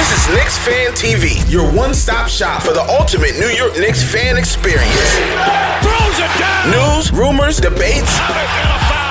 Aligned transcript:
This 0.00 0.28
is 0.28 0.34
Knicks 0.34 0.56
Fan 0.56 0.92
TV, 0.92 1.52
your 1.52 1.70
one-stop 1.72 2.26
shop 2.26 2.62
for 2.62 2.72
the 2.72 2.80
ultimate 2.80 3.34
New 3.38 3.48
York 3.48 3.76
Knicks 3.76 4.02
fan 4.02 4.38
experience. 4.38 5.18
News, 6.72 7.12
rumors, 7.12 7.58
debates, 7.58 8.16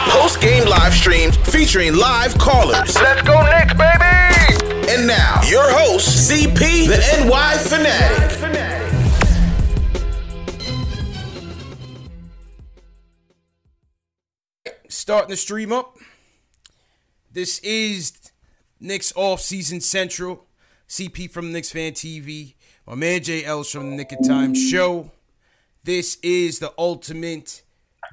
post-game 0.09 0.67
live 0.67 0.91
streams 0.91 1.37
featuring 1.37 1.95
live 1.95 2.35
callers. 2.39 2.95
Let's 2.95 3.21
go 3.21 3.39
Knicks, 3.43 3.73
baby! 3.73 4.89
And 4.91 5.05
now, 5.05 5.39
your 5.47 5.61
host, 5.69 6.27
CP, 6.27 6.87
the 6.87 6.97
NY 7.23 7.57
Fanatic. 7.59 8.39
starting 14.87 15.29
the 15.29 15.37
stream 15.37 15.71
up. 15.71 15.99
This 17.31 17.59
is 17.59 18.31
Knicks 18.79 19.13
Off 19.15 19.39
Season 19.39 19.81
Central. 19.81 20.48
CP 20.89 21.29
from 21.29 21.51
Knicks 21.51 21.71
Fan 21.71 21.91
TV. 21.91 22.55
My 22.87 22.95
man 22.95 23.21
Jay 23.21 23.45
Ellis 23.45 23.71
from 23.71 23.91
the 23.91 23.95
Knick 23.95 24.11
of 24.11 24.27
Time 24.27 24.55
Show. 24.55 25.11
This 25.83 26.17
is 26.23 26.57
the 26.57 26.73
ultimate 26.79 27.61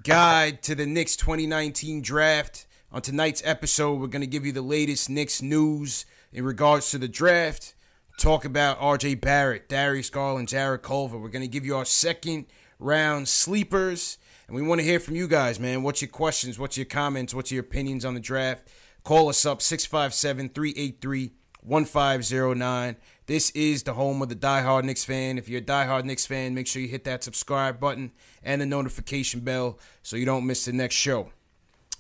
guide 0.05 0.63
to 0.65 0.75
the 0.75 0.85
Knicks 0.85 1.17
2019 1.17 2.03
draft. 2.03 2.67
On 2.93 3.01
tonight's 3.01 3.41
episode, 3.47 3.99
we're 3.99 4.09
going 4.09 4.21
to 4.21 4.27
give 4.27 4.45
you 4.45 4.53
the 4.53 4.61
latest 4.61 5.09
Knicks 5.09 5.41
news 5.41 6.05
in 6.35 6.45
regards 6.45 6.91
to 6.91 6.99
the 6.99 7.09
draft. 7.09 7.75
Talk 8.19 8.45
about 8.45 8.79
RJ 8.79 9.23
Barrett, 9.23 9.71
Darius 9.71 10.11
Garland, 10.11 10.49
Jarrett 10.49 10.83
Culver. 10.83 11.17
We're 11.17 11.31
going 11.31 11.41
to 11.41 11.49
give 11.49 11.65
you 11.65 11.77
our 11.77 11.87
second 11.87 12.45
round 12.79 13.27
sleepers. 13.27 14.19
And 14.49 14.55
we 14.55 14.61
want 14.61 14.83
to 14.83 14.87
hear 14.87 15.01
from 15.01 15.17
you 15.17 15.29
guys, 15.29 15.59
man. 15.59 15.83
What's 15.83 16.03
your 16.03 16.11
questions? 16.11 16.59
What's 16.59 16.77
your 16.77 16.85
comments? 16.85 17.33
What's 17.33 17.51
your 17.51 17.63
opinions 17.63 18.05
on 18.05 18.13
the 18.13 18.21
draft? 18.21 18.69
Call 19.03 19.31
us 19.31 19.47
up 19.47 19.63
657 19.63 20.51
383 20.51 21.33
1509. 21.67 22.97
This 23.27 23.51
is 23.51 23.83
the 23.83 23.95
home 23.95 24.23
of 24.23 24.29
the 24.29 24.37
diehard 24.37 24.85
Knicks 24.85 25.05
fan. 25.05 25.37
If 25.37 25.49
you're 25.49 25.61
a 25.61 25.65
diehard 25.65 26.05
Knicks 26.05 26.25
fan, 26.25 26.55
make 26.55 26.67
sure 26.67 26.81
you 26.81 26.89
hit 26.89 27.05
that 27.05 27.25
subscribe 27.25 27.81
button 27.81 28.13
and 28.43 28.61
the 28.61 28.67
notification 28.67 29.41
bell 29.41 29.79
so 30.03 30.17
you 30.17 30.25
don't 30.25 30.47
miss 30.47 30.65
the 30.65 30.73
next 30.73 30.95
show. 30.95 31.31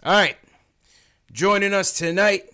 All 0.04 0.12
right. 0.12 0.36
Joining 1.32 1.74
us 1.74 1.92
tonight, 1.92 2.44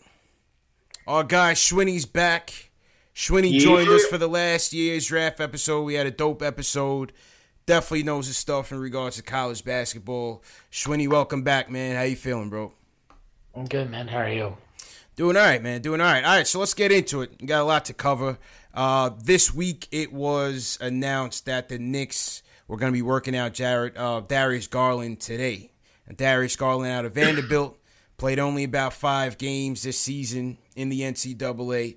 our 1.07 1.23
guy 1.23 1.53
Shwinny's 1.53 2.07
back. 2.07 2.71
Shwinny 3.15 3.59
joined 3.59 3.91
us 3.91 4.07
for 4.07 4.17
the 4.17 4.29
last 4.29 4.73
year's 4.73 5.07
draft 5.07 5.39
episode. 5.39 5.83
We 5.83 5.95
had 5.95 6.07
a 6.07 6.11
dope 6.11 6.41
episode. 6.41 7.13
Definitely 7.67 8.05
knows 8.05 8.27
his 8.27 8.39
stuff 8.39 8.73
in 8.73 8.79
regards 8.79 9.17
to 9.17 9.23
college 9.23 9.65
basketball. 9.65 10.43
Shwinny, 10.71 11.07
welcome 11.07 11.43
back, 11.43 11.71
man. 11.71 11.95
How 11.95 12.03
you 12.03 12.17
feeling, 12.17 12.49
bro? 12.49 12.73
I'm 13.55 13.67
good, 13.67 13.91
man. 13.91 14.09
How 14.09 14.19
are 14.19 14.33
you? 14.33 14.57
Doing 15.15 15.37
all 15.37 15.43
right, 15.43 15.63
man. 15.63 15.83
Doing 15.83 16.01
all 16.01 16.07
right. 16.07 16.25
All 16.25 16.37
right, 16.37 16.47
so 16.47 16.59
let's 16.59 16.73
get 16.73 16.91
into 16.91 17.21
it. 17.21 17.37
We 17.39 17.47
got 17.47 17.61
a 17.61 17.65
lot 17.65 17.85
to 17.87 17.93
cover. 17.93 18.39
Uh, 18.73 19.11
this 19.23 19.53
week, 19.53 19.87
it 19.91 20.11
was 20.11 20.79
announced 20.81 21.45
that 21.45 21.69
the 21.69 21.79
Knicks 21.79 22.43
were 22.67 22.79
going 22.79 22.91
to 22.91 22.97
be 22.97 23.03
working 23.03 23.37
out 23.37 23.53
Jarrett 23.53 23.97
uh, 23.97 24.21
Darius 24.21 24.67
Garland 24.67 25.21
today. 25.21 25.73
And 26.07 26.17
Darius 26.17 26.57
Garland 26.57 26.91
out 26.91 27.05
of 27.05 27.13
Vanderbilt 27.13 27.79
played 28.17 28.39
only 28.39 28.65
about 28.65 28.95
five 28.95 29.37
games 29.37 29.83
this 29.83 30.01
season 30.01 30.57
in 30.77 30.89
the 30.89 31.01
NCAA. 31.01 31.97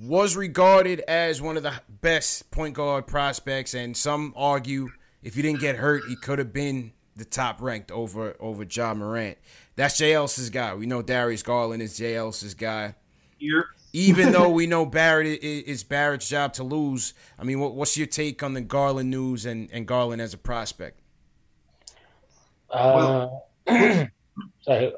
Was 0.00 0.34
regarded 0.34 1.00
as 1.06 1.40
one 1.40 1.56
of 1.56 1.62
the 1.62 1.74
best 1.88 2.50
point 2.50 2.74
guard 2.74 3.06
prospects, 3.06 3.74
and 3.74 3.96
some 3.96 4.32
argue 4.34 4.88
if 5.22 5.36
he 5.36 5.42
didn't 5.42 5.60
get 5.60 5.76
hurt, 5.76 6.02
he 6.08 6.16
could 6.16 6.38
have 6.40 6.52
been 6.52 6.92
the 7.14 7.24
top 7.24 7.60
ranked 7.60 7.92
over 7.92 8.34
over 8.40 8.64
Ja 8.64 8.94
Morant. 8.94 9.38
That's 9.76 9.98
Jay 9.98 10.12
Ellis's 10.12 10.50
guy. 10.50 10.74
We 10.74 10.86
know 10.86 11.02
Darius 11.02 11.42
Garland 11.42 11.82
is 11.82 11.96
Jay 11.96 12.14
Ellis's 12.14 12.54
guy. 12.54 12.94
Here. 13.38 13.66
Even 13.92 14.32
though 14.32 14.50
we 14.50 14.66
know 14.66 14.86
Barrett 14.86 15.42
is 15.42 15.84
Barrett's 15.84 16.28
job 16.28 16.52
to 16.54 16.64
lose, 16.64 17.14
I 17.38 17.44
mean, 17.44 17.58
what's 17.60 17.96
your 17.96 18.06
take 18.06 18.42
on 18.42 18.54
the 18.54 18.60
Garland 18.60 19.10
news 19.10 19.46
and, 19.46 19.68
and 19.72 19.86
Garland 19.86 20.22
as 20.22 20.34
a 20.34 20.38
prospect? 20.38 21.00
Uh, 22.70 23.28
sorry, 23.68 24.08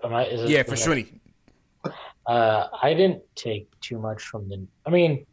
am 0.03 0.15
I, 0.15 0.26
is 0.26 0.50
Yeah, 0.50 0.62
for 0.62 0.75
Shwinny. 0.75 1.20
Uh, 2.26 2.69
I 2.82 2.92
didn't 2.94 3.22
take 3.34 3.69
too 3.81 3.98
much 3.98 4.22
from 4.22 4.48
the. 4.48 4.66
I 4.84 4.91
mean, 4.91 5.25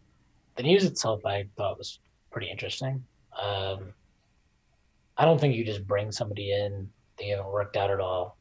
the 0.55 0.63
news 0.63 0.83
itself 0.83 1.25
I 1.25 1.47
thought 1.57 1.77
was 1.77 1.99
pretty 2.31 2.51
interesting. 2.51 3.03
Um, 3.41 3.93
I 5.17 5.25
don't 5.25 5.39
think 5.39 5.55
you 5.55 5.65
just 5.65 5.87
bring 5.87 6.11
somebody 6.11 6.51
in 6.53 6.89
they 7.17 7.27
haven't 7.27 7.51
worked 7.51 7.77
out 7.77 7.91
at 7.91 7.99
all 7.99 8.37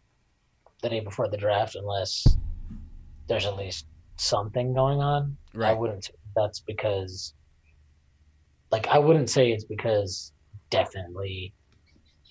the 0.83 0.89
day 0.89 1.01
before 1.01 1.29
the 1.29 1.37
draft 1.37 1.77
unless 1.77 2.27
there's 3.29 3.47
at 3.47 3.57
least 3.57 3.87
something 4.17 4.75
going 4.75 5.01
on. 5.01 5.37
I 5.59 5.73
wouldn't 5.73 6.05
say 6.05 6.13
that's 6.37 6.61
because, 6.61 7.35
like, 8.71 8.87
I 8.89 8.99
wouldn't 8.99 9.31
say 9.31 9.53
it's 9.53 9.65
because 9.65 10.33
definitely, 10.71 11.53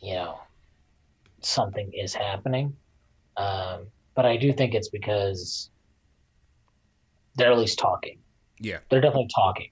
you 0.02 0.16
know, 0.16 0.40
something 1.42 1.92
is 1.94 2.14
happening. 2.14 2.76
Um, 3.38 3.88
but 4.16 4.26
I 4.26 4.38
do 4.38 4.52
think 4.52 4.74
it's 4.74 4.90
because 4.90 5.70
they're 7.36 7.52
at 7.52 7.58
least 7.58 7.80
talking. 7.80 8.18
Yeah. 8.60 8.80
They're 8.90 9.02
definitely 9.02 9.30
talking. 9.34 9.70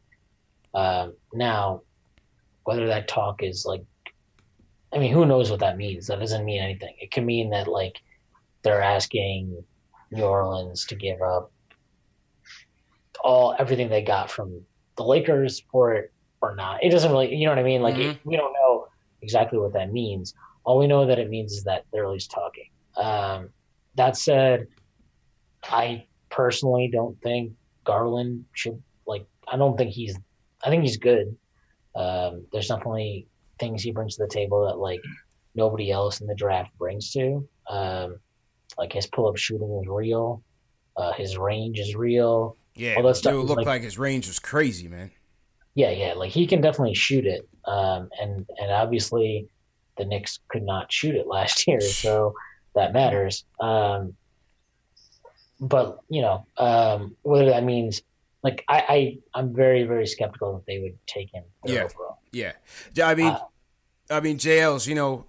Um, 0.73 1.13
now, 1.33 1.81
whether 2.63 2.87
that 2.87 3.07
talk 3.07 3.43
is 3.43 3.65
like, 3.65 3.83
I 4.93 4.97
mean, 4.97 5.13
who 5.13 5.25
knows 5.25 5.51
what 5.51 5.59
that 5.59 5.77
means? 5.77 6.07
That 6.07 6.19
doesn't 6.19 6.45
mean 6.45 6.61
anything. 6.61 6.95
It 6.99 7.11
can 7.11 7.25
mean 7.25 7.49
that 7.51 7.67
like 7.67 7.99
they're 8.63 8.81
asking 8.81 9.63
New 10.11 10.23
Orleans 10.23 10.85
to 10.85 10.95
give 10.95 11.21
up 11.21 11.51
all 13.23 13.55
everything 13.59 13.89
they 13.89 14.01
got 14.01 14.31
from 14.31 14.61
the 14.97 15.03
Lakers 15.03 15.63
for 15.71 15.93
it 15.93 16.11
or 16.41 16.55
not. 16.55 16.83
It 16.83 16.89
doesn't 16.89 17.11
really, 17.11 17.35
you 17.35 17.45
know 17.45 17.51
what 17.51 17.59
I 17.59 17.63
mean? 17.63 17.81
Like 17.81 17.97
it, 17.97 18.17
we 18.23 18.35
don't 18.35 18.53
know 18.53 18.87
exactly 19.21 19.59
what 19.59 19.73
that 19.73 19.91
means. 19.91 20.33
All 20.63 20.77
we 20.77 20.87
know 20.87 21.05
that 21.05 21.19
it 21.19 21.29
means 21.29 21.53
is 21.53 21.63
that 21.63 21.85
they're 21.91 22.05
at 22.05 22.11
least 22.11 22.31
talking. 22.31 22.69
Um, 22.97 23.49
that 23.95 24.17
said, 24.17 24.67
I 25.63 26.05
personally 26.29 26.89
don't 26.91 27.19
think 27.21 27.53
Garland 27.83 28.45
should 28.53 28.81
like. 29.07 29.25
I 29.47 29.57
don't 29.57 29.77
think 29.77 29.91
he's. 29.91 30.17
I 30.63 30.69
think 30.69 30.83
he's 30.83 30.97
good. 30.97 31.35
Um, 31.95 32.45
there's 32.51 32.67
definitely 32.67 33.27
things 33.59 33.81
he 33.81 33.91
brings 33.91 34.15
to 34.15 34.23
the 34.23 34.29
table 34.29 34.65
that 34.67 34.77
like 34.77 35.01
nobody 35.55 35.91
else 35.91 36.21
in 36.21 36.27
the 36.27 36.35
draft 36.35 36.77
brings 36.77 37.11
to. 37.11 37.47
Um, 37.69 38.19
like 38.77 38.93
his 38.93 39.07
pull 39.07 39.27
up 39.27 39.37
shooting 39.37 39.79
is 39.81 39.87
real. 39.89 40.41
Uh, 40.95 41.13
his 41.13 41.37
range 41.37 41.79
is 41.79 41.95
real. 41.95 42.55
Yeah, 42.75 42.95
All 42.95 43.03
that 43.03 43.15
stuff 43.15 43.33
is 43.33 43.39
looked 43.43 43.57
like- 43.59 43.65
like, 43.67 43.81
his 43.83 43.97
range 43.97 44.27
was 44.27 44.39
crazy, 44.39 44.87
man. 44.87 45.11
Yeah, 45.75 45.91
yeah, 45.91 46.13
like 46.13 46.31
he 46.31 46.45
can 46.47 46.61
definitely 46.61 46.95
shoot 46.95 47.25
it. 47.25 47.47
Um, 47.65 48.09
and 48.19 48.45
and 48.59 48.71
obviously 48.71 49.47
the 49.97 50.05
Knicks 50.05 50.39
could 50.49 50.63
not 50.63 50.91
shoot 50.91 51.15
it 51.15 51.27
last 51.35 51.67
year, 51.67 51.79
so 51.81 52.33
that 52.75 52.91
matters. 52.93 53.45
Um, 53.59 54.15
but 55.59 55.99
you 56.09 56.21
know, 56.21 56.45
um, 56.57 57.15
whether 57.21 57.45
that 57.49 57.63
means 57.63 58.01
like 58.43 58.63
I, 58.67 58.83
I 58.89 59.17
I'm 59.39 59.53
very 59.53 59.83
very 59.83 60.07
skeptical 60.07 60.53
that 60.55 60.65
they 60.65 60.79
would 60.79 60.97
take 61.05 61.31
him. 61.33 61.43
Yeah. 61.65 61.83
Overall. 61.83 62.19
Yeah, 62.31 62.53
I 63.03 63.15
mean, 63.15 63.27
Uh, 63.27 63.39
I 64.09 64.19
mean, 64.19 64.37
JL's. 64.37 64.85
You 64.87 64.95
know, 64.95 65.25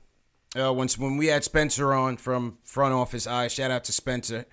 uh, 0.59 0.73
once 0.73 0.99
when 0.99 1.17
we 1.17 1.27
had 1.27 1.45
Spencer 1.45 1.93
on 1.93 2.17
from 2.17 2.59
front 2.65 2.95
office, 2.95 3.27
I 3.27 3.49
shout 3.49 3.71
out 3.71 3.85
to 3.85 3.93
Spencer. 3.93 4.47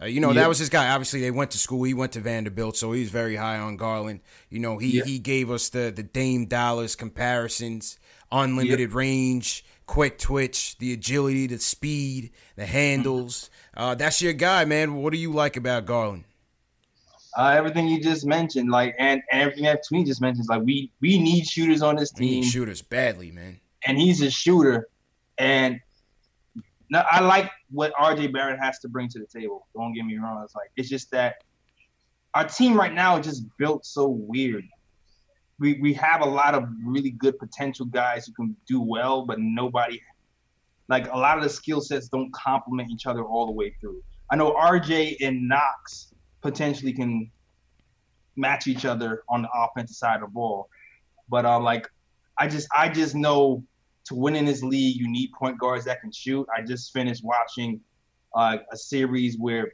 Uh, 0.00 0.06
you 0.06 0.20
know, 0.20 0.28
Yeah. 0.28 0.40
that 0.42 0.48
was 0.48 0.58
his 0.58 0.68
guy. 0.70 0.88
Obviously, 0.90 1.20
they 1.20 1.30
went 1.30 1.50
to 1.50 1.58
school. 1.58 1.82
He 1.82 1.92
went 1.92 2.12
to 2.12 2.20
Vanderbilt, 2.20 2.76
so 2.76 2.92
he's 2.92 3.10
very 3.10 3.36
high 3.36 3.58
on 3.58 3.76
Garland. 3.76 4.20
You 4.48 4.58
know, 4.60 4.78
he 4.78 4.98
Yeah. 4.98 5.04
he 5.04 5.18
gave 5.18 5.50
us 5.50 5.68
the 5.68 5.92
the 5.94 6.02
Dame 6.02 6.46
Dolla 6.46 6.88
comparisons, 6.88 7.98
unlimited 8.32 8.92
range, 8.92 9.64
quick 9.86 10.18
twitch, 10.18 10.78
the 10.78 10.92
agility, 10.92 11.46
the 11.46 11.58
speed, 11.58 12.30
the 12.56 12.64
handles. 12.66 13.50
Uh, 13.76 13.94
that's 13.94 14.22
your 14.22 14.32
guy, 14.32 14.64
man. 14.64 14.94
What 14.94 15.12
do 15.12 15.18
you 15.18 15.32
like 15.32 15.56
about 15.56 15.84
Garland? 15.84 16.24
Uh, 17.36 17.48
everything 17.56 17.86
you 17.86 18.00
just 18.02 18.24
mentioned, 18.26 18.70
like, 18.70 18.94
and, 18.98 19.22
and 19.30 19.42
everything 19.42 19.64
that 19.64 19.86
Tweet 19.86 20.06
just 20.06 20.20
mentioned, 20.20 20.46
like 20.48 20.62
we 20.62 20.90
we 21.00 21.18
need 21.18 21.46
shooters 21.46 21.82
on 21.82 21.96
this 21.96 22.12
We 22.18 22.26
team, 22.26 22.40
need 22.40 22.48
shooters 22.50 22.80
badly, 22.82 23.30
man. 23.30 23.60
and 23.86 23.98
he's 23.98 24.20
a 24.22 24.30
shooter. 24.30 24.88
And 25.40 25.80
now 26.90 27.06
I 27.10 27.20
like 27.20 27.50
what 27.70 27.92
RJ 27.94 28.32
Barrett 28.32 28.60
has 28.60 28.78
to 28.80 28.88
bring 28.88 29.08
to 29.08 29.18
the 29.18 29.26
table. 29.26 29.66
Don't 29.74 29.94
get 29.94 30.04
me 30.04 30.18
wrong. 30.18 30.42
It's 30.44 30.54
like 30.54 30.70
it's 30.76 30.88
just 30.88 31.10
that 31.12 31.36
our 32.34 32.46
team 32.46 32.78
right 32.78 32.92
now 32.92 33.18
is 33.18 33.26
just 33.26 33.44
built 33.56 33.86
so 33.86 34.06
weird. 34.06 34.64
We 35.58 35.80
we 35.80 35.94
have 35.94 36.20
a 36.20 36.26
lot 36.26 36.54
of 36.54 36.68
really 36.84 37.10
good 37.10 37.38
potential 37.38 37.86
guys 37.86 38.26
who 38.26 38.32
can 38.34 38.54
do 38.68 38.82
well, 38.82 39.24
but 39.24 39.38
nobody 39.40 40.00
like 40.88 41.10
a 41.10 41.16
lot 41.16 41.38
of 41.38 41.42
the 41.42 41.48
skill 41.48 41.80
sets 41.80 42.08
don't 42.08 42.30
complement 42.34 42.90
each 42.90 43.06
other 43.06 43.24
all 43.24 43.46
the 43.46 43.52
way 43.52 43.74
through. 43.80 44.02
I 44.30 44.36
know 44.36 44.52
RJ 44.52 45.16
and 45.22 45.48
Knox 45.48 46.12
potentially 46.42 46.92
can 46.92 47.30
match 48.36 48.66
each 48.66 48.84
other 48.84 49.22
on 49.28 49.42
the 49.42 49.48
offensive 49.54 49.96
side 49.96 50.16
of 50.16 50.20
the 50.20 50.26
ball, 50.34 50.68
but 51.30 51.46
uh, 51.46 51.58
like 51.60 51.88
I 52.36 52.46
just 52.46 52.68
I 52.76 52.90
just 52.90 53.14
know 53.14 53.64
to 54.06 54.14
win 54.14 54.36
in 54.36 54.44
this 54.44 54.62
league, 54.62 54.96
you 54.96 55.10
need 55.10 55.30
point 55.38 55.58
guards 55.58 55.84
that 55.84 56.00
can 56.00 56.12
shoot. 56.12 56.46
I 56.56 56.62
just 56.62 56.92
finished 56.92 57.22
watching 57.24 57.80
uh, 58.34 58.58
a 58.72 58.76
series 58.76 59.36
where 59.38 59.72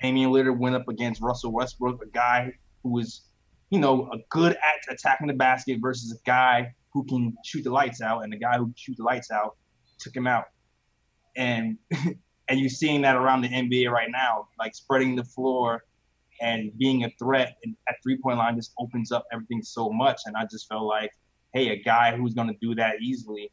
Damian 0.00 0.30
Lillard 0.30 0.58
went 0.58 0.74
up 0.74 0.88
against 0.88 1.20
Russell 1.20 1.52
Westbrook, 1.52 2.02
a 2.02 2.08
guy 2.08 2.52
who 2.82 2.90
was, 2.90 3.22
you 3.70 3.78
know, 3.78 4.10
a 4.12 4.18
good 4.30 4.52
at 4.52 4.92
attacking 4.92 5.26
the 5.26 5.34
basket 5.34 5.78
versus 5.80 6.12
a 6.12 6.22
guy 6.24 6.72
who 6.92 7.04
can 7.04 7.34
shoot 7.44 7.64
the 7.64 7.70
lights 7.70 8.00
out, 8.00 8.24
and 8.24 8.32
the 8.32 8.38
guy 8.38 8.56
who 8.56 8.72
shoot 8.76 8.96
the 8.96 9.02
lights 9.02 9.30
out 9.30 9.56
took 9.98 10.14
him 10.14 10.26
out. 10.26 10.44
And 11.36 11.78
and 12.48 12.60
you're 12.60 12.68
seeing 12.68 13.02
that 13.02 13.16
around 13.16 13.42
the 13.42 13.48
NBA 13.48 13.90
right 13.90 14.10
now, 14.10 14.48
like 14.58 14.74
spreading 14.74 15.16
the 15.16 15.24
floor 15.24 15.84
and 16.40 16.76
being 16.78 17.04
a 17.04 17.10
threat 17.18 17.56
and 17.64 17.76
at 17.88 17.96
three 18.02 18.18
point 18.18 18.38
line 18.38 18.56
just 18.56 18.72
opens 18.78 19.12
up 19.12 19.24
everything 19.32 19.62
so 19.62 19.90
much. 19.90 20.20
And 20.26 20.36
I 20.36 20.46
just 20.50 20.68
felt 20.68 20.84
like, 20.84 21.10
hey, 21.52 21.70
a 21.70 21.82
guy 21.82 22.16
who's 22.16 22.34
going 22.34 22.48
to 22.48 22.56
do 22.60 22.74
that 22.74 23.00
easily 23.00 23.50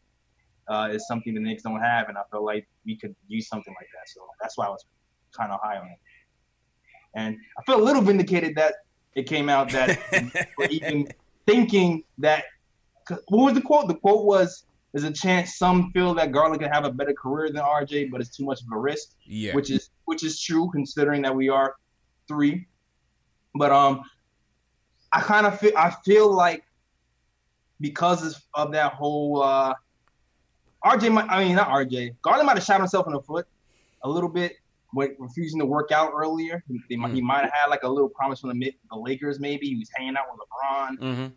uh, 0.67 0.89
is 0.91 1.07
something 1.07 1.33
the 1.33 1.39
Knicks 1.39 1.63
don't 1.63 1.79
have, 1.81 2.09
and 2.09 2.17
I 2.17 2.21
felt 2.31 2.43
like 2.43 2.67
we 2.85 2.95
could 2.97 3.15
use 3.27 3.47
something 3.47 3.73
like 3.79 3.87
that. 3.93 4.09
So 4.09 4.21
that's 4.41 4.57
why 4.57 4.65
I 4.67 4.69
was 4.69 4.85
kind 5.35 5.51
of 5.51 5.59
high 5.61 5.77
on 5.77 5.87
it. 5.87 5.97
And 7.15 7.37
I 7.57 7.63
feel 7.63 7.79
a 7.81 7.83
little 7.83 8.01
vindicated 8.01 8.55
that 8.55 8.75
it 9.15 9.23
came 9.23 9.49
out 9.49 9.69
that 9.71 9.99
we're 10.57 10.67
even 10.67 11.07
thinking 11.45 12.03
that. 12.19 12.45
What 13.27 13.45
was 13.45 13.53
the 13.55 13.61
quote? 13.61 13.87
The 13.89 13.95
quote 13.95 14.25
was, 14.25 14.65
"There's 14.93 15.03
a 15.03 15.11
chance 15.11 15.57
some 15.57 15.91
feel 15.91 16.13
that 16.13 16.31
Garland 16.31 16.61
can 16.61 16.71
have 16.71 16.85
a 16.85 16.91
better 16.91 17.13
career 17.13 17.51
than 17.51 17.61
RJ, 17.63 18.09
but 18.11 18.21
it's 18.21 18.35
too 18.35 18.45
much 18.45 18.61
of 18.61 18.67
a 18.71 18.77
risk." 18.77 19.09
Yeah, 19.25 19.53
which 19.55 19.69
is 19.71 19.89
which 20.05 20.23
is 20.23 20.39
true 20.41 20.69
considering 20.71 21.21
that 21.23 21.35
we 21.35 21.49
are 21.49 21.75
three. 22.29 22.67
But 23.55 23.71
um, 23.73 24.01
I 25.11 25.19
kind 25.19 25.45
of 25.45 25.59
feel 25.59 25.73
I 25.75 25.89
feel 26.05 26.31
like 26.33 26.63
because 27.81 28.23
of- 28.35 28.43
of 28.53 28.71
that 28.73 28.93
whole 28.93 29.41
uh, 29.41 29.73
RJ, 30.85 31.11
might, 31.11 31.29
I 31.29 31.43
mean 31.43 31.55
not 31.55 31.69
RJ, 31.69 32.15
Garland 32.21 32.47
might 32.47 32.57
have 32.57 32.65
shot 32.65 32.79
himself 32.79 33.05
in 33.07 33.13
the 33.13 33.21
foot 33.21 33.45
a 34.03 34.09
little 34.09 34.29
bit 34.29 34.53
with 34.93 35.11
refusing 35.19 35.59
to 35.59 35.65
work 35.65 35.91
out 35.91 36.11
earlier. 36.15 36.63
He, 36.89 36.97
might- 36.97 37.13
he 37.13 37.21
might 37.21 37.41
have 37.43 37.51
had 37.53 37.67
like 37.67 37.83
a 37.83 37.87
little 37.89 38.09
promise 38.09 38.39
from 38.41 38.57
the 38.57 38.73
the 38.91 38.97
Lakers. 38.97 39.39
Maybe 39.39 39.67
he 39.67 39.75
was 39.77 39.89
hanging 39.95 40.15
out 40.17 40.25
with 40.31 40.41
LeBron 40.41 40.99
hmm 40.99 41.27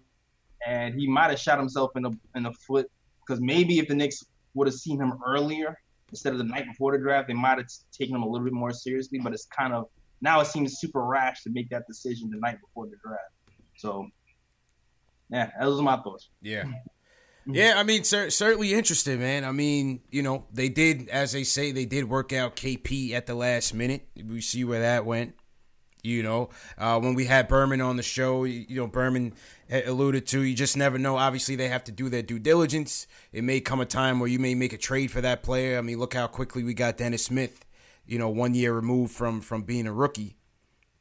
and 0.66 0.94
he 0.98 1.06
might 1.06 1.28
have 1.28 1.38
shot 1.38 1.58
himself 1.58 1.90
in 1.94 2.02
the 2.02 2.12
in 2.36 2.44
the 2.44 2.52
foot 2.66 2.90
because 3.20 3.38
maybe 3.40 3.78
if 3.78 3.86
the 3.88 3.94
Knicks 3.94 4.24
would 4.54 4.66
have 4.66 4.74
seen 4.74 4.98
him 4.98 5.12
earlier 5.26 5.76
instead 6.08 6.32
of 6.32 6.38
the 6.38 6.44
night 6.44 6.64
before 6.66 6.92
the 6.92 6.98
draft, 6.98 7.28
they 7.28 7.34
might 7.34 7.58
have 7.58 7.66
taken 7.92 8.14
him 8.16 8.22
a 8.22 8.26
little 8.28 8.44
bit 8.44 8.54
more 8.54 8.72
seriously. 8.72 9.18
But 9.18 9.34
it's 9.34 9.44
kind 9.46 9.74
of 9.74 9.88
now 10.22 10.40
it 10.40 10.46
seems 10.46 10.78
super 10.78 11.02
rash 11.04 11.42
to 11.42 11.50
make 11.50 11.68
that 11.68 11.86
decision 11.86 12.30
the 12.30 12.38
night 12.38 12.58
before 12.62 12.86
the 12.86 12.96
draft. 13.04 13.32
So, 13.76 14.08
yeah, 15.30 15.50
those 15.60 15.78
are 15.78 15.82
my 15.82 15.96
thoughts. 15.98 16.30
Yeah. 16.40 16.64
Yeah, 17.46 17.74
I 17.76 17.82
mean, 17.82 18.04
cer- 18.04 18.30
certainly 18.30 18.72
interesting, 18.72 19.20
man. 19.20 19.44
I 19.44 19.52
mean, 19.52 20.00
you 20.10 20.22
know, 20.22 20.46
they 20.52 20.68
did, 20.68 21.08
as 21.08 21.32
they 21.32 21.44
say, 21.44 21.72
they 21.72 21.84
did 21.84 22.08
work 22.08 22.32
out 22.32 22.56
KP 22.56 23.12
at 23.12 23.26
the 23.26 23.34
last 23.34 23.74
minute. 23.74 24.08
We 24.16 24.40
see 24.40 24.64
where 24.64 24.80
that 24.80 25.04
went. 25.04 25.34
You 26.02 26.22
know, 26.22 26.50
uh, 26.76 27.00
when 27.00 27.14
we 27.14 27.24
had 27.24 27.48
Berman 27.48 27.80
on 27.80 27.96
the 27.96 28.02
show, 28.02 28.44
you 28.44 28.76
know, 28.76 28.86
Berman 28.86 29.32
alluded 29.70 30.26
to, 30.28 30.42
you 30.42 30.54
just 30.54 30.76
never 30.76 30.98
know. 30.98 31.16
Obviously, 31.16 31.56
they 31.56 31.68
have 31.68 31.84
to 31.84 31.92
do 31.92 32.10
their 32.10 32.20
due 32.20 32.38
diligence. 32.38 33.06
It 33.32 33.42
may 33.42 33.60
come 33.60 33.80
a 33.80 33.86
time 33.86 34.20
where 34.20 34.28
you 34.28 34.38
may 34.38 34.54
make 34.54 34.74
a 34.74 34.78
trade 34.78 35.10
for 35.10 35.22
that 35.22 35.42
player. 35.42 35.78
I 35.78 35.80
mean, 35.80 35.98
look 35.98 36.12
how 36.12 36.26
quickly 36.26 36.62
we 36.62 36.74
got 36.74 36.98
Dennis 36.98 37.24
Smith, 37.24 37.64
you 38.06 38.18
know, 38.18 38.28
one 38.28 38.52
year 38.54 38.74
removed 38.74 39.14
from 39.14 39.40
from 39.40 39.62
being 39.62 39.86
a 39.86 39.94
rookie. 39.94 40.36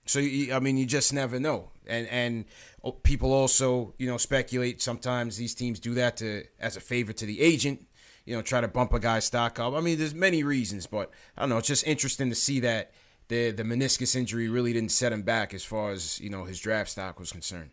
So 0.05 0.21
I 0.21 0.59
mean, 0.61 0.77
you 0.77 0.85
just 0.85 1.11
never 1.11 1.37
know, 1.37 1.71
and 1.87 2.07
and 2.07 2.45
oh, 2.83 2.91
people 2.91 3.33
also 3.33 3.93
you 3.97 4.07
know 4.07 4.17
speculate. 4.17 4.81
Sometimes 4.81 5.37
these 5.37 5.55
teams 5.55 5.79
do 5.79 5.93
that 5.95 6.17
to 6.17 6.43
as 6.59 6.77
a 6.77 6.81
favor 6.81 7.13
to 7.13 7.25
the 7.25 7.41
agent, 7.41 7.85
you 8.25 8.35
know, 8.35 8.41
try 8.41 8.61
to 8.61 8.67
bump 8.67 8.93
a 8.93 8.99
guy's 8.99 9.25
stock 9.25 9.59
up. 9.59 9.73
I 9.73 9.81
mean, 9.81 9.97
there's 9.97 10.15
many 10.15 10.43
reasons, 10.43 10.87
but 10.87 11.11
I 11.37 11.41
don't 11.41 11.49
know. 11.49 11.57
It's 11.57 11.67
just 11.67 11.85
interesting 11.85 12.29
to 12.29 12.35
see 12.35 12.59
that 12.61 12.91
the 13.27 13.51
the 13.51 13.63
meniscus 13.63 14.15
injury 14.15 14.49
really 14.49 14.73
didn't 14.73 14.91
set 14.91 15.11
him 15.11 15.23
back 15.23 15.53
as 15.53 15.63
far 15.63 15.91
as 15.91 16.19
you 16.19 16.29
know 16.29 16.43
his 16.45 16.59
draft 16.59 16.89
stock 16.89 17.19
was 17.19 17.31
concerned. 17.31 17.71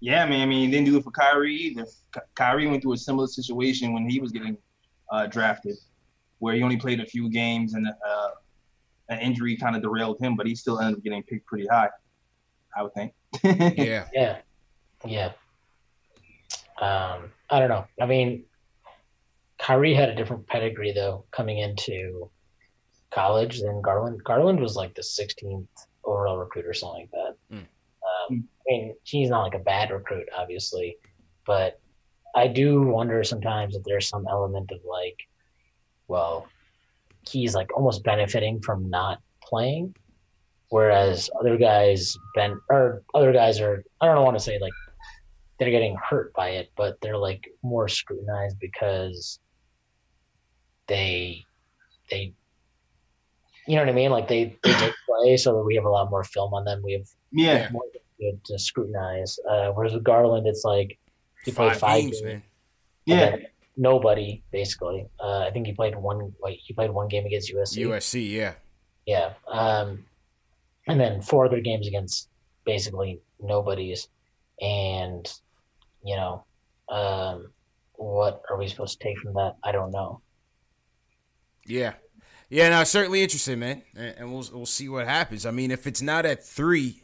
Yeah, 0.00 0.24
man. 0.24 0.40
I 0.40 0.46
mean, 0.46 0.64
he 0.64 0.70
didn't 0.70 0.86
do 0.86 0.96
it 0.96 1.04
for 1.04 1.10
Kyrie 1.10 1.54
either. 1.54 1.84
Ky- 2.14 2.20
Kyrie 2.34 2.66
went 2.66 2.82
through 2.82 2.94
a 2.94 2.98
similar 2.98 3.26
situation 3.26 3.92
when 3.92 4.08
he 4.08 4.18
was 4.18 4.32
getting 4.32 4.56
uh, 5.12 5.26
drafted, 5.26 5.76
where 6.38 6.54
he 6.54 6.62
only 6.62 6.78
played 6.78 7.00
a 7.00 7.04
few 7.04 7.28
games 7.28 7.74
and 7.74 7.86
uh, 7.86 8.30
an 9.10 9.18
injury 9.18 9.56
kind 9.56 9.76
of 9.76 9.82
derailed 9.82 10.18
him, 10.20 10.36
but 10.36 10.46
he 10.46 10.54
still 10.54 10.78
ended 10.78 10.96
up 10.96 11.04
getting 11.04 11.22
picked 11.24 11.46
pretty 11.46 11.66
high. 11.66 11.90
I 12.76 12.82
would 12.82 12.94
think. 12.94 13.12
Yeah, 13.42 14.06
Yeah, 14.14 14.38
yeah. 15.04 15.32
Um, 16.80 17.30
I 17.50 17.58
don't 17.58 17.68
know. 17.68 17.84
I 18.00 18.06
mean, 18.06 18.44
Kyrie 19.58 19.94
had 19.94 20.08
a 20.08 20.14
different 20.14 20.46
pedigree 20.46 20.92
though 20.92 21.24
coming 21.30 21.58
into 21.58 22.30
college 23.10 23.60
than 23.60 23.82
Garland. 23.82 24.22
Garland 24.24 24.60
was 24.60 24.76
like 24.76 24.94
the 24.94 25.02
16th 25.02 25.66
overall 26.04 26.38
recruit 26.38 26.64
or 26.64 26.72
something 26.72 27.02
like 27.02 27.10
that. 27.10 27.56
Mm. 27.56 27.58
Um, 27.58 28.48
I 28.66 28.70
mean, 28.70 28.94
he's 29.02 29.28
not 29.28 29.42
like 29.42 29.54
a 29.54 29.58
bad 29.58 29.90
recruit, 29.90 30.28
obviously, 30.36 30.96
but 31.44 31.80
I 32.34 32.46
do 32.46 32.82
wonder 32.82 33.22
sometimes 33.24 33.74
if 33.74 33.82
there's 33.84 34.08
some 34.08 34.26
element 34.28 34.70
of 34.70 34.78
like, 34.88 35.18
well, 36.08 36.46
he's 37.28 37.54
like 37.54 37.74
almost 37.76 38.04
benefiting 38.04 38.60
from 38.60 38.88
not 38.88 39.20
playing, 39.42 39.94
whereas 40.68 41.30
other 41.38 41.56
guys 41.56 42.16
ben 42.34 42.60
or 42.68 43.02
other 43.14 43.32
guys 43.32 43.60
are 43.60 43.84
I 44.00 44.06
don't 44.06 44.24
want 44.24 44.36
to 44.36 44.44
say 44.44 44.58
like 44.60 44.72
they're 45.58 45.70
getting 45.70 45.96
hurt 45.96 46.32
by 46.34 46.50
it, 46.50 46.70
but 46.76 47.00
they're 47.00 47.18
like 47.18 47.48
more 47.62 47.88
scrutinized 47.88 48.58
because 48.58 49.38
they 50.86 51.44
they 52.10 52.34
you 53.66 53.76
know 53.76 53.82
what 53.82 53.90
I 53.90 53.92
mean? 53.92 54.10
Like 54.10 54.26
they, 54.26 54.56
they 54.64 54.72
did 54.78 54.94
play 55.06 55.36
so 55.36 55.54
that 55.56 55.64
we 55.64 55.76
have 55.76 55.84
a 55.84 55.90
lot 55.90 56.10
more 56.10 56.24
film 56.24 56.54
on 56.54 56.64
them. 56.64 56.82
We 56.82 56.92
have 56.94 57.06
yeah. 57.30 57.68
more 57.70 57.84
to, 58.20 58.32
to 58.44 58.58
scrutinize. 58.58 59.38
Uh, 59.48 59.70
whereas 59.70 59.94
with 59.94 60.02
Garland, 60.02 60.46
it's 60.46 60.64
like 60.64 60.98
he 61.44 61.52
played 61.52 61.76
five 61.76 62.02
games, 62.02 62.20
games, 62.20 62.24
man. 62.24 62.42
Yeah. 63.06 63.36
Nobody 63.76 64.42
basically. 64.52 65.06
Uh, 65.18 65.40
I 65.40 65.50
think 65.50 65.66
he 65.66 65.72
played 65.72 65.96
one. 65.96 66.32
Like 66.42 66.58
he 66.62 66.74
played 66.74 66.90
one 66.90 67.08
game 67.08 67.26
against 67.26 67.52
USC. 67.52 67.86
USC, 67.86 68.30
yeah, 68.30 68.54
Yeah. 69.06 69.32
Um, 69.48 70.04
and 70.86 71.00
then 71.00 71.20
four 71.22 71.46
other 71.46 71.60
games 71.60 71.86
against 71.86 72.28
basically 72.64 73.20
nobodies, 73.40 74.08
And, 74.60 75.30
you 76.04 76.16
know, 76.16 76.44
um, 76.88 77.52
what 77.94 78.42
are 78.50 78.58
we 78.58 78.68
supposed 78.68 78.98
to 78.98 79.04
take 79.04 79.18
from 79.18 79.34
that? 79.34 79.56
I 79.62 79.72
don't 79.72 79.90
know. 79.90 80.20
yeah, 81.66 81.94
yeah. 82.48 82.70
No, 82.70 82.84
certainly 82.84 83.22
interesting, 83.22 83.58
man, 83.58 83.82
and, 83.94 84.14
and 84.18 84.32
we'll 84.32 84.48
we'll 84.52 84.66
see 84.66 84.88
what 84.88 85.06
happens. 85.06 85.46
I 85.46 85.50
mean, 85.50 85.70
if 85.70 85.86
it's 85.86 86.02
not 86.02 86.26
at 86.26 86.44
three. 86.44 87.02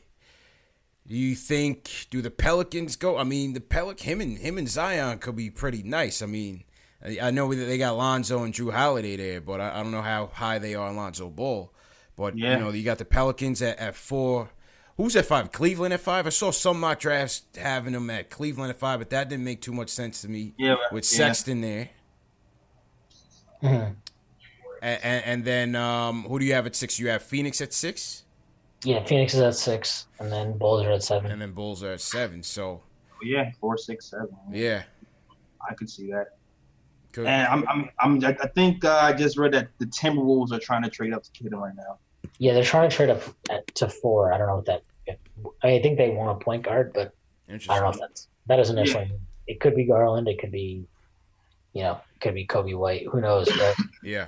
Do 1.08 1.14
you 1.16 1.34
think 1.36 2.06
do 2.10 2.20
the 2.20 2.30
Pelicans 2.30 2.96
go? 2.96 3.16
I 3.16 3.24
mean, 3.24 3.52
the 3.52 3.60
Pelic 3.60 4.00
him 4.00 4.20
and 4.20 4.38
him 4.38 4.58
and 4.58 4.68
Zion 4.68 5.18
could 5.18 5.36
be 5.36 5.50
pretty 5.50 5.82
nice. 5.84 6.20
I 6.20 6.26
mean, 6.26 6.64
I 7.22 7.30
know 7.30 7.52
that 7.54 7.64
they 7.64 7.78
got 7.78 7.96
Lonzo 7.96 8.42
and 8.42 8.52
Jrue 8.52 8.72
Holiday 8.72 9.16
there, 9.16 9.40
but 9.40 9.60
I, 9.60 9.78
I 9.78 9.82
don't 9.82 9.92
know 9.92 10.02
how 10.02 10.26
high 10.26 10.58
they 10.58 10.74
are 10.74 10.88
on 10.88 10.96
Lonzo 10.96 11.28
Ball. 11.30 11.72
But 12.16 12.36
Yeah. 12.36 12.54
you 12.54 12.64
know, 12.64 12.70
you 12.70 12.82
got 12.82 12.98
the 12.98 13.04
Pelicans 13.04 13.62
at, 13.62 13.78
at 13.78 13.94
four. 13.94 14.48
Who's 14.96 15.14
at 15.14 15.26
five? 15.26 15.52
Cleveland 15.52 15.92
at 15.94 16.00
five. 16.00 16.26
I 16.26 16.30
saw 16.30 16.50
some 16.50 16.80
mock 16.80 16.98
drafts 17.00 17.42
having 17.56 17.92
them 17.92 18.08
at 18.10 18.30
Cleveland 18.30 18.70
at 18.70 18.78
five, 18.78 18.98
but 18.98 19.10
that 19.10 19.28
didn't 19.28 19.44
make 19.44 19.60
too 19.60 19.72
much 19.74 19.90
sense 19.90 20.22
to 20.22 20.28
me. 20.28 20.54
Yeah, 20.58 20.74
but- 20.82 20.92
with 20.92 21.04
yeah. 21.12 21.18
Sexton 21.18 21.60
there, 21.60 21.90
Mhm. 23.62 23.94
and, 24.82 25.00
and, 25.02 25.24
and 25.24 25.44
then 25.44 25.76
um, 25.76 26.24
who 26.24 26.38
do 26.38 26.44
you 26.44 26.54
have 26.54 26.66
at 26.66 26.74
six? 26.74 26.98
You 26.98 27.08
have 27.08 27.22
Phoenix 27.22 27.60
at 27.60 27.72
six, 27.72 28.22
Yeah, 28.84 29.04
Phoenix 29.04 29.34
is 29.34 29.40
at 29.40 29.54
six, 29.56 30.06
and 30.20 30.30
then 30.30 30.56
Bulls 30.58 30.84
are 30.84 30.90
at 30.92 31.02
seven. 31.02 31.30
and 31.30 31.40
then 31.40 31.52
Bulls 31.52 31.82
are 31.82 31.92
at 31.92 32.00
seven. 32.00 32.42
So 32.42 32.82
Yeah, 33.22 33.50
four, 33.60 33.76
six, 33.78 34.06
seven. 34.10 34.28
yeah, 34.50 34.82
I 35.68 35.74
could 35.74 35.90
see 35.90 36.10
that. 36.12 36.36
good. 37.12 37.26
And 37.26 37.48
I'm, 37.48 37.68
I'm, 37.68 37.90
I'm 38.00 38.24
I 38.24 38.36
I 38.42 38.48
think 38.48 38.84
uh, 38.84 38.98
I 39.02 39.12
just 39.12 39.38
read 39.38 39.52
that 39.52 39.68
the 39.78 39.86
Timberwolves 39.86 40.52
are 40.52 40.58
trying 40.60 40.82
to 40.82 40.90
trade 40.90 41.12
up 41.12 41.22
to 41.24 41.30
Kid 41.32 41.52
right 41.52 41.74
now. 41.74 41.98
Yeah, 42.38 42.52
they're 42.54 42.62
trying 42.64 42.88
to 42.90 42.94
trade 42.94 43.08
up 43.10 43.22
at, 43.50 43.66
to 43.76 43.88
four. 43.88 44.32
I 44.32 44.38
don't 44.38 44.46
know 44.48 44.56
what 44.56 44.66
that. 44.66 44.82
I 45.62 45.80
think 45.80 45.96
they 45.96 46.10
want 46.10 46.40
a 46.40 46.44
point 46.44 46.62
guard, 46.64 46.92
but 46.92 47.14
I 47.48 47.52
don't 47.52 47.66
know 47.66 47.66
if 47.66 47.70
Interesting. 47.70 48.00
that's 48.00 48.28
that 48.46 48.56
doesn't. 48.56 49.10
It 49.46 49.60
could 49.60 49.74
be 49.76 49.84
Garland. 49.84 50.26
It 50.28 50.40
could 50.40 50.50
be, 50.52 50.84
you 51.72 51.82
know, 51.82 52.00
it 52.14 52.20
could 52.20 52.34
be 52.34 52.46
Coby 52.46 52.76
White. 52.76 53.06
Who 53.06 53.20
knows? 53.20 53.48
But 53.56 53.76
Yeah. 54.02 54.26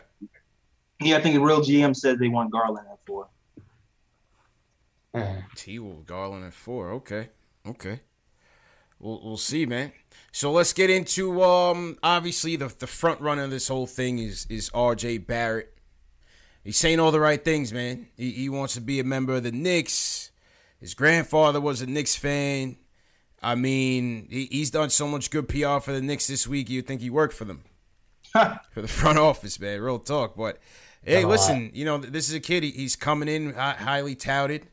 Yeah, 1.01 1.17
I 1.17 1.21
think 1.21 1.35
the 1.35 1.41
RealGM 1.41 1.95
said 1.95 2.19
they 2.19 2.29
want 2.29 2.51
Garland 2.53 2.87
at 2.91 2.99
four. 3.07 3.29
T 5.57 5.79
Wolf 5.79 6.07
Garland 6.07 6.45
at 6.45 6.55
four. 6.55 6.91
Okay. 6.93 7.29
Okay. 7.67 8.01
We'll 8.99 9.21
we'll 9.23 9.37
see, 9.37 9.67
man. 9.67 9.93
So 10.33 10.51
let's 10.53 10.73
get 10.73 10.91
into 10.91 11.43
um 11.43 11.99
obviously 12.03 12.57
the 12.57 12.73
the 12.79 12.87
front 12.87 13.21
runner 13.21 13.45
of 13.45 13.51
this 13.51 13.69
whole 13.69 13.87
thing 13.87 14.19
is 14.19 14.47
is 14.49 14.71
RJ 14.71 15.27
Barrett. 15.27 15.75
He's 16.65 16.77
saying 16.77 17.01
all 17.01 17.13
the 17.13 17.21
right 17.21 17.43
things, 17.43 17.73
man. 17.73 18.09
He 18.17 18.33
he 18.33 18.49
wants 18.49 18.75
to 18.75 18.81
be 18.81 19.01
a 19.01 19.05
member 19.05 19.35
of 19.35 19.45
the 19.45 19.53
Knicks. 19.53 20.31
His 20.81 20.95
grandfather 20.95 21.61
was 21.61 21.81
a 21.83 21.87
Knicks 21.87 22.15
fan. 22.15 22.77
I 23.43 23.55
mean, 23.55 24.27
he, 24.31 24.47
he's 24.51 24.71
done 24.71 24.91
so 24.91 25.07
much 25.07 25.31
good 25.31 25.49
PR 25.49 25.79
for 25.79 25.93
the 25.93 26.03
Knicks 26.03 26.27
this 26.27 26.47
week. 26.47 26.69
You'd 26.69 26.87
think 26.87 27.01
he 27.01 27.11
worked 27.11 27.35
for 27.35 27.45
them, 27.45 27.65
for 28.33 28.83
the 28.83 28.89
front 28.89 29.19
office, 29.19 29.61
man. 29.61 29.81
Real 29.81 29.99
talk. 30.01 30.37
But 30.37 30.59
hey, 31.05 31.25
listen, 31.25 31.71
you 31.73 31.85
know 31.85 31.99
this 31.99 32.29
is 32.29 32.35
a 32.35 32.41
kid. 32.41 32.65
He, 32.65 32.71
he's 32.71 32.97
coming 32.97 33.29
in 33.29 33.55
hi- 33.55 33.77
highly 33.79 34.17
touted. 34.17 34.67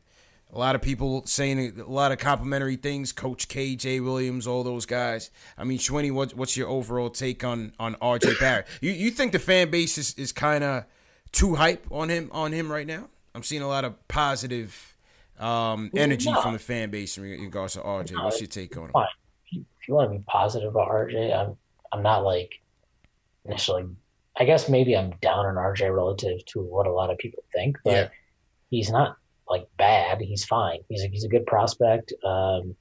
A 0.53 0.57
lot 0.57 0.75
of 0.75 0.81
people 0.81 1.25
saying 1.25 1.79
a 1.81 1.89
lot 1.89 2.11
of 2.13 2.17
complimentary 2.17 2.77
things. 2.77 3.11
Coach 3.11 3.47
K, 3.49 3.75
Jay 3.75 3.99
Williams, 3.99 4.47
all 4.47 4.63
those 4.63 4.85
guys. 4.85 5.29
I 5.57 5.63
mean, 5.65 5.79
Shwinny, 5.79 6.11
what, 6.13 6.33
what's 6.33 6.55
your 6.55 6.69
overall 6.69 7.09
take 7.09 7.43
on 7.43 7.73
on 7.79 7.95
RJ 7.95 8.39
Barrett? 8.39 8.67
You 8.79 8.91
you 8.91 9.11
think 9.11 9.31
the 9.33 9.39
fan 9.39 9.69
base 9.69 9.97
is, 9.97 10.13
is 10.17 10.31
kind 10.31 10.63
of 10.63 10.85
too 11.33 11.55
hype 11.55 11.85
on 11.91 12.09
him 12.09 12.29
on 12.31 12.53
him 12.53 12.71
right 12.71 12.87
now? 12.87 13.09
I'm 13.33 13.43
seeing 13.43 13.63
a 13.63 13.67
lot 13.67 13.83
of 13.83 14.07
positive 14.07 14.95
um, 15.39 15.91
energy 15.93 16.31
No. 16.31 16.41
from 16.41 16.53
the 16.53 16.59
fan 16.59 16.89
base 16.89 17.17
in 17.17 17.23
regards 17.23 17.73
to 17.73 17.79
RJ. 17.81 18.23
What's 18.23 18.39
your 18.39 18.47
take 18.47 18.77
on 18.77 18.85
him? 18.85 18.91
If 18.95 19.51
you, 19.53 19.65
if 19.81 19.87
you 19.89 19.93
want 19.95 20.09
to 20.11 20.17
be 20.17 20.23
positive 20.25 20.69
about 20.69 20.87
RJ, 20.89 21.37
I'm 21.37 21.57
I'm 21.91 22.01
not 22.03 22.23
like 22.23 22.61
initially. 23.43 23.85
I 24.37 24.45
guess 24.45 24.69
maybe 24.69 24.95
I'm 24.95 25.11
down 25.21 25.45
on 25.45 25.55
RJ 25.55 25.93
relative 25.93 26.45
to 26.47 26.61
what 26.61 26.87
a 26.87 26.91
lot 26.91 27.09
of 27.09 27.17
people 27.17 27.43
think, 27.53 27.77
but 27.83 27.91
Yeah. 27.91 28.07
he's 28.69 28.89
not 28.91 29.17
like 29.49 29.67
bad. 29.77 30.21
He's 30.21 30.45
fine. 30.45 30.79
He's 30.89 31.03
a, 31.03 31.07
he's 31.07 31.23
a 31.23 31.29
good 31.29 31.45
prospect. 31.45 32.13
Um, 32.23 32.75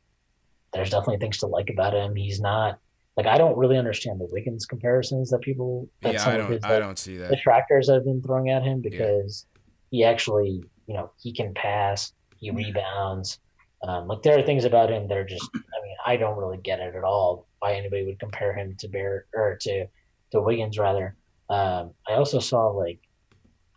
there's 0.72 0.90
definitely 0.90 1.18
things 1.18 1.38
to 1.38 1.46
like 1.46 1.70
about 1.70 1.94
him. 1.94 2.16
He's 2.16 2.40
not 2.40 2.78
like 3.16 3.26
I 3.26 3.38
don't 3.38 3.56
really 3.56 3.78
understand 3.78 4.20
the 4.20 4.28
Wiggins 4.30 4.66
comparisons 4.66 5.30
that 5.30 5.40
people 5.40 5.88
that 6.02 6.14
Yeah, 6.14 6.28
I 6.28 6.36
don't 6.36 6.50
his 6.50 6.64
I 6.64 6.70
like, 6.70 6.78
don't 6.80 6.98
see 6.98 7.16
that. 7.18 7.30
the 7.30 7.36
detractors 7.36 7.88
have 7.88 8.04
been 8.04 8.22
throwing 8.22 8.50
at 8.50 8.62
him 8.62 8.80
because 8.80 9.46
he 9.90 10.04
actually, 10.04 10.64
you 10.86 10.94
know, 10.94 11.12
he 11.20 11.32
can 11.32 11.54
pass, 11.54 12.12
he 12.38 12.50
rebounds. 12.50 13.38
Um, 13.86 14.08
like 14.08 14.22
there 14.22 14.38
are 14.38 14.42
things 14.42 14.64
about 14.64 14.90
him 14.90 15.06
that 15.08 15.16
are 15.16 15.24
just, 15.24 15.48
I 15.54 15.82
mean, 15.84 15.96
I 16.06 16.16
don't 16.16 16.38
really 16.38 16.56
get 16.58 16.80
it 16.80 16.96
at 16.96 17.04
all. 17.04 17.46
Why 17.60 17.74
anybody 17.74 18.04
would 18.04 18.18
compare 18.18 18.54
him 18.54 18.74
to 18.78 18.88
Bear 18.88 19.26
or 19.34 19.56
to 19.60 19.86
to 20.32 20.40
Wiggins 20.40 20.78
rather. 20.78 21.16
Um, 21.50 21.92
I 22.08 22.14
also 22.14 22.40
saw 22.40 22.68
like, 22.68 22.98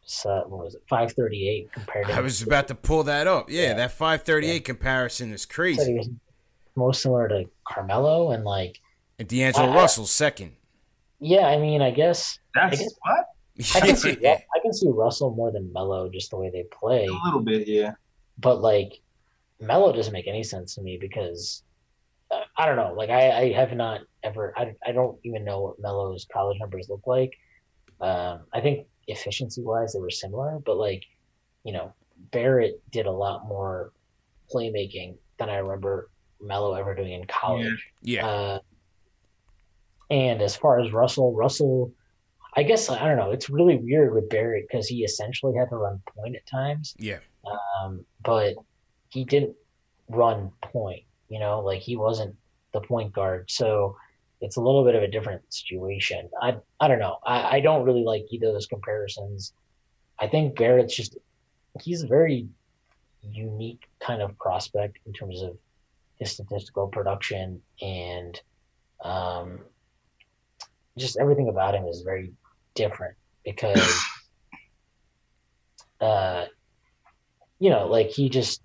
so, 0.10 0.44
what 0.48 0.64
was 0.66 0.76
it, 0.76 0.82
five 0.90 1.12
thirty 1.12 1.48
eight 1.50 1.72
compared. 1.74 2.08
to. 2.08 2.14
I 2.14 2.22
was 2.22 2.42
about 2.42 2.68
to 2.70 2.76
pull 2.76 3.04
that 3.04 3.28
up. 3.28 3.50
Yeah, 3.50 3.62
Yeah. 3.68 3.74
that 3.76 3.92
538 3.92 4.64
comparison 4.66 5.32
is 5.34 5.42
said 5.42 5.48
he 5.50 5.54
crazy. 5.54 5.94
was 5.98 6.10
most 6.76 7.02
similar 7.02 7.28
to 7.28 7.44
Carmelo 7.68 8.32
and 8.32 8.44
like, 8.46 8.80
And 9.20 9.28
D'Angelo 9.28 9.68
I- 9.68 9.72
I- 9.72 9.76
Russell's 9.76 10.12
second. 10.12 10.54
yeah, 11.20 11.46
I 11.48 11.58
mean, 11.58 11.82
I 11.82 11.92
guess 11.92 12.40
That's 12.56 12.80
guess- 12.80 12.94
what 13.02 13.26
I 13.76 13.88
can 13.88 13.96
see 13.96 14.12
I 14.28 14.60
can 14.62 14.72
see 14.74 14.88
Russell 14.90 15.32
more 15.36 15.52
than 15.52 15.72
Melo 15.74 16.10
just 16.10 16.30
the 16.32 16.38
way 16.38 16.50
they 16.52 16.64
play. 16.72 17.06
a 17.08 17.26
little 17.26 17.42
bit, 17.42 17.68
yeah. 17.68 17.94
but 18.38 18.62
like 18.62 19.02
Melo 19.60 19.92
doesn't 19.92 20.14
make 20.14 20.28
any 20.28 20.44
sense 20.44 20.76
to 20.76 20.82
me 20.82 20.98
because 21.02 21.64
uh, 22.32 22.42
I 22.58 22.66
don't 22.66 22.76
know. 22.76 22.94
Like 22.94 23.10
I, 23.10 23.32
I 23.32 23.52
have 23.54 23.74
not 23.74 24.02
ever. 24.24 24.54
I, 24.56 24.76
I 24.86 24.92
don't 24.92 25.18
even 25.24 25.44
know 25.44 25.62
what 25.62 25.80
Melo's 25.80 26.26
college 26.32 26.60
numbers 26.60 26.88
look 26.90 27.08
like. 27.08 27.34
Um, 28.00 28.42
I 28.54 28.62
think 28.62 28.86
efficiency 29.08 29.62
wise 29.62 29.94
they 29.94 30.00
were 30.00 30.10
similar, 30.10 30.60
but 30.66 30.78
like 30.78 31.04
you 31.64 31.74
know 31.74 31.94
Barrett 32.32 32.82
did 32.92 33.06
a 33.06 33.12
lot 33.12 33.48
more 33.48 33.92
playmaking 34.54 35.16
than 35.40 35.50
I 35.50 35.58
remember 35.58 36.10
Melo 36.42 36.74
ever 36.74 36.96
doing 36.96 37.14
in 37.14 37.26
college. 37.28 37.88
yeah. 38.02 38.26
Uh, 38.28 38.60
and 40.10 40.42
as 40.42 40.56
far 40.56 40.80
as 40.80 40.92
Russell, 40.94 41.34
Russell, 41.34 41.92
I 42.56 42.64
guess 42.64 42.90
I 42.90 43.06
don't 43.08 43.18
know. 43.18 43.32
It's 43.32 43.50
really 43.50 43.78
weird 43.78 44.14
with 44.14 44.30
Barrett 44.30 44.66
because 44.70 44.88
he 44.88 45.04
essentially 45.04 45.56
had 45.58 45.70
to 45.70 45.76
run 45.76 46.02
point 46.16 46.36
at 46.36 46.46
times 46.48 46.96
Yeah. 46.98 47.20
um, 47.82 48.06
but 48.24 48.56
he 49.10 49.26
didn't 49.26 49.56
run 50.10 50.52
point. 50.62 51.04
You 51.30 51.40
know, 51.40 51.60
like 51.60 51.82
he 51.82 51.98
wasn't 51.98 52.36
the 52.74 52.80
point 52.82 53.12
guard, 53.14 53.52
so 53.52 53.98
it's 54.42 54.58
a 54.58 54.62
little 54.62 54.84
bit 54.84 54.96
of 54.96 55.04
a 55.04 55.08
different 55.08 55.42
situation. 55.54 56.30
I 56.42 56.58
I 56.80 56.88
don't 56.88 57.00
know. 57.00 57.18
I, 57.26 57.58
I 57.58 57.60
don't 57.60 57.86
really 57.86 58.04
like 58.04 58.26
either 58.32 58.48
of 58.48 58.54
those 58.54 58.68
comparisons. 58.68 59.54
I 60.20 60.28
think 60.28 60.58
Barrett's 60.58 60.96
just 60.96 61.18
he's 61.82 62.04
a 62.04 62.08
very 62.08 62.48
unique 63.22 63.88
kind 64.00 64.22
of 64.22 64.38
prospect 64.38 65.00
in 65.06 65.14
terms 65.14 65.42
of 65.42 65.58
his 66.20 66.32
statistical 66.32 66.88
production 66.88 67.62
and 67.82 68.42
um, 69.04 69.60
just 70.98 71.18
everything 71.18 71.50
about 71.50 71.76
him 71.76 71.86
is 71.86 72.02
very 72.02 72.34
different 72.74 73.16
because 73.44 74.04
uh, 76.02 76.46
you 77.60 77.70
know, 77.70 77.88
like 77.88 78.10
he 78.10 78.30
just, 78.30 78.62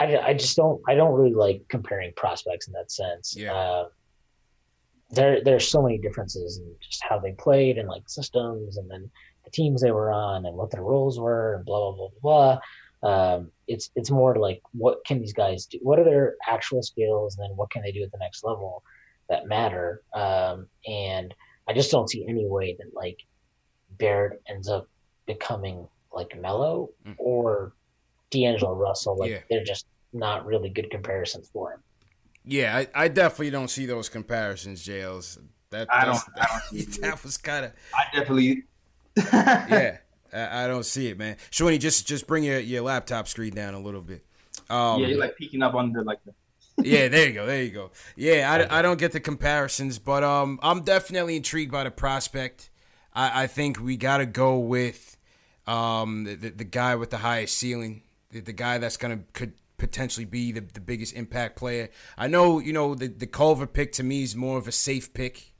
I, 0.00 0.18
I, 0.18 0.34
just 0.34 0.56
don't, 0.56 0.80
I 0.88 0.94
don't 0.94 1.12
really 1.12 1.34
like 1.34 1.62
comparing 1.68 2.12
prospects 2.14 2.68
in 2.68 2.72
that 2.74 2.90
sense. 2.90 3.34
Yeah. 3.36 3.52
Uh, 3.54 3.88
there, 5.10 5.42
there's 5.42 5.68
so 5.68 5.82
many 5.82 5.98
differences 5.98 6.58
in 6.58 6.74
just 6.80 7.02
how 7.02 7.18
they 7.18 7.32
played 7.32 7.78
and 7.78 7.88
like 7.88 8.08
systems, 8.08 8.76
and 8.76 8.90
then 8.90 9.10
the 9.44 9.50
teams 9.50 9.80
they 9.80 9.90
were 9.90 10.12
on 10.12 10.44
and 10.46 10.54
what 10.56 10.70
their 10.70 10.82
roles 10.82 11.18
were, 11.18 11.54
and 11.56 11.64
blah 11.64 11.90
blah 11.92 11.96
blah 11.96 12.08
blah. 12.20 12.60
blah. 12.60 12.60
Um, 13.00 13.50
it's 13.68 13.90
it's 13.94 14.10
more 14.10 14.36
like 14.36 14.60
what 14.72 15.04
can 15.06 15.20
these 15.20 15.32
guys 15.32 15.66
do? 15.66 15.78
What 15.82 15.98
are 15.98 16.04
their 16.04 16.34
actual 16.46 16.82
skills, 16.82 17.36
and 17.36 17.44
then 17.48 17.56
what 17.56 17.70
can 17.70 17.82
they 17.82 17.92
do 17.92 18.02
at 18.02 18.12
the 18.12 18.18
next 18.18 18.44
level 18.44 18.82
that 19.30 19.46
matter? 19.46 20.02
Um, 20.14 20.66
and 20.86 21.32
I 21.66 21.72
just 21.72 21.90
don't 21.90 22.10
see 22.10 22.26
any 22.28 22.46
way 22.46 22.76
that 22.78 22.94
like 22.94 23.20
Barrett 23.98 24.42
ends 24.48 24.68
up 24.68 24.88
becoming 25.26 25.88
like 26.12 26.38
Melo 26.38 26.90
Mm. 27.06 27.14
or 27.18 27.72
D'Angelo 28.30 28.74
Russell. 28.74 29.16
Like 29.16 29.30
Yeah. 29.30 29.38
they're 29.50 29.64
just 29.64 29.86
not 30.12 30.46
really 30.46 30.68
good 30.68 30.90
comparisons 30.90 31.48
for 31.52 31.72
him. 31.72 31.80
Yeah, 32.44 32.76
I, 32.76 33.04
I 33.04 33.08
definitely 33.08 33.50
don't 33.50 33.68
see 33.68 33.86
those 33.86 34.08
comparisons, 34.08 34.82
Jails. 34.82 35.38
That 35.70 35.86
I 35.92 36.04
don't- 36.06 36.14
that's- 36.36 36.62
I 36.72 36.76
don't 36.76 36.92
that 37.02 37.22
was 37.24 37.36
kind 37.36 37.64
of 37.66 37.72
I 37.94 38.04
definitely. 38.16 38.64
yeah. 39.16 39.98
I, 40.32 40.64
I 40.64 40.66
don't 40.66 40.84
see 40.84 41.08
it, 41.08 41.18
man. 41.18 41.36
Shwinny, 41.50 41.78
just 41.78 42.06
just 42.06 42.26
bring 42.26 42.44
your, 42.44 42.58
your 42.58 42.82
laptop 42.82 43.28
screen 43.28 43.54
down 43.54 43.74
a 43.74 43.80
little 43.80 44.02
bit. 44.02 44.24
Um, 44.70 45.00
yeah, 45.00 45.08
you're 45.08 45.18
like 45.18 45.36
peeking 45.36 45.62
up 45.62 45.74
under 45.74 46.02
like 46.04 46.18
the. 46.24 46.34
yeah, 46.84 47.08
there 47.08 47.26
you 47.26 47.32
go, 47.32 47.46
there 47.46 47.62
you 47.62 47.70
go. 47.70 47.90
Yeah, 48.14 48.66
I, 48.70 48.78
I 48.78 48.82
don't 48.82 48.98
get 49.00 49.12
the 49.12 49.20
comparisons, 49.20 49.98
but 49.98 50.22
um, 50.22 50.60
I'm 50.62 50.82
definitely 50.82 51.34
intrigued 51.36 51.72
by 51.72 51.84
the 51.84 51.90
prospect. 51.90 52.70
I, 53.14 53.44
I 53.44 53.46
think 53.46 53.80
we 53.80 53.96
got 53.96 54.18
to 54.18 54.26
go 54.26 54.58
with 54.58 55.16
um 55.66 56.24
the, 56.24 56.34
the, 56.34 56.50
the 56.50 56.64
guy 56.64 56.94
with 56.94 57.10
the 57.10 57.18
highest 57.18 57.56
ceiling, 57.56 58.02
the, 58.30 58.40
the 58.40 58.52
guy 58.52 58.78
that's 58.78 58.96
gonna 58.96 59.20
could 59.32 59.52
potentially 59.76 60.24
be 60.24 60.52
the, 60.52 60.60
the 60.60 60.80
biggest 60.80 61.14
impact 61.14 61.56
player. 61.56 61.88
I 62.16 62.26
know, 62.26 62.58
you 62.58 62.72
know, 62.72 62.94
the 62.94 63.08
the 63.08 63.26
Culver 63.26 63.66
pick 63.66 63.92
to 63.92 64.02
me 64.02 64.22
is 64.22 64.36
more 64.36 64.58
of 64.58 64.68
a 64.68 64.72
safe 64.72 65.12
pick. 65.14 65.52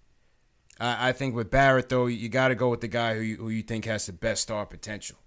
I, 0.78 1.08
I 1.10 1.12
think 1.12 1.34
with 1.34 1.50
Barrett 1.50 1.88
though, 1.88 2.06
you 2.06 2.28
got 2.28 2.48
to 2.48 2.54
go 2.54 2.68
with 2.68 2.80
the 2.80 2.88
guy 2.88 3.14
who 3.14 3.20
you, 3.20 3.36
who 3.36 3.48
you 3.48 3.62
think 3.62 3.84
has 3.86 4.06
the 4.06 4.12
best 4.12 4.42
star 4.42 4.66
potential. 4.66 5.18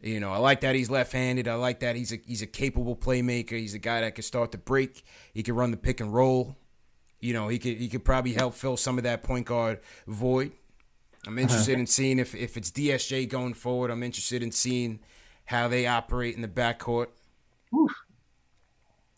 You 0.00 0.20
know, 0.20 0.32
I 0.32 0.36
like 0.36 0.60
that 0.60 0.76
he's 0.76 0.90
left-handed. 0.90 1.48
I 1.48 1.54
like 1.54 1.80
that 1.80 1.96
he's 1.96 2.12
a 2.12 2.20
he's 2.24 2.42
a 2.42 2.46
capable 2.46 2.94
playmaker. 2.94 3.58
He's 3.58 3.74
a 3.74 3.80
guy 3.80 4.00
that 4.02 4.14
can 4.14 4.22
start 4.22 4.52
the 4.52 4.58
break. 4.58 5.04
He 5.34 5.42
can 5.42 5.56
run 5.56 5.72
the 5.72 5.76
pick 5.76 6.00
and 6.00 6.14
roll. 6.14 6.56
you 7.20 7.32
know, 7.32 7.48
he 7.48 7.58
could 7.58 7.76
he 7.76 7.88
could 7.88 8.04
probably 8.04 8.34
help 8.34 8.54
fill 8.54 8.76
some 8.76 8.96
of 8.98 9.04
that 9.04 9.24
point 9.24 9.46
guard 9.46 9.80
void. 10.06 10.52
I'm 11.26 11.38
interested 11.38 11.72
uh-huh. 11.72 11.80
in 11.80 11.86
seeing 11.86 12.18
if, 12.20 12.34
if 12.34 12.56
it's 12.56 12.70
DSJ 12.70 13.28
going 13.28 13.54
forward. 13.54 13.90
I'm 13.90 14.04
interested 14.04 14.42
in 14.42 14.52
seeing 14.52 15.00
how 15.48 15.66
they 15.66 15.86
operate 15.86 16.36
in 16.36 16.42
the 16.42 16.48
backcourt. 16.48 17.06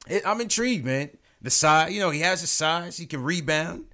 It, 0.09 0.23
I'm 0.25 0.41
intrigued, 0.41 0.85
man. 0.85 1.11
The 1.43 1.51
size, 1.51 1.93
you 1.93 1.99
know, 1.99 2.11
he 2.11 2.21
has 2.21 2.41
the 2.41 2.47
size. 2.47 2.97
He 2.99 3.07
can 3.07 3.23
rebound. 3.25 3.87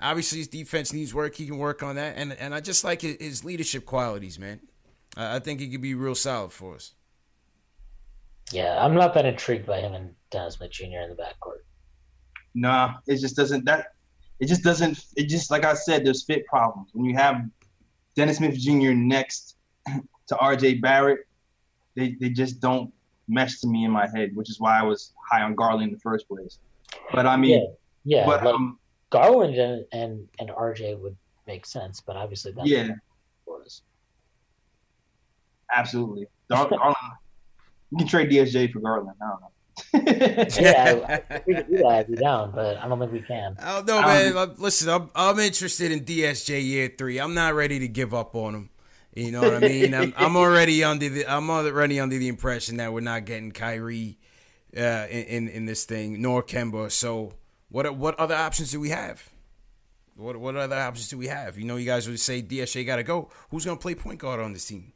Obviously, 0.00 0.38
his 0.38 0.48
defense 0.48 0.92
needs 0.92 1.14
work. 1.14 1.34
He 1.34 1.46
can 1.46 1.56
work 1.56 1.82
on 1.82 1.96
that, 1.96 2.16
and 2.16 2.34
and 2.34 2.54
I 2.54 2.60
just 2.60 2.84
like 2.84 3.00
his, 3.00 3.16
his 3.18 3.44
leadership 3.44 3.86
qualities, 3.86 4.38
man. 4.38 4.60
Uh, 5.16 5.30
I 5.34 5.38
think 5.38 5.60
he 5.60 5.68
could 5.70 5.80
be 5.80 5.94
real 5.94 6.14
solid 6.14 6.52
for 6.52 6.74
us. 6.74 6.92
Yeah, 8.52 8.84
I'm 8.84 8.94
not 8.94 9.14
that 9.14 9.24
intrigued 9.24 9.66
by 9.66 9.80
him 9.80 9.94
and 9.94 10.14
Dennis 10.30 10.54
Smith 10.54 10.70
Jr. 10.70 10.84
in 10.84 11.08
the 11.08 11.16
backcourt. 11.16 11.62
Nah, 12.54 12.96
it 13.06 13.16
just 13.16 13.34
doesn't. 13.34 13.64
That 13.64 13.86
it 14.40 14.46
just 14.46 14.62
doesn't. 14.62 15.06
It 15.16 15.28
just 15.28 15.50
like 15.50 15.64
I 15.64 15.72
said, 15.72 16.04
there's 16.04 16.24
fit 16.24 16.46
problems 16.46 16.90
when 16.92 17.06
you 17.06 17.16
have 17.16 17.42
Dennis 18.14 18.36
Smith 18.36 18.58
Jr. 18.58 18.92
next 18.92 19.56
to 20.28 20.36
R.J. 20.36 20.74
Barrett. 20.74 21.20
They 21.98 22.16
they 22.20 22.30
just 22.30 22.60
don't 22.60 22.92
mesh 23.26 23.58
to 23.60 23.66
me 23.66 23.84
in 23.84 23.90
my 23.90 24.06
head, 24.14 24.30
which 24.34 24.48
is 24.48 24.60
why 24.60 24.78
I 24.78 24.84
was 24.84 25.12
high 25.28 25.42
on 25.42 25.56
Garland 25.56 25.88
in 25.88 25.92
the 25.92 26.00
first 26.00 26.28
place. 26.28 26.60
But 27.12 27.26
I 27.26 27.36
mean, 27.36 27.60
yeah, 28.04 28.18
yeah 28.20 28.26
but 28.26 28.44
like 28.44 28.54
um, 28.54 28.78
Garland 29.10 29.56
and, 29.56 29.84
and 29.90 30.28
and 30.38 30.50
RJ 30.50 30.96
would 31.00 31.16
make 31.48 31.66
sense, 31.66 32.00
but 32.00 32.16
obviously 32.16 32.52
that's 32.52 32.68
yeah, 32.68 32.90
was 33.46 33.82
absolutely 35.74 36.26
Garland. 36.48 36.94
you 37.90 37.98
can 37.98 38.06
trade 38.06 38.30
DSJ 38.30 38.72
for 38.72 38.78
Garland. 38.78 39.16
I 39.20 39.28
don't 39.28 39.40
know. 39.40 39.50
yeah, 40.60 41.40
we 41.46 41.54
could 41.54 41.68
do 41.68 41.76
that. 41.78 41.86
I'd 41.86 42.08
be 42.08 42.16
down, 42.16 42.52
but 42.52 42.76
I 42.76 42.88
don't 42.88 42.98
think 43.00 43.12
we 43.12 43.22
can. 43.22 43.56
I 43.60 43.76
don't 43.76 43.86
know, 43.86 44.02
man. 44.02 44.36
Um, 44.36 44.54
Listen, 44.58 44.88
I'm, 44.88 45.10
I'm 45.14 45.38
interested 45.38 45.92
in 45.92 46.04
DSJ 46.04 46.64
year 46.64 46.92
three. 46.96 47.18
I'm 47.18 47.34
not 47.34 47.54
ready 47.54 47.78
to 47.80 47.88
give 47.88 48.12
up 48.14 48.34
on 48.34 48.54
him. 48.54 48.70
You 49.18 49.32
know 49.32 49.40
what 49.42 49.54
I 49.54 49.58
mean? 49.58 49.94
I'm, 49.94 50.14
I'm 50.16 50.36
already 50.44 50.84
under 50.84 51.08
the 51.08 51.26
I'm 51.26 51.50
already 51.50 51.98
under 51.98 52.16
the 52.16 52.28
impression 52.28 52.76
that 52.76 52.92
we're 52.92 53.00
not 53.00 53.24
getting 53.24 53.50
Kyrie 53.50 54.16
uh, 54.76 55.06
in, 55.10 55.24
in, 55.24 55.48
in 55.48 55.66
this 55.66 55.84
thing, 55.84 56.22
nor 56.22 56.42
Kemba. 56.42 56.90
So 56.92 57.32
what 57.68 57.96
what 57.96 58.18
other 58.18 58.36
options 58.36 58.70
do 58.70 58.78
we 58.78 58.90
have? 58.90 59.28
What 60.14 60.36
what 60.36 60.54
other 60.56 60.76
options 60.76 61.08
do 61.08 61.18
we 61.18 61.26
have? 61.26 61.58
You 61.58 61.64
know, 61.64 61.76
you 61.76 61.86
guys 61.86 62.08
would 62.08 62.20
say 62.20 62.42
DSJ 62.42 62.86
got 62.86 62.96
to 62.96 63.02
go. 63.02 63.30
Who's 63.50 63.64
going 63.64 63.76
to 63.76 63.82
play 63.82 63.94
point 63.94 64.20
guard 64.20 64.40
on 64.40 64.52
this 64.52 64.66
team? 64.66 64.92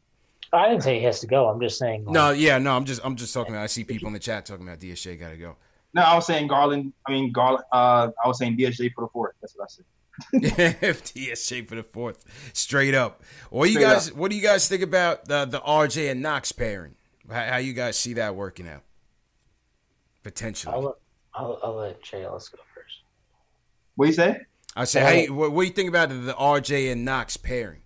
I 0.52 0.68
didn't 0.68 0.82
say 0.82 0.98
he 0.98 1.04
has 1.04 1.18
to 1.20 1.26
go. 1.26 1.48
I'm 1.48 1.60
just 1.60 1.78
saying. 1.78 2.04
Like, 2.04 2.12
no, 2.12 2.30
yeah, 2.30 2.58
no, 2.58 2.76
I'm 2.76 2.84
just 2.84 3.00
I'm 3.04 3.16
just 3.16 3.34
talking 3.34 3.54
about. 3.54 3.64
I 3.64 3.66
see 3.66 3.82
people 3.82 4.06
in 4.06 4.12
the 4.12 4.20
chat 4.20 4.46
talking 4.46 4.66
about 4.66 4.78
DSJ 4.78 5.18
got 5.18 5.30
to 5.30 5.36
go. 5.36 5.56
No, 5.94 6.02
I 6.02 6.14
was 6.14 6.26
saying 6.26 6.46
Garland. 6.46 6.92
I 7.06 7.10
mean 7.10 7.32
Garland. 7.32 7.64
Uh, 7.72 8.10
I 8.24 8.28
was 8.28 8.38
saying 8.38 8.56
DSJ 8.56 8.92
for 8.94 9.02
the 9.02 9.08
fourth. 9.12 9.34
That's 9.40 9.56
what 9.56 9.64
I 9.64 9.68
said. 9.68 9.84
DSJ 10.34 11.68
for 11.68 11.74
the 11.74 11.82
fourth, 11.82 12.24
straight 12.52 12.94
up. 12.94 13.22
What 13.50 13.66
do 13.66 13.72
you 13.72 13.80
guys? 13.80 14.10
Up. 14.10 14.16
What 14.16 14.30
do 14.30 14.36
you 14.36 14.42
guys 14.42 14.68
think 14.68 14.82
about 14.82 15.26
the 15.26 15.44
the 15.44 15.60
RJ 15.60 16.10
and 16.10 16.22
Knox 16.22 16.52
pairing? 16.52 16.94
How, 17.30 17.44
how 17.44 17.56
you 17.56 17.72
guys 17.72 17.98
see 17.98 18.14
that 18.14 18.34
working 18.34 18.68
out? 18.68 18.82
Potentially. 20.22 20.74
I'll, 20.74 20.98
I'll, 21.34 21.58
I'll 21.62 21.74
let 21.76 22.02
Jay 22.02 22.26
let's 22.26 22.48
go 22.48 22.58
first. 22.74 23.02
What 23.96 24.06
do 24.06 24.10
you 24.10 24.14
say? 24.14 24.40
I 24.74 24.84
say, 24.84 25.00
hey, 25.00 25.28
what, 25.28 25.52
what 25.52 25.62
do 25.62 25.68
you 25.68 25.74
think 25.74 25.88
about 25.88 26.08
the, 26.08 26.14
the 26.14 26.34
RJ 26.34 26.92
and 26.92 27.04
Knox 27.04 27.36
pairing? 27.36 27.82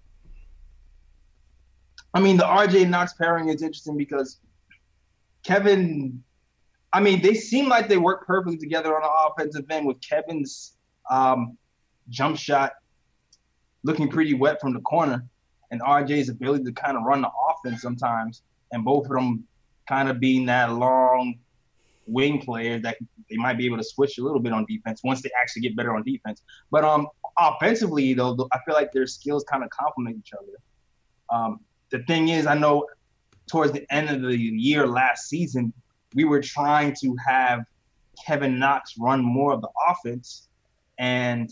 I 2.15 2.21
mean, 2.21 2.37
the 2.37 2.45
RJ 2.45 2.83
and 2.83 2.91
Knox 2.91 3.13
pairing 3.15 3.49
is 3.49 3.63
interesting 3.63 3.97
because 3.97 4.39
Kevin. 5.45 6.23
I 6.93 7.01
mean, 7.01 7.21
they 7.21 7.35
seem 7.35 7.69
like 7.69 7.89
they 7.89 7.99
work 7.99 8.27
perfectly 8.27 8.57
together 8.57 8.97
on 8.97 9.03
the 9.03 9.33
offensive 9.33 9.71
end 9.71 9.87
with 9.87 10.01
Kevin's 10.01 10.77
um, 11.11 11.59
jump 12.09 12.39
shot 12.39 12.73
looking 13.83 14.09
pretty 14.09 14.35
wet 14.35 14.61
from 14.61 14.75
the 14.75 14.81
corner, 14.81 15.25
and 15.71 15.81
RJ's 15.81 16.29
ability 16.29 16.65
to 16.65 16.73
kind 16.73 16.97
of 16.97 17.05
run 17.05 17.23
the 17.23 17.31
offense 17.51 17.83
sometimes, 17.83 18.43
and 18.73 18.85
both 18.85 19.05
of 19.07 19.13
them 19.13 19.45
kind 19.89 20.09
of 20.09 20.21
being 20.21 20.47
that 20.47 20.73
long 20.73 21.39
wing 22.07 22.41
player 22.41 22.79
that 22.79 22.97
they 23.31 23.37
might 23.37 23.59
be 23.59 23.67
able 23.67 23.77
to 23.77 23.85
switch 23.85 24.19
a 24.19 24.23
little 24.23 24.41
bit 24.41 24.53
on 24.53 24.65
defense 24.67 25.01
once 25.03 25.23
they 25.23 25.31
actually 25.41 25.63
get 25.63 25.77
better 25.77 25.95
on 25.95 26.03
defense. 26.05 26.43
But 26.71 26.85
um, 26.85 27.09
offensively 27.39 28.15
though, 28.15 28.49
I 28.53 28.59
feel 28.65 28.75
like 28.75 28.93
their 28.93 29.07
skills 29.07 29.45
kind 29.51 29.65
of 29.65 29.71
complement 29.71 30.17
each 30.19 30.33
other. 30.33 30.53
Um, 31.31 31.61
the 31.91 32.01
thing 32.05 32.29
is, 32.29 32.47
I 32.47 32.55
know 32.55 32.87
towards 33.51 33.73
the 33.73 33.93
end 33.93 34.11
of 34.11 34.23
the 34.23 34.37
year 34.37 34.87
last 34.87 35.29
season, 35.29 35.73
we 36.15 36.25
were 36.25 36.41
trying 36.41 36.95
to 37.01 37.17
have 37.27 37.65
Kevin 38.25 38.59
Knox 38.59 38.95
run 38.99 39.23
more 39.23 39.53
of 39.53 39.61
the 39.61 39.69
offense, 39.89 40.49
and 40.99 41.51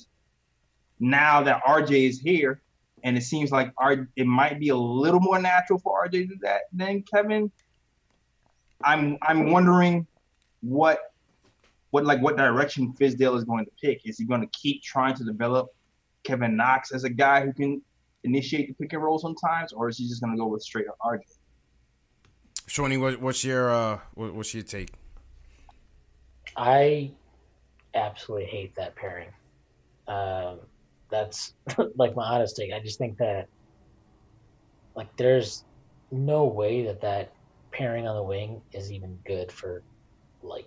now 1.01 1.43
that 1.43 1.63
RJ 1.65 2.09
is 2.09 2.21
here, 2.21 2.61
and 3.03 3.17
it 3.17 3.23
seems 3.23 3.53
like 3.53 3.73
R, 3.77 4.09
it 4.17 4.27
might 4.27 4.59
be 4.59 4.71
a 4.71 4.77
little 4.77 5.21
more 5.21 5.39
natural 5.39 5.79
for 5.79 6.05
RJ 6.07 6.11
to 6.11 6.27
do 6.27 6.37
that 6.43 6.63
than 6.73 7.03
Kevin. 7.03 7.51
I'm 8.83 9.19
I'm 9.23 9.51
wondering 9.51 10.07
what 10.61 11.13
what 11.91 12.05
like 12.05 12.21
what 12.21 12.37
direction 12.37 12.95
Fizdale 12.99 13.37
is 13.37 13.45
going 13.45 13.65
to 13.67 13.71
pick. 13.83 14.07
Is 14.07 14.19
he 14.19 14.25
going 14.25 14.41
to 14.41 14.49
keep 14.49 14.83
trying 14.83 15.15
to 15.15 15.25
develop 15.25 15.69
Kevin 16.25 16.57
Knox 16.57 16.93
as 16.93 17.05
a 17.05 17.11
guy 17.11 17.45
who 17.45 17.53
can 17.53 17.83
initiate 18.25 18.69
the 18.69 18.75
pick 18.75 18.93
and 18.95 19.03
roll 19.03 19.19
sometimes, 19.19 19.73
or 19.73 19.89
is 19.89 19.99
he 19.99 20.09
just 20.09 20.21
going 20.23 20.33
to 20.33 20.39
go 20.39 20.47
with 20.47 20.63
straight 20.63 20.89
up 20.89 20.97
RJ? 21.05 21.21
Shwinny, 22.67 22.99
what, 22.99 23.21
what's 23.21 23.45
your 23.45 23.71
uh, 23.71 24.01
what, 24.15 24.35
what's 24.35 24.55
your 24.55 24.63
take? 24.63 24.91
I 26.57 27.11
absolutely 27.95 28.47
hate 28.47 28.75
that 28.77 28.97
pairing. 28.97 29.29
Um, 30.09 30.61
that's 31.11 31.55
like 31.97 32.15
my 32.15 32.25
honest 32.25 32.57
take. 32.57 32.73
I 32.73 32.81
just 32.81 32.99
think 32.99 33.19
that 33.19 33.49
like 34.95 35.15
there's 35.17 35.65
no 36.11 36.45
way 36.45 36.85
that 36.87 37.01
that 37.01 37.33
pairing 37.73 38.07
on 38.07 38.15
the 38.15 38.23
wing 38.23 38.63
is 38.73 38.93
even 38.93 39.19
good 39.27 39.51
for 39.51 39.83
like 40.43 40.67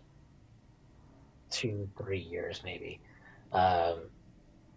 two, 1.50 1.89
three 1.97 2.19
years 2.19 2.62
maybe. 2.63 3.00
Um, 3.52 4.10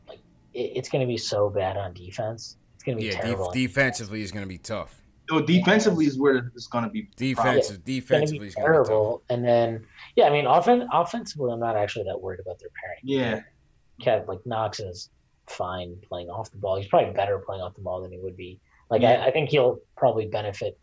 like 0.08 0.20
it, 0.54 0.72
it's 0.76 0.88
going 0.88 1.00
to 1.00 1.06
be 1.06 1.18
so 1.18 1.50
bad 1.50 1.76
on 1.76 1.92
defense. 1.92 2.56
It's 2.74 2.84
going 2.84 2.96
to 2.96 3.02
be 3.02 3.08
yeah, 3.08 3.20
terrible. 3.20 3.50
Def- 3.50 3.54
defensively 3.54 4.22
is 4.22 4.30
going 4.30 4.44
to 4.44 4.48
be 4.48 4.58
tough. 4.58 5.02
So 5.28 5.40
defensively 5.40 6.06
is 6.06 6.18
where 6.18 6.50
it's 6.56 6.66
going 6.66 6.84
to 6.84 6.90
be 6.90 7.08
defensive. 7.16 7.82
Yeah, 7.84 8.00
defensively 8.00 8.48
is 8.48 8.54
terrible. 8.54 9.22
And 9.30 9.44
then 9.44 9.86
yeah, 10.16 10.24
I 10.24 10.30
mean, 10.30 10.46
offen- 10.46 10.88
offensively, 10.92 11.52
I'm 11.52 11.60
not 11.60 11.76
actually 11.76 12.04
that 12.06 12.20
worried 12.20 12.40
about 12.40 12.58
their 12.58 12.70
pairing. 12.80 12.98
Yeah, 13.04 13.40
Kev 14.02 14.26
like 14.26 14.40
Knox 14.44 14.80
is 14.80 15.10
fine 15.50 15.96
playing 16.08 16.28
off 16.28 16.50
the 16.50 16.58
ball. 16.58 16.76
He's 16.76 16.88
probably 16.88 17.12
better 17.12 17.38
playing 17.38 17.62
off 17.62 17.74
the 17.74 17.82
ball 17.82 18.02
than 18.02 18.12
he 18.12 18.18
would 18.18 18.36
be. 18.36 18.60
Like 18.90 19.02
yeah. 19.02 19.22
I, 19.22 19.26
I 19.26 19.30
think 19.30 19.50
he'll 19.50 19.80
probably 19.96 20.26
benefit. 20.26 20.78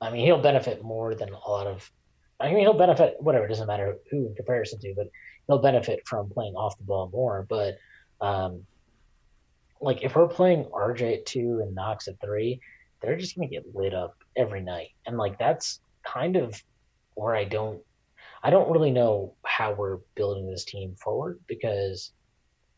I 0.00 0.10
mean, 0.10 0.24
he'll 0.24 0.42
benefit 0.42 0.82
more 0.82 1.14
than 1.14 1.28
a 1.28 1.38
lot 1.38 1.66
of 1.66 1.90
I 2.42 2.48
mean, 2.48 2.58
he'll 2.58 2.74
benefit. 2.74 3.16
Whatever, 3.20 3.44
it 3.44 3.48
doesn't 3.48 3.68
matter 3.68 3.98
who 4.10 4.26
in 4.26 4.34
comparison 4.34 4.80
to, 4.80 4.94
but 4.96 5.06
he'll 5.46 5.60
benefit 5.60 6.00
from 6.06 6.28
playing 6.28 6.54
off 6.54 6.76
the 6.76 6.84
ball 6.84 7.08
more. 7.12 7.46
But 7.48 7.78
um, 8.20 8.66
like 9.80 10.02
if 10.02 10.16
we're 10.16 10.26
playing 10.26 10.64
RJ 10.64 11.18
at 11.18 11.26
two 11.26 11.60
and 11.62 11.74
Knox 11.74 12.08
at 12.08 12.20
three, 12.20 12.60
they're 13.00 13.16
just 13.16 13.36
gonna 13.36 13.48
get 13.48 13.74
lit 13.74 13.94
up 13.94 14.16
every 14.36 14.60
night, 14.60 14.88
and 15.06 15.16
like 15.16 15.38
that's 15.38 15.80
kind 16.04 16.36
of 16.36 16.60
where 17.14 17.36
I 17.36 17.44
don't, 17.44 17.80
I 18.42 18.50
don't 18.50 18.70
really 18.70 18.90
know 18.90 19.34
how 19.46 19.72
we're 19.72 19.98
building 20.16 20.50
this 20.50 20.64
team 20.64 20.96
forward 20.96 21.38
because, 21.46 22.12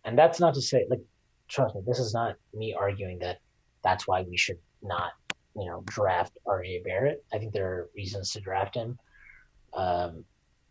and 0.05 0.19
that's 0.19 0.40
not 0.40 0.55
to 0.55 0.62
say 0.62 0.87
like, 0.88 1.01
trust 1.49 1.75
me, 1.75 1.83
this 1.87 1.99
is 1.99 2.14
not 2.14 2.37
me 2.53 2.75
arguing 2.75 3.19
that 3.21 3.38
that's 3.83 4.07
why 4.07 4.23
we 4.23 4.37
should 4.37 4.59
not, 4.83 5.12
you 5.57 5.67
know, 5.67 5.83
draft 5.87 6.37
RJ 6.47 6.85
Barrett. 6.85 7.25
I 7.33 7.38
think 7.38 7.53
there 7.53 7.67
are 7.67 7.90
reasons 7.95 8.33
to 8.33 8.40
draft 8.40 8.75
him 8.75 8.99
um, 9.73 10.25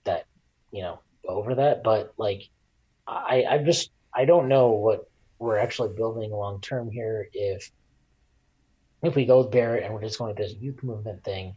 that 0.03 0.25
you 0.71 0.81
know 0.81 0.99
over 1.27 1.55
that. 1.55 1.83
But 1.83 2.13
like, 2.17 2.43
I 3.07 3.45
I 3.49 3.57
just 3.59 3.91
I 4.13 4.25
don't 4.25 4.47
know 4.47 4.71
what 4.71 5.09
we're 5.39 5.57
actually 5.57 5.93
building 5.95 6.31
long 6.31 6.61
term 6.61 6.91
here. 6.91 7.27
If 7.33 7.71
if 9.03 9.15
we 9.15 9.25
go 9.25 9.39
with 9.39 9.51
Barrett 9.51 9.83
and 9.83 9.93
we're 9.93 10.01
just 10.01 10.17
going 10.17 10.29
with 10.29 10.37
this 10.37 10.55
youth 10.59 10.81
movement 10.83 11.23
thing, 11.23 11.55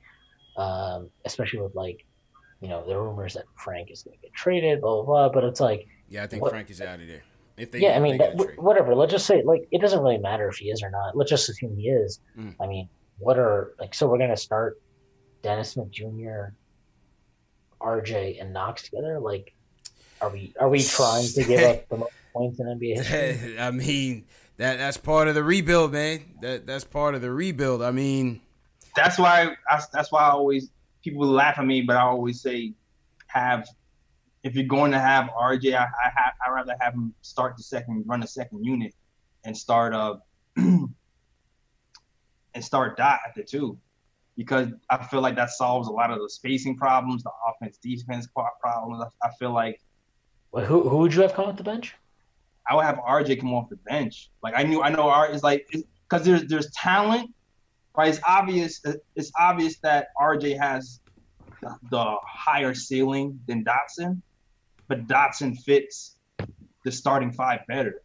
um, 0.57 1.11
especially 1.25 1.61
with 1.61 1.75
like 1.75 2.05
you 2.61 2.69
know 2.69 2.87
the 2.87 2.99
rumors 2.99 3.35
that 3.35 3.45
Frank 3.57 3.91
is 3.91 4.03
going 4.03 4.17
to 4.17 4.23
get 4.23 4.33
traded, 4.35 4.81
blah 4.81 5.03
blah 5.03 5.05
blah. 5.05 5.29
But 5.29 5.45
it's 5.45 5.61
like 5.61 5.87
yeah, 6.09 6.23
I 6.23 6.27
think 6.27 6.43
what, 6.43 6.51
Frank 6.51 6.71
is 6.71 6.81
out 6.81 7.01
of 7.01 7.07
there. 7.07 7.23
If 7.57 7.73
they, 7.73 7.81
yeah, 7.81 7.97
I 7.97 8.01
mean, 8.01 8.19
that, 8.19 8.37
whatever. 8.59 8.95
Let's 8.95 9.13
just 9.13 9.27
say, 9.27 9.43
like, 9.43 9.67
it 9.71 9.81
doesn't 9.81 10.01
really 10.01 10.19
matter 10.19 10.49
if 10.49 10.57
he 10.57 10.67
is 10.67 10.83
or 10.83 10.91
not. 10.91 11.17
Let's 11.17 11.31
just 11.31 11.49
assume 11.49 11.77
he 11.77 11.89
is. 11.89 12.21
Mm. 12.39 12.55
I 12.61 12.67
mean, 12.67 12.89
what 13.19 13.39
are 13.39 13.73
like? 13.79 13.95
So 13.95 14.07
we're 14.07 14.19
gonna 14.19 14.37
start 14.37 14.79
Dennis 15.43 15.71
Smith 15.71 15.91
Jr. 15.91 16.53
RJ 17.81 18.41
and 18.41 18.53
Knox 18.53 18.85
together? 18.85 19.21
Like, 19.21 19.55
are 20.21 20.31
we 20.31 20.53
are 20.59 20.69
we 20.69 20.83
trying 20.83 21.29
to 21.29 21.45
give 21.45 21.63
up 21.71 21.89
the 21.89 21.97
most 21.99 22.13
points 22.33 22.61
in 22.61 22.67
NBA 22.67 22.97
history? 22.97 23.59
I 23.59 23.71
mean, 23.71 24.27
that 24.57 24.79
that's 24.79 24.97
part 24.97 25.29
of 25.29 25.35
the 25.35 25.45
rebuild, 25.45 25.93
man. 25.93 26.25
That 26.43 26.67
that's 26.67 26.85
part 26.85 27.15
of 27.15 27.23
the 27.23 27.31
rebuild. 27.31 27.83
I 27.83 27.91
mean, 27.91 28.41
that's 28.95 29.19
why 29.19 29.57
I, 29.69 29.81
that's 29.93 30.11
why 30.11 30.23
I 30.23 30.31
always 30.31 30.71
people 31.03 31.27
laugh 31.27 31.59
at 31.59 31.67
me, 31.67 31.83
but 31.83 31.97
I 31.97 32.03
always 32.03 32.41
say 32.41 32.73
have 33.29 33.69
if 34.47 34.55
you're 34.55 34.65
going 34.65 34.93
to 34.93 34.99
have 35.01 35.29
RJ, 35.31 35.75
I 35.75 35.83
I 35.83 36.11
have 36.15 36.33
I 36.47 36.51
rather 36.51 36.77
have 36.81 36.95
him 36.95 37.13
start 37.21 37.57
the 37.57 37.65
second, 37.65 38.05
run 38.07 38.21
the 38.21 38.29
second 38.29 38.65
unit, 38.65 38.95
and 39.45 39.57
start 39.57 39.93
uh 39.93 40.17
and 40.57 40.89
start 42.61 42.97
Dot 42.97 43.19
at 43.27 43.35
the 43.35 43.43
two, 43.43 43.77
because 44.37 44.69
I 44.89 45.03
feel 45.05 45.21
like 45.21 45.35
that 45.35 45.51
solves 45.51 45.89
a 45.89 45.91
lot 45.91 46.13
of 46.13 46.21
the 46.21 46.31
spacing 46.31 46.77
problems, 46.77 47.25
the 47.25 47.33
offense 47.49 47.79
defense 47.79 48.29
problems. 48.61 49.05
I 49.21 49.31
feel 49.39 49.53
like. 49.53 49.81
Wait, 50.53 50.65
who 50.65 50.89
who 50.89 50.99
would 50.99 51.13
you 51.13 51.23
have 51.23 51.35
come 51.35 51.47
off 51.47 51.57
the 51.57 51.65
bench? 51.65 51.97
I 52.71 52.77
would 52.77 52.85
have 52.85 52.99
RJ 52.99 53.41
come 53.41 53.53
off 53.53 53.69
the 53.69 53.77
bench. 53.77 54.31
Like 54.45 54.55
I 54.57 54.63
knew 54.63 54.81
I 54.81 54.91
know 54.91 55.09
R 55.09 55.29
is 55.29 55.43
like 55.43 55.67
because 56.09 56.25
there's 56.25 56.45
there's 56.45 56.71
talent, 56.71 57.35
right? 57.97 58.09
It's 58.11 58.21
obvious 58.25 58.81
it's 59.17 59.33
obvious 59.37 59.79
that 59.81 60.09
RJ 60.21 60.57
has 60.57 61.01
the 61.91 62.17
higher 62.23 62.75
ceiling 62.75 63.41
than 63.49 63.65
Dotson, 63.65 64.23
but 64.89 65.07
Dotson 65.07 65.59
fits 65.59 66.17
the 66.85 66.93
starting 66.93 67.33
five 67.33 67.61
better. 67.67 68.03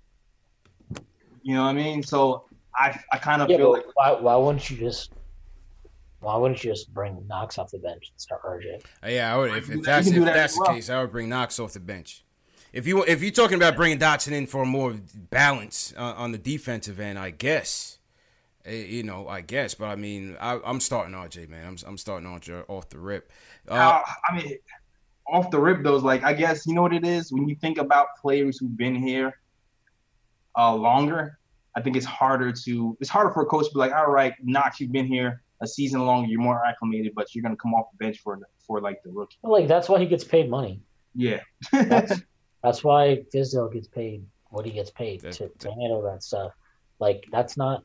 You 1.44 1.56
know 1.56 1.64
what 1.64 1.70
I 1.70 1.74
mean? 1.74 2.04
So 2.04 2.46
I 2.76 3.00
I 3.12 3.18
kind 3.18 3.42
of 3.42 3.50
yeah, 3.50 3.58
feel 3.58 3.72
like 3.72 3.86
why 3.96 4.12
why 4.12 4.36
wouldn't 4.36 4.70
you 4.70 4.78
just 4.78 5.12
why 6.20 6.38
wouldn't 6.38 6.64
you 6.64 6.72
just 6.72 6.94
bring 6.94 7.26
Knox 7.28 7.58
off 7.58 7.72
the 7.72 7.80
bench 7.80 8.12
and 8.12 8.22
start 8.22 8.44
RJ? 8.44 8.84
Uh, 9.04 9.10
yeah, 9.10 9.34
I 9.34 9.38
would. 9.38 9.54
If, 9.56 9.72
if 9.72 9.82
that's 9.84 10.08
if 10.08 10.24
that 10.24 10.34
that's 10.34 10.56
the 10.56 10.64
well. 10.66 10.74
case, 10.76 10.90
I 10.90 11.02
would 11.02 11.12
bring 11.12 11.30
Knox 11.30 11.60
off 11.60 11.74
the 11.74 11.80
bench. 11.80 12.24
If 12.74 12.88
you 12.88 13.04
if 13.04 13.22
you're 13.22 13.32
talking 13.32 13.58
about 13.58 13.76
bringing 13.76 14.00
Dotson 14.00 14.32
in 14.32 14.48
for 14.48 14.66
more 14.66 14.96
balance 15.30 15.94
uh, 15.98 16.14
on 16.16 16.32
the 16.32 16.38
defensive 16.38 17.00
end, 17.00 17.20
I 17.20 17.32
guess. 17.32 17.98
Uh, 18.66 18.72
you 18.72 19.02
know, 19.02 19.28
I 19.28 19.42
guess, 19.42 19.74
but 19.74 19.86
I 19.86 19.96
mean, 19.96 20.38
I, 20.40 20.60
am 20.64 20.80
starting 20.80 21.16
RJ, 21.16 21.50
man. 21.50 21.66
I'm 21.66 21.78
I'm 21.88 21.98
starting 21.98 22.30
RJ 22.30 22.66
off 22.68 22.90
the 22.90 23.00
rip. 23.00 23.32
Uh, 23.68 24.02
I 24.30 24.36
mean, 24.36 24.58
off 25.32 25.50
the 25.50 25.60
rip, 25.60 25.84
though, 25.84 25.98
like 25.98 26.24
I 26.24 26.34
guess 26.34 26.66
you 26.66 26.74
know 26.74 26.82
what 26.82 26.94
it 26.94 27.06
is 27.06 27.32
when 27.32 27.48
you 27.48 27.56
think 27.56 27.78
about 27.78 28.08
players 28.22 28.58
who've 28.58 28.76
been 28.76 28.96
here 28.96 29.40
uh, 30.58 30.76
longer. 30.76 31.38
I 31.76 31.82
think 31.82 31.96
it's 31.96 32.06
harder 32.06 32.52
to 32.52 32.98
it's 33.00 33.10
harder 33.10 33.32
for 33.32 33.44
a 33.44 33.46
coach 33.46 33.68
to 33.68 33.74
be 33.74 33.80
like, 33.80 33.94
all 33.94 34.12
right, 34.12 34.34
Knox, 34.44 34.80
you've 34.80 34.92
been 34.92 35.08
here 35.08 35.42
a 35.62 35.68
season 35.68 36.06
longer, 36.06 36.30
you're 36.30 36.42
more 36.42 36.66
acclimated, 36.66 37.14
but 37.16 37.34
you're 37.34 37.44
gonna 37.44 37.56
come 37.56 37.74
off 37.74 37.88
the 37.92 38.04
bench 38.04 38.20
for 38.20 38.38
for 38.60 38.82
like 38.82 39.02
the 39.04 39.12
rookie. 39.12 39.38
Well, 39.42 39.54
like 39.54 39.68
that's 39.68 39.88
why 39.88 40.00
he 40.00 40.06
gets 40.06 40.24
paid 40.24 40.50
money. 40.50 40.82
Yeah, 41.16 41.40
that's 41.72 42.22
that's 42.64 42.84
why 42.84 43.24
Fizdale 43.34 43.72
gets 43.72 43.88
paid 43.88 44.26
what 44.50 44.66
he 44.66 44.72
gets 44.72 44.92
paid 44.92 45.22
to, 45.22 45.50
to 45.50 45.72
handle 45.72 46.02
that 46.04 46.24
stuff. 46.24 46.52
Like 47.00 47.24
that's 47.32 47.58
not 47.58 47.84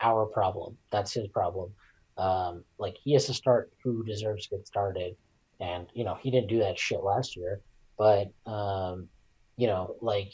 our 0.00 0.26
problem. 0.26 0.76
That's 0.90 1.12
his 1.12 1.26
problem. 1.28 1.72
Um, 2.16 2.64
like 2.78 2.96
he 3.02 3.12
has 3.12 3.26
to 3.26 3.34
start 3.34 3.72
who 3.82 4.04
deserves 4.04 4.46
to 4.46 4.56
get 4.56 4.66
started, 4.66 5.16
and 5.60 5.86
you 5.94 6.04
know 6.04 6.16
he 6.20 6.30
didn't 6.30 6.48
do 6.48 6.58
that 6.60 6.78
shit 6.78 7.02
last 7.02 7.36
year. 7.36 7.60
But 7.98 8.28
um, 8.46 9.08
you 9.56 9.66
know, 9.66 9.96
like 10.00 10.32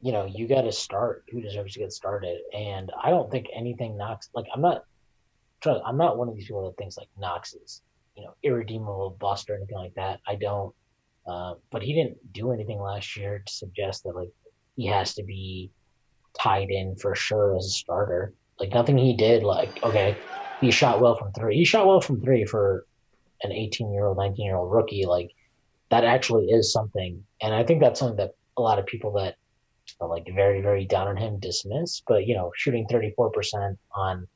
you 0.00 0.12
know, 0.12 0.26
you 0.26 0.46
got 0.46 0.62
to 0.62 0.72
start 0.72 1.24
who 1.30 1.40
deserves 1.40 1.72
to 1.74 1.80
get 1.80 1.92
started. 1.92 2.38
And 2.54 2.92
I 3.02 3.10
don't 3.10 3.30
think 3.30 3.46
anything 3.54 3.96
knocks. 3.96 4.28
Like 4.34 4.46
I'm 4.54 4.60
not. 4.60 4.82
I'm 5.84 5.96
not 5.96 6.16
one 6.16 6.28
of 6.28 6.36
these 6.36 6.46
people 6.46 6.64
that 6.66 6.76
thinks 6.76 6.96
like 6.96 7.08
Knox 7.18 7.54
is 7.54 7.82
you 8.16 8.22
know 8.22 8.34
irredeemable 8.42 9.16
bust 9.18 9.50
or 9.50 9.56
anything 9.56 9.78
like 9.78 9.94
that. 9.94 10.20
I 10.26 10.36
don't. 10.36 10.72
Uh, 11.26 11.54
but 11.72 11.82
he 11.82 11.92
didn't 11.92 12.18
do 12.32 12.52
anything 12.52 12.80
last 12.80 13.16
year 13.16 13.42
to 13.44 13.52
suggest 13.52 14.04
that 14.04 14.14
like 14.14 14.28
he 14.76 14.86
has 14.86 15.14
to 15.14 15.24
be 15.24 15.70
tied 16.40 16.70
in 16.70 16.94
for 16.96 17.14
sure 17.14 17.56
as 17.56 17.66
a 17.66 17.70
starter. 17.70 18.32
Like 18.60 18.70
nothing 18.70 18.96
he 18.96 19.16
did, 19.16 19.42
like 19.42 19.82
okay, 19.82 20.16
he 20.60 20.70
shot 20.70 21.00
well 21.00 21.16
from 21.16 21.32
three. 21.32 21.56
He 21.56 21.64
shot 21.64 21.86
well 21.86 22.00
from 22.00 22.20
three 22.20 22.44
for 22.44 22.86
an 23.42 23.52
18 23.52 23.92
year 23.92 24.06
old, 24.06 24.16
19 24.18 24.44
year 24.44 24.56
old 24.56 24.72
rookie. 24.72 25.06
Like 25.06 25.30
that 25.90 26.04
actually 26.04 26.46
is 26.46 26.72
something, 26.72 27.22
and 27.42 27.54
I 27.54 27.64
think 27.64 27.80
that's 27.80 28.00
something 28.00 28.16
that 28.16 28.34
a 28.56 28.62
lot 28.62 28.78
of 28.78 28.86
people 28.86 29.12
that 29.12 29.36
are 30.00 30.08
like 30.08 30.26
very, 30.34 30.60
very 30.60 30.84
down 30.84 31.08
on 31.08 31.16
him 31.16 31.38
dismiss. 31.38 32.02
But 32.06 32.26
you 32.26 32.34
know, 32.34 32.50
shooting 32.56 32.86
34 32.90 33.30
percent 33.30 33.78
on 33.94 34.26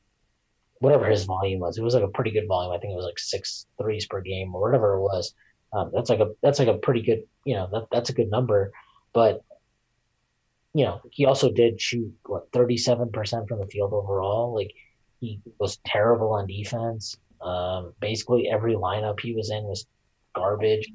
whatever 0.80 1.06
his 1.06 1.24
volume 1.24 1.60
was, 1.60 1.78
it 1.78 1.82
was 1.82 1.94
like 1.94 2.04
a 2.04 2.08
pretty 2.08 2.30
good 2.30 2.48
volume. 2.48 2.72
I 2.72 2.78
think 2.78 2.92
it 2.92 2.96
was 2.96 3.04
like 3.04 3.18
six 3.18 3.66
threes 3.80 4.06
per 4.06 4.20
game 4.20 4.54
or 4.54 4.60
whatever 4.60 4.94
it 4.94 5.02
was. 5.02 5.34
Um, 5.72 5.90
that's 5.94 6.10
like 6.10 6.20
a 6.20 6.30
that's 6.42 6.58
like 6.58 6.68
a 6.68 6.78
pretty 6.78 7.02
good, 7.02 7.22
you 7.44 7.54
know, 7.54 7.68
that 7.72 7.86
that's 7.92 8.10
a 8.10 8.14
good 8.14 8.30
number. 8.30 8.72
But 9.12 9.42
you 10.74 10.84
know, 10.84 11.00
he 11.10 11.24
also 11.24 11.50
did 11.50 11.80
shoot 11.80 12.12
what 12.26 12.50
37% 12.52 13.48
from 13.48 13.58
the 13.58 13.66
field 13.66 13.92
overall. 13.92 14.54
Like 14.54 14.72
he 15.20 15.40
was 15.58 15.78
terrible 15.84 16.32
on 16.32 16.46
defense. 16.46 17.16
Um, 17.42 17.94
basically 18.00 18.48
every 18.50 18.74
lineup 18.74 19.20
he 19.20 19.34
was 19.34 19.50
in 19.50 19.64
was 19.64 19.86
garbage. 20.34 20.90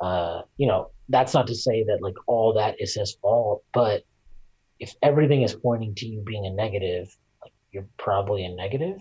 Uh, 0.00 0.42
you 0.56 0.66
know, 0.66 0.90
that's 1.08 1.34
not 1.34 1.46
to 1.48 1.54
say 1.54 1.82
that 1.84 1.98
like 2.00 2.14
all 2.26 2.52
that 2.54 2.80
is 2.80 2.94
his 2.94 3.16
fault, 3.20 3.64
but 3.72 4.04
if 4.78 4.94
everything 5.02 5.42
is 5.42 5.54
pointing 5.54 5.94
to 5.96 6.06
you 6.06 6.22
being 6.22 6.46
a 6.46 6.50
negative, 6.50 7.08
like 7.42 7.52
you're 7.72 7.88
probably 7.96 8.44
a 8.44 8.50
negative. 8.50 8.98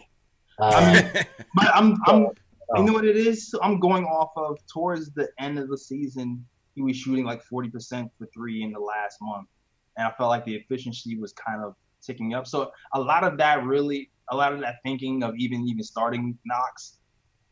Um, 0.59 0.97
but 1.55 1.67
I'm, 1.75 1.97
I'm, 2.07 2.27
you 2.75 2.83
know 2.83 2.93
what 2.93 3.05
it 3.05 3.15
is? 3.15 3.53
I'm 3.61 3.79
going 3.79 4.05
off 4.05 4.31
of 4.35 4.57
towards 4.71 5.11
the 5.11 5.29
end 5.39 5.59
of 5.59 5.69
the 5.69 5.77
season, 5.77 6.43
he 6.73 6.81
was 6.81 6.97
shooting 6.97 7.25
like 7.25 7.41
40% 7.45 8.09
for 8.17 8.27
three 8.33 8.63
in 8.63 8.71
the 8.71 8.79
last 8.79 9.17
month 9.21 9.47
and 9.97 10.07
I 10.07 10.11
felt 10.11 10.29
like 10.29 10.45
the 10.45 10.55
efficiency 10.55 11.17
was 11.17 11.33
kind 11.33 11.63
of 11.63 11.75
ticking 12.01 12.33
up. 12.33 12.47
So 12.47 12.71
a 12.93 12.99
lot 12.99 13.23
of 13.23 13.37
that 13.39 13.63
really, 13.65 14.11
a 14.29 14.35
lot 14.35 14.53
of 14.53 14.59
that 14.61 14.75
thinking 14.83 15.23
of 15.23 15.35
even 15.37 15.67
even 15.67 15.83
starting 15.83 16.37
Knox 16.45 16.99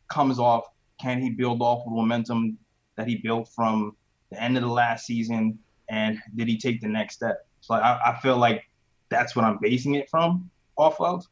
comes 0.08 0.40
off. 0.40 0.66
Can 1.00 1.22
he 1.22 1.30
build 1.30 1.62
off 1.62 1.84
the 1.86 1.92
momentum 1.92 2.58
that 2.96 3.08
he 3.08 3.18
built 3.18 3.50
from 3.56 3.96
the 4.32 4.42
end 4.42 4.58
of 4.58 4.64
the 4.64 4.70
last 4.70 5.06
season, 5.06 5.60
and 5.90 6.18
did 6.36 6.48
he 6.48 6.58
take 6.58 6.82
the 6.82 6.88
next 6.88 7.16
step? 7.16 7.48
So 7.62 7.76
I, 7.76 8.12
I 8.12 8.20
feel 8.20 8.38
like 8.38 8.64
that's 9.10 9.36
what 9.36 9.46
I'm 9.46 9.58
basing 9.62 9.96
it 9.96 10.10
from 10.10 10.50
off 10.78 11.00
of. 11.00 11.26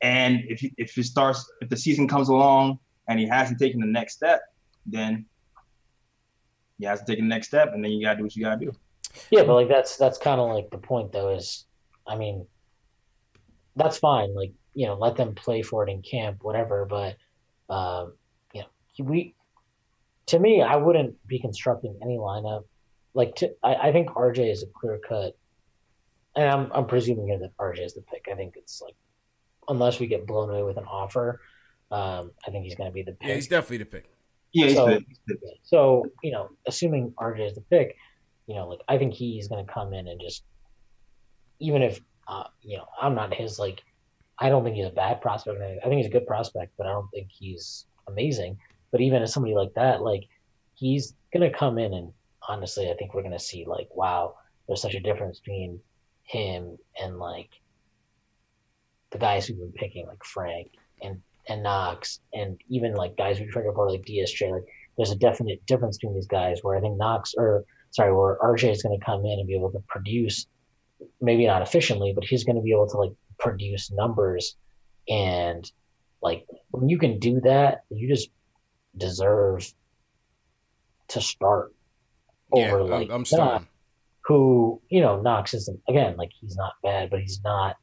And 0.00 0.42
if 0.48 0.60
he, 0.60 0.72
if 0.76 0.96
it 0.96 1.04
starts, 1.04 1.50
if 1.60 1.68
the 1.68 1.76
season 1.76 2.06
comes 2.06 2.28
along 2.28 2.78
and 3.08 3.18
he 3.18 3.26
hasn't 3.26 3.58
taken 3.58 3.80
the 3.80 3.86
next 3.86 4.14
step, 4.14 4.40
then 4.86 5.26
he 6.78 6.86
has 6.86 7.00
to 7.00 7.06
take 7.06 7.18
the 7.18 7.24
next 7.24 7.48
step, 7.48 7.72
and 7.74 7.84
then 7.84 7.90
you 7.90 8.04
gotta 8.04 8.18
do 8.18 8.22
what 8.22 8.36
you 8.36 8.44
gotta 8.44 8.64
do. 8.64 8.72
Yeah, 9.30 9.42
but 9.44 9.54
like 9.54 9.68
that's 9.68 9.96
that's 9.96 10.18
kind 10.18 10.40
of 10.40 10.48
like 10.50 10.70
the 10.70 10.78
point 10.78 11.12
though. 11.12 11.30
Is 11.30 11.64
I 12.06 12.16
mean, 12.16 12.46
that's 13.74 13.98
fine. 13.98 14.34
Like 14.34 14.52
you 14.78 14.86
know, 14.86 14.94
let 14.94 15.16
them 15.16 15.34
play 15.34 15.60
for 15.62 15.84
it 15.84 15.90
in 15.90 16.02
camp, 16.02 16.38
whatever. 16.42 16.84
But 16.84 17.16
um, 17.68 18.12
you 18.54 18.60
know, 18.60 18.68
we 19.04 19.34
to 20.26 20.38
me, 20.38 20.62
I 20.62 20.76
wouldn't 20.76 21.26
be 21.26 21.40
constructing 21.40 21.98
any 22.00 22.16
lineup. 22.16 22.62
Like 23.12 23.34
to, 23.36 23.52
I, 23.64 23.74
I 23.74 23.92
think 23.92 24.10
RJ 24.10 24.52
is 24.52 24.62
a 24.62 24.66
clear 24.66 25.00
cut, 25.08 25.36
and 26.36 26.48
I'm 26.48 26.70
I'm 26.72 26.86
presuming 26.86 27.26
here 27.26 27.40
that 27.40 27.56
RJ 27.56 27.86
is 27.86 27.94
the 27.94 28.02
pick. 28.02 28.28
I 28.30 28.36
think 28.36 28.54
it's 28.54 28.80
like 28.80 28.94
unless 29.68 29.98
we 29.98 30.06
get 30.06 30.28
blown 30.28 30.48
away 30.48 30.62
with 30.62 30.76
an 30.76 30.84
offer, 30.84 31.40
um, 31.90 32.30
I 32.46 32.52
think 32.52 32.62
he's 32.64 32.76
going 32.76 32.88
to 32.88 32.94
be 32.94 33.02
the 33.02 33.12
pick. 33.12 33.28
Yeah, 33.28 33.34
he's 33.34 33.48
definitely 33.48 33.78
the 33.78 33.86
pick. 33.86 34.04
Yeah, 34.52 34.74
so, 34.74 35.00
so 35.64 36.06
you 36.22 36.30
know, 36.30 36.50
assuming 36.68 37.14
RJ 37.18 37.48
is 37.48 37.54
the 37.56 37.62
pick, 37.62 37.96
you 38.46 38.54
know, 38.54 38.68
like 38.68 38.80
I 38.86 38.96
think 38.96 39.12
he's 39.12 39.48
going 39.48 39.66
to 39.66 39.72
come 39.72 39.92
in 39.92 40.06
and 40.06 40.20
just, 40.20 40.44
even 41.58 41.82
if, 41.82 42.00
uh, 42.28 42.44
you 42.62 42.78
know, 42.78 42.86
I'm 43.02 43.16
not 43.16 43.34
his 43.34 43.58
like, 43.58 43.82
I 44.40 44.48
don't 44.48 44.64
think 44.64 44.76
he's 44.76 44.86
a 44.86 44.90
bad 44.90 45.20
prospect. 45.20 45.60
I 45.60 45.88
think 45.88 45.96
he's 45.96 46.06
a 46.06 46.10
good 46.10 46.26
prospect, 46.26 46.72
but 46.78 46.86
I 46.86 46.90
don't 46.90 47.10
think 47.10 47.28
he's 47.30 47.86
amazing. 48.06 48.58
But 48.92 49.00
even 49.00 49.22
as 49.22 49.32
somebody 49.32 49.54
like 49.54 49.74
that, 49.74 50.02
like 50.02 50.24
he's 50.74 51.14
to 51.50 51.56
come 51.56 51.78
in 51.78 51.92
and 51.92 52.12
honestly, 52.48 52.90
I 52.90 52.94
think 52.94 53.14
we're 53.14 53.22
to 53.32 53.38
see 53.38 53.64
like, 53.66 53.88
wow, 53.94 54.36
there's 54.66 54.82
such 54.82 54.94
a 54.94 55.00
difference 55.00 55.40
between 55.40 55.80
him 56.22 56.78
and 57.00 57.18
like 57.18 57.50
the 59.10 59.18
guys 59.18 59.48
we've 59.48 59.58
been 59.58 59.72
picking, 59.72 60.06
like 60.06 60.22
Frank 60.24 60.70
and 61.02 61.20
and 61.48 61.62
Knox, 61.62 62.20
and 62.34 62.60
even 62.68 62.94
like 62.94 63.16
guys 63.16 63.40
we 63.40 63.46
to 63.46 63.68
report 63.68 63.90
like 63.90 64.04
DSJ. 64.04 64.52
Like, 64.52 64.64
there's 64.96 65.10
a 65.10 65.16
definite 65.16 65.64
difference 65.66 65.96
between 65.96 66.14
these 66.14 66.26
guys 66.26 66.58
where 66.62 66.76
I 66.76 66.80
think 66.80 66.98
Knox 66.98 67.34
or 67.36 67.64
sorry, 67.90 68.12
where 68.12 68.38
RJ 68.42 68.72
is 68.72 68.82
to 68.98 69.04
come 69.04 69.24
in 69.24 69.38
and 69.38 69.46
be 69.46 69.54
able 69.54 69.72
to 69.72 69.82
produce, 69.88 70.46
maybe 71.20 71.46
not 71.46 71.62
efficiently, 71.62 72.12
but 72.14 72.24
he's 72.24 72.44
to 72.56 72.62
be 72.62 72.72
able 72.72 72.88
to 72.88 72.98
like 72.98 73.12
produce 73.38 73.90
numbers. 73.90 74.56
And 75.08 75.70
like 76.22 76.46
when 76.70 76.88
you 76.88 76.98
can 76.98 77.18
do 77.18 77.40
that, 77.40 77.84
you 77.90 78.08
just 78.08 78.30
deserve 78.96 79.72
to 81.08 81.20
start 81.20 81.74
over 82.52 82.78
yeah, 82.78 82.96
like 82.96 83.10
I'm 83.10 83.24
starting. 83.24 83.66
who 84.22 84.80
you 84.90 85.00
know 85.00 85.20
Knox 85.20 85.54
isn't 85.54 85.80
again 85.88 86.16
like 86.16 86.30
he's 86.40 86.56
not 86.56 86.74
bad, 86.82 87.10
but 87.10 87.20
he's 87.20 87.40
not 87.44 87.76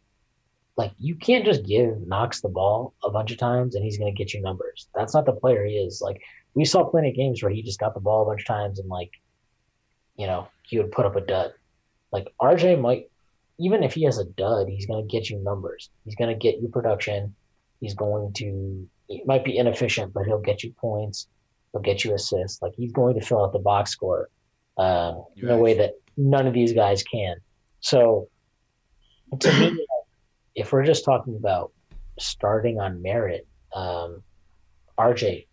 like 0.78 0.92
you 0.98 1.16
can't 1.16 1.46
just 1.46 1.66
give 1.66 2.06
Knox 2.06 2.42
the 2.42 2.50
ball 2.50 2.94
a 3.04 3.10
bunch 3.10 3.32
of 3.32 3.38
times 3.38 3.76
and 3.76 3.84
he's 3.84 3.98
going 3.98 4.14
to 4.14 4.18
get 4.18 4.34
you 4.34 4.42
numbers. 4.42 4.88
That's 4.94 5.14
not 5.14 5.26
the 5.26 5.32
player 5.32 5.66
he 5.66 5.76
is. 5.76 6.02
Like 6.02 6.22
we 6.54 6.66
saw 6.66 6.84
plenty 6.84 7.10
of 7.10 7.16
games 7.16 7.42
where 7.42 7.52
he 7.52 7.64
just 7.64 7.80
got 7.80 7.94
the 7.94 8.00
ball 8.00 8.24
a 8.24 8.26
bunch 8.26 8.42
of 8.42 8.48
times 8.48 8.80
and 8.80 8.90
like 8.90 9.12
you 10.18 10.28
know, 10.28 10.48
he 10.64 10.78
would 10.78 10.92
put 10.92 11.06
up 11.06 11.16
a 11.16 11.22
dud. 11.22 11.54
Like 12.12 12.34
RJ 12.42 12.80
might, 12.80 13.10
even 13.60 13.84
if 13.84 13.94
he 13.94 14.04
has 14.04 14.18
a 14.18 14.26
dud, 14.26 14.68
he's 14.68 14.86
going 14.86 15.08
to 15.08 15.12
get 15.12 15.30
you 15.30 15.38
numbers. 15.40 15.90
He's 16.04 16.16
going 16.16 16.30
to 16.30 16.36
get 16.36 16.62
you 16.62 16.68
production. 16.68 17.36
He's 17.80 17.94
going 17.94 18.34
to, 18.34 18.88
it 19.10 19.26
might 19.26 19.46
be 19.46 19.58
inefficient, 19.58 20.14
but 20.14 20.26
he'll 20.26 20.40
get 20.42 20.64
you 20.64 20.74
points. 20.74 21.28
He'll 21.72 21.82
get 21.82 22.04
you 22.04 22.14
assists. 22.14 22.62
Like 22.62 22.74
he's 22.76 22.92
going 22.92 23.20
to 23.20 23.26
fill 23.26 23.44
out 23.44 23.54
the 23.54 23.60
box 23.60 23.92
score. 23.92 24.30
um, 24.78 25.24
in 25.38 25.50
a 25.50 25.58
way 25.58 25.78
that 25.78 25.94
none 26.18 26.48
of 26.48 26.54
these 26.54 26.74
guys 26.74 27.04
can. 27.04 27.38
So, 27.80 28.30
to 29.40 29.54
me, 29.60 29.86
if 30.56 30.72
we're 30.72 30.86
just 30.86 31.06
talking 31.06 31.36
about 31.36 31.72
starting 32.20 32.80
on 32.80 33.02
merit, 33.02 33.48
um, 33.74 34.24
RJ 34.98 35.48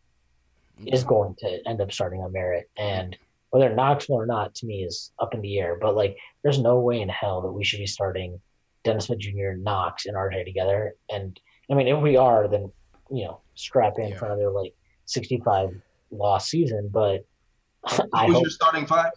is 0.86 1.04
going 1.04 1.36
to 1.38 1.58
end 1.66 1.80
up 1.80 1.92
starting 1.92 2.20
on 2.20 2.32
merit, 2.32 2.70
and 2.76 3.16
whether 3.52 3.74
Knoxville 3.74 4.16
or 4.16 4.26
not 4.26 4.54
to 4.56 4.66
me 4.66 4.82
is 4.82 5.12
up 5.20 5.34
in 5.34 5.42
the 5.42 5.58
air. 5.58 5.76
But 5.78 5.94
like, 5.94 6.16
there's 6.42 6.58
no 6.58 6.80
way 6.80 7.02
in 7.02 7.08
hell 7.10 7.42
that 7.42 7.52
we 7.52 7.64
should 7.64 7.80
be 7.80 7.86
starting 7.86 8.40
Dennis 8.82 9.04
Smith 9.04 9.18
Jr., 9.18 9.52
Knox, 9.58 10.06
and 10.06 10.16
RJ 10.16 10.46
together. 10.46 10.94
And 11.10 11.38
I 11.70 11.74
mean, 11.74 11.86
if 11.86 12.00
we 12.00 12.16
are, 12.16 12.48
then 12.48 12.72
you 13.10 13.26
know, 13.26 13.42
strap 13.54 13.98
in 13.98 14.08
yeah. 14.08 14.18
for 14.18 14.24
another 14.24 14.50
like 14.50 14.72
65 15.04 15.68
loss 16.10 16.48
season. 16.48 16.88
But 16.90 17.26
I 18.14 18.24
who's 18.24 18.36
hope, 18.36 18.42
your 18.42 18.50
starting 18.50 18.86
five? 18.86 19.12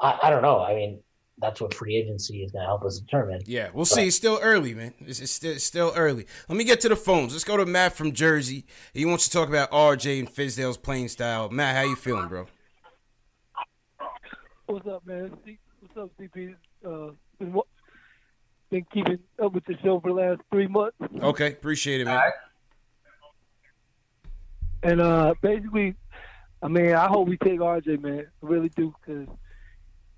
I, 0.00 0.18
I 0.24 0.30
don't 0.30 0.42
know. 0.42 0.60
I 0.60 0.74
mean, 0.74 0.98
that's 1.38 1.60
what 1.60 1.72
free 1.72 1.94
agency 1.94 2.42
is 2.42 2.50
going 2.50 2.62
to 2.62 2.66
help 2.66 2.84
us 2.84 2.98
determine. 2.98 3.42
Yeah, 3.46 3.68
we'll 3.72 3.84
but, 3.84 3.94
see. 3.94 4.08
It's 4.08 4.16
still 4.16 4.40
early, 4.42 4.74
man. 4.74 4.94
It's, 4.98 5.20
it's, 5.20 5.30
still, 5.30 5.52
it's, 5.52 5.64
still, 5.64 5.92
early. 5.94 6.26
Let 6.48 6.58
me 6.58 6.64
get 6.64 6.80
to 6.80 6.88
the 6.88 6.96
phones. 6.96 7.32
Let's 7.32 7.44
go 7.44 7.56
to 7.56 7.66
Matt 7.66 7.96
from 7.96 8.10
Jersey. 8.10 8.66
He 8.92 9.04
wants 9.04 9.28
to 9.28 9.30
talk 9.30 9.48
about 9.48 9.70
RJ 9.70 10.18
and 10.18 10.28
Fizdale's 10.28 10.76
playing 10.76 11.06
style. 11.06 11.50
Matt, 11.50 11.76
how 11.76 11.82
you 11.82 11.94
feeling, 11.94 12.26
bro? 12.26 12.46
What's 14.66 14.86
up, 14.86 15.06
man? 15.06 15.32
What's 15.80 15.96
up, 15.96 16.10
CP? 16.18 16.54
Uh, 16.86 17.12
been, 17.38 17.60
been 18.70 18.86
keeping 18.92 19.18
up 19.42 19.52
with 19.52 19.64
the 19.64 19.76
show 19.82 20.00
for 20.00 20.08
the 20.08 20.14
last 20.14 20.40
three 20.50 20.66
months. 20.68 20.96
Okay, 21.20 21.48
appreciate 21.48 22.00
it, 22.00 22.04
man. 22.04 22.30
And 24.82 25.00
uh, 25.00 25.34
basically, 25.42 25.94
I 26.62 26.68
mean, 26.68 26.94
I 26.94 27.06
hope 27.06 27.28
we 27.28 27.36
take 27.36 27.58
RJ, 27.58 28.00
man. 28.00 28.26
I 28.42 28.46
really 28.46 28.68
do, 28.70 28.94
because 29.00 29.28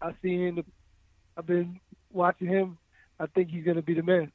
I 0.01 0.13
see 0.23 0.37
him. 0.37 0.63
I've 1.37 1.47
been 1.47 1.81
watching 2.13 2.49
him. 2.49 2.79
I 3.19 3.27
think 3.27 3.51
he's 3.51 3.65
gonna 3.65 3.83
be 3.83 3.95
the 3.95 4.03
man. 4.03 4.33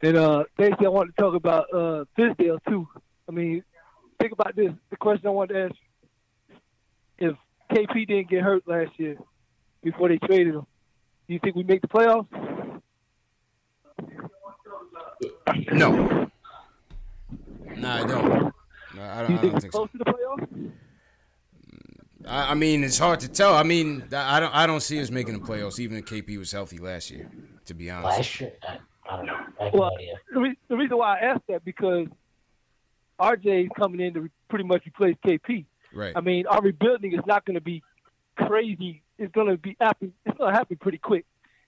And 0.00 0.16
uh, 0.16 0.44
basically, 0.56 0.86
I 0.86 0.90
want 0.90 1.14
to 1.14 1.20
talk 1.20 1.34
about 1.34 1.66
uh, 1.72 2.04
Fizdale 2.16 2.58
too. 2.68 2.86
I 3.28 3.32
mean, 3.32 3.64
think 4.20 4.32
about 4.32 4.54
this. 4.54 4.72
The 4.90 4.96
question 4.96 5.26
I 5.26 5.30
want 5.30 5.50
to 5.50 5.64
ask: 5.64 5.74
If 7.18 7.36
KP 7.70 8.06
didn't 8.06 8.30
get 8.30 8.42
hurt 8.42 8.66
last 8.66 8.90
year 8.98 9.16
before 9.82 10.08
they 10.08 10.18
traded 10.18 10.54
him, 10.54 10.66
do 11.26 11.34
you 11.34 11.40
think 11.42 11.56
we 11.56 11.62
make 11.62 11.82
the 11.82 11.88
playoffs? 11.88 12.26
No. 15.72 16.30
No, 17.76 17.88
I 17.88 18.06
don't. 18.06 18.54
No, 18.94 19.02
I 19.02 19.22
don't, 19.22 19.30
you 19.30 19.38
think 19.38 19.38
I 19.38 19.52
don't 19.52 19.60
think 19.60 19.72
close 19.72 19.88
so. 19.92 19.98
to 19.98 20.04
the 20.04 20.04
playoffs? 20.04 20.70
I, 22.26 22.50
I 22.52 22.54
mean, 22.54 22.82
it's 22.82 22.98
hard 22.98 23.20
to 23.20 23.28
tell. 23.28 23.54
I 23.54 23.62
mean, 23.62 24.04
I 24.14 24.40
don't. 24.40 24.54
I 24.54 24.66
don't 24.66 24.80
see 24.80 25.00
us 25.00 25.10
making 25.10 25.34
the 25.34 25.46
playoffs, 25.46 25.78
even 25.78 25.98
if 25.98 26.06
KP 26.06 26.38
was 26.38 26.50
healthy 26.50 26.78
last 26.78 27.10
year. 27.10 27.30
To 27.66 27.74
be 27.74 27.90
honest, 27.90 28.18
last 28.18 28.40
year, 28.40 28.52
I, 28.62 28.78
I 29.08 29.16
don't 29.16 29.26
know. 29.26 29.38
I 29.60 29.70
well, 29.72 29.90
the, 30.32 30.40
re- 30.40 30.58
the 30.68 30.76
reason 30.76 30.96
why 30.98 31.18
I 31.18 31.24
asked 31.26 31.46
that 31.48 31.64
because 31.64 32.06
RJ 33.20 33.64
is 33.64 33.70
coming 33.76 34.00
in 34.00 34.14
to 34.14 34.28
pretty 34.48 34.64
much 34.64 34.86
replace 34.86 35.16
KP. 35.24 35.66
Right. 35.92 36.12
I 36.14 36.20
mean, 36.20 36.46
our 36.46 36.60
rebuilding 36.60 37.12
is 37.12 37.20
not 37.26 37.44
going 37.44 37.54
to 37.54 37.60
be 37.60 37.82
crazy. 38.36 39.02
It's 39.18 39.32
going 39.32 39.48
to 39.48 39.56
be 39.56 39.76
happen. 39.80 40.12
It's 40.24 40.36
going 40.36 40.52
to 40.52 40.58
happen 40.58 40.76
pretty 40.76 40.98
quick. 40.98 41.24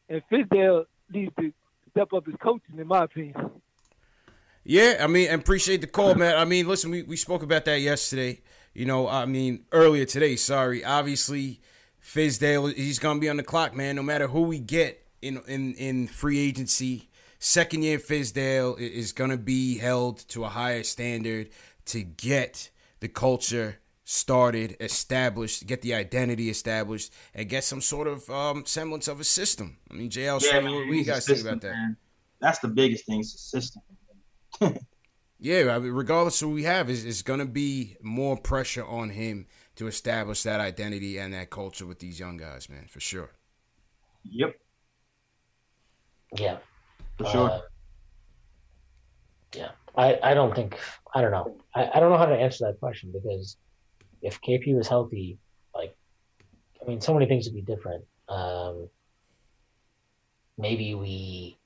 And 0.09 0.23
Fizdale 0.31 0.85
needs 1.13 1.33
to 1.39 1.53
step 1.91 2.13
up 2.13 2.27
his 2.27 2.37
coaching, 2.41 2.79
in 2.79 2.87
my 2.87 3.05
opinion. 3.05 3.51
Yeah, 4.65 4.99
I 5.01 5.07
mean, 5.07 5.31
I 5.31 5.35
appreciate 5.35 5.81
the 5.81 5.87
call, 5.87 6.15
man. 6.15 6.37
I 6.37 6.45
mean, 6.45 6.69
listen, 6.69 6.91
we, 6.91 7.03
we 7.03 7.17
spoke 7.17 7.43
about 7.43 7.65
that 7.65 7.81
yesterday. 7.81 8.41
You 8.75 8.85
know, 8.85 9.09
I 9.09 9.25
mean, 9.27 9.65
earlier 9.73 10.05
today, 10.05 10.37
sorry. 10.37 10.85
Obviously, 10.85 11.61
Fizdale, 12.03 12.73
he's 12.75 12.99
going 12.99 13.17
to 13.17 13.21
be 13.21 13.29
on 13.29 13.37
the 13.37 13.43
clock, 13.43 13.75
man, 13.75 13.97
no 13.97 14.03
matter 14.03 14.29
who 14.29 14.43
we 14.43 14.59
get 14.59 15.07
in, 15.23 15.41
in, 15.49 15.75
in 15.75 16.07
free 16.07 16.39
agency. 16.39 17.09
Second 17.39 17.83
year 17.83 17.99
Fizdale 17.99 18.79
is 18.79 19.13
going 19.13 19.31
to 19.31 19.39
be 19.39 19.79
held 19.79 20.19
to 20.29 20.45
a 20.45 20.49
higher 20.49 20.83
standard 20.83 21.49
to 21.87 22.03
get 22.03 22.71
the 23.01 23.09
culture 23.09 23.79
started, 24.11 24.77
established, 24.81 25.64
get 25.68 25.83
the 25.83 25.94
identity 25.94 26.51
established, 26.51 27.12
and 27.33 27.49
get 27.49 27.62
some 27.62 27.81
sort 27.81 28.09
of 28.09 28.29
um, 28.29 28.64
semblance 28.66 29.07
of 29.07 29.20
a 29.20 29.25
system. 29.25 29.77
I 29.88 29.94
mean, 29.94 30.11
JL, 30.11 30.42
yeah, 30.42 30.61
man, 30.61 30.75
what 30.75 30.87
do 30.88 30.94
you 30.94 31.05
guys 31.05 31.25
think 31.25 31.40
about 31.42 31.61
that? 31.61 31.73
Man. 31.73 31.96
That's 32.40 32.59
the 32.59 32.66
biggest 32.66 33.07
thing, 33.07 33.20
it's 33.20 33.33
the 33.33 33.38
system. 33.38 33.83
yeah, 35.38 35.73
I 35.73 35.79
mean, 35.79 35.92
regardless 35.92 36.42
of 36.42 36.49
who 36.49 36.55
we 36.55 36.64
have, 36.64 36.90
is 36.90 37.05
is 37.05 37.23
going 37.23 37.38
to 37.38 37.46
be 37.46 37.96
more 38.03 38.37
pressure 38.37 38.85
on 38.85 39.11
him 39.11 39.46
to 39.77 39.87
establish 39.87 40.42
that 40.42 40.59
identity 40.59 41.16
and 41.16 41.33
that 41.33 41.51
culture 41.51 41.87
with 41.87 42.01
these 42.01 42.18
young 42.18 42.37
guys, 42.37 42.68
man, 42.68 42.87
for 42.88 42.99
sure. 42.99 43.31
Yep. 44.25 44.57
Yeah. 46.37 46.59
For 47.16 47.27
sure. 47.27 47.51
Uh, 47.51 47.61
yeah. 49.55 49.70
I, 49.96 50.18
I 50.23 50.35
don't 50.35 50.55
think 50.55 50.77
I 51.14 51.20
don't 51.20 51.31
know. 51.31 51.59
I, 51.77 51.90
I 51.94 52.01
don't 52.01 52.11
know 52.11 52.18
how 52.18 52.27
to 52.27 52.37
answer 52.37 52.66
that 52.66 52.81
question 52.81 53.12
because 53.12 53.57
if 54.23 54.41
KP 54.41 54.75
was 54.75 54.89
healthy, 54.89 55.39
like 55.75 55.95
I 56.83 56.89
mean 56.89 57.01
so 57.01 57.15
many 57.15 57.27
things 57.27 57.47
would 57.47 57.55
be 57.55 57.63
different. 57.63 58.05
Um 58.29 58.89
maybe 60.59 60.95
we 60.95 61.59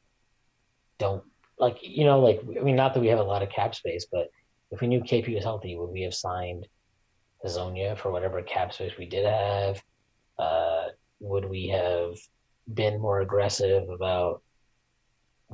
don't 0.99 1.25
like 1.59 1.79
you 1.83 2.05
know, 2.05 2.21
like 2.21 2.41
I 2.59 2.63
mean, 2.63 2.77
not 2.77 2.95
that 2.95 3.01
we 3.01 3.09
have 3.09 3.19
a 3.19 3.23
lot 3.23 3.43
of 3.43 3.51
cap 3.51 3.75
space, 3.75 4.07
but 4.11 4.29
if 4.71 4.81
we 4.81 4.89
knew 4.89 5.01
KP 5.01 5.35
was 5.35 5.45
healthy, 5.45 5.77
would 5.77 5.91
we 5.91 6.03
have 6.03 6.15
signed 6.15 6.67
Hezonja 7.45 7.97
for 7.99 8.11
whatever 8.11 8.43
cap 8.43 8.73
space 8.73 8.93
we 8.99 9.07
did 9.07 9.27
have? 9.27 9.83
Uh, 10.39 10.87
would 11.21 11.45
we 11.45 11.69
have 11.69 12.17
been 12.73 13.01
more 13.01 13.21
aggressive 13.21 13.89
about 13.89 14.43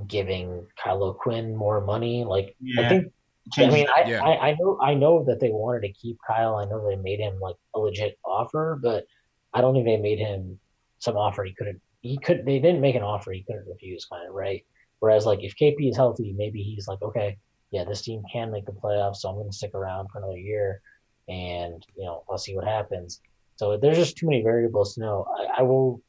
giving 0.07 0.67
Kyle 0.83 1.03
O'Quinn 1.03 1.55
more 1.55 1.81
money? 1.81 2.25
Like 2.25 2.57
yeah. 2.61 2.87
I 2.87 2.89
think. 2.89 3.13
I 3.59 3.71
mean, 3.71 3.87
I, 3.95 4.03
yeah. 4.09 4.23
I, 4.23 4.51
I 4.51 4.57
know 4.59 4.79
I 4.83 4.95
know 4.95 5.25
that 5.25 5.41
they 5.41 5.51
wanted 5.51 5.83
to 5.83 5.93
keep 5.93 6.19
Kyle. 6.27 6.57
I 6.57 6.65
know 6.65 6.89
they 6.89 6.97
made 6.97 7.21
him 7.21 7.39
like 7.41 7.57
a 7.75 7.79
legit 7.79 8.19
offer, 8.25 8.79
but 8.83 9.07
I 9.53 9.61
don't 9.61 9.75
think 9.75 9.87
they 9.87 9.97
made 9.97 10.19
him 10.19 10.59
some 10.99 11.17
offer 11.17 11.45
he 11.45 11.55
couldn't. 11.55 11.81
He 12.03 12.19
could. 12.19 12.45
They 12.45 12.59
didn't 12.59 12.81
make 12.81 12.95
an 12.95 13.03
offer 13.03 13.33
he 13.33 13.43
couldn't 13.43 13.69
refuse, 13.69 14.07
kind 14.07 14.29
of 14.29 14.35
right. 14.35 14.65
Whereas 15.01 15.27
like 15.27 15.43
if 15.43 15.57
KP 15.57 15.91
is 15.91 15.97
healthy, 15.97 16.35
maybe 16.37 16.63
he's 16.63 16.87
like, 16.87 17.03
okay, 17.03 17.39
yeah, 17.71 17.85
this 17.85 18.03
team 18.03 18.23
can 18.31 18.51
make 18.51 18.67
the 18.67 18.73
playoffs, 18.73 19.17
so 19.17 19.29
I'm 19.29 19.37
going 19.37 19.51
to 19.51 19.57
stick 19.57 19.75
around 19.75 20.09
for 20.11 20.19
another 20.19 20.39
year, 20.39 20.81
and 21.29 21.85
you 21.97 22.05
know 22.05 22.25
I'll 22.31 22.39
see 22.39 22.55
what 22.55 22.67
happens. 22.67 23.21
So 23.57 23.77
there's 23.77 23.97
just 23.97 24.17
too 24.17 24.27
many 24.27 24.43
variables 24.43 24.95
to 24.95 25.01
know. 25.01 25.27
I, 25.39 25.61
I 25.61 25.63
will, 25.63 26.03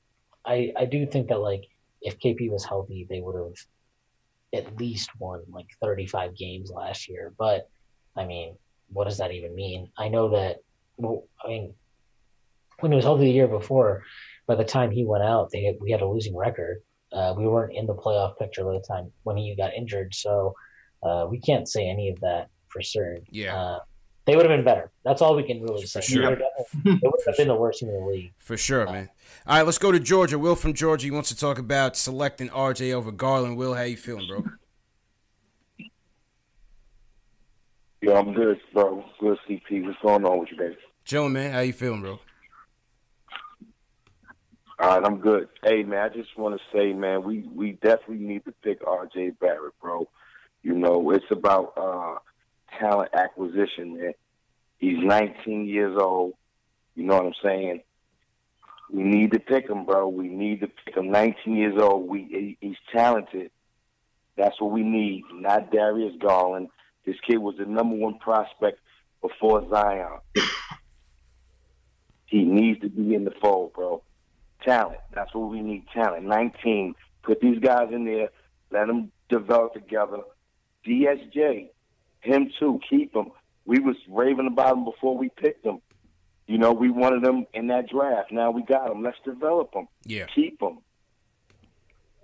I 0.46 0.74
I 0.78 0.86
do 0.86 1.06
think 1.06 1.30
that 1.30 1.40
like 1.40 1.64
if 2.02 2.20
KP 2.20 2.50
was 2.50 2.66
healthy, 2.66 3.06
they 3.10 3.22
would 3.22 3.36
have 3.36 3.54
at 4.54 4.78
least 4.80 5.10
won 5.20 5.42
like 5.50 5.68
35 5.82 6.36
games 6.36 6.72
last 6.72 7.08
year. 7.10 7.34
But 7.38 7.70
I 8.16 8.26
mean, 8.26 8.56
what 8.90 9.06
does 9.06 9.18
that 9.18 9.32
even 9.32 9.56
mean? 9.56 9.90
I 9.98 10.10
know 10.10 10.30
that. 10.30 10.58
Well, 10.98 11.24
I 11.44 11.48
mean, 11.48 11.74
when 12.80 12.92
he 12.92 12.96
was 12.96 13.06
healthy 13.06 13.26
the 13.26 13.32
year 13.32 13.48
before, 13.48 14.04
by 14.48 14.56
the 14.56 14.64
time 14.64 14.92
he 14.92 15.06
went 15.06 15.24
out, 15.24 15.50
they 15.52 15.64
had, 15.64 15.76
we 15.80 15.92
had 15.92 16.02
a 16.02 16.08
losing 16.08 16.36
record. 16.36 16.82
Uh, 17.14 17.34
we 17.38 17.48
weren't 17.48 17.76
in 17.76 17.86
the 17.86 17.96
playoff 17.96 18.38
picture 18.38 18.64
by 18.64 18.74
the 18.74 18.86
time 18.88 19.12
when 19.24 19.38
he 19.38 19.56
got 19.56 19.74
injured, 19.74 20.14
so 20.14 20.54
uh, 21.04 21.26
we 21.30 21.40
can't 21.40 21.68
say 21.68 21.90
any 21.90 22.10
of 22.10 22.20
that 22.22 22.50
for 22.70 22.82
certain. 22.82 23.24
Yeah. 23.30 23.56
Uh, 23.56 23.80
they 24.26 24.36
would 24.36 24.46
have 24.46 24.56
been 24.56 24.66
better. 24.66 24.92
That's 25.04 25.22
all 25.22 25.36
we 25.36 25.44
can 25.44 25.62
really 25.62 25.86
say. 25.86 26.02
Sure. 26.02 26.22
They 26.22 26.30
would 26.30 26.42
have, 26.58 27.26
have 27.26 27.38
been 27.38 27.48
the 27.48 27.56
worst 27.56 27.80
team 27.80 27.90
in 27.90 27.96
the 27.96 28.06
league. 28.06 28.34
For 28.40 28.56
sure, 28.56 28.86
man. 28.86 29.10
All 29.48 29.58
right, 29.58 29.66
let's 29.66 29.80
go 29.80 29.92
to 29.92 30.00
Georgia. 30.00 30.38
Will 30.38 30.56
from 30.56 30.74
Georgia 30.74 31.06
he 31.06 31.12
wants 31.12 31.30
to 31.30 31.36
talk 31.36 31.58
about 31.58 31.98
selecting 31.98 32.50
RJ 32.50 32.94
over 32.94 33.12
Garland. 33.12 33.58
Will, 33.58 33.74
how 33.74 33.84
you 33.84 33.98
feeling, 33.98 34.28
bro? 34.28 34.46
Yo, 38.02 38.16
I'm 38.16 38.34
good, 38.34 38.60
bro. 38.74 39.04
Good, 39.20 39.38
CP. 39.48 39.86
What's 39.86 39.98
going 40.02 40.26
on 40.26 40.40
with 40.40 40.50
you, 40.52 40.58
baby? 40.58 40.78
Chilling, 41.06 41.34
man. 41.34 41.54
How 41.54 41.60
you 41.60 41.74
feeling, 41.74 42.02
bro? 42.02 42.20
All 44.80 45.00
right, 45.00 45.06
I'm 45.06 45.20
good. 45.20 45.48
Hey, 45.64 45.84
man, 45.84 46.00
I 46.00 46.10
just 46.10 46.36
want 46.38 46.60
to 46.60 46.78
say, 46.78 46.94
man, 46.94 47.24
we 47.24 47.48
we 47.54 47.74
definitely 47.74 48.26
need 48.26 48.46
to 48.46 48.54
pick 48.64 48.86
R.J. 48.86 49.32
Barrett, 49.40 49.74
bro. 49.80 50.08
You 50.64 50.74
know, 50.74 51.12
it's 51.12 51.26
about 51.30 51.74
uh, 51.78 52.16
talent 52.80 53.10
acquisition, 53.14 53.98
man. 53.98 54.14
He's 54.78 54.98
19 55.00 55.66
years 55.66 55.98
old. 56.00 56.34
You 56.96 57.06
know 57.06 57.16
what 57.16 57.26
I'm 57.26 57.34
saying? 57.44 57.82
We 58.92 59.04
need 59.04 59.32
to 59.32 59.40
pick 59.40 59.70
him, 59.70 59.86
bro. 59.86 60.08
We 60.10 60.28
need 60.28 60.62
to 60.62 60.68
pick 60.68 60.98
him. 60.98 61.12
19 61.12 61.56
years 61.56 61.82
old. 61.82 62.10
We 62.10 62.58
he's 62.60 62.76
talented. 62.94 63.52
That's 64.36 64.60
what 64.60 64.72
we 64.72 64.84
need. 64.84 65.24
Not 65.34 65.72
Darius 65.72 66.16
Garland. 66.20 66.70
This 67.06 67.16
kid 67.26 67.38
was 67.38 67.56
the 67.58 67.66
number 67.66 67.96
one 67.96 68.20
prospect 68.20 68.80
before 69.22 69.68
Zion. 69.70 70.20
he 72.26 72.44
needs 72.44 72.82
to 72.82 72.90
be 72.90 73.14
in 73.14 73.24
the 73.24 73.34
fold, 73.42 73.74
bro 73.74 74.04
talent. 74.64 75.00
That's 75.14 75.34
what 75.34 75.50
we 75.50 75.62
need 75.62 75.86
talent. 75.94 76.26
19. 76.26 76.96
Put 77.24 77.42
these 77.42 77.60
guys 77.60 77.90
in 77.92 78.06
there. 78.06 78.30
Let 78.72 78.88
them 78.88 79.12
develop 79.30 79.74
together. 79.74 80.20
DSJ, 80.86 81.70
him 82.22 82.52
too. 82.60 82.80
Keep 82.90 83.16
him. 83.16 83.32
We 83.66 83.80
was 83.80 83.96
raving 84.10 84.48
about 84.48 84.78
him 84.78 84.86
before 84.86 85.18
we 85.18 85.30
picked 85.30 85.66
him. 85.66 85.80
You 86.48 86.58
know, 86.58 86.74
we 86.74 86.90
wanted 86.90 87.24
them 87.24 87.46
in 87.54 87.68
that 87.68 87.88
draft. 87.90 88.32
Now 88.32 88.52
we 88.52 88.64
got 88.64 88.88
them. 88.90 89.04
Let's 89.04 89.18
develop 89.24 89.72
them. 89.74 89.88
Yeah. 90.04 90.26
Keep 90.36 90.60
them. 90.60 90.80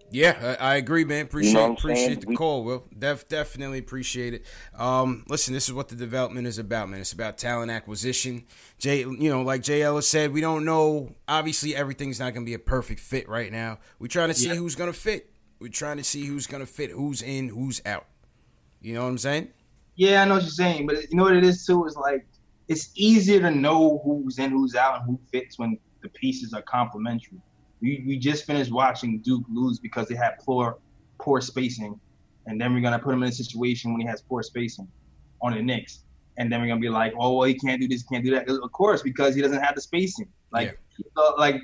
Yeah, 0.09 0.55
I, 0.59 0.71
I 0.71 0.75
agree, 0.75 1.03
man. 1.03 1.25
Appreciate 1.25 1.51
You 1.51 1.57
know 1.67 1.73
appreciate 1.73 2.05
saying? 2.05 2.19
the 2.21 2.27
We- 2.27 2.35
call, 2.37 2.63
Will. 2.63 2.85
Def, 2.97 3.27
definitely 3.27 3.79
appreciate 3.79 4.33
it. 4.33 4.45
Um, 4.73 5.25
listen, 5.27 5.53
this 5.53 5.67
is 5.67 5.73
what 5.73 5.89
the 5.89 5.95
development 5.95 6.47
is 6.47 6.57
about, 6.59 6.89
man. 6.89 7.01
It's 7.01 7.11
about 7.11 7.37
talent 7.37 7.71
acquisition. 7.71 8.45
Jay, 8.79 8.99
you 8.99 9.29
know, 9.29 9.41
like 9.41 9.63
Jay 9.63 9.81
Ellis 9.81 10.07
said, 10.07 10.31
we 10.31 10.39
don't 10.39 10.63
know. 10.63 11.13
Obviously, 11.27 11.75
everything's 11.75 12.19
not 12.19 12.33
going 12.33 12.45
to 12.45 12.49
be 12.49 12.53
a 12.53 12.59
perfect 12.59 13.01
fit 13.01 13.27
right 13.27 13.51
now. 13.51 13.79
We're 13.99 14.07
trying 14.07 14.29
to 14.29 14.33
see 14.33 14.47
who's 14.49 14.75
going 14.75 14.91
to 14.91 14.97
fit. 14.97 15.29
We're 15.59 15.67
trying 15.69 15.97
to 15.97 16.03
see 16.05 16.25
who's 16.25 16.47
going 16.47 16.61
to 16.65 16.71
fit, 16.71 16.91
who's 16.91 17.21
in, 17.21 17.49
who's 17.49 17.81
out. 17.85 18.05
You 18.79 18.93
know 18.93 19.03
what 19.03 19.09
I'm 19.09 19.17
saying? 19.17 19.49
Yeah, 19.97 20.21
I 20.21 20.25
know 20.25 20.35
what 20.35 20.43
you're 20.43 20.51
saying, 20.51 20.85
but 20.85 21.09
you 21.09 21.17
know 21.17 21.23
what 21.23 21.35
it 21.35 21.43
is 21.43 21.65
too 21.65 21.83
is 21.85 21.97
like 21.97 22.25
it's 22.67 22.91
easier 22.95 23.39
to 23.41 23.51
know 23.51 23.99
who's 24.05 24.37
in, 24.37 24.51
who's 24.51 24.75
out, 24.75 24.99
and 24.99 25.05
who 25.05 25.19
fits 25.31 25.57
when 25.57 25.77
the 26.03 26.09
pieces 26.09 26.53
are 26.53 26.61
complementary. 26.61 27.39
We 27.81 28.03
we 28.07 28.17
just 28.17 28.45
finished 28.45 28.71
watching 28.71 29.19
Duke 29.19 29.43
lose 29.49 29.79
because 29.79 30.07
they 30.07 30.15
had 30.15 30.37
poor 30.39 30.77
poor 31.19 31.41
spacing, 31.41 31.99
and 32.45 32.61
then 32.61 32.73
we're 32.73 32.81
gonna 32.81 32.99
put 32.99 33.13
him 33.13 33.23
in 33.23 33.29
a 33.29 33.31
situation 33.31 33.91
when 33.91 34.01
he 34.01 34.07
has 34.07 34.21
poor 34.21 34.43
spacing 34.43 34.87
on 35.41 35.55
the 35.55 35.63
Knicks, 35.63 36.03
and 36.37 36.51
then 36.51 36.61
we're 36.61 36.67
gonna 36.67 36.79
be 36.79 36.89
like, 36.89 37.13
oh 37.17 37.37
well, 37.37 37.47
he 37.47 37.55
can't 37.55 37.81
do 37.81 37.87
this, 37.87 38.03
can't 38.03 38.23
do 38.23 38.31
that. 38.31 38.47
Of 38.47 38.71
course, 38.71 39.01
because 39.01 39.33
he 39.33 39.41
doesn't 39.41 39.61
have 39.61 39.73
the 39.73 39.81
spacing. 39.81 40.29
Like 40.51 40.79
uh, 41.17 41.31
like 41.39 41.61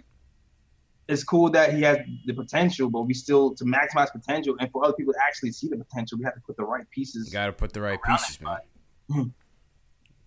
it's 1.08 1.24
cool 1.24 1.50
that 1.50 1.74
he 1.74 1.82
has 1.82 2.00
the 2.26 2.34
potential, 2.34 2.90
but 2.90 3.02
we 3.02 3.14
still 3.14 3.54
to 3.56 3.66
maximize 3.66 4.12
potential 4.12 4.56
and 4.60 4.72
for 4.72 4.86
other 4.86 4.94
people 4.94 5.14
to 5.14 5.20
actually 5.26 5.52
see 5.52 5.68
the 5.68 5.78
potential, 5.78 6.18
we 6.18 6.24
have 6.24 6.36
to 6.36 6.42
put 6.42 6.56
the 6.56 6.64
right 6.64 6.90
pieces. 6.92 7.30
Got 7.30 7.48
to 7.48 7.54
put 7.54 7.74
the 7.74 7.82
right 7.82 8.00
pieces, 8.02 8.40
man. 8.42 9.34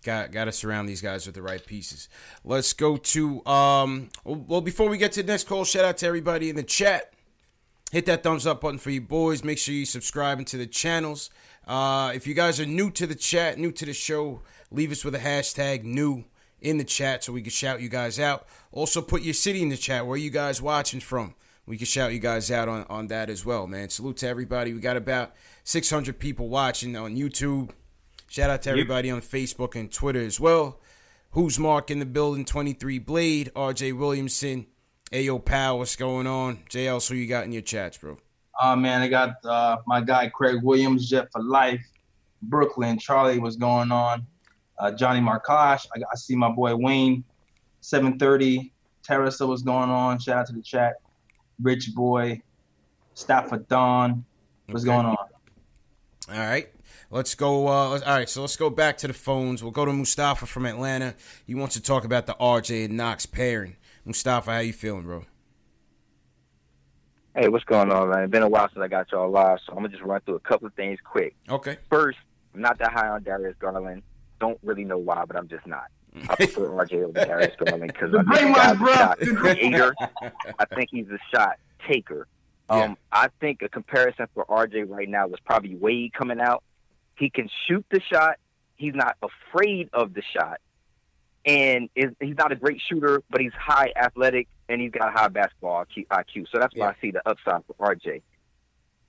Got 0.04 0.30
got 0.30 0.44
to 0.44 0.52
surround 0.52 0.88
these 0.88 1.02
guys 1.02 1.26
with 1.26 1.34
the 1.34 1.42
right 1.42 1.64
pieces. 1.66 2.08
Let's 2.44 2.72
go 2.74 2.96
to 2.96 3.44
um. 3.44 4.10
Well, 4.24 4.60
before 4.60 4.88
we 4.88 4.98
get 4.98 5.10
to 5.12 5.22
the 5.22 5.32
next 5.32 5.48
call, 5.48 5.64
shout 5.64 5.84
out 5.84 5.96
to 5.96 6.06
everybody 6.06 6.48
in 6.48 6.54
the 6.54 6.62
chat. 6.62 7.12
Hit 7.90 8.06
that 8.06 8.22
thumbs 8.22 8.46
up 8.46 8.60
button 8.60 8.78
for 8.78 8.90
you 8.90 9.00
boys. 9.00 9.42
Make 9.42 9.58
sure 9.58 9.74
you 9.74 9.84
subscribe 9.84 10.44
to 10.46 10.56
the 10.56 10.66
channels. 10.66 11.30
Uh, 11.66 12.12
if 12.14 12.24
you 12.24 12.34
guys 12.34 12.60
are 12.60 12.66
new 12.66 12.88
to 12.92 13.04
the 13.04 13.16
chat, 13.16 13.58
new 13.58 13.72
to 13.72 13.84
the 13.84 13.92
show, 13.92 14.42
leave 14.70 14.92
us 14.92 15.04
with 15.04 15.16
a 15.16 15.18
hashtag 15.18 15.82
new 15.82 16.24
in 16.66 16.78
the 16.78 16.84
chat 16.84 17.22
so 17.22 17.32
we 17.32 17.42
can 17.42 17.50
shout 17.50 17.80
you 17.80 17.88
guys 17.88 18.18
out. 18.18 18.46
Also, 18.72 19.00
put 19.00 19.22
your 19.22 19.34
city 19.34 19.62
in 19.62 19.68
the 19.68 19.76
chat. 19.76 20.04
Where 20.04 20.16
you 20.16 20.30
guys 20.30 20.60
watching 20.60 20.98
from? 20.98 21.34
We 21.64 21.76
can 21.76 21.86
shout 21.86 22.12
you 22.12 22.18
guys 22.18 22.50
out 22.50 22.68
on, 22.68 22.84
on 22.90 23.06
that 23.06 23.30
as 23.30 23.46
well, 23.46 23.68
man. 23.68 23.88
Salute 23.88 24.18
to 24.18 24.28
everybody. 24.28 24.74
We 24.74 24.80
got 24.80 24.96
about 24.96 25.32
600 25.62 26.18
people 26.18 26.48
watching 26.48 26.96
on 26.96 27.16
YouTube. 27.16 27.70
Shout 28.28 28.50
out 28.50 28.62
to 28.62 28.70
everybody 28.70 29.10
on 29.10 29.20
Facebook 29.20 29.76
and 29.76 29.92
Twitter 29.92 30.20
as 30.20 30.40
well. 30.40 30.80
Who's 31.30 31.56
Mark 31.56 31.90
in 31.90 32.00
the 32.00 32.06
building? 32.06 32.44
23 32.44 32.98
Blade, 32.98 33.52
RJ 33.54 33.96
Williamson, 33.96 34.66
Ayo 35.12 35.44
Powell, 35.44 35.78
what's 35.78 35.94
going 35.94 36.26
on? 36.26 36.64
JL, 36.68 37.06
who 37.08 37.14
you 37.14 37.28
got 37.28 37.44
in 37.44 37.52
your 37.52 37.62
chats, 37.62 37.98
bro? 37.98 38.18
Oh 38.60 38.74
man, 38.74 39.02
I 39.02 39.08
got 39.08 39.36
uh, 39.44 39.76
my 39.86 40.00
guy 40.00 40.28
Craig 40.30 40.62
Williams, 40.62 41.08
Jet 41.08 41.28
for 41.30 41.42
Life, 41.42 41.84
Brooklyn, 42.42 42.98
Charlie, 42.98 43.38
what's 43.38 43.56
going 43.56 43.92
on? 43.92 44.26
Uh, 44.78 44.90
Johnny 44.92 45.20
Markosh, 45.20 45.86
I, 45.94 46.02
I 46.12 46.16
see 46.16 46.36
my 46.36 46.50
boy 46.50 46.76
Wayne, 46.76 47.24
730, 47.80 48.72
Teresa, 49.02 49.46
what's 49.46 49.62
going 49.62 49.88
on? 49.90 50.18
Shout 50.18 50.38
out 50.38 50.46
to 50.48 50.52
the 50.52 50.62
chat. 50.62 50.96
Rich 51.62 51.94
Boy, 51.94 52.42
Stafford 53.14 53.66
Don, 53.68 54.24
what's 54.66 54.84
Okay. 54.84 54.92
going 54.92 55.06
on? 55.06 55.16
All 56.28 56.38
right. 56.38 56.68
Let's 57.08 57.36
go. 57.36 57.68
Uh, 57.68 57.70
all 57.70 57.98
right, 58.04 58.28
so 58.28 58.40
let's 58.40 58.56
go 58.56 58.68
back 58.68 58.98
to 58.98 59.06
the 59.06 59.14
phones. 59.14 59.62
We'll 59.62 59.70
go 59.70 59.84
to 59.84 59.92
Mustafa 59.92 60.44
from 60.44 60.66
Atlanta. 60.66 61.14
He 61.46 61.54
wants 61.54 61.74
to 61.76 61.80
talk 61.82 62.04
about 62.04 62.26
the 62.26 62.34
RJ 62.34 62.86
and 62.86 62.96
Knox 62.96 63.26
pairing. 63.26 63.76
Mustafa, 64.04 64.52
how 64.52 64.58
you 64.58 64.72
feeling, 64.72 65.04
bro? 65.04 65.24
Hey, 67.36 67.48
what's 67.48 67.64
going 67.64 67.92
on, 67.92 68.08
man? 68.10 68.24
It's 68.24 68.30
been 68.32 68.42
a 68.42 68.48
while 68.48 68.68
since 68.72 68.82
I 68.82 68.88
got 68.88 69.12
y'all 69.12 69.30
live, 69.30 69.58
so 69.64 69.72
I'm 69.72 69.78
gonna 69.78 69.90
just 69.90 70.02
run 70.02 70.20
through 70.22 70.36
a 70.36 70.40
couple 70.40 70.66
of 70.66 70.74
things 70.74 70.98
quick. 71.04 71.36
Okay. 71.48 71.76
First, 71.90 72.18
I'm 72.54 72.60
not 72.62 72.78
that 72.78 72.92
high 72.92 73.08
on 73.08 73.22
Darius 73.22 73.54
Garland. 73.60 74.02
Don't 74.40 74.58
really 74.62 74.84
know 74.84 74.98
why, 74.98 75.24
but 75.26 75.36
I'm 75.36 75.48
just 75.48 75.66
not. 75.66 75.86
I 76.28 76.34
prefer 76.36 76.68
RJ 76.68 77.04
over 77.04 77.24
Darius 77.24 77.54
Garland 77.58 77.92
because 77.92 78.14
I 78.14 78.22
think 78.36 78.56
the 78.56 78.62
a 78.62 78.94
shot 78.96 79.18
creator. 79.18 79.94
I 80.58 80.64
think 80.74 80.88
he's 80.90 81.08
a 81.08 81.18
shot 81.34 81.58
taker. 81.86 82.26
Um, 82.68 82.78
Yeah. 82.80 82.94
I 83.12 83.28
think 83.40 83.62
a 83.62 83.68
comparison 83.68 84.26
for 84.34 84.44
RJ 84.46 84.88
right 84.88 85.08
now 85.08 85.26
was 85.26 85.40
probably 85.40 85.76
Wade 85.76 86.12
coming 86.14 86.40
out. 86.40 86.62
He 87.18 87.30
can 87.30 87.48
shoot 87.66 87.84
the 87.90 88.00
shot. 88.00 88.36
He's 88.76 88.94
not 88.94 89.16
afraid 89.22 89.88
of 89.92 90.12
the 90.14 90.22
shot, 90.34 90.60
and 91.46 91.88
is, 91.94 92.12
he's 92.20 92.36
not 92.36 92.52
a 92.52 92.56
great 92.56 92.80
shooter, 92.86 93.22
but 93.30 93.40
he's 93.40 93.52
high 93.54 93.92
athletic 93.96 94.48
and 94.68 94.80
he's 94.80 94.90
got 94.90 95.12
high 95.16 95.28
basketball 95.28 95.84
IQ. 95.84 96.06
IQ. 96.08 96.46
So 96.52 96.58
that's 96.58 96.74
why 96.74 96.86
Yeah. 96.86 96.92
I 96.92 97.00
see 97.00 97.10
the 97.12 97.22
upside 97.28 97.62
for 97.66 97.74
RJ. 97.94 98.22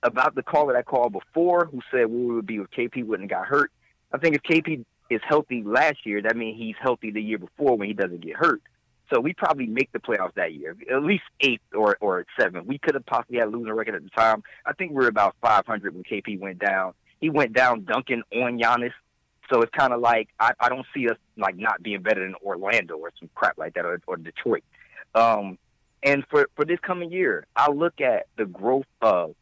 About 0.02 0.34
the 0.36 0.42
caller 0.44 0.74
that 0.74 0.86
called 0.86 1.12
before, 1.12 1.66
who 1.66 1.80
said 1.90 2.06
where 2.06 2.08
we 2.08 2.34
would 2.36 2.46
be 2.46 2.56
if 2.56 2.70
KP 2.70 3.04
wouldn't 3.04 3.30
have 3.30 3.40
got 3.40 3.46
hurt. 3.48 3.72
I 4.12 4.18
think 4.18 4.36
if 4.36 4.42
KP 4.42 4.84
is 5.10 5.20
healthy 5.26 5.62
last 5.64 6.04
year, 6.04 6.22
that 6.22 6.36
means 6.36 6.58
he's 6.58 6.76
healthy 6.80 7.10
the 7.10 7.22
year 7.22 7.38
before 7.38 7.76
when 7.76 7.88
he 7.88 7.94
doesn't 7.94 8.20
get 8.20 8.36
hurt. 8.36 8.62
So 9.12 9.20
we 9.20 9.32
probably 9.32 9.66
make 9.66 9.90
the 9.92 9.98
playoffs 9.98 10.34
that 10.34 10.52
year, 10.52 10.76
at 10.90 11.02
least 11.02 11.22
eighth 11.40 11.62
or 11.74 11.96
or 12.00 12.26
seventh. 12.38 12.66
We 12.66 12.78
could 12.78 12.94
have 12.94 13.06
possibly 13.06 13.38
had 13.38 13.48
a 13.48 13.50
losing 13.50 13.72
record 13.72 13.94
at 13.94 14.02
the 14.02 14.10
time. 14.10 14.42
I 14.66 14.72
think 14.74 14.90
we 14.90 14.96
were 14.96 15.08
about 15.08 15.34
500 15.40 15.94
when 15.94 16.04
KP 16.04 16.38
went 16.38 16.58
down. 16.58 16.92
He 17.20 17.30
went 17.30 17.54
down 17.54 17.84
dunking 17.84 18.22
on 18.34 18.58
Giannis. 18.58 18.92
So 19.50 19.62
it's 19.62 19.72
kind 19.72 19.94
of 19.94 20.00
like 20.00 20.28
I, 20.38 20.52
I 20.60 20.68
don't 20.68 20.86
see 20.94 21.08
us 21.08 21.16
like 21.38 21.56
not 21.56 21.82
being 21.82 22.02
better 22.02 22.22
than 22.22 22.34
Orlando 22.44 22.96
or 22.98 23.10
some 23.18 23.30
crap 23.34 23.56
like 23.56 23.74
that 23.74 23.86
or, 23.86 24.00
or 24.06 24.18
Detroit. 24.18 24.62
Um, 25.14 25.58
and 26.02 26.24
for 26.30 26.50
for 26.54 26.66
this 26.66 26.78
coming 26.80 27.10
year, 27.10 27.46
I 27.56 27.70
look 27.70 28.02
at 28.02 28.26
the 28.36 28.44
growth 28.44 28.86
of 29.00 29.34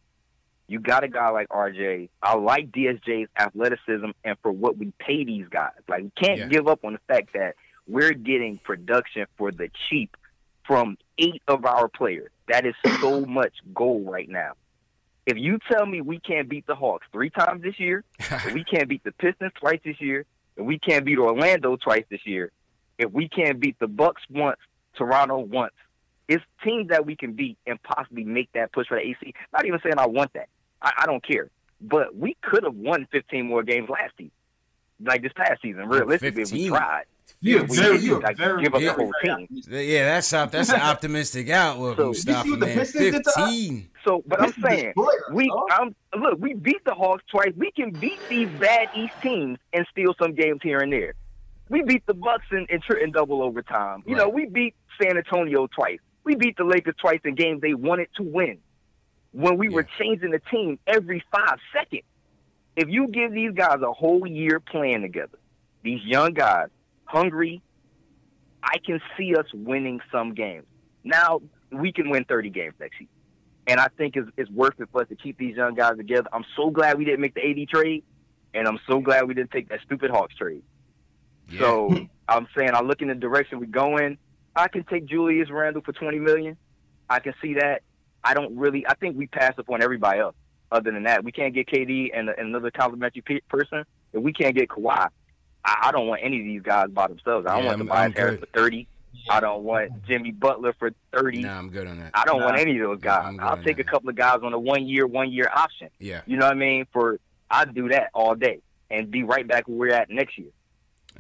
you 0.69 0.81
got 0.81 1.05
a 1.05 1.09
guy 1.09 1.29
like 1.31 1.49
RJ. 1.49 2.09
I 2.23 2.37
like 2.37 2.71
DSJ's 2.73 3.29
athleticism 3.39 4.11
and 4.25 4.37
for 4.43 4.51
what 4.51 4.77
we 4.77 4.93
pay 4.99 5.25
these 5.25 5.47
guys. 5.49 5.73
Like 5.89 6.03
we 6.05 6.11
can't 6.21 6.39
Yeah. 6.39 6.47
give 6.49 6.69
up 6.69 6.85
on 6.85 6.95
the 6.95 6.99
fact 7.07 7.33
that 7.35 7.55
we're 7.87 8.13
getting 8.15 8.59
production 8.59 9.27
for 9.39 9.53
the 9.53 9.71
cheap 9.89 10.17
from 10.67 10.99
eight 11.19 11.41
of 11.47 11.65
our 11.65 11.89
players. 11.89 12.31
That 12.49 12.67
is 12.67 12.75
so 13.01 13.25
much 13.25 13.53
gold 13.75 14.07
right 14.11 14.29
now. 14.29 14.53
If 15.25 15.37
you 15.39 15.59
tell 15.71 15.87
me 15.87 16.01
we 16.01 16.19
can't 16.21 16.49
beat 16.49 16.67
the 16.67 16.75
Hawks 16.77 17.07
three 17.13 17.31
times 17.31 17.63
this 17.63 17.79
year, 17.79 18.05
we 18.53 18.65
can't 18.71 18.89
beat 18.89 19.03
the 19.05 19.13
Pistons 19.13 19.53
twice 19.59 19.81
this 19.85 20.01
year, 20.01 20.25
and 20.57 20.67
we 20.67 20.79
can't 20.79 21.05
beat 21.05 21.19
Orlando 21.19 21.77
twice 21.77 22.05
this 22.11 22.25
year, 22.27 22.51
if 22.99 23.11
we 23.13 23.29
can't 23.29 23.59
beat 23.61 23.79
the 23.79 23.89
Bucks 23.89 24.23
once, 24.31 24.59
Toronto 24.97 25.39
once, 25.39 25.75
it's 26.29 26.43
teams 26.65 26.89
that 26.89 27.07
we 27.07 27.15
can 27.15 27.33
beat 27.35 27.57
and 27.67 27.81
possibly 27.83 28.25
make 28.25 28.51
that 28.55 28.73
push 28.73 28.87
for 28.89 28.97
the 28.97 29.07
AC. 29.07 29.35
Not 29.53 29.65
even 29.67 29.79
saying 29.83 29.99
I 29.99 30.07
want 30.07 30.33
that. 30.35 30.49
I, 30.83 30.93
I 30.99 31.07
don't 31.07 31.25
care. 31.25 31.51
But 31.81 32.17
we 32.17 32.37
could 32.43 32.65
have 32.65 32.75
won 32.75 33.07
15 33.13 33.47
more 33.47 33.63
games 33.63 33.89
last 33.89 34.13
season, 34.17 34.31
like 35.05 35.23
this 35.23 35.33
past 35.37 35.61
season. 35.63 35.89
Realistically, 35.89 36.43
if 36.43 36.53
we 36.53 36.69
15? 36.69 36.69
tried, 36.71 37.05
You're 37.41 37.65
if 37.65 37.71
we 37.71 37.77
very, 37.77 37.99
didn't, 37.99 38.21
like, 38.23 38.37
very, 38.39 38.63
give 38.63 38.75
up 38.75 38.81
the 38.81 38.87
the 38.87 38.93
whole 38.95 39.13
team. 39.23 39.47
Yeah, 39.69 40.05
that's 40.07 40.33
op- 40.33 40.51
that's 40.53 40.71
an 40.71 40.81
optimistic 40.93 41.51
outlook, 41.51 41.97
So- 41.99 42.07
Mustafa, 42.09 42.49
You 42.49 42.57
the 42.57 42.67
man. 42.67 42.79
Pistons 42.79 43.03
did 43.13 43.25
to 43.25 43.31
us? 43.31 43.35
Fifteen. 43.37 43.89
So, 44.05 44.23
but 44.27 44.41
I'm 44.41 44.53
saying 44.63 44.85
destroyed 44.97 45.09
us, 45.29 45.33
we 45.35 45.49
dog. 45.49 45.71
um, 45.81 45.97
look, 46.19 46.39
we 46.39 46.55
beat 46.55 46.83
the 46.87 46.95
Hawks 46.95 47.25
twice. 47.31 47.53
We 47.57 47.73
can 47.73 47.91
beat 47.91 48.21
these 48.29 48.49
bad 48.61 48.89
East 48.97 49.15
teams 49.21 49.59
and 49.73 49.85
steal 49.91 50.15
some 50.21 50.35
games 50.35 50.61
here 50.63 50.79
and 50.79 50.93
there. 50.93 51.15
We 51.69 51.83
beat 51.83 52.07
the 52.07 52.15
Bucks 52.15 52.47
in, 52.53 52.67
in, 52.71 52.81
tri- 52.81 53.03
in 53.03 53.11
double 53.11 53.43
overtime. 53.43 54.05
You 54.07 54.15
know, 54.15 54.29
we 54.29 54.47
beat 54.47 54.75
San 55.03 55.17
Antonio 55.19 55.67
twice. 55.67 55.99
We 56.23 56.37
beat 56.37 56.57
the 56.57 56.65
Lakers 56.65 56.95
twice 57.01 57.19
in 57.25 57.35
games 57.35 57.61
they 57.61 57.75
wanted 57.75 58.09
to 58.17 58.23
win. 58.23 58.59
When 59.37 59.59
we 59.59 59.69
were 59.69 59.87
changing 59.99 60.31
the 60.31 60.41
team 60.51 60.79
every 60.87 61.23
five 61.31 61.59
seconds. 61.73 62.03
If 62.75 62.89
you 62.89 63.09
give 63.09 63.33
these 63.33 63.53
guys 63.53 63.79
a 63.83 63.93
whole 63.93 64.27
year 64.27 64.61
playing 64.61 65.03
together, 65.03 65.39
these 65.83 66.03
young 66.05 66.35
guys, 66.35 66.69
hungry, 67.05 67.63
I 68.63 68.79
can 68.85 69.01
see 69.17 69.35
us 69.35 69.47
winning 69.55 70.01
some 70.13 70.35
games. 70.35 70.67
Now 71.05 71.41
we 71.71 71.93
can 71.93 72.11
win 72.11 72.25
30 72.25 72.51
games 72.51 72.75
next 72.79 73.01
year 73.01 73.09
and 73.67 73.81
I 73.81 73.89
think 73.97 74.17
it's, 74.17 74.29
it's 74.37 74.51
worth 74.51 74.81
it 74.81 74.89
for 74.93 75.03
us 75.03 75.09
to 75.09 75.17
keep 75.17 75.39
these 75.39 75.57
young 75.57 75.75
guys 75.75 75.97
together. 75.97 76.29
I'm 76.33 76.45
so 76.57 76.71
glad 76.71 76.99
we 76.99 77.05
didn't 77.05 77.21
make 77.21 77.35
the 77.35 77.43
AD 77.43 77.69
trade, 77.69 78.05
and 78.55 78.67
I'm 78.69 78.79
so 78.89 79.01
glad 79.01 79.27
we 79.27 79.35
didn't 79.35 79.51
take 79.51 79.69
that 79.71 79.81
stupid 79.85 80.11
Hawks 80.11 80.35
trade. 80.37 80.63
Yeah. 81.51 81.61
So 81.61 82.07
I'm 82.29 82.47
saying 82.57 82.71
I 82.75 82.81
look 82.81 83.03
in 83.03 83.09
the 83.09 83.15
direction 83.15 83.59
we're 83.59 83.67
going. 83.67 84.19
I 84.55 84.69
can 84.69 84.85
take 84.85 85.07
Julius 85.07 85.51
Randle 85.51 85.83
for 85.83 85.93
20 85.93 86.19
million. 86.19 86.57
I 87.11 87.21
can 87.21 87.35
see 87.43 87.55
that. 87.55 87.83
I 88.25 88.35
don't 88.35 88.57
really. 88.57 88.87
I 88.87 88.95
think 88.95 89.17
we 89.17 89.27
pass 89.27 89.55
up 89.59 89.69
on 89.71 89.83
everybody 89.83 90.21
else. 90.21 90.35
Other 90.73 90.91
than 90.91 91.05
that, 91.05 91.23
we 91.23 91.31
can't 91.31 91.55
get 91.55 91.69
KD 91.69 92.11
and, 92.13 92.29
and 92.29 92.49
another 92.49 92.73
complimentary 92.73 93.23
pe- 93.23 93.41
person. 93.49 93.85
If 94.13 94.23
we 94.23 94.33
can't 94.33 94.55
get 94.55 94.69
Kawhi, 94.69 95.09
I, 95.65 95.77
I 95.85 95.93
don't 95.93 96.09
want 96.09 96.23
any 96.25 96.41
of 96.41 96.45
these 96.45 96.63
guys 96.63 96.89
by 96.91 97.07
themselves. 97.07 97.47
I 97.47 97.55
don't 97.55 97.63
Yeah, 97.65 97.69
want 97.71 97.79
Tobias 97.79 98.13
Harris 98.17 98.41
for 98.41 98.47
30. 98.47 98.89
I 99.31 99.41
don't 99.41 99.63
want 99.63 100.05
Jimmy 100.07 100.33
Butler 100.33 100.75
for 100.79 100.91
30. 101.13 101.43
Nah, 101.43 101.59
I'm 101.59 101.71
good 101.71 101.87
on 101.87 101.99
that. 102.01 102.11
I 102.15 102.25
don't 102.25 102.43
want 102.43 102.59
any 102.59 102.79
of 102.79 102.89
those 102.89 103.01
guys. 103.01 103.33
Good 103.37 103.41
I'll 103.41 103.63
take 103.63 103.79
a 103.79 103.85
couple 103.85 104.09
of 104.09 104.17
guys 104.17 104.41
on 104.43 104.53
a 104.53 104.59
one 104.59 104.87
year, 104.87 105.07
one 105.07 105.31
year 105.31 105.49
option. 105.55 105.89
Yeah. 105.99 106.23
You 106.27 106.37
know 106.37 106.47
what 106.47 106.57
I 106.57 106.59
mean? 106.59 106.87
For 106.93 107.19
I'd 107.51 107.75
do 107.75 107.89
that 107.91 108.11
all 108.13 108.35
day 108.35 108.61
and 108.91 109.11
be 109.11 109.23
right 109.23 109.47
back 109.47 109.69
where 109.69 109.77
we're 109.79 109.95
at 109.95 110.11
next 110.11 110.37
year. 110.37 110.49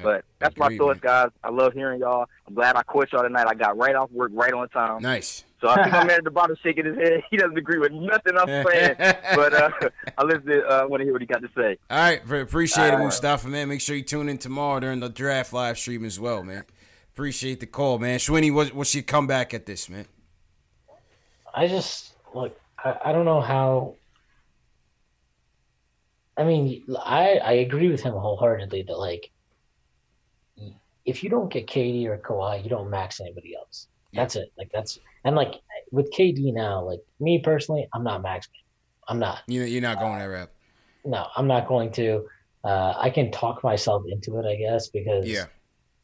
But 0.02 0.24
that's 0.38 0.56
my 0.56 0.76
thoughts, 0.76 1.02
man. 1.02 1.24
guys. 1.24 1.30
I 1.42 1.50
love 1.50 1.72
hearing 1.72 2.00
y'all. 2.00 2.26
I'm 2.46 2.54
glad 2.54 2.76
I 2.76 2.82
caught 2.82 3.12
y'all 3.12 3.22
tonight. 3.22 3.46
I 3.48 3.54
got 3.54 3.76
right 3.76 3.94
off 3.94 4.10
work, 4.10 4.30
right 4.34 4.52
on 4.52 4.68
time. 4.68 5.02
Nice. 5.02 5.44
So 5.60 5.68
I 5.68 5.82
think 5.82 5.92
my 5.92 6.04
man 6.04 6.18
at 6.18 6.24
the 6.24 6.30
bottom 6.30 6.56
shaking 6.62 6.84
his 6.84 6.96
head. 6.96 7.22
He 7.30 7.38
doesn't 7.38 7.56
agree 7.56 7.78
with 7.78 7.92
nothing 7.92 8.36
I'm 8.36 8.46
saying, 8.46 8.96
but 9.34 9.54
uh, 9.54 9.70
I 10.18 10.24
listen. 10.24 10.46
To, 10.46 10.66
uh, 10.66 10.86
want 10.86 11.00
to 11.00 11.04
hear 11.04 11.12
what 11.12 11.22
he 11.22 11.26
got 11.26 11.40
to 11.42 11.48
say. 11.56 11.78
All 11.88 11.98
right, 11.98 12.22
v- 12.24 12.40
appreciate 12.40 12.88
it, 12.88 12.90
All 12.92 12.98
right. 12.98 13.04
Mustafa, 13.04 13.48
man. 13.48 13.68
Make 13.68 13.80
sure 13.80 13.96
you 13.96 14.02
tune 14.02 14.28
in 14.28 14.38
tomorrow 14.38 14.80
during 14.80 15.00
the 15.00 15.08
draft 15.08 15.52
live 15.52 15.78
stream 15.78 16.04
as 16.04 16.20
well, 16.20 16.42
man. 16.42 16.64
Appreciate 17.14 17.60
the 17.60 17.66
call, 17.66 17.98
man. 17.98 18.18
Shwinny, 18.18 18.52
what, 18.52 18.74
what's 18.74 18.94
your 18.94 19.02
comeback 19.02 19.54
at 19.54 19.64
this, 19.64 19.88
man? 19.88 20.04
I 21.54 21.66
just 21.66 22.12
look. 22.34 22.60
I, 22.84 22.98
I 23.06 23.12
don't 23.12 23.24
know 23.24 23.40
how. 23.40 23.94
I 26.36 26.44
mean, 26.44 26.84
I 27.02 27.38
I 27.42 27.52
agree 27.52 27.88
with 27.90 28.02
him 28.02 28.12
wholeheartedly 28.12 28.82
that 28.82 28.98
like, 28.98 29.30
if 31.06 31.22
you 31.22 31.30
don't 31.30 31.50
get 31.50 31.66
KD 31.66 32.04
or 32.06 32.18
Kawhi, 32.18 32.62
you 32.62 32.68
don't 32.68 32.90
max 32.90 33.20
anybody 33.20 33.54
else. 33.56 33.88
That's 34.12 34.34
it. 34.36 34.50
Like 34.58 34.70
that's 34.72 34.98
and 35.24 35.36
like 35.36 35.54
with 35.90 36.10
KD 36.12 36.52
now, 36.52 36.82
like 36.82 37.00
me 37.20 37.40
personally, 37.42 37.86
I'm 37.92 38.02
not 38.02 38.22
maxing. 38.22 38.48
I'm 39.08 39.18
not. 39.18 39.40
You 39.46 39.62
you're 39.62 39.82
not 39.82 39.98
going 39.98 40.18
that 40.18 40.24
route. 40.24 40.50
No, 41.04 41.26
I'm 41.36 41.46
not 41.46 41.68
going 41.68 41.92
to. 41.92 42.26
Uh, 42.64 42.94
I 42.96 43.10
can 43.10 43.30
talk 43.30 43.62
myself 43.62 44.02
into 44.10 44.38
it, 44.38 44.46
I 44.46 44.56
guess, 44.56 44.88
because 44.88 45.28
Yeah. 45.28 45.46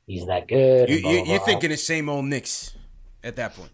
he's 0.07 0.27
that 0.27 0.47
good. 0.47 0.89
You, 0.89 0.95
and 0.97 1.03
blah, 1.03 1.11
you, 1.11 1.19
blah, 1.19 1.31
you're 1.31 1.39
blah. 1.39 1.47
thinking 1.47 1.71
the 1.71 1.77
same 1.77 2.09
old 2.09 2.27
Knicks 2.27 2.77
at 3.25 3.35
that 3.37 3.57
point. 3.57 3.73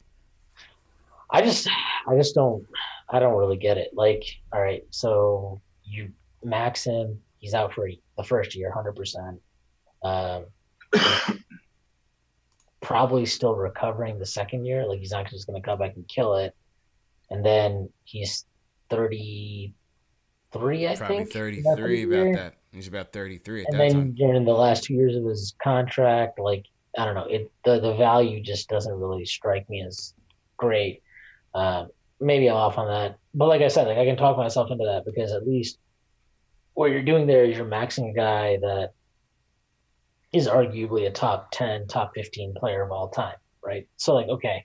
I 1.31 1.43
just, 1.43 1.69
I 2.07 2.17
just 2.17 2.35
don't, 2.35 2.65
I 3.11 3.19
don't 3.19 3.37
really 3.37 3.59
get 3.59 3.77
it. 3.77 3.91
Like, 3.93 4.25
all 4.55 4.63
right, 4.63 4.83
so 4.89 5.61
you 5.85 6.11
max 6.43 6.85
him, 6.85 7.21
he's 7.39 7.53
out 7.53 7.75
for 7.75 7.91
the 8.17 8.25
first 8.25 8.55
year, 8.55 8.73
hundred 8.73 8.97
percent. 8.97 9.39
Probably 12.81 13.27
still 13.27 13.55
recovering 13.55 14.19
the 14.19 14.27
second 14.27 14.65
year. 14.65 14.87
Like, 14.87 15.01
he's 15.01 15.11
not 15.11 15.29
just 15.29 15.47
going 15.47 15.61
to 15.61 15.67
come 15.67 15.79
back 15.79 15.97
and 15.97 16.07
kill 16.09 16.37
it. 16.37 16.55
And 17.31 17.45
then 17.45 17.91
he's 18.05 18.47
thirty-three, 18.89 20.89
I 20.89 20.97
Probably 20.97 21.17
think. 21.19 21.33
33 21.33 22.03
about 22.05 22.37
that. 22.37 22.55
He's 22.73 22.89
about 22.89 23.13
33 23.13 23.63
at 23.63 23.69
and 23.71 23.81
then 23.81 23.93
time. 23.93 24.15
during 24.15 24.45
the 24.45 24.53
last 24.53 24.85
two 24.85 24.95
years 24.95 25.17
of 25.17 25.25
his 25.25 25.55
contract, 25.63 26.39
like 26.39 26.67
I 26.99 27.05
don't 27.05 27.15
know, 27.15 27.25
it 27.25 27.51
the 27.65 27.81
the 27.81 27.95
value 27.95 28.43
just 28.43 28.69
doesn't 28.69 28.93
really 28.93 29.25
strike 29.25 29.69
me 29.71 29.83
as 29.83 30.15
great. 30.57 31.03
Um, 31.55 31.89
maybe 32.21 32.49
I'm 32.49 32.57
off 32.57 32.79
on 32.79 32.89
that, 32.89 33.19
but 33.35 33.49
like 33.49 33.63
I 33.63 33.69
said, 33.69 33.89
like 33.89 33.99
I 33.99 34.05
can 34.05 34.17
talk 34.17 34.37
myself 34.37 34.71
into 34.71 34.85
that 34.85 35.05
because 35.05 35.33
at 35.33 35.47
least 35.47 35.79
what 36.75 36.91
you're 36.91 37.03
doing 37.03 37.27
there 37.27 37.45
is 37.45 37.57
you're 37.57 37.67
maxing 37.67 38.11
a 38.11 38.15
guy 38.15 38.57
that 38.59 38.93
is 40.33 40.47
arguably 40.49 41.07
a 41.07 41.11
top 41.11 41.51
ten, 41.53 41.87
top 41.87 42.13
fifteen 42.15 42.55
player 42.55 42.83
of 42.83 42.93
all 42.93 43.09
time, 43.09 43.37
right? 43.65 43.87
So 43.97 44.15
like, 44.15 44.29
okay, 44.29 44.65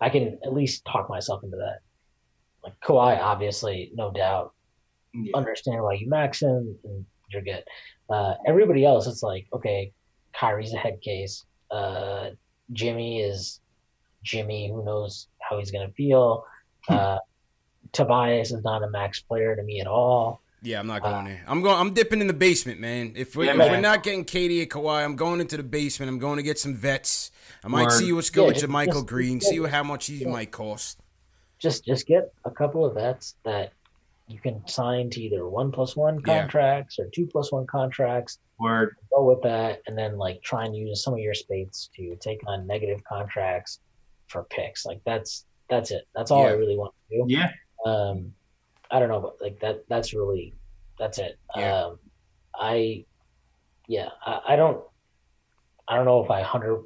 I 0.00 0.08
can 0.10 0.38
at 0.44 0.52
least 0.52 0.84
talk 0.84 1.08
myself 1.08 1.42
into 1.42 1.56
that. 1.56 1.78
Like 2.62 2.74
Kawhi, 2.80 3.18
obviously, 3.18 3.90
no 3.94 4.10
doubt, 4.10 4.52
Yeah. 5.14 5.32
understand 5.34 5.82
why 5.82 5.94
you 5.94 6.08
max 6.08 6.42
him 6.42 6.76
and 6.84 7.06
you're 7.30 7.42
good. 7.42 7.64
Uh, 8.10 8.34
everybody 8.46 8.84
else, 8.84 9.06
it's 9.06 9.22
like, 9.22 9.46
okay, 9.52 9.92
Kyrie's 10.34 10.72
a 10.74 10.78
head 10.78 11.00
case. 11.00 11.44
Uh, 11.70 12.30
Jimmy 12.72 13.20
is 13.22 13.60
Jimmy. 14.22 14.68
Who 14.70 14.84
knows 14.84 15.28
how 15.40 15.58
he's 15.58 15.70
going 15.70 15.86
to 15.86 15.94
feel? 15.94 16.44
Uh, 16.88 17.18
Tobias 17.92 18.52
is 18.52 18.62
not 18.62 18.82
a 18.82 18.90
max 18.90 19.20
player 19.20 19.56
to 19.56 19.62
me 19.62 19.80
at 19.80 19.86
all. 19.86 20.42
Yeah, 20.62 20.80
I'm 20.80 20.86
not 20.88 21.02
going 21.02 21.24
there. 21.26 21.42
I'm 21.46 21.62
going. 21.62 21.76
I'm 21.78 21.94
dipping 21.94 22.20
in 22.20 22.26
the 22.26 22.32
basement, 22.32 22.80
man. 22.80 23.12
If 23.16 23.36
we 23.36 23.46
Yeah, 23.46 23.52
if 23.52 23.58
man. 23.58 23.70
we're 23.70 23.80
not 23.80 24.02
getting 24.02 24.24
KD 24.24 24.62
and 24.62 24.70
Kawhi, 24.70 25.04
I'm 25.04 25.14
going 25.16 25.40
into 25.40 25.56
the 25.56 25.62
basement. 25.62 26.10
I'm 26.10 26.18
going 26.18 26.36
to 26.38 26.42
get 26.42 26.58
some 26.58 26.74
vets. 26.74 27.30
I 27.62 27.68
might 27.68 27.84
Word. 27.84 27.90
see 27.92 28.12
what's 28.12 28.30
good 28.30 28.56
Yeah, 28.56 28.62
with 28.62 28.70
Michael 28.70 28.94
just- 28.94 29.06
Green. 29.06 29.38
yeah. 29.40 29.48
See 29.48 29.62
how 29.64 29.82
much 29.84 30.06
he 30.06 30.24
might 30.24 30.50
cost. 30.50 30.98
Just 31.58 31.84
just 31.84 32.06
get 32.06 32.32
a 32.44 32.50
couple 32.50 32.84
of 32.84 32.94
vets 32.94 33.36
that 33.44 33.72
you 34.26 34.38
can 34.40 34.66
sign 34.66 35.10
to 35.10 35.20
either 35.22 35.48
one 35.48 35.70
plus 35.72 35.96
one 35.96 36.16
Yeah. 36.26 36.40
contracts 36.42 36.98
or 36.98 37.06
two 37.06 37.26
plus 37.26 37.52
one 37.52 37.66
contracts. 37.66 38.38
Word. 38.58 38.96
Go 39.14 39.24
with 39.24 39.42
that, 39.42 39.80
and 39.86 39.96
then 39.96 40.18
like 40.18 40.42
try 40.42 40.64
and 40.64 40.74
use 40.76 41.02
some 41.04 41.14
of 41.14 41.20
your 41.20 41.34
space 41.34 41.88
to 41.96 42.16
take 42.16 42.40
on 42.48 42.66
negative 42.66 43.02
contracts 43.04 43.78
for 44.26 44.42
picks. 44.50 44.84
Like 44.84 45.00
that's 45.04 45.44
that's 45.70 45.90
it. 45.92 46.08
That's 46.16 46.30
all 46.32 46.46
I 46.46 46.50
really 46.50 46.76
want 46.76 46.94
to 47.10 47.18
do. 47.18 47.24
Yeah. 47.28 47.52
um 47.86 48.34
i 48.90 48.98
don't 48.98 49.08
know 49.08 49.20
but 49.20 49.36
like 49.40 49.60
that 49.60 49.84
that's 49.88 50.14
really 50.14 50.54
that's 50.98 51.18
it. 51.18 51.38
Yeah. 51.56 51.84
um 51.84 51.98
i 52.54 53.04
yeah 53.86 54.08
I, 54.24 54.40
I 54.48 54.56
don't 54.56 54.82
i 55.86 55.96
don't 55.96 56.04
know 56.04 56.22
if 56.24 56.30
i 56.30 56.42
100% 56.42 56.84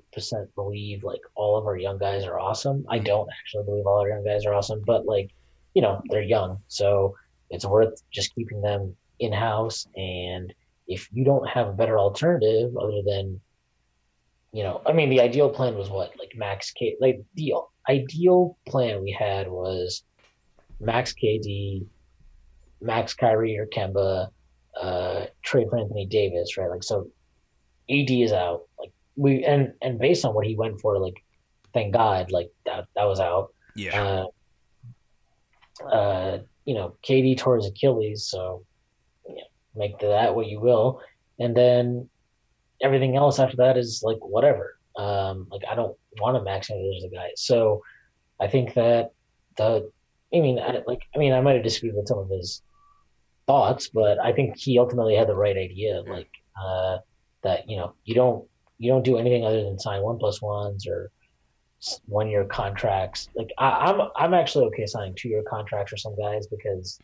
believe 0.55 1.05
like 1.05 1.21
all 1.35 1.57
of 1.57 1.67
our 1.67 1.77
young 1.77 1.99
guys 1.99 2.25
are 2.25 2.39
awesome. 2.39 2.85
I 2.89 2.99
don't 2.99 3.29
actually 3.39 3.65
believe 3.65 3.87
all 3.87 4.01
our 4.01 4.09
young 4.09 4.25
guys 4.25 4.45
are 4.47 4.55
awesome 4.55 4.83
but 4.87 5.07
like 5.07 5.31
you 5.75 5.83
know 5.83 6.03
they're 6.11 6.23
young 6.23 6.59
so 6.69 7.15
it's 7.51 7.65
worth 7.65 8.03
just 8.11 8.35
keeping 8.35 8.61
them 8.61 8.95
in 9.19 9.33
house 9.33 9.87
and 9.97 10.53
if 10.89 11.09
you 11.13 11.25
don't 11.25 11.49
have 11.49 11.69
a 11.69 11.73
better 11.73 11.99
alternative 11.99 12.77
other 12.77 13.03
than 13.07 13.41
you 14.53 14.63
know 14.63 14.83
i 14.85 14.93
mean 14.93 15.09
the 15.09 15.21
ideal 15.21 15.49
plan 15.49 15.75
was 15.75 15.89
what 15.89 16.13
like 16.19 16.33
max 16.35 16.71
k 16.73 16.97
like 17.01 17.23
the 17.35 17.55
ideal 17.89 18.59
plan 18.67 19.03
we 19.03 19.11
had 19.11 19.49
was 19.49 20.05
Max 20.83 21.15
KD, 21.15 21.87
Max 22.83 23.15
Kyrie 23.15 23.59
or 23.59 23.67
Kemba, 23.67 24.29
uh, 24.81 25.27
trade 25.43 25.69
for 25.71 25.79
Anthony 25.79 26.07
Davis, 26.07 26.57
right? 26.57 26.71
Like 26.71 26.83
so, 26.83 27.09
AD 27.91 28.11
is 28.11 28.33
out. 28.33 28.63
Like 28.79 28.93
we 29.17 29.45
and 29.45 29.73
and 29.83 29.99
based 29.99 30.25
on 30.25 30.35
what 30.35 30.47
he 30.47 30.57
went 30.57 30.81
for, 30.81 30.99
like 30.99 31.23
thank 31.73 31.93
God, 31.93 32.31
like 32.31 32.51
that 32.67 32.87
that 32.97 33.05
was 33.05 33.21
out. 33.21 33.55
Yeah. 33.75 34.27
Uh, 35.83 35.85
uh, 35.85 36.39
you 36.65 36.75
know, 36.75 36.97
KD 37.03 37.39
tore 37.39 37.57
his 37.57 37.67
Achilles, 37.67 38.27
so 38.27 38.65
you 39.27 39.37
know, 39.37 39.43
make 39.75 39.99
that 40.01 40.35
what 40.35 40.47
you 40.47 40.61
will, 40.61 41.01
and 41.39 41.57
then 41.57 42.09
everything 42.83 43.17
else 43.17 43.39
after 43.39 43.57
that 43.59 43.77
is 43.77 44.03
like 44.05 44.19
whatever. 44.21 44.77
Um, 44.97 45.47
like 45.51 45.63
I 45.69 45.75
don't 45.75 45.97
want 46.21 46.37
to 46.37 46.43
max 46.43 46.69
of 46.71 46.77
those 46.77 47.05
guys, 47.13 47.33
so 47.37 47.83
I 48.39 48.49
think 48.49 48.75
that 48.75 49.13
the 49.57 49.91
I 50.35 50.41
mean, 50.41 50.59
I, 50.59 50.83
like, 50.87 51.03
I 51.15 51.19
mean, 51.19 51.33
I 51.33 51.41
might 51.41 51.55
have 51.55 51.63
disagreed 51.63 51.95
with 51.95 52.09
some 52.09 52.19
of 52.19 52.29
his 52.31 52.63
thoughts, 53.47 53.89
but 53.89 54.19
I 54.19 54.33
think 54.33 54.57
he 54.57 54.79
ultimately 54.79 55.15
had 55.17 55.29
the 55.29 55.35
right 55.35 55.57
idea. 55.57 56.03
Like, 56.07 56.31
uh, 56.61 56.99
that 57.43 57.69
you 57.69 57.77
know, 57.77 57.95
you 58.05 58.15
don't 58.15 58.47
you 58.79 58.91
don't 58.91 59.05
do 59.05 59.19
anything 59.19 59.45
other 59.45 59.63
than 59.65 59.79
sign 59.79 60.03
one 60.03 60.19
plus 60.19 60.41
ones 60.43 60.87
or 60.87 61.11
one 62.07 62.29
year 62.29 62.45
contracts. 62.45 63.29
Like, 63.35 63.51
I, 63.59 63.69
I'm 63.71 64.09
I'm 64.17 64.35
actually 64.35 64.67
okay 64.67 64.87
signing 64.87 65.15
two 65.15 65.29
year 65.29 65.43
contracts 65.49 65.91
for 65.91 65.97
some 65.97 66.17
guys 66.17 66.47
because 66.47 66.99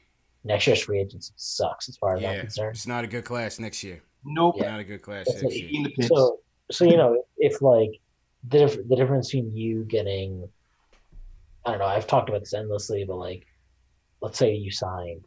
next 0.44 0.66
year's 0.66 0.80
free 0.80 1.00
agency 1.00 1.32
sucks 1.36 1.88
as 1.88 1.96
far 1.96 2.16
as 2.16 2.24
I'm 2.24 2.40
concerned. 2.40 2.76
It's 2.76 2.86
not 2.86 3.04
a 3.04 3.08
good 3.08 3.24
class 3.24 3.58
next 3.58 3.82
year. 3.82 4.02
Nope. 4.24 4.56
Yeah. 4.58 4.70
Not 4.70 4.80
a 4.80 4.84
good 4.84 5.02
class 5.02 5.26
It's 5.26 5.42
next 5.42 5.54
like- 5.54 5.54
year. 5.54 5.70
In 5.72 5.82
the 5.84 5.90
pits. 5.90 6.08
So, 6.08 6.40
so 6.70 6.84
you 6.84 6.96
know, 6.96 7.24
if 7.38 7.60
like 7.62 7.90
the 8.48 8.84
the 8.88 8.96
difference 8.96 9.28
between 9.32 9.56
you 9.56 9.84
getting, 9.84 10.48
I 11.64 11.70
don't 11.70 11.80
know, 11.80 11.86
I've 11.86 12.06
talked 12.06 12.28
about 12.28 12.40
this 12.40 12.54
endlessly, 12.54 13.04
but 13.04 13.16
like, 13.16 13.46
let's 14.20 14.38
say 14.38 14.54
you 14.54 14.70
signed 14.70 15.24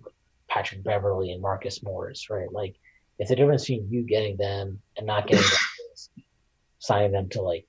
Patrick 0.52 0.84
Beverly 0.84 1.32
and 1.32 1.42
Marcus 1.42 1.82
Morris, 1.82 2.30
right? 2.30 2.52
Like, 2.52 2.76
if 3.20 3.30
the 3.30 3.36
difference 3.36 3.64
between 3.64 3.88
you 3.90 4.04
getting 4.04 4.36
them 4.38 4.82
and 4.98 5.08
not 5.08 5.26
getting 5.28 5.44
them 5.44 5.60
is 5.94 6.10
signing 6.80 7.12
them 7.14 7.30
to 7.30 7.42
like 7.42 7.66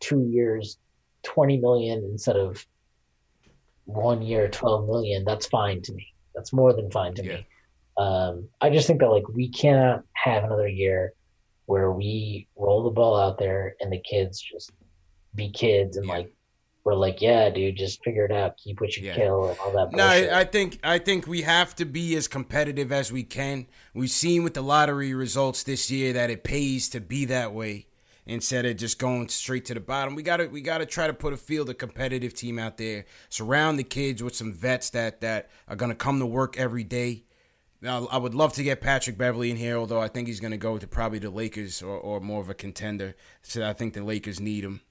two 0.00 0.22
years, 0.28 0.78
twenty 1.22 1.58
million 1.58 2.04
instead 2.10 2.36
of 2.36 2.64
one 3.84 4.22
year, 4.22 4.48
twelve 4.48 4.86
million, 4.86 5.24
that's 5.24 5.46
fine 5.46 5.82
to 5.82 5.92
me. 5.92 6.06
That's 6.34 6.52
more 6.52 6.72
than 6.72 6.90
fine 6.90 7.14
to 7.14 7.24
Yeah. 7.24 7.36
me. 7.36 7.46
Um, 7.98 8.48
I 8.60 8.70
just 8.70 8.86
think 8.86 9.00
that 9.00 9.10
like 9.10 9.28
we 9.28 9.50
cannot 9.50 10.04
have 10.14 10.44
another 10.44 10.68
year 10.68 11.12
where 11.66 11.92
we 11.92 12.48
roll 12.56 12.82
the 12.84 12.90
ball 12.90 13.16
out 13.16 13.38
there 13.38 13.76
and 13.80 13.92
the 13.92 14.00
kids 14.00 14.40
just 14.40 14.72
be 15.34 15.50
kids 15.50 15.96
and 15.98 16.06
Yeah. 16.06 16.12
like 16.14 16.32
we're 16.84 16.94
like, 16.94 17.20
yeah, 17.22 17.48
dude, 17.50 17.76
just 17.76 18.02
figure 18.02 18.24
it 18.24 18.32
out, 18.32 18.56
keep 18.56 18.80
what 18.80 18.96
you 18.96 19.06
Yeah. 19.06 19.14
kill 19.14 19.48
and 19.48 19.58
all 19.58 19.72
that. 19.72 19.92
No. 19.92 20.04
I, 20.04 20.40
I 20.40 20.44
think 20.44 20.78
I 20.82 20.98
think 20.98 21.26
we 21.26 21.42
have 21.42 21.76
to 21.76 21.84
be 21.84 22.16
as 22.16 22.26
competitive 22.28 22.90
as 22.90 23.12
we 23.12 23.22
can. 23.22 23.66
We've 23.94 24.10
seen 24.10 24.42
with 24.42 24.54
the 24.54 24.62
lottery 24.62 25.14
results 25.14 25.62
this 25.62 25.90
year 25.90 26.12
that 26.12 26.30
it 26.30 26.42
pays 26.44 26.88
to 26.90 27.00
be 27.00 27.24
that 27.26 27.52
way 27.52 27.86
instead 28.26 28.64
of 28.64 28.76
just 28.76 28.98
going 28.98 29.28
straight 29.28 29.64
to 29.66 29.74
the 29.74 29.80
bottom. 29.80 30.14
We 30.14 30.22
gotta 30.22 30.46
we 30.48 30.60
gotta 30.60 30.86
try 30.86 31.06
to 31.06 31.14
put 31.14 31.32
a 31.32 31.36
field 31.36 31.70
a 31.70 31.74
competitive 31.74 32.34
team 32.34 32.58
out 32.58 32.78
there. 32.78 33.04
Surround 33.28 33.78
the 33.78 33.84
kids 33.84 34.22
with 34.22 34.34
some 34.34 34.52
vets 34.52 34.90
that 34.90 35.20
that 35.20 35.50
are 35.68 35.76
gonna 35.76 35.94
come 35.94 36.18
to 36.18 36.26
work 36.26 36.58
every 36.58 36.84
day. 36.84 37.24
Now, 37.80 38.06
I 38.12 38.16
would 38.16 38.32
love 38.34 38.52
to 38.52 38.62
get 38.62 38.80
Patrick 38.80 39.18
Beverly 39.18 39.50
in 39.50 39.56
here, 39.56 39.76
although 39.76 40.00
I 40.00 40.06
think 40.06 40.28
he's 40.28 40.38
going 40.38 40.52
to 40.52 40.56
go 40.56 40.78
to 40.78 40.86
probably 40.86 41.18
the 41.18 41.30
Lakers 41.30 41.82
or, 41.82 41.96
or 41.98 42.20
more 42.20 42.40
of 42.40 42.48
a 42.48 42.54
contender. 42.54 43.16
So 43.42 43.68
I 43.68 43.72
think 43.72 43.94
the 43.94 44.04
Lakers 44.04 44.38
need 44.38 44.62
him. 44.62 44.82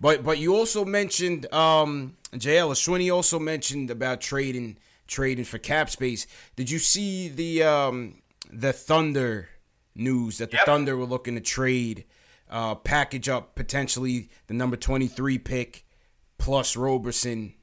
But 0.00 0.22
but 0.24 0.38
you 0.38 0.54
also 0.54 0.84
mentioned 0.84 1.52
um, 1.52 2.16
JL 2.32 2.70
Ashwini 2.72 3.14
also 3.14 3.38
mentioned 3.38 3.90
about 3.90 4.20
trading 4.20 4.78
trading 5.06 5.44
for 5.44 5.58
cap 5.58 5.90
space. 5.90 6.26
Did 6.56 6.70
you 6.70 6.78
see 6.78 7.28
the 7.28 7.62
um, 7.62 8.22
the 8.50 8.72
Thunder 8.72 9.48
news 9.94 10.38
that 10.38 10.50
the 10.50 10.56
Yep. 10.58 10.66
Thunder 10.66 10.96
were 10.96 11.04
looking 11.04 11.34
to 11.34 11.40
trade, 11.40 12.04
uh, 12.50 12.74
package 12.74 13.28
up 13.28 13.54
potentially 13.54 14.28
the 14.46 14.54
number 14.54 14.76
23 14.76 15.38
pick 15.38 15.84
plus 16.38 16.76
Roberson 16.76 17.54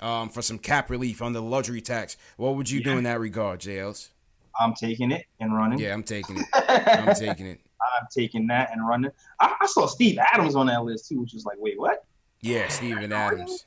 um, 0.00 0.28
for 0.28 0.42
some 0.42 0.58
cap 0.58 0.90
relief 0.90 1.22
on 1.22 1.32
the 1.32 1.42
luxury 1.42 1.80
tax. 1.80 2.16
What 2.36 2.56
would 2.56 2.70
you 2.70 2.82
do 2.82 2.98
in 2.98 3.04
that 3.04 3.20
regard, 3.20 3.60
JLs? 3.60 4.10
I'm 4.60 4.74
taking 4.74 5.10
it 5.10 5.26
and 5.40 5.54
running. 5.54 5.78
Yeah, 5.78 5.94
I'm 5.94 6.02
taking 6.02 6.38
it. 6.38 6.46
I'm 6.54 7.14
taking 7.14 7.46
it. 7.46 7.60
I'm 7.98 8.06
taking 8.16 8.46
that 8.48 8.70
and 8.72 8.86
running. 8.86 9.10
I, 9.40 9.54
I 9.60 9.66
saw 9.66 9.86
Steve 9.86 10.18
Adams 10.32 10.56
on 10.56 10.66
that 10.66 10.84
list 10.84 11.08
too, 11.08 11.20
which 11.20 11.32
was 11.34 11.44
like, 11.44 11.56
wait, 11.58 11.78
what? 11.78 11.98
Yeah, 12.40 12.68
Steven 12.68 13.12
Adams. 13.12 13.66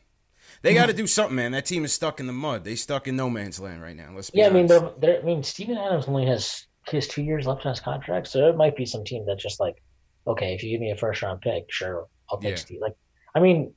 They 0.61 0.73
got 0.73 0.87
to 0.87 0.93
do 0.93 1.05
something, 1.07 1.35
man. 1.35 1.51
That 1.51 1.65
team 1.65 1.85
is 1.85 1.93
stuck 1.93 2.19
in 2.19 2.25
the 2.25 2.33
mud. 2.33 2.63
They 2.63 2.75
stuck 2.75 3.07
in 3.07 3.15
no 3.15 3.29
man's 3.29 3.59
land 3.59 3.81
right 3.81 3.95
now. 3.95 4.11
Let's 4.15 4.29
be 4.29 4.39
Yeah, 4.39 4.47
I 4.47 4.49
mean, 4.49 4.71
honest. 4.71 4.99
they're, 5.01 5.13
they're, 5.13 5.21
I 5.21 5.25
mean, 5.25 5.43
Steven 5.43 5.77
Adams 5.77 6.07
only 6.07 6.25
has 6.25 6.65
his 6.87 7.07
two 7.07 7.21
years 7.21 7.45
left 7.45 7.65
on 7.65 7.71
his 7.71 7.79
contract, 7.79 8.27
so 8.27 8.47
it 8.49 8.55
might 8.57 8.75
be 8.75 8.85
some 8.85 9.03
team 9.03 9.25
that's 9.27 9.43
just 9.43 9.59
like, 9.59 9.75
okay, 10.25 10.53
if 10.55 10.63
you 10.63 10.71
give 10.71 10.81
me 10.81 10.91
a 10.91 10.97
first 10.97 11.21
round 11.21 11.41
pick, 11.41 11.65
sure, 11.69 12.07
I'll 12.29 12.39
take 12.39 12.51
Yeah. 12.51 12.55
Steve. 12.57 12.79
Like, 12.81 12.93
I 13.35 13.39
mean, 13.39 13.73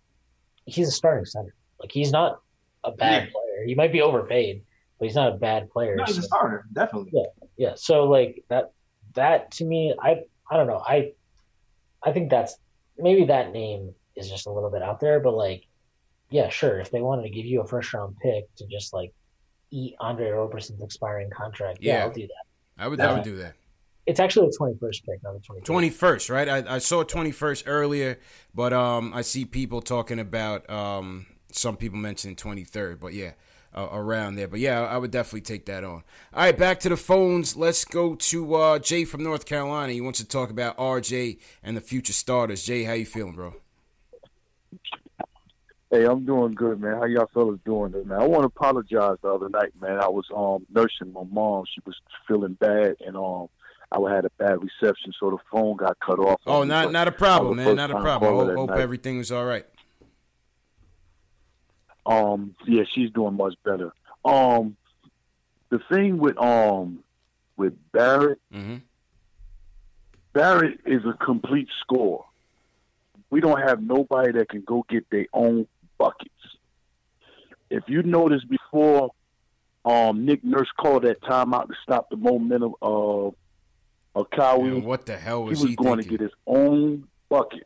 he's 0.65 0.89
a 0.89 0.93
starting 0.93 1.25
center. 1.27 1.55
Like, 1.81 1.91
he's 1.93 2.13
not 2.13 2.39
a 2.85 2.93
bad 2.93 3.25
Yeah. 3.25 3.31
player. 3.31 3.65
He 3.67 3.75
might 3.75 3.93
be 3.93 4.01
overpaid, 4.01 4.63
but 4.99 5.07
he's 5.07 5.17
not 5.17 5.33
a 5.33 5.37
bad 5.37 5.71
player. 5.71 5.97
No, 5.97 6.05
he's 6.05 6.19
a 6.19 6.23
starter, 6.23 6.65
definitely. 6.73 7.11
Yeah, 7.13 7.47
yeah 7.57 7.73
so 7.77 8.05
like 8.05 8.45
that 8.49 8.73
that 9.15 9.51
to 9.51 9.65
me 9.65 9.95
i 10.03 10.21
i 10.51 10.57
don't 10.57 10.67
know 10.67 10.83
i 10.87 11.13
i 12.03 12.13
think 12.13 12.31
that's 12.31 12.57
maybe 12.99 13.25
that 13.27 13.53
name 13.53 13.95
is 14.17 14.29
just 14.29 14.47
a 14.47 14.51
little 14.51 14.71
bit 14.71 14.83
out 14.83 15.01
there 15.01 15.21
but 15.21 15.35
like 15.35 15.65
yeah 16.31 16.49
sure 16.49 16.79
if 16.81 16.91
they 16.91 17.01
wanted 17.01 17.23
to 17.23 17.31
give 17.31 17.47
you 17.47 17.61
a 17.61 17.67
first 17.67 17.93
round 17.95 18.17
pick 18.23 18.45
to 18.57 18.67
just 18.67 18.93
like 18.93 19.13
eat 19.71 19.95
andre 20.01 20.29
roberson's 20.31 20.83
expiring 20.83 21.31
contract 21.31 21.79
yeah, 21.81 21.99
Yeah. 21.99 22.05
i'll 22.05 22.11
do 22.13 22.27
that 22.27 22.83
I 22.83 22.89
would, 22.89 23.01
I 23.01 23.13
would 23.13 23.25
do 23.25 23.37
that. 23.37 23.55
it's 24.07 24.21
actually 24.21 24.49
the 24.49 24.57
21st 24.59 25.05
pick 25.05 25.23
not 25.23 25.35
the 25.35 25.41
23rd 25.41 25.65
Twenty 25.65 25.91
first, 25.91 26.31
right? 26.31 26.49
I, 26.49 26.77
I 26.77 26.79
saw 26.79 27.03
twenty 27.03 27.31
first 27.31 27.65
earlier, 27.67 28.19
but 28.55 28.73
um, 28.73 29.13
I 29.15 29.21
see 29.21 29.45
people 29.45 29.83
talking 29.83 30.19
about 30.19 30.69
um, 30.71 31.27
some 31.53 31.77
people 31.77 31.99
mentioning 31.99 32.37
twenty 32.37 32.65
third, 32.65 32.99
but 33.01 33.13
yeah, 33.13 33.33
uh, 33.75 33.89
around 33.93 34.37
there. 34.37 34.49
But 34.49 34.61
yeah, 34.61 34.83
I 34.83 34.99
would 34.99 35.11
definitely 35.11 35.43
take 35.43 35.67
that 35.67 35.85
on. 35.85 36.03
All 36.33 36.45
right, 36.45 36.57
back 36.57 36.81
to 36.81 36.89
the 36.89 36.97
phones. 36.97 37.57
Let's 37.57 37.85
go 37.85 38.15
to 38.15 38.55
uh, 38.55 38.79
Jay 38.79 39.05
from 39.05 39.23
North 39.23 39.47
Carolina. 39.47 39.93
He 39.93 40.01
wants 40.01 40.19
to 40.21 40.27
talk 40.27 40.51
about 40.51 40.77
RJ 40.77 41.39
and 41.63 41.77
the 41.77 41.81
future 41.81 42.13
starters. 42.13 42.65
Jay, 42.65 42.85
how 42.85 42.93
you 42.93 43.07
feeling, 43.07 43.35
bro? 43.35 43.55
Hey, 45.91 46.05
I'm 46.05 46.25
doing 46.25 46.55
good, 46.55 46.81
man. 46.81 46.95
How 46.95 47.05
y'all 47.05 47.29
fellas 47.35 47.59
doing, 47.65 47.93
man? 48.07 48.21
I 48.21 48.25
want 48.25 48.43
to 48.43 48.47
apologize 48.47 49.17
the 49.23 49.29
other 49.29 49.49
night, 49.49 49.73
man. 49.81 49.99
I 50.01 50.09
was 50.09 50.25
um 50.35 50.65
nursing 50.73 51.13
my 51.13 51.25
mom. 51.31 51.65
She 51.73 51.81
was 51.85 51.97
feeling 52.29 52.57
bad, 52.61 52.97
and 53.05 53.17
um 53.17 53.49
I 53.93 54.15
had 54.15 54.25
a 54.25 54.31
bad 54.39 54.59
reception, 54.63 55.13
so 55.19 55.31
the 55.31 55.39
phone 55.51 55.77
got 55.77 55.99
cut 55.99 56.21
off. 56.21 56.41
Oh, 56.47 56.63
not 56.63 56.93
not 56.93 57.09
a 57.09 57.13
problem, 57.13 57.57
man. 57.57 57.75
Not 57.75 57.91
a 57.91 57.99
problem. 57.99 58.57
Hope, 58.57 58.71
hope 58.71 58.79
everything 58.79 59.19
was 59.19 59.33
all 59.33 59.45
right. 59.45 59.67
Um, 62.07 62.55
yeah, 62.67 62.85
she's 62.95 63.11
doing 63.11 63.35
much 63.37 63.55
better. 63.65 63.93
Um, 64.25 64.77
the 65.71 65.79
thing 65.91 66.19
with 66.19 66.37
um 66.39 67.03
with 67.57 67.75
Barrett, 67.93 68.39
hmm 68.53 68.77
Barrett 70.33 70.81
is 70.87 71.03
a 71.05 71.13
complete 71.25 71.69
scorer. 71.81 72.25
We 73.31 73.41
don't 73.41 73.61
have 73.61 73.83
nobody 73.83 74.33
that 74.33 74.49
can 74.49 74.63
go 74.63 74.85
get 74.89 75.09
their 75.11 75.27
own 75.33 75.67
buckets. 75.99 76.31
If 77.69 77.85
you 77.87 78.03
noticed 78.03 78.49
before, 78.49 79.11
um, 79.85 80.25
Nick 80.25 80.43
Nurse 80.45 80.69
called 80.79 81.05
that 81.05 81.21
timeout 81.23 81.69
to 81.69 81.75
stop 81.83 82.11
the 82.11 82.17
momentum 82.17 82.75
of 82.83 83.35
of 84.15 84.29
Kawhi. 84.31 84.73
Man, 84.75 84.85
what 84.85 85.07
the 85.07 85.17
hell 85.17 85.45
was 85.45 85.59
he 85.59 85.63
was 85.63 85.63
was 85.63 85.71
he, 85.71 85.77
going 85.77 85.99
thinking? 85.99 86.05
to 86.05 86.19
get 86.19 86.21
his 86.25 86.33
own 86.47 87.05
buckets. 87.29 87.65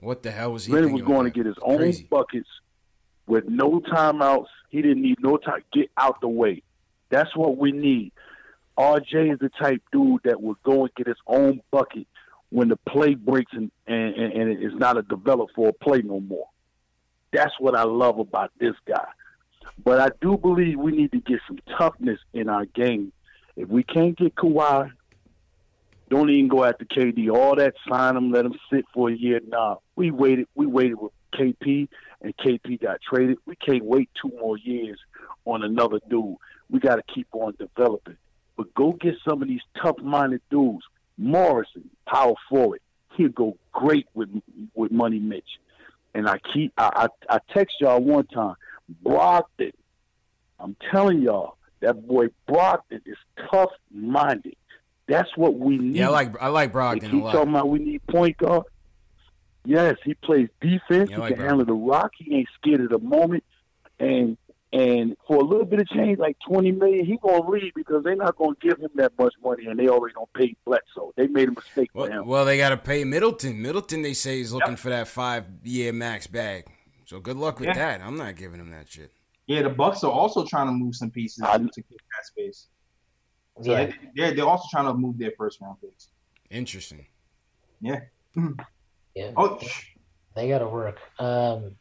what 0.00 0.22
the 0.22 0.30
hell 0.30 0.52
was 0.52 0.66
he 0.66 0.72
Leonard 0.72 0.92
was 0.92 1.02
going 1.02 1.24
to 1.24 1.30
get 1.30 1.46
his 1.46 1.56
own 1.62 1.78
Crazy. 1.78 2.06
buckets 2.10 2.48
with 3.30 3.48
no 3.48 3.80
timeouts. 3.80 4.48
He 4.70 4.82
didn't 4.82 5.02
need 5.02 5.18
no 5.20 5.36
time. 5.36 5.62
Get 5.72 5.90
out 5.96 6.20
the 6.20 6.28
way. 6.28 6.62
That's 7.10 7.34
what 7.36 7.56
we 7.56 7.72
need. 7.72 8.12
RJ 8.76 9.34
is 9.34 9.38
the 9.38 9.50
type 9.50 9.82
dude 9.92 10.22
that 10.24 10.42
will 10.42 10.56
go 10.64 10.82
and 10.82 10.94
get 10.96 11.06
his 11.06 11.16
own 11.26 11.60
bucket 11.70 12.06
when 12.50 12.68
the 12.68 12.76
play 12.76 13.14
breaks 13.14 13.52
and, 13.52 13.70
and, 13.86 14.14
and, 14.14 14.32
and 14.32 14.50
it 14.50 14.62
is 14.62 14.72
not 14.74 14.98
a 14.98 15.02
develop 15.02 15.50
for 15.54 15.68
a 15.68 15.72
play 15.72 16.02
no 16.02 16.18
more. 16.20 16.48
That's 17.32 17.52
what 17.60 17.76
I 17.76 17.84
love 17.84 18.18
about 18.18 18.50
this 18.58 18.74
guy. 18.86 19.06
But 19.84 20.00
I 20.00 20.10
do 20.20 20.36
believe 20.36 20.78
we 20.78 20.92
need 20.92 21.12
to 21.12 21.20
get 21.20 21.40
some 21.46 21.58
toughness 21.78 22.18
in 22.32 22.48
our 22.48 22.64
game. 22.64 23.12
If 23.56 23.68
we 23.68 23.84
can't 23.84 24.16
get 24.16 24.34
Kawhi, 24.34 24.90
don't 26.10 26.28
even 26.28 26.48
go 26.48 26.64
after 26.64 26.84
KD. 26.84 27.32
All 27.32 27.54
that 27.56 27.74
sign 27.88 28.16
him, 28.16 28.32
let 28.32 28.44
him 28.44 28.54
sit 28.70 28.84
for 28.92 29.08
a 29.08 29.14
year. 29.14 29.40
Nah, 29.46 29.76
we 29.94 30.10
waited. 30.10 30.48
We 30.56 30.66
waited 30.66 31.00
with 31.00 31.12
KP, 31.32 31.88
and 32.20 32.36
KP 32.36 32.80
got 32.82 33.00
traded. 33.00 33.38
We 33.46 33.54
can't 33.56 33.84
wait 33.84 34.10
two 34.20 34.32
more 34.40 34.58
years 34.58 34.98
on 35.44 35.62
another 35.62 36.00
dude. 36.10 36.36
We 36.68 36.80
got 36.80 36.96
to 36.96 37.02
keep 37.14 37.28
on 37.32 37.54
developing. 37.58 38.16
But 38.56 38.74
go 38.74 38.92
get 38.92 39.14
some 39.26 39.40
of 39.40 39.48
these 39.48 39.62
tough-minded 39.80 40.42
dudes. 40.50 40.82
Morrison, 41.16 41.88
power 42.06 42.34
forward, 42.48 42.80
he'll 43.14 43.28
go 43.28 43.56
great 43.72 44.06
with 44.14 44.28
with 44.74 44.90
Money 44.90 45.18
Mitch. 45.18 45.58
And 46.14 46.28
I 46.28 46.38
keep 46.52 46.72
I 46.76 47.08
I, 47.28 47.36
I 47.36 47.38
text 47.54 47.76
y'all 47.80 48.00
one 48.00 48.26
time, 48.26 48.56
Brogdon. 49.04 49.72
I'm 50.58 50.76
telling 50.90 51.22
y'all, 51.22 51.56
that 51.80 52.06
boy 52.06 52.26
Brogdon 52.48 53.00
is 53.06 53.16
tough-minded. 53.50 54.56
That's 55.10 55.36
what 55.36 55.58
we 55.58 55.76
need. 55.76 55.96
Yeah, 55.96 56.06
I 56.08 56.10
like 56.12 56.40
I 56.40 56.46
like 56.48 56.72
They 56.72 56.78
Brogdon 56.78 57.00
keep 57.10 57.12
a 57.12 57.16
lot. 57.24 57.32
talking 57.32 57.50
about 57.50 57.68
we 57.68 57.80
need 57.80 58.00
point 58.06 58.36
guard. 58.38 58.62
Yes, 59.64 59.96
he 60.04 60.14
plays 60.14 60.48
defense. 60.60 61.10
Yeah, 61.10 61.16
he 61.16 61.20
like 61.20 61.34
can 61.34 61.42
Brogdon. 61.42 61.48
handle 61.48 61.66
the 61.66 61.72
rock. 61.74 62.12
He 62.16 62.34
ain't 62.36 62.48
scared 62.54 62.80
of 62.80 62.88
the 62.90 62.98
moment. 63.00 63.44
And 63.98 64.38
and 64.72 65.16
for 65.26 65.36
a 65.38 65.44
little 65.44 65.66
bit 65.66 65.80
of 65.80 65.88
change, 65.88 66.18
like 66.20 66.36
twenty 66.48 66.70
million, 66.70 67.04
he 67.04 67.18
gonna 67.20 67.46
leave 67.50 67.72
because 67.74 68.04
they're 68.04 68.14
not 68.14 68.36
gonna 68.36 68.54
give 68.60 68.78
him 68.78 68.90
that 68.94 69.12
much 69.18 69.34
money, 69.44 69.66
and 69.66 69.76
they 69.78 69.88
already 69.88 70.14
don't 70.14 70.32
pay 70.32 70.54
Bledsoe. 70.64 71.12
They 71.16 71.26
made 71.26 71.48
a 71.48 71.52
mistake 71.52 71.90
for 71.92 72.02
Well, 72.02 72.10
him. 72.12 72.26
well, 72.26 72.44
they 72.44 72.56
got 72.56 72.68
to 72.70 72.76
pay 72.76 73.02
Middleton. 73.04 73.60
Middleton, 73.60 74.02
they 74.02 74.14
say, 74.14 74.40
is 74.40 74.52
looking 74.54 74.76
for 74.76 74.90
that 74.90 75.08
five 75.08 75.44
year 75.64 75.92
max 75.92 76.28
bag. 76.28 76.66
So 77.04 77.18
good 77.18 77.36
luck 77.36 77.58
with 77.58 77.66
Yeah. 77.70 77.74
that. 77.98 78.00
I'm 78.00 78.16
not 78.16 78.36
giving 78.36 78.60
him 78.60 78.70
that 78.70 78.88
shit. 78.88 79.10
Yeah, 79.48 79.62
the 79.62 79.70
Bucks 79.70 80.04
are 80.04 80.12
also 80.12 80.44
trying 80.44 80.68
to 80.68 80.72
move 80.72 80.94
some 80.94 81.10
pieces 81.10 81.42
I- 81.42 81.58
to 81.58 81.64
get 81.64 81.74
that 81.88 82.24
space. 82.26 82.68
So 83.62 83.70
yeah 83.72 83.86
they, 83.86 83.94
they're 84.16 84.34
they're 84.34 84.46
also 84.46 84.66
trying 84.70 84.86
to 84.86 84.94
move 84.94 85.18
their 85.18 85.32
first 85.36 85.60
round 85.60 85.80
picks. 85.80 86.08
Interesting. 86.50 87.06
Yeah. 87.80 88.00
yeah 89.14 89.32
Oh, 89.36 89.58
shh. 89.60 89.86
they 90.34 90.48
gotta 90.48 90.68
work 90.68 90.98
um 91.18 91.76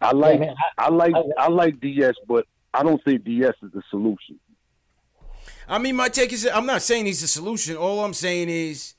I 0.00 0.12
like 0.12 0.34
yeah, 0.40 0.46
man, 0.46 0.54
I, 0.78 0.84
I 0.86 0.88
like 0.90 1.14
I- 1.14 1.44
I 1.44 1.48
like 1.48 1.80
DS, 1.80 2.14
but 2.28 2.46
I 2.72 2.82
don't 2.82 3.02
think 3.04 3.24
DS 3.24 3.54
is 3.62 3.72
the 3.72 3.82
solution. 3.90 4.38
I 5.68 5.78
mean, 5.78 5.96
my 5.96 6.08
take 6.08 6.32
is 6.32 6.48
I'm 6.52 6.66
not 6.66 6.82
saying 6.82 7.06
he's 7.06 7.20
the 7.20 7.26
solution. 7.28 7.76
All 7.76 8.04
I'm 8.04 8.14
saying 8.14 8.48
is 8.48 8.94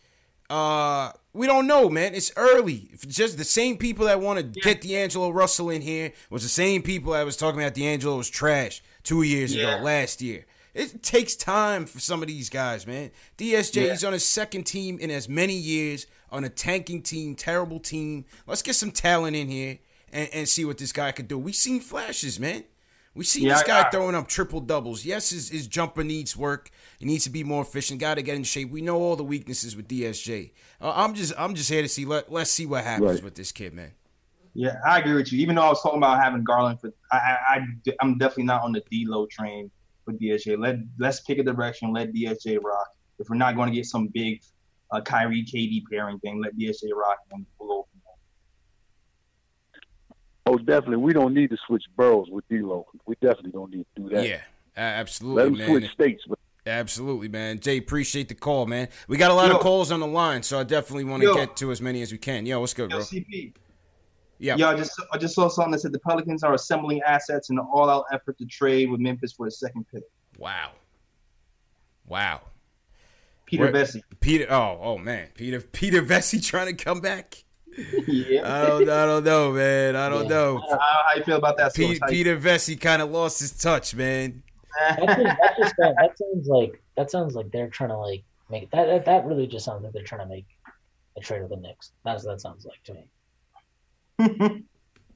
uh, 0.49 1.11
we 1.33 1.47
don't 1.47 1.67
know, 1.67 1.89
man. 1.89 2.13
It's 2.15 2.31
early. 2.35 2.89
If 2.91 3.03
it's 3.03 3.15
just 3.15 3.37
the 3.37 3.43
same 3.43 3.77
people 3.77 4.05
that 4.05 4.19
want 4.19 4.37
to 4.39 4.43
get 4.61 4.81
D'Angelo 4.81 5.29
Russell 5.29 5.69
in 5.69 5.81
here 5.81 6.11
was 6.29 6.43
the 6.43 6.49
same 6.49 6.81
people 6.81 7.13
I 7.13 7.23
was 7.23 7.37
talking 7.37 7.61
about 7.61 7.75
D'Angelo 7.75 8.17
was 8.17 8.29
trash 8.29 8.81
two 9.03 9.21
years 9.21 9.55
Yeah. 9.55 9.75
ago, 9.75 9.83
last 9.83 10.21
year. 10.21 10.45
It 10.73 11.01
takes 11.01 11.35
time 11.35 11.85
for 11.85 11.99
some 11.99 12.21
of 12.21 12.27
these 12.27 12.49
guys, 12.49 12.85
man. 12.85 13.11
DSJ 13.37 13.87
Yeah. 13.87 13.93
is 13.93 14.03
on 14.03 14.13
his 14.13 14.25
second 14.25 14.65
team 14.65 14.99
in 14.99 15.09
as 15.11 15.27
many 15.27 15.55
years 15.55 16.05
on 16.31 16.43
a 16.43 16.49
tanking 16.49 17.01
team, 17.01 17.35
terrible 17.35 17.79
team. 17.79 18.25
Let's 18.45 18.61
get 18.61 18.75
some 18.75 18.91
talent 18.91 19.35
in 19.35 19.47
here 19.49 19.79
and, 20.11 20.29
and 20.31 20.47
see 20.47 20.65
what 20.65 20.77
this 20.77 20.91
guy 20.91 21.11
could 21.11 21.27
do. 21.27 21.37
We've 21.39 21.55
seen 21.55 21.79
flashes, 21.79 22.39
man. 22.39 22.65
We 23.15 23.25
see 23.25 23.41
Yeah, 23.41 23.55
this 23.55 23.63
guy 23.63 23.81
I- 23.87 23.89
throwing 23.89 24.13
up 24.13 24.27
triple 24.27 24.59
doubles. 24.61 25.03
Yes, 25.03 25.31
his, 25.31 25.49
his 25.49 25.67
jumper 25.67 26.03
needs 26.03 26.37
work. 26.37 26.69
He 26.99 27.05
needs 27.05 27.23
to 27.23 27.31
be 27.31 27.43
more 27.43 27.63
efficient. 27.63 27.99
Got 27.99 28.15
to 28.15 28.21
get 28.21 28.35
in 28.35 28.43
shape. 28.43 28.69
We 28.69 28.81
know 28.81 28.97
all 28.97 29.15
the 29.15 29.23
weaknesses 29.23 29.75
with 29.75 29.87
DSJ. 29.87 30.51
Uh, 30.79 30.93
I'm 30.95 31.15
just 31.15 31.33
I'm 31.37 31.55
just 31.55 31.69
here 31.69 31.81
to 31.81 31.89
see. 31.89 32.05
Let 32.05 32.31
Let's 32.31 32.51
see 32.51 32.67
what 32.67 32.83
happens 32.83 33.11
Right. 33.15 33.23
with 33.23 33.33
this 33.35 33.51
kid, 33.51 33.73
man. 33.73 33.91
Yeah, 34.53 34.75
I 34.85 34.99
agree 34.99 35.13
with 35.15 35.31
you. 35.33 35.39
Even 35.39 35.55
though 35.55 35.63
I 35.63 35.69
was 35.69 35.81
talking 35.81 35.97
about 35.97 36.21
having 36.23 36.43
Garland 36.43 36.79
for, 36.79 36.91
I, 37.11 37.17
I, 37.17 37.37
I 37.55 37.93
I'm 38.01 38.17
definitely 38.17 38.43
not 38.45 38.61
on 38.63 38.71
the 38.73 38.81
D'Lo 38.91 39.25
train 39.25 39.69
with 40.09 40.19
DSJ. 40.19 40.59
Let 40.59 40.77
let's 40.97 41.21
pick 41.21 41.37
a 41.37 41.43
direction. 41.43 41.93
Let 41.93 42.13
DSJ 42.13 42.61
rock. 42.63 42.87
If 43.19 43.29
we're 43.29 43.35
not 43.37 43.55
going 43.55 43.69
to 43.69 43.75
get 43.75 43.85
some 43.85 44.07
big 44.07 44.41
uh, 44.91 45.01
Kyrie 45.01 45.43
KD 45.43 45.83
pairing 45.91 46.19
thing, 46.19 46.41
let 46.41 46.57
DSJ 46.57 46.91
rock 46.95 47.17
and 47.31 47.45
we'll 47.59 47.69
go 47.69 47.87
from. 47.91 47.99
Oh, 50.45 50.57
definitely. 50.57 50.97
We 50.97 51.13
don't 51.13 51.33
need 51.33 51.51
to 51.51 51.57
switch 51.67 51.83
boroughs 51.95 52.27
with 52.31 52.47
D'Lo. 52.49 52.85
We 53.05 53.15
definitely 53.21 53.51
don't 53.51 53.71
need 53.71 53.85
to 53.95 54.01
do 54.01 54.09
that. 54.15 54.25
Yeah, 54.25 54.41
a- 54.75 54.81
Let 54.81 54.99
absolutely, 54.99 55.43
him 55.43 55.57
man. 55.57 55.67
switch 55.67 55.91
states, 55.91 56.23
but 56.27 56.39
Absolutely, 56.65 57.29
man. 57.29 57.59
Jay, 57.59 57.77
appreciate 57.77 58.27
the 58.29 58.35
call, 58.35 58.65
man. 58.65 58.89
We 59.07 59.17
got 59.17 59.31
a 59.31 59.33
lot 59.33 59.49
Yo. 59.49 59.55
of 59.55 59.61
calls 59.61 59.91
on 59.91 60.01
the 60.01 60.07
line, 60.07 60.43
so 60.43 60.59
I 60.59 60.63
definitely 60.63 61.05
want 61.05 61.23
to 61.23 61.33
get 61.33 61.55
to 61.57 61.71
as 61.71 61.81
many 61.81 62.01
as 62.01 62.11
we 62.11 62.17
can. 62.17 62.45
Yo, 62.45 62.59
what's 62.59 62.73
good, 62.73 62.91
Yo, 62.91 62.97
bro? 62.97 63.05
CP. 63.05 63.53
Yeah. 64.39 64.55
Yeah, 64.57 64.69
I 64.69 64.75
just 64.75 65.01
I 65.11 65.17
just 65.17 65.35
saw 65.35 65.49
something 65.49 65.71
that 65.73 65.79
said 65.79 65.91
the 65.91 65.99
Pelicans 65.99 66.43
are 66.43 66.53
assembling 66.53 67.01
assets 67.01 67.49
in 67.49 67.59
an 67.59 67.65
all-out 67.71 68.05
effort 68.11 68.37
to 68.37 68.45
trade 68.45 68.89
with 68.89 68.99
Memphis 69.01 69.33
for 69.33 69.47
a 69.47 69.51
second 69.51 69.85
pick. 69.93 70.03
Wow. 70.37 70.71
Wow. 72.07 72.41
Peter 73.45 73.65
What- 73.65 73.73
Vecsey. 73.73 74.01
Peter. 74.19 74.45
Oh, 74.49 74.79
oh 74.81 74.97
man, 74.97 75.27
Peter. 75.35 75.59
Peter 75.59 76.01
Vecsey 76.01 76.43
trying 76.45 76.75
to 76.75 76.83
come 76.83 77.01
back. 77.01 77.43
Yeah. 78.07 78.41
I 78.63 78.67
don't. 78.67 78.89
I 78.89 79.05
don't 79.05 79.23
know, 79.23 79.51
man. 79.53 79.95
I 79.95 80.09
don't 80.09 80.23
Yeah. 80.23 80.29
know. 80.29 80.57
How, 80.69 80.77
how 80.79 81.15
you 81.15 81.23
feel 81.23 81.37
about 81.37 81.55
that? 81.57 81.73
Pe- 81.73 81.95
Sauce? 81.95 82.09
Peter 82.09 82.35
Vecsey 82.37 82.79
kind 82.79 83.01
of 83.01 83.09
lost 83.11 83.39
his 83.39 83.51
touch, 83.57 83.93
man. 83.95 84.43
That's 84.79 85.05
just, 85.05 85.23
that's 85.23 85.57
just 85.59 85.75
that, 85.77 85.95
that 85.97 86.17
sounds 86.17 86.47
like 86.47 86.81
that 86.97 87.11
sounds 87.11 87.35
like 87.35 87.51
they're 87.51 87.69
trying 87.69 87.89
to 87.91 87.97
like 87.97 88.23
make 88.49 88.69
that, 88.71 88.85
that 88.87 89.05
that 89.05 89.25
really 89.25 89.47
just 89.47 89.65
sounds 89.65 89.83
like 89.83 89.93
they're 89.93 90.03
trying 90.03 90.21
to 90.21 90.27
make 90.27 90.45
a 91.17 91.21
trade 91.21 91.41
with 91.41 91.51
the 91.51 91.57
Knicks. 91.57 91.91
That's 92.03 92.23
what 92.25 92.33
that 92.33 92.41
sounds 92.41 92.65
like 92.65 92.83
to 92.85 92.93
me. 92.95 93.07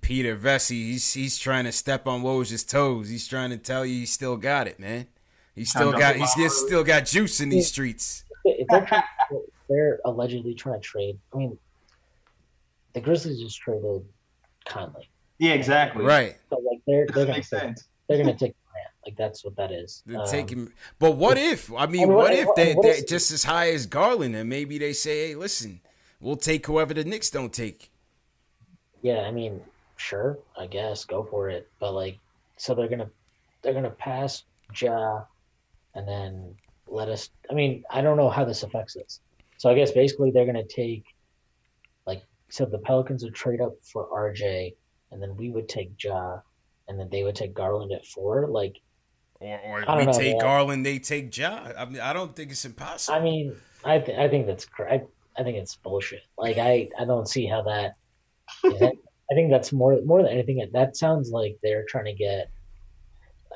Peter 0.02 0.36
Vecsey, 0.36 0.72
he's 0.72 1.14
he's 1.14 1.38
trying 1.38 1.64
to 1.66 1.72
step 1.72 2.08
on 2.08 2.22
Woj's 2.24 2.64
toes. 2.64 3.10
He's 3.10 3.28
trying 3.28 3.52
to 3.52 3.58
tell 3.58 3.86
you 3.86 4.00
he 4.00 4.06
still 4.06 4.36
got 4.38 4.68
it, 4.68 4.80
man. 4.80 5.08
He 5.56 5.66
still 5.66 5.92
got 5.92 6.16
go 6.16 6.20
he's 6.22 6.34
he's 6.34 6.54
still 6.54 6.84
got 6.84 7.06
juice 7.06 7.40
in 7.40 7.50
these 7.50 7.68
streets. 7.68 8.24
If 8.44 8.68
they're 8.68 8.86
trying, 8.86 9.04
if 9.32 9.42
they're 9.70 10.00
allegedly 10.04 10.56
trying 10.56 10.82
to 10.82 10.86
trade. 10.86 11.18
I 11.34 11.38
mean, 11.38 11.58
the 12.94 13.00
Grizzlies 13.02 13.40
just 13.40 13.60
traded 13.62 14.04
Conley, 14.66 15.10
yeah, 15.40 15.54
exactly. 15.54 16.04
Right. 16.04 16.36
so 16.50 16.58
like 16.58 16.80
they're 16.86 17.06
That 17.06 17.14
they're 17.16 17.26
gonna 17.26 17.38
make 17.38 17.44
take, 17.50 17.60
sense. 17.62 17.88
they're 18.10 18.18
gonna 18.18 18.32
take 18.38 18.54
Durant. 18.74 18.88
Like 19.06 19.16
that's 19.18 19.46
what 19.46 19.56
that 19.56 19.72
is. 19.72 20.04
They're 20.06 20.20
Um, 20.20 20.28
taking, 20.28 20.72
but 21.00 21.12
what 21.12 21.38
if? 21.38 21.72
I 21.74 21.86
mean, 21.86 22.04
and 22.04 22.14
what- 22.16 22.32
what 22.32 22.34
if 22.34 22.48
they 22.58 22.74
what 22.74 22.84
they're 22.84 23.02
just 23.04 23.32
as 23.32 23.44
high 23.46 23.72
as 23.72 23.86
Garland, 23.86 24.36
and 24.36 24.50
maybe 24.50 24.78
they 24.78 24.92
say, 24.94 25.30
"Hey, 25.30 25.36
listen, 25.36 25.80
we'll 26.20 26.36
take 26.36 26.66
whoever 26.66 26.94
the 26.94 27.04
Knicks 27.06 27.30
don't 27.30 27.54
take." 27.54 27.90
Yeah, 29.04 29.20
I 29.20 29.32
mean, 29.32 29.62
sure, 29.98 30.40
I 30.58 30.66
guess 30.66 31.06
go 31.06 31.24
for 31.24 31.50
it. 31.50 31.70
But 31.80 31.94
like, 31.94 32.18
so 32.58 32.74
they're 32.74 32.88
gonna 32.88 33.10
they're 33.62 33.74
gonna 33.74 33.92
pass 33.92 34.44
Ja, 34.82 35.22
and 35.94 36.08
then 36.08 36.56
let 36.88 37.10
us. 37.10 37.30
I 37.52 37.54
mean, 37.54 37.84
I 37.92 38.02
don't 38.02 38.18
know 38.18 38.30
how 38.30 38.46
this 38.46 38.64
affects 38.64 38.96
us. 38.96 39.20
So 39.58 39.70
I 39.70 39.76
guess 39.76 39.92
basically 39.92 40.32
they're 40.32 40.46
gonna 40.46 40.64
take, 40.68 41.04
like, 42.08 42.24
so 42.50 42.66
the 42.66 42.80
Pelicans 42.80 43.24
would 43.24 43.36
trade 43.36 43.62
up 43.62 43.74
for 43.84 44.08
RJ, 44.08 44.74
and 45.12 45.22
then 45.22 45.36
we 45.36 45.52
would 45.52 45.68
take 45.70 45.92
Ja, 46.02 46.40
and 46.88 47.00
then 47.00 47.10
they 47.12 47.24
would 47.24 47.36
take 47.36 47.54
Garland 47.54 47.92
at 47.92 48.06
four. 48.06 48.48
Like, 48.48 48.76
Or, 49.40 49.84
or 49.86 49.98
we 49.98 50.06
know, 50.06 50.14
take 50.14 50.38
man. 50.38 50.42
Garland, 50.42 50.86
they 50.86 51.00
take 51.00 51.36
Ja. 51.38 51.72
I 51.78 51.86
mean, 51.86 52.00
I 52.00 52.14
don't 52.14 52.34
think 52.36 52.52
it's 52.52 52.64
impossible. 52.66 53.18
I 53.18 53.22
mean, 53.22 53.56
I 53.84 54.00
th- 54.00 54.18
I 54.18 54.30
think 54.30 54.48
that's 54.48 54.66
cr- 54.66 54.88
I, 54.88 55.02
I 55.38 55.44
think 55.44 55.58
it's 55.58 55.76
bullshit. 55.76 56.22
Like 56.38 56.58
I 56.58 56.88
I 56.98 57.04
don't 57.04 57.28
see 57.28 57.46
how 57.46 57.64
that. 57.64 57.96
Is 58.64 58.82
I 59.32 59.36
think 59.36 59.50
that's 59.50 59.72
more 59.72 60.00
more 60.06 60.22
than 60.22 60.32
anything. 60.32 60.68
That 60.74 60.98
sounds 60.98 61.32
like 61.32 61.58
they're 61.64 61.86
trying 61.88 62.06
to 62.06 62.14
get. 62.14 62.52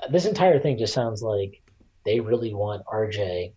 This 0.09 0.25
entire 0.25 0.59
thing 0.59 0.77
just 0.77 0.93
sounds 0.93 1.21
like 1.21 1.61
they 2.05 2.19
really 2.19 2.53
want 2.53 2.85
RJ. 2.85 3.53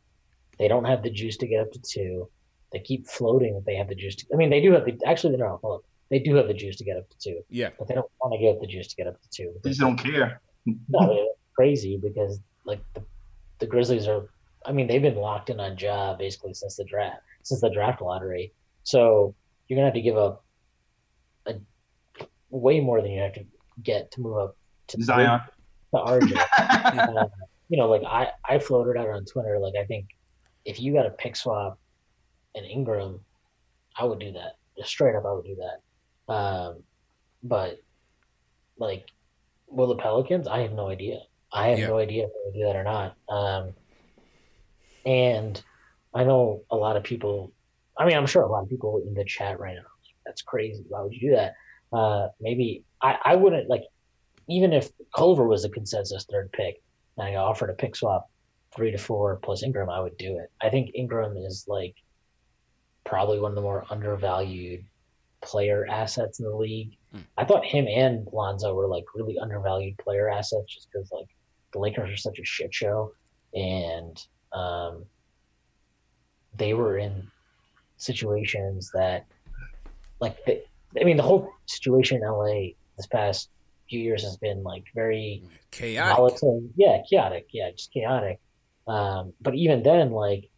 They 0.59 0.68
don't 0.68 0.84
have 0.84 1.03
the 1.03 1.11
juice 1.11 1.36
to 1.38 1.46
get 1.46 1.61
up 1.61 1.72
to 1.72 1.80
two. 1.80 2.28
They 2.72 2.80
keep 2.80 3.07
floating 3.07 3.55
that 3.55 3.64
they 3.64 3.76
have 3.76 3.88
the 3.88 3.94
juice. 3.94 4.16
To, 4.16 4.26
I 4.32 4.36
mean, 4.36 4.51
they 4.51 4.61
do 4.61 4.72
have 4.72 4.84
the 4.84 4.98
actually 5.07 5.36
no, 5.36 5.59
hold 5.62 5.80
up. 5.80 5.84
They 6.11 6.18
do 6.18 6.34
have 6.34 6.48
the 6.48 6.55
juice 6.55 6.76
to 6.76 6.84
get 6.84 6.96
up 6.96 7.09
to 7.09 7.18
two, 7.18 7.40
yeah, 7.48 7.70
but 7.78 7.86
they 7.88 7.94
don't 7.94 8.11
want 8.20 8.34
to 8.34 8.38
give 8.38 8.57
up 8.57 8.61
the 8.61 8.66
juice 8.66 8.88
to 8.88 8.96
get 8.96 9.07
up 9.07 9.20
to 9.22 9.28
two. 9.30 9.53
They 9.62 9.70
just 9.70 9.80
don't 9.80 9.96
care. 9.96 10.40
No, 10.90 11.11
it's 11.11 11.38
crazy 11.57 11.96
because 11.96 12.38
like 12.66 12.80
the, 12.92 13.03
the 13.61 13.66
Grizzlies 13.66 14.07
are. 14.07 14.28
I 14.66 14.72
mean, 14.72 14.86
they've 14.86 15.01
been 15.01 15.16
locked 15.16 15.48
in 15.48 15.59
on 15.59 15.78
Ja 15.78 16.14
basically 16.16 16.53
since 16.53 16.76
the 16.76 16.84
draft, 16.84 17.22
since 17.44 17.62
the 17.62 17.70
draft 17.70 18.03
lottery. 18.03 18.53
So 18.82 19.34
you're 19.66 19.78
gonna 19.78 19.86
have 19.86 19.94
to 19.94 20.03
give 20.03 20.18
up 20.18 20.44
a 20.49 20.49
way 22.51 22.80
more 22.80 23.01
than 23.03 23.11
you 23.12 23.20
have 23.22 23.32
to 23.34 23.44
get 23.82 24.11
to 24.12 24.20
move 24.20 24.36
up 24.38 24.57
to 24.88 25.03
Zion. 25.03 25.40
to 25.94 26.01
RJ. 26.01 26.32
Uh, 26.61 27.26
you 27.68 27.76
know, 27.78 27.88
like 27.88 28.03
I 28.05 28.28
I 28.48 28.59
floated 28.59 28.96
out 28.98 29.09
on 29.09 29.24
Twitter. 29.24 29.59
Like 29.61 29.74
I 29.80 29.84
think 29.84 30.07
if 30.64 30.80
you 30.80 30.92
got 30.92 31.07
a 31.07 31.11
pick 31.11 31.36
swap 31.36 31.78
and 32.55 32.66
Ingram, 32.66 33.20
I 33.96 34.05
would 34.05 34.18
do 34.18 34.32
that. 34.32 34.53
Just 34.76 34.90
straight 34.90 35.14
up, 35.14 35.24
I 35.24 35.32
would 35.32 35.44
do 35.44 35.57
that. 35.57 36.32
Um, 36.32 36.82
but 37.42 37.78
like, 38.78 39.07
will 39.68 39.86
the 39.86 39.96
Pelicans? 39.96 40.48
I 40.48 40.61
have 40.61 40.72
no 40.72 40.88
idea. 40.88 41.18
I 41.53 41.68
have 41.68 41.78
Yeah. 41.78 41.88
no 41.88 41.98
idea 41.98 42.24
if 42.24 42.30
they 42.30 42.40
would 42.46 42.55
do 42.55 42.64
that 42.64 42.76
or 42.76 42.84
not. 42.84 43.14
Um, 43.28 43.72
and 45.07 45.62
I 46.14 46.24
know 46.24 46.62
a 46.70 46.76
lot 46.76 46.96
of 46.96 47.03
people. 47.05 47.53
I 47.98 48.07
mean, 48.07 48.16
I'm 48.16 48.26
sure 48.26 48.42
a 48.42 48.51
lot 48.51 48.62
of 48.62 48.68
people 48.68 49.03
in 49.07 49.14
the 49.14 49.24
chat 49.24 49.61
right 49.61 49.74
now. 49.74 49.82
like, 49.82 50.16
That's 50.26 50.42
crazy. 50.42 50.84
Why 50.88 51.03
would 51.03 51.12
you 51.12 51.30
do 51.30 51.36
that? 51.36 51.55
Uh, 51.93 52.28
maybe 52.41 52.84
I, 53.03 53.16
I 53.24 53.36
wouldn't 53.36 53.68
like 53.68 53.82
even 54.49 54.72
if 54.72 54.91
Culver 55.14 55.47
was 55.47 55.64
a 55.64 55.68
consensus 55.68 56.26
third 56.30 56.51
pick 56.53 56.82
and 57.16 57.26
I 57.26 57.32
got 57.32 57.47
offered 57.47 57.70
a 57.70 57.74
pick 57.74 57.97
swap 57.97 58.28
three 58.74 58.91
to 58.91 58.99
four 58.99 59.36
plus 59.36 59.62
Ingram, 59.62 59.91
I 59.91 60.01
would 60.01 60.16
do 60.16 60.38
it. 60.38 60.51
I 60.61 60.70
think 60.70 60.91
Ingram 60.95 61.36
is 61.36 61.64
like 61.68 61.95
probably 63.05 63.41
one 63.41 63.53
of 63.53 63.57
the 63.57 63.62
more 63.62 63.84
undervalued 63.91 64.84
player 65.41 65.86
assets 65.88 66.38
in 66.38 66.47
the 66.47 66.55
league. 66.55 66.97
Hmm. 67.12 67.20
I 67.36 67.45
thought 67.45 67.64
him 67.64 67.86
and 67.88 68.26
Lonzo 68.32 68.74
were 68.74 68.86
like 68.86 69.05
really 69.14 69.38
undervalued 69.38 69.99
player 69.99 70.28
assets 70.28 70.72
just 70.72 70.88
because 70.93 71.11
like 71.12 71.26
the 71.72 71.78
Lakers 71.78 72.11
are 72.11 72.16
such 72.16 72.38
a 72.38 72.45
shit 72.45 72.74
show 72.74 73.12
and 73.55 74.20
um, 74.53 75.05
they 76.57 76.74
were 76.74 76.99
in 76.99 77.26
situations 77.97 78.91
that 78.95 79.26
like 80.20 80.45
the, 80.45 80.62
I 80.99 81.05
mean 81.05 81.16
the 81.16 81.22
whole 81.22 81.51
situation 81.66 82.18
in 82.18 82.22
LA 82.28 82.74
this 82.97 83.07
past 83.07 83.51
few 83.88 84.01
years 84.01 84.22
has 84.22 84.36
been 84.36 84.62
like 84.62 84.84
very 84.95 85.43
chaotic. 85.70 86.16
volatile. 86.16 86.62
Yeah, 86.76 87.03
chaotic. 87.09 87.49
Yeah, 87.53 87.70
just 87.70 87.93
chaotic. 87.93 88.41
Um, 88.86 89.32
but 89.41 89.55
even 89.55 89.82
then, 89.82 90.11
like, 90.11 90.49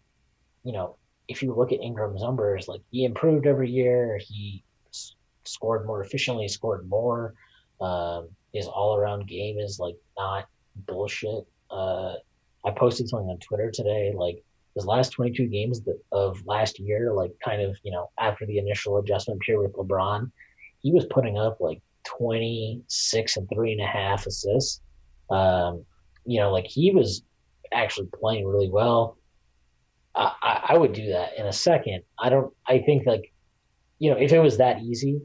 you 0.65 0.73
know, 0.73 0.97
if 1.29 1.43
you 1.43 1.55
look 1.55 1.73
at 1.73 1.81
Ingram's 1.81 2.23
numbers, 2.23 2.69
like 2.69 2.81
he 2.91 3.05
improved 3.05 3.47
every 3.47 3.71
year. 3.71 4.19
He 4.19 4.65
s- 4.91 5.15
scored 5.45 5.87
more 5.87 6.03
efficiently, 6.03 6.49
scored 6.49 6.89
more. 6.89 7.35
Um, 7.81 8.29
his 8.53 8.67
all-around 8.67 9.27
game 9.27 9.59
is 9.59 9.79
like 9.79 9.97
not 10.19 10.47
bullshit. 10.87 11.45
Uh, 11.71 12.15
I 12.65 12.71
posted 12.71 13.09
something 13.09 13.29
on 13.29 13.39
Twitter 13.39 13.71
today, 13.71 14.13
like 14.15 14.43
his 14.75 14.87
last 14.87 15.11
22 15.11 15.47
games 15.47 15.81
of 16.13 16.45
last 16.47 16.79
year, 16.79 17.13
like 17.13 17.33
kind 17.45 17.61
of, 17.61 17.77
you 17.83 17.93
know, 17.93 18.11
after 18.19 18.47
the 18.47 18.59
initial 18.59 18.99
adjustment 18.99 19.41
period 19.41 19.63
with 19.63 19.89
LeBron, 19.89 20.31
he 20.81 20.93
was 20.93 21.05
putting 21.07 21.39
up 21.39 21.59
like 21.61 21.81
26 22.05 23.37
and 23.37 23.49
three 23.53 23.73
and 23.73 23.81
a 23.81 23.87
half 23.87 24.27
assists. 24.27 24.81
Um, 25.31 25.85
you 26.25 26.41
know, 26.41 26.53
like 26.53 26.67
he 26.67 26.91
was 26.91 27.23
actually 27.73 28.09
playing 28.19 28.47
really 28.47 28.71
well. 28.71 29.19
I, 30.15 30.33
I, 30.43 30.61
I 30.71 30.79
would 30.79 30.93
do 30.93 31.13
that 31.13 31.39
in 31.39 31.47
a 31.47 31.53
second. 31.53 32.03
I 32.19 32.29
don't. 32.29 32.53
I 32.67 32.79
think 32.79 33.07
like, 33.07 33.33
you 33.99 34.11
know, 34.11 34.19
if 34.19 34.33
it 34.33 34.39
was 34.39 34.59
that 34.59 34.81
easy, 34.81 35.21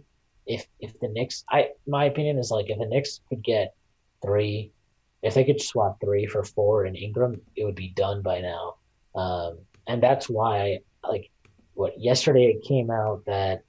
if 0.45 0.65
if 0.79 0.97
the 0.99 1.09
Knicks, 1.09 1.43
I 1.49 1.69
my 1.85 2.05
opinion 2.05 2.39
is 2.39 2.51
like 2.51 2.69
if 2.69 2.79
the 2.79 2.85
Knicks 2.85 3.21
could 3.29 3.43
get 3.43 3.73
three, 4.21 4.71
if 5.21 5.33
they 5.33 5.43
could 5.43 5.61
swap 5.61 5.99
three 5.99 6.25
for 6.25 6.43
four 6.43 6.85
in 6.85 6.95
Ingram, 6.95 7.41
it 7.55 7.65
would 7.65 7.75
be 7.75 7.89
done 7.89 8.21
by 8.21 8.39
now. 8.39 8.75
Um, 9.17 9.57
and 9.87 10.01
that's 10.01 10.29
why, 10.29 10.79
like, 11.03 11.31
what 11.73 11.99
yesterday 11.99 12.55
it 12.55 12.67
came 12.67 12.89
out 12.91 13.25
that 13.25 13.63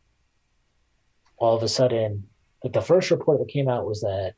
all 1.38 1.56
of 1.56 1.62
a 1.62 1.68
sudden, 1.68 2.24
like 2.62 2.72
the 2.72 2.80
first 2.80 3.10
report 3.10 3.38
that 3.38 3.48
came 3.48 3.68
out 3.68 3.86
was 3.86 4.00
that 4.00 4.34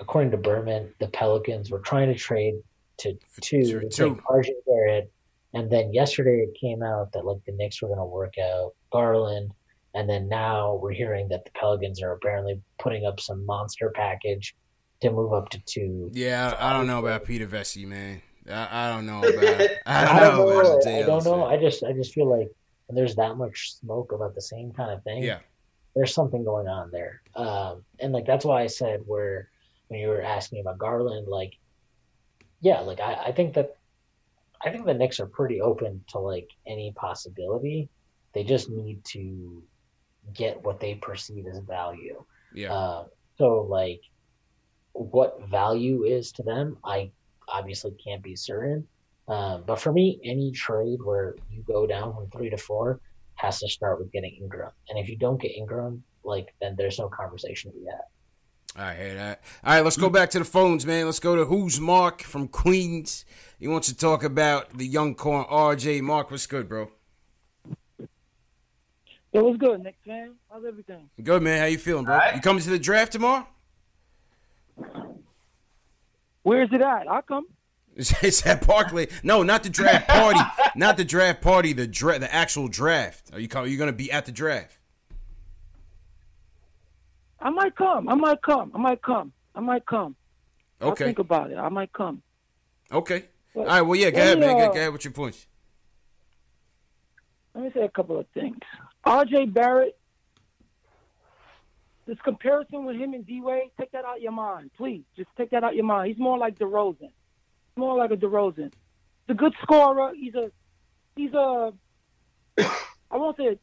according 0.00 0.30
to 0.32 0.36
Berman, 0.36 0.92
the 0.98 1.08
Pelicans 1.08 1.70
were 1.70 1.78
trying 1.78 2.08
to 2.08 2.14
trade 2.14 2.54
to 2.98 3.16
two, 3.40 3.80
to 3.80 3.88
take 3.88 4.52
Barrett, 4.66 5.12
and 5.54 5.70
then 5.70 5.92
yesterday 5.92 6.40
it 6.40 6.56
came 6.58 6.82
out 6.82 7.12
that 7.12 7.24
like 7.24 7.44
the 7.46 7.52
Knicks 7.52 7.80
were 7.80 7.88
going 7.88 8.00
to 8.00 8.04
work 8.04 8.34
out 8.38 8.72
Garland, 8.92 9.52
and 9.94 10.08
then 10.08 10.28
now 10.28 10.78
we're 10.82 10.92
hearing 10.92 11.28
that 11.28 11.44
the 11.44 11.50
Pelicans 11.52 12.02
are 12.02 12.12
apparently 12.12 12.60
putting 12.78 13.06
up 13.06 13.20
some 13.20 13.44
monster 13.46 13.92
package 13.94 14.54
to 15.02 15.10
move 15.10 15.32
up 15.32 15.48
to 15.50 15.60
two. 15.66 16.10
Yeah, 16.12 16.56
I, 16.58 16.70
I 16.70 16.72
don't 16.72 16.86
know 16.86 16.98
about 16.98 17.24
Peter 17.24 17.46
Vecsey, 17.46 17.86
man. 17.86 18.22
I, 18.48 18.86
I 18.86 18.88
don't 18.92 19.06
know 19.06 19.18
about. 19.20 19.34
I 19.86 20.04
don't 20.04 20.16
I 20.16 20.20
don't 20.20 20.38
know. 20.38 20.62
know. 20.62 20.80
I 20.86 21.02
don't 21.02 21.24
know. 21.24 21.44
I 21.46 21.56
just 21.56 21.84
I 21.84 21.92
just 21.92 22.12
feel 22.12 22.28
like 22.28 22.50
when 22.86 22.96
there's 22.96 23.16
that 23.16 23.36
much 23.36 23.74
smoke 23.74 24.12
about 24.12 24.34
the 24.34 24.40
same 24.42 24.72
kind 24.72 24.90
of 24.90 25.02
thing. 25.04 25.22
Yeah. 25.22 25.38
there's 25.94 26.14
something 26.14 26.44
going 26.44 26.68
on 26.68 26.90
there. 26.90 27.22
Um, 27.34 27.84
and 28.00 28.12
like 28.12 28.26
that's 28.26 28.44
why 28.44 28.62
I 28.62 28.66
said 28.66 29.00
where 29.06 29.48
when 29.88 30.00
you 30.00 30.08
were 30.08 30.22
asking 30.22 30.60
about 30.60 30.78
Garland, 30.78 31.26
like, 31.28 31.54
yeah, 32.60 32.80
like 32.80 33.00
I, 33.00 33.14
I 33.26 33.32
think 33.32 33.54
that 33.54 33.76
I 34.64 34.70
think 34.70 34.86
the 34.86 34.94
Knicks 34.94 35.20
are 35.20 35.26
pretty 35.26 35.60
open 35.60 36.04
to 36.08 36.18
like 36.18 36.50
any 36.66 36.92
possibility. 36.92 37.88
They 38.32 38.44
just 38.44 38.68
need 38.70 39.04
to 39.06 39.62
get 40.34 40.62
what 40.62 40.80
they 40.80 40.94
perceive 40.94 41.46
as 41.46 41.58
value. 41.58 42.24
Yeah. 42.54 42.72
Uh, 42.72 43.04
so 43.38 43.62
like 43.62 44.00
what 44.92 45.48
value 45.48 46.04
is 46.04 46.32
to 46.32 46.42
them, 46.42 46.78
I 46.84 47.10
obviously 47.48 47.92
can't 48.02 48.22
be 48.22 48.36
certain. 48.36 48.86
Um, 49.28 49.64
but 49.66 49.80
for 49.80 49.92
me, 49.92 50.20
any 50.24 50.52
trade 50.52 50.98
where 51.02 51.34
you 51.50 51.62
go 51.66 51.86
down 51.86 52.14
from 52.14 52.30
three 52.30 52.50
to 52.50 52.56
four 52.56 53.00
has 53.34 53.60
to 53.60 53.68
start 53.68 53.98
with 53.98 54.12
getting 54.12 54.36
Ingram. 54.40 54.70
And 54.88 54.98
if 54.98 55.08
you 55.08 55.16
don't 55.16 55.40
get 55.40 55.52
Ingram, 55.52 56.02
like 56.24 56.54
then 56.60 56.74
there's 56.76 56.98
no 56.98 57.08
conversation 57.08 57.72
to 57.72 57.78
be 57.78 57.84
had. 57.86 58.00
I 58.78 58.94
hear 58.94 59.14
that. 59.14 59.42
All 59.64 59.74
right, 59.74 59.84
let's 59.84 59.96
go 59.96 60.10
back 60.10 60.30
to 60.30 60.38
the 60.38 60.44
phones, 60.44 60.84
man. 60.84 61.06
Let's 61.06 61.18
go 61.18 61.34
to 61.34 61.46
who's 61.46 61.80
Mark 61.80 62.22
from 62.22 62.46
Queens. 62.46 63.24
He 63.58 63.68
wants 63.68 63.88
to 63.88 63.96
talk 63.96 64.22
about 64.22 64.76
the 64.76 64.86
young 64.86 65.14
corn 65.14 65.46
RJ. 65.46 66.02
Mark, 66.02 66.30
what's 66.30 66.46
good, 66.46 66.68
bro? 66.68 66.90
Yo, 69.32 69.44
what's 69.44 69.56
good, 69.56 69.82
Knick 69.82 69.96
fan? 70.04 70.34
How's 70.50 70.64
everything? 70.64 71.08
Good, 71.22 71.42
man. 71.42 71.58
How 71.58 71.66
you 71.66 71.78
feeling, 71.78 72.04
bro? 72.04 72.14
Alright. 72.14 72.34
You 72.34 72.40
coming 72.40 72.62
to 72.62 72.70
the 72.70 72.78
draft 72.78 73.12
tomorrow? 73.12 73.46
Where 76.46 76.62
is 76.62 76.68
it 76.70 76.80
at? 76.80 77.08
I'll 77.08 77.22
come. 77.22 77.46
It's, 77.96 78.46
at 78.46 78.64
Barclay. 78.64 79.08
No, 79.24 79.42
not 79.42 79.64
the 79.64 79.68
draft 79.68 80.06
party. 80.06 80.38
not 80.76 80.96
the 80.96 81.04
draft 81.04 81.40
party. 81.40 81.72
The 81.72 81.88
dra- 81.88 82.20
the 82.20 82.32
actual 82.32 82.68
draft. 82.68 83.30
Are 83.32 83.40
you 83.40 83.48
are 83.56 83.66
you 83.66 83.76
gonna 83.76 83.92
be 83.92 84.12
at 84.12 84.26
the 84.26 84.32
draft? 84.32 84.78
I 87.40 87.50
might 87.50 87.74
come. 87.74 88.08
I 88.08 88.14
might 88.14 88.42
come. 88.42 88.70
I 88.74 88.78
might 88.78 89.02
come. 89.02 89.32
I 89.56 89.60
might 89.60 89.86
come. 89.86 90.14
Okay. 90.80 91.04
I'll 91.04 91.08
think 91.08 91.18
about 91.18 91.50
it. 91.50 91.56
I 91.56 91.68
might 91.68 91.92
come. 91.92 92.22
Okay. 92.92 93.24
All 93.56 93.64
Well. 93.64 93.86
Well, 93.86 93.98
yeah. 93.98 94.10
Go 94.10 94.20
ahead, 94.20 94.38
me, 94.38 94.46
man. 94.46 94.56
Go, 94.56 94.64
uh, 94.64 94.68
go 94.68 94.78
ahead 94.78 94.92
with 94.92 95.04
your 95.04 95.12
points. 95.12 95.46
Let 97.54 97.64
me 97.64 97.70
say 97.74 97.80
a 97.80 97.88
couple 97.88 98.20
of 98.20 98.26
things. 98.34 98.58
R.J. 99.04 99.46
Barrett, 99.46 99.98
this 102.06 102.18
comparison 102.22 102.84
with 102.84 102.96
him 102.96 103.14
and 103.14 103.26
D-Wade, 103.26 103.70
take 103.78 103.92
that 103.92 104.04
out 104.04 104.20
your 104.20 104.32
mind, 104.32 104.70
please. 104.76 105.02
Just 105.16 105.28
take 105.36 105.50
that 105.50 105.64
out 105.64 105.74
your 105.74 105.84
mind. 105.84 106.08
He's 106.08 106.18
more 106.18 106.38
like 106.38 106.58
DeRozan. 106.58 107.00
He's 107.00 107.76
more 107.76 107.96
like 107.96 108.10
a 108.12 108.16
DeRozan. 108.16 108.72
He's 109.26 109.30
a 109.30 109.34
good 109.34 109.54
scorer. 109.62 110.12
He's 110.14 110.34
a, 110.34 110.50
he's 111.16 111.32
a, 111.32 111.72
I 112.58 113.16
won't 113.16 113.36
say 113.36 113.58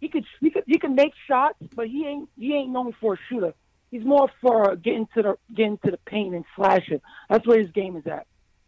he 0.00 0.08
could 0.08 0.24
he 0.40 0.50
could 0.50 0.64
he 0.66 0.78
can 0.78 0.94
make 0.94 1.12
shots, 1.26 1.58
but 1.74 1.88
he 1.88 2.06
ain't 2.06 2.28
he 2.38 2.54
ain't 2.54 2.70
known 2.70 2.94
for 3.00 3.14
a 3.14 3.18
shooter. 3.28 3.54
He's 3.90 4.04
more 4.04 4.28
for 4.40 4.76
getting 4.76 5.08
to 5.14 5.22
the 5.22 5.38
getting 5.54 5.78
to 5.84 5.90
the 5.90 5.98
paint 6.06 6.34
and 6.34 6.44
slashing. 6.54 7.00
That's 7.28 7.46
where 7.46 7.60
his 7.60 7.70
game 7.70 7.96
is 7.96 8.06
at. 8.06 8.26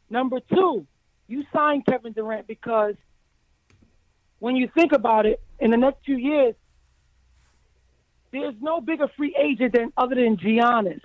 Number 0.08 0.40
two, 0.52 0.86
you 1.28 1.44
signed 1.52 1.86
Kevin 1.86 2.12
Durant 2.12 2.46
because 2.46 2.94
when 4.40 4.56
you 4.56 4.68
think 4.74 4.92
about 4.92 5.26
it, 5.26 5.40
in 5.60 5.70
the 5.70 5.76
next 5.76 6.04
two 6.04 6.16
years, 6.16 6.54
there's 8.32 8.54
no 8.60 8.80
bigger 8.80 9.08
free 9.16 9.34
agent 9.40 9.74
than 9.74 9.92
other 9.96 10.14
than 10.14 10.36
Giannis. 10.36 11.00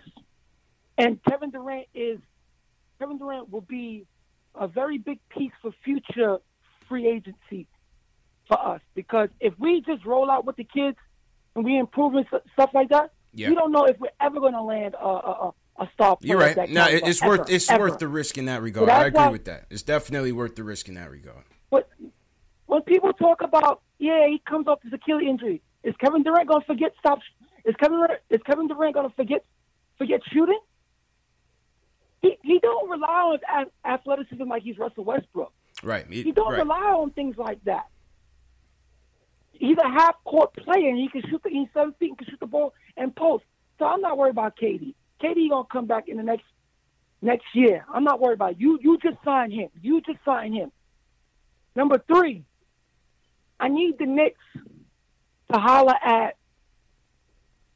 And 0.97 1.19
Kevin 1.30 1.49
Durant 1.51 1.88
is 1.93 2.19
Kevin 2.99 3.17
Durant 3.17 3.49
will 3.51 3.61
be 3.61 4.05
a 4.53 4.67
very 4.67 4.97
big 4.97 5.19
piece 5.30 5.51
for 5.61 5.71
future 5.84 6.38
free 6.88 7.07
agency 7.07 7.67
for 8.47 8.59
us 8.63 8.80
because 8.93 9.30
if 9.39 9.53
we 9.59 9.82
just 9.82 10.05
roll 10.05 10.30
out 10.32 10.45
with 10.45 10.55
the 10.55 10.63
kids 10.63 10.97
and 11.55 11.65
we 11.65 11.78
improve 11.78 12.13
and 12.15 12.26
stuff 12.53 12.69
like 12.73 12.89
that, 12.89 13.11
Yeah. 13.34 13.49
we 13.49 13.55
don't 13.55 13.71
know 13.71 13.86
if 13.86 13.99
we're 13.99 14.09
ever 14.21 14.39
going 14.39 14.53
to 14.53 14.61
land 14.61 14.95
a, 14.95 15.05
a, 15.05 15.53
a, 15.80 15.89
star 15.93 16.15
player. 16.15 16.30
You're 16.32 16.39
right. 16.39 16.69
No, 16.69 16.86
it's 16.88 17.21
ever, 17.21 17.38
worth 17.38 17.49
it's 17.49 17.69
ever. 17.69 17.86
worth 17.86 17.99
the 17.99 18.07
risk 18.07 18.38
in 18.38 18.45
that 18.45 18.61
regard. 18.61 18.88
that's 18.88 19.03
I 19.03 19.07
agree 19.07 19.19
why- 19.19 19.30
with 19.30 19.45
that. 19.45 19.65
It's 19.69 19.82
definitely 19.84 20.32
worth 20.32 20.55
the 20.55 20.63
risk 20.63 20.88
in 20.88 20.95
that 20.95 21.09
regard. 21.11 21.43
But 21.71 21.89
when 22.67 22.82
people 22.84 23.11
talk 23.13 23.41
about, 23.41 23.82
yeah, 23.99 24.28
he 24.28 24.41
comes 24.47 24.67
off 24.67 24.82
his 24.84 24.93
Achilles 24.93 25.28
injury, 25.28 25.61
is 25.86 25.95
Kevin 25.97 26.23
Durant 26.23 26.47
going 26.47 26.61
to 26.61 26.65
forget 26.65 26.93
stop? 26.99 27.19
Is 27.63 27.75
Kevin 27.79 27.99
Durant, 27.99 28.19
is 28.29 28.41
Kevin 28.45 28.67
Durant 28.67 28.95
going 28.95 29.07
to 29.07 29.15
forget 29.15 29.45
forget 29.97 30.21
shooting? 30.33 30.59
He 32.21 32.38
he 32.41 32.59
don't 32.59 32.89
rely 32.89 33.38
on 33.53 33.65
athleticism 33.86 34.43
like 34.43 34.63
he's 34.63 34.77
Russell 34.77 35.03
Westbrook. 35.03 35.53
Right. 35.83 36.05
He 36.09 36.31
don't 36.31 36.51
right. 36.51 36.59
rely 36.59 36.91
on 36.97 37.11
things 37.11 37.38
like 37.38 37.63
that. 37.65 37.86
He's 39.51 39.77
a 39.77 39.88
half 39.88 40.15
court 40.25 40.53
player 40.55 40.89
and 40.89 40.97
he 40.97 41.07
can 41.07 41.21
shoot 41.29 41.41
the 41.43 41.49
he's 41.49 41.67
seven 41.73 41.93
feet 41.99 42.09
and 42.09 42.17
can 42.17 42.27
shoot 42.29 42.39
the 42.39 42.47
ball 42.47 42.73
and 42.97 43.15
post. 43.15 43.45
So 43.77 43.86
I'm 43.86 44.01
not 44.01 44.17
worried 44.17 44.31
about 44.31 44.57
KD. 44.57 44.95
KD 45.21 45.49
gonna 45.49 45.67
come 45.71 45.86
back 45.86 46.07
in 46.07 46.17
the 46.17 46.23
next 46.23 46.45
next 47.21 47.45
year. 47.53 47.86
I'm 47.93 48.03
not 48.03 48.19
worried 48.19 48.36
about 48.36 48.53
it. 48.53 48.59
you. 48.59 48.79
You 48.81 48.97
just 48.97 49.17
sign 49.23 49.51
him. 49.51 49.69
You 49.81 50.01
just 50.01 50.19
sign 50.25 50.51
him. 50.51 50.71
Number 51.75 52.01
three, 52.07 52.43
I 53.59 53.67
need 53.67 53.99
the 53.99 54.05
Knicks 54.05 54.39
to 55.51 55.59
holler 55.59 55.95
at 56.03 56.35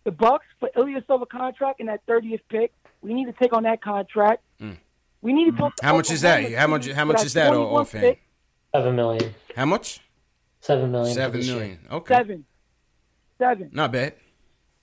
the 0.03 0.11
Bucks 0.11 0.45
for 0.59 0.69
Ilyasova 0.75 1.27
contract 1.29 1.79
and 1.79 1.89
that 1.89 2.05
30th 2.07 2.41
pick. 2.49 2.73
We 3.01 3.13
need 3.13 3.25
to 3.25 3.33
take 3.33 3.53
on 3.53 3.63
that 3.63 3.81
contract. 3.81 4.43
We 5.21 5.33
need 5.33 5.51
to 5.51 5.57
talk. 5.57 5.75
Mm. 5.77 5.83
How 5.83 5.95
much 5.95 6.11
is 6.11 6.21
that? 6.21 6.39
Oklahoma 6.39 6.57
How 6.59 6.67
much? 6.67 6.83
City 6.83 6.93
How 6.95 7.01
for 7.01 7.05
much 7.13 7.23
is 7.25 7.33
that? 7.33 7.47
21 7.49 7.81
Offhand. 7.81 8.03
pick. 8.03 8.21
Seven 8.73 8.95
million. 8.95 9.35
How 9.55 9.65
much? 9.65 10.01
Seven 10.61 10.91
million. 10.91 11.15
for 11.15 11.21
Seven 11.21 11.41
year. 11.41 11.79
Okay. 11.91 12.13
Seven. 12.15 12.45
Seven. 13.37 13.69
Not 13.73 13.91
bad. 13.91 14.13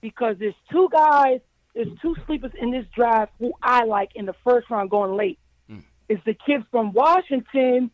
Because 0.01 0.37
there's 0.39 0.55
two 0.71 0.89
guys, 0.93 1.41
there's 1.75 1.89
two 2.03 2.15
sleepers 2.27 2.53
in 2.61 2.71
this 2.71 2.85
draft 2.95 3.33
who 3.39 3.53
I 3.63 3.85
like 3.85 4.11
in 4.15 4.27
the 4.27 4.35
first 4.45 4.69
round 4.71 4.91
going 4.91 5.17
late. 5.17 5.39
Hmm. 5.69 5.81
It's 6.09 6.23
the 6.25 6.35
kid 6.35 6.65
from 6.71 6.93
Washington. 6.93 7.91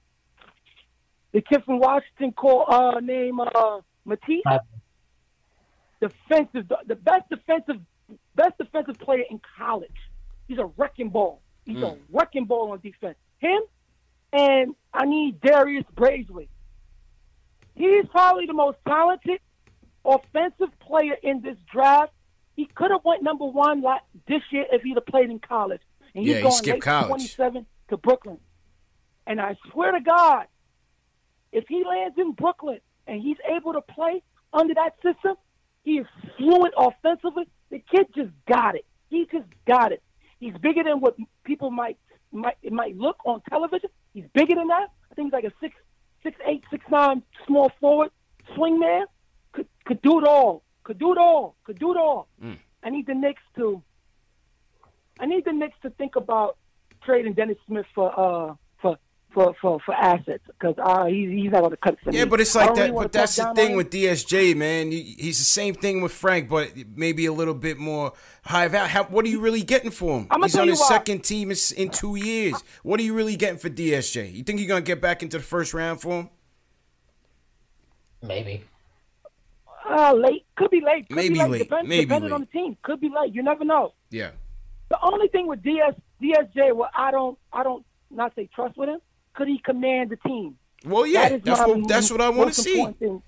The 1.32 1.40
kid 1.40 1.62
from 1.64 1.78
Washington 1.78 2.32
called 2.32 2.66
uh 2.68 3.00
name 3.00 3.40
uh 3.40 3.80
Matisse. 4.04 4.42
Defensive 6.02 6.68
the 6.86 6.96
best 6.96 7.28
defensive 7.30 7.76
best 8.34 8.58
defensive 8.58 8.98
player 8.98 9.24
in 9.30 9.40
college. 9.56 9.90
He's 10.48 10.58
a 10.58 10.66
wrecking 10.76 11.10
ball. 11.10 11.40
He's 11.64 11.80
a 11.80 11.90
hmm. 11.90 12.00
wrecking 12.14 12.46
ball 12.46 12.72
on 12.72 12.80
defense. 12.80 13.16
Him 13.38 13.60
and 14.32 14.74
I 14.92 15.06
need 15.06 15.40
Darius 15.40 15.84
Bazley. 15.96 16.48
He's 17.74 18.06
probably 18.10 18.46
the 18.46 18.52
most 18.52 18.78
talented 18.86 19.40
offensive 20.04 20.78
player 20.80 21.16
in 21.22 21.40
this 21.40 21.56
draft. 21.72 22.12
He 22.56 22.66
could 22.66 22.90
have 22.90 23.04
went 23.04 23.22
number 23.22 23.46
one 23.46 23.80
like 23.80 24.02
this 24.28 24.42
year 24.50 24.66
if 24.70 24.82
he'd 24.82 24.96
have 24.96 25.06
played 25.06 25.30
in 25.30 25.38
college. 25.38 25.80
And 26.14 26.24
he's 26.24 26.32
Yeah, 26.32 26.36
he 26.36 26.42
going 26.42 26.54
skipped 26.54 26.74
late 26.74 26.82
college. 26.82 27.08
27 27.08 27.66
to 27.88 27.96
Brooklyn. 27.96 28.38
And 29.26 29.40
I 29.40 29.56
swear 29.70 29.92
to 29.92 30.00
God, 30.00 30.46
if 31.52 31.64
he 31.68 31.84
lands 31.84 32.16
in 32.18 32.32
Brooklyn 32.32 32.80
and 33.06 33.22
he's 33.22 33.36
able 33.48 33.74
to 33.74 33.80
play 33.80 34.22
under 34.52 34.74
that 34.74 34.96
system, 34.96 35.36
he 35.84 35.98
is 35.98 36.06
fluent 36.36 36.74
offensively. 36.76 37.44
The 37.70 37.82
kid 37.90 38.06
just 38.14 38.30
got 38.48 38.74
it. 38.74 38.84
He 39.08 39.26
just 39.30 39.46
got 39.66 39.92
it. 39.92 40.02
He's 40.40 40.54
bigger 40.54 40.82
than 40.84 41.00
what 41.00 41.16
people 41.44 41.70
might 41.70 41.98
might 42.32 42.56
might 42.72 42.96
look 42.96 43.16
on 43.24 43.42
television. 43.48 43.90
He's 44.14 44.24
bigger 44.34 44.54
than 44.54 44.68
that. 44.68 44.88
I 45.10 45.14
think 45.14 45.26
he's 45.26 45.32
like 45.32 45.44
a 45.44 45.52
six 45.60 45.74
six 46.22 46.36
eight 46.46 46.64
six 46.70 46.84
nine 46.90 47.22
small 47.46 47.70
forward 47.80 48.10
swing 48.54 48.78
man. 48.78 49.06
Could 49.52 49.68
could 49.84 50.02
do 50.02 50.18
it 50.18 50.26
all. 50.26 50.62
Could 50.84 50.98
do 50.98 51.12
it 51.12 51.18
all. 51.18 51.56
Could 51.64 51.78
do 51.78 51.92
it 51.92 51.96
all. 51.96 52.28
I 52.82 52.90
need 52.90 53.06
the 53.06 53.14
Knicks 53.14 53.42
to. 53.56 53.82
I 55.20 55.26
need 55.26 55.44
the 55.44 55.52
Knicks 55.52 55.76
to 55.82 55.90
think 55.90 56.16
about 56.16 56.56
trading 57.04 57.34
Dennis 57.34 57.58
Smith 57.66 57.86
for 57.94 58.08
uh 58.18 58.54
for 59.32 59.54
for 59.54 59.54
for, 59.60 59.80
for 59.86 59.94
assets 59.94 60.42
because 60.46 60.74
uh 60.82 61.04
he's 61.06 61.30
he's 61.30 61.50
not 61.50 61.60
going 61.60 61.70
to 61.70 61.76
cut 61.76 61.94
it 61.94 61.98
for 62.04 62.12
Yeah, 62.12 62.24
me. 62.24 62.30
but 62.30 62.40
it's 62.40 62.54
like 62.54 62.68
don't 62.68 62.76
really 62.78 62.90
that. 62.90 62.94
But 62.96 63.12
that's 63.12 63.36
the 63.36 63.52
thing 63.54 63.76
with 63.76 63.90
DSJ, 63.90 64.56
man. 64.56 64.90
He- 64.90 65.16
He's 65.18 65.38
the 65.38 65.44
same 65.44 65.74
thing 65.74 66.00
with 66.02 66.12
Frank, 66.12 66.48
but 66.48 66.72
maybe 66.96 67.26
a 67.26 67.32
little 67.32 67.54
bit 67.54 67.78
more 67.78 68.12
high 68.44 68.68
value. 68.68 68.88
How, 68.88 69.04
what 69.04 69.24
are 69.24 69.28
you 69.28 69.40
really 69.40 69.62
getting 69.62 69.90
for 69.90 70.18
him? 70.18 70.26
I'ma 70.30 70.46
He's 70.46 70.56
on 70.56 70.68
his 70.68 70.80
why. 70.80 70.88
second 70.88 71.22
team 71.24 71.50
in, 71.50 71.56
in 71.76 71.90
two 71.90 72.16
years. 72.16 72.54
What 72.82 72.98
are 73.00 73.02
you 73.02 73.14
really 73.14 73.36
getting 73.36 73.58
for 73.58 73.70
DSJ? 73.70 74.32
You 74.34 74.42
think 74.44 74.58
you're 74.60 74.68
gonna 74.68 74.80
get 74.82 75.00
back 75.00 75.22
into 75.22 75.38
the 75.38 75.44
first 75.44 75.74
round 75.74 76.00
for 76.00 76.20
him? 76.20 76.30
Maybe. 78.22 78.64
Uh, 79.88 80.12
late 80.14 80.46
could 80.56 80.70
be 80.70 80.80
late. 80.80 81.08
Could 81.08 81.16
Maybe 81.16 81.34
be 81.34 81.40
late. 81.40 81.50
late. 81.50 81.58
Depend, 81.68 81.88
Maybe 81.88 82.04
depending 82.04 82.30
late. 82.30 82.34
on 82.34 82.40
the 82.42 82.46
team. 82.46 82.76
Could 82.82 83.00
be 83.00 83.08
late. 83.08 83.34
You 83.34 83.42
never 83.42 83.64
know. 83.64 83.94
Yeah. 84.10 84.30
The 84.90 84.98
only 85.02 85.28
thing 85.28 85.46
with 85.48 85.62
DS 85.62 85.94
DSJ, 86.22 86.74
what 86.74 86.90
I 86.94 87.10
don't 87.10 87.36
I 87.52 87.62
don't 87.62 87.84
not 88.10 88.32
say 88.36 88.48
trust 88.54 88.76
with 88.76 88.88
him. 88.90 89.00
Could 89.34 89.48
he 89.48 89.58
command 89.58 90.10
the 90.10 90.16
team? 90.16 90.56
Well, 90.84 91.06
yeah. 91.06 91.28
That 91.28 91.32
is 91.32 91.42
That's 91.42 91.60
what. 91.60 91.88
That's 91.88 92.10
what 92.10 92.20
I 92.20 92.28
want 92.28 92.52
to 92.54 92.60
see. 92.60 92.84
thing. 92.98 93.22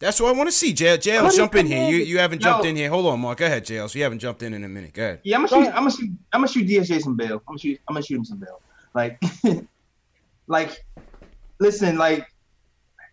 That's 0.00 0.20
what 0.20 0.34
I 0.34 0.36
want 0.36 0.48
to 0.48 0.52
see. 0.54 0.74
JL, 0.74 0.98
JL 0.98 1.22
Let 1.22 1.34
jump 1.34 1.54
in 1.54 1.66
here. 1.66 1.88
You 1.88 1.96
you 1.98 2.18
haven't 2.18 2.42
Yo. 2.42 2.50
jumped 2.50 2.66
in 2.66 2.76
here. 2.76 2.90
Hold 2.90 3.06
on, 3.06 3.20
Mark. 3.20 3.38
Go 3.38 3.46
ahead, 3.46 3.64
JL. 3.64 3.88
So 3.88 3.96
you 3.98 4.02
haven't 4.02 4.18
jumped 4.18 4.42
in 4.42 4.52
in 4.52 4.64
a 4.64 4.68
minute. 4.68 4.92
Go 4.92 5.02
ahead. 5.02 5.20
Yeah, 5.22 5.36
I'm 5.36 5.46
gonna 5.46 5.64
shoot. 5.64 5.68
I'm 5.70 5.74
gonna 5.74 5.90
shoot. 5.90 6.10
I'm 6.32 6.40
gonna 6.40 6.48
shoot 6.48 6.68
DSJ 6.68 7.00
some 7.00 7.16
bail. 7.16 7.34
I'm 7.34 7.40
gonna 7.46 7.58
shoot. 7.58 7.80
I'm 7.88 7.94
gonna 7.94 8.04
shoot 8.04 8.16
him 8.16 8.24
some 8.24 8.38
bail. 8.38 8.60
Like, 8.92 9.22
like, 10.46 10.84
listen, 11.58 11.96
like, 11.96 12.26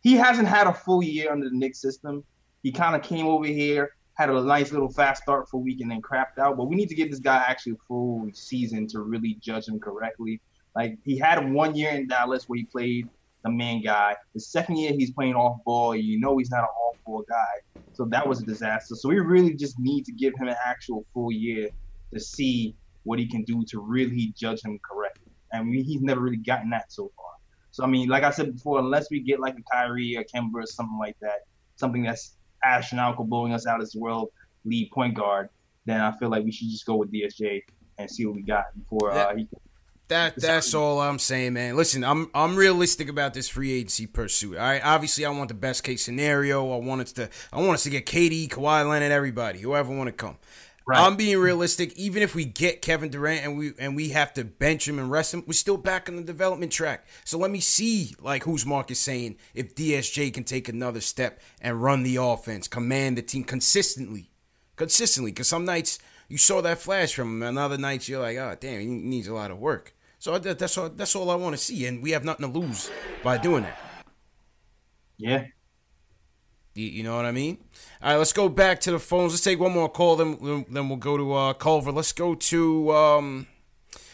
he 0.02 0.14
hasn't 0.14 0.48
had 0.48 0.68
a 0.68 0.74
full 0.74 1.04
year 1.04 1.32
under 1.32 1.50
the 1.50 1.56
Knicks 1.56 1.80
system. 1.80 2.24
He 2.64 2.72
kind 2.72 2.96
of 2.96 3.02
came 3.04 3.28
over 3.28 3.46
here, 3.46 3.92
had 4.16 4.30
a 4.30 4.42
nice 4.44 4.72
little 4.72 4.90
fast 4.90 5.24
start 5.24 5.50
for 5.50 5.58
a 5.58 5.60
week, 5.60 5.82
and 5.82 5.90
then 5.90 6.02
crapped 6.02 6.40
out. 6.40 6.58
But 6.58 6.66
we 6.66 6.76
need 6.76 6.90
to 6.90 6.96
give 6.96 7.10
this 7.10 7.20
guy 7.20 7.44
actually 7.48 7.74
a 7.74 7.84
full 7.88 8.30
season 8.34 8.88
to 8.88 9.02
really 9.02 9.38
judge 9.40 9.68
him 9.68 9.80
correctly. 9.80 10.42
Like, 10.76 10.98
he 11.04 11.18
had 11.18 11.52
one 11.52 11.76
year 11.76 11.92
in 11.92 12.08
Dallas 12.08 12.48
where 12.48 12.58
he 12.58 12.66
played 12.66 13.10
the 13.44 13.52
main 13.52 13.84
guy. 13.84 14.16
The 14.34 14.40
second 14.40 14.78
year 14.78 14.94
he's 14.94 15.12
playing 15.12 15.36
off 15.36 15.64
ball. 15.66 15.96
You 15.96 16.20
know 16.20 16.38
he's 16.38 16.52
not 16.52 16.60
an 16.60 16.66
off 16.66 16.98
ball 17.06 17.24
guy. 17.28 17.82
So 17.94 18.06
that 18.06 18.28
was 18.28 18.42
a 18.42 18.46
disaster. 18.46 18.96
So 18.96 19.10
we 19.10 19.20
really 19.20 19.54
just 19.54 19.80
need 19.80 20.06
to 20.06 20.12
give 20.12 20.34
him 20.40 20.48
an 20.48 20.56
actual 20.66 21.06
full 21.14 21.32
year 21.32 21.70
to 22.14 22.20
see 22.20 22.76
what 23.04 23.20
he 23.20 23.28
can 23.28 23.44
do 23.44 23.64
to 23.70 23.80
really 23.80 24.34
judge 24.38 24.64
him 24.64 24.80
correctly. 24.80 25.32
And 25.54 25.70
we, 25.70 25.82
he's 25.82 26.02
never 26.02 26.22
really 26.22 26.38
gotten 26.38 26.70
that 26.70 26.92
so 26.92 27.12
far. 27.16 27.32
So 27.72 27.84
I 27.84 27.88
mean, 27.88 28.10
like 28.10 28.24
I 28.24 28.32
said 28.32 28.54
before, 28.54 28.80
unless 28.80 29.10
we 29.10 29.22
get 29.22 29.40
like 29.40 29.56
a 29.58 29.64
Kyrie 29.72 30.18
or 30.18 30.24
Kemba 30.24 30.56
or 30.56 30.66
something 30.66 30.98
like 31.00 31.18
that, 31.22 31.46
something 31.76 32.04
that's 32.04 32.36
astronomical, 32.64 33.26
blowing 33.26 33.54
us 33.54 33.66
out 33.66 33.82
as 33.82 33.96
world 33.96 34.30
lead 34.66 34.92
point 34.92 35.16
guard, 35.16 35.50
then 35.86 36.02
I 36.02 36.16
feel 36.18 36.30
like 36.30 36.44
we 36.44 36.52
should 36.52 36.70
just 36.70 36.86
go 36.86 36.96
with 36.96 37.12
DSJ 37.12 37.62
and 37.98 38.10
see 38.10 38.26
what 38.26 38.36
we 38.36 38.44
got 38.44 38.66
before 38.78 39.12
uh, 39.12 39.36
he. 39.36 39.48
That 40.12 40.36
that's 40.36 40.74
all 40.74 41.00
I'm 41.00 41.20
saying, 41.20 41.54
man. 41.54 41.78
Listen, 41.78 42.04
I'm 42.04 42.30
I'm 42.36 42.58
realistic 42.58 43.08
about 43.08 43.34
this 43.34 43.48
free 43.48 43.72
agency 43.72 44.08
pursuit. 44.08 44.58
All 44.58 44.64
right, 44.64 44.82
obviously 44.84 45.26
I 45.26 45.30
want 45.30 45.48
the 45.48 45.54
best 45.54 45.86
case 45.86 46.04
scenario. 46.04 46.74
I 46.74 46.84
want 46.84 47.00
us 47.00 47.14
to 47.14 47.30
I 47.54 47.62
want 47.62 47.76
us 47.76 47.84
to 47.84 47.90
get 47.90 48.06
KD, 48.06 48.50
Kawhi 48.50 48.90
Leonard, 48.90 49.14
everybody, 49.14 49.60
whoever 49.60 49.96
want 49.96 50.10
to 50.10 50.12
come. 50.12 50.38
Right. 50.86 51.00
I'm 51.00 51.16
being 51.16 51.38
realistic. 51.38 51.94
Even 51.94 52.24
if 52.24 52.36
we 52.36 52.44
get 52.44 52.82
Kevin 52.82 53.10
Durant 53.10 53.46
and 53.46 53.58
we 53.58 53.72
and 53.80 53.96
we 53.96 54.10
have 54.10 54.34
to 54.34 54.44
bench 54.44 54.86
him 54.86 55.00
and 55.00 55.10
rest 55.10 55.34
him, 55.34 55.46
we're 55.48 55.54
still 55.54 55.78
back 55.78 56.10
on 56.10 56.18
the 56.18 56.24
development 56.24 56.74
track. 56.74 57.06
So 57.24 57.38
let 57.38 57.50
me 57.50 57.62
see, 57.62 58.14
like 58.20 58.44
who's 58.44 58.66
Marcus 58.66 59.00
saying, 59.00 59.38
if 59.54 59.76
DSJ 59.76 60.34
can 60.34 60.44
take 60.44 60.68
another 60.68 61.00
step 61.00 61.40
and 61.62 61.82
run 61.82 62.04
the 62.04 62.18
offense, 62.18 62.68
command 62.68 63.18
the 63.18 63.22
team 63.22 63.46
consistently, 63.46 64.30
consistently. 64.76 65.32
Because 65.32 65.48
some 65.48 65.64
nights 65.64 66.00
you 66.28 66.38
saw 66.38 66.60
that 66.60 66.80
flash 66.80 67.14
from 67.14 67.38
him, 67.38 67.44
and 67.44 67.58
other 67.58 67.78
nights 67.78 68.10
you're 68.10 68.22
like, 68.22 68.36
oh 68.36 68.58
damn, 68.60 68.82
he 68.82 68.88
needs 68.88 69.30
a 69.30 69.34
lot 69.34 69.52
of 69.52 69.58
work. 69.58 69.96
So 70.22 70.38
that's 70.38 70.78
all. 70.78 70.88
That's 70.90 71.16
all 71.16 71.32
I 71.32 71.36
want 71.36 71.56
to 71.56 71.58
see, 71.58 71.88
and 71.88 72.04
we 72.04 72.12
have 72.12 72.24
nothing 72.24 72.46
to 72.54 72.60
lose 72.60 72.92
by 73.24 73.40
doing 73.40 73.64
that. 73.64 73.80
Yeah. 75.18 75.46
You, 76.76 76.86
you 76.86 77.02
know 77.02 77.16
what 77.16 77.26
I 77.26 77.32
mean? 77.32 77.58
All 78.04 78.12
right, 78.12 78.18
let's 78.18 78.32
go 78.32 78.48
back 78.48 78.80
to 78.82 78.92
the 78.92 79.00
phones. 79.00 79.34
Let's 79.34 79.44
take 79.44 79.60
one 79.60 79.72
more 79.72 79.90
call, 79.90 80.16
then 80.18 80.66
then 80.70 80.90
we'll 80.90 81.00
go 81.00 81.18
to 81.18 81.34
uh, 81.34 81.54
Culver. 81.54 81.92
Let's 81.92 82.12
go 82.12 82.36
to 82.36 82.92
um, 82.92 83.48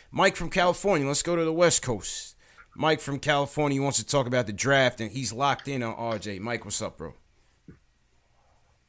Mike 0.10 0.38
from 0.38 0.50
California. 0.50 1.06
Let's 1.06 1.24
go 1.24 1.36
to 1.36 1.44
the 1.44 1.52
West 1.52 1.82
Coast. 1.82 2.38
Mike 2.74 3.02
from 3.02 3.20
California 3.20 3.82
wants 3.82 3.98
to 3.98 4.06
talk 4.06 4.28
about 4.28 4.48
the 4.48 4.54
draft, 4.54 5.02
and 5.02 5.12
he's 5.12 5.34
locked 5.34 5.68
in 5.68 5.84
on 5.84 5.94
RJ. 5.94 6.40
Mike, 6.40 6.64
what's 6.64 6.82
up, 6.82 6.98
bro? 6.98 7.16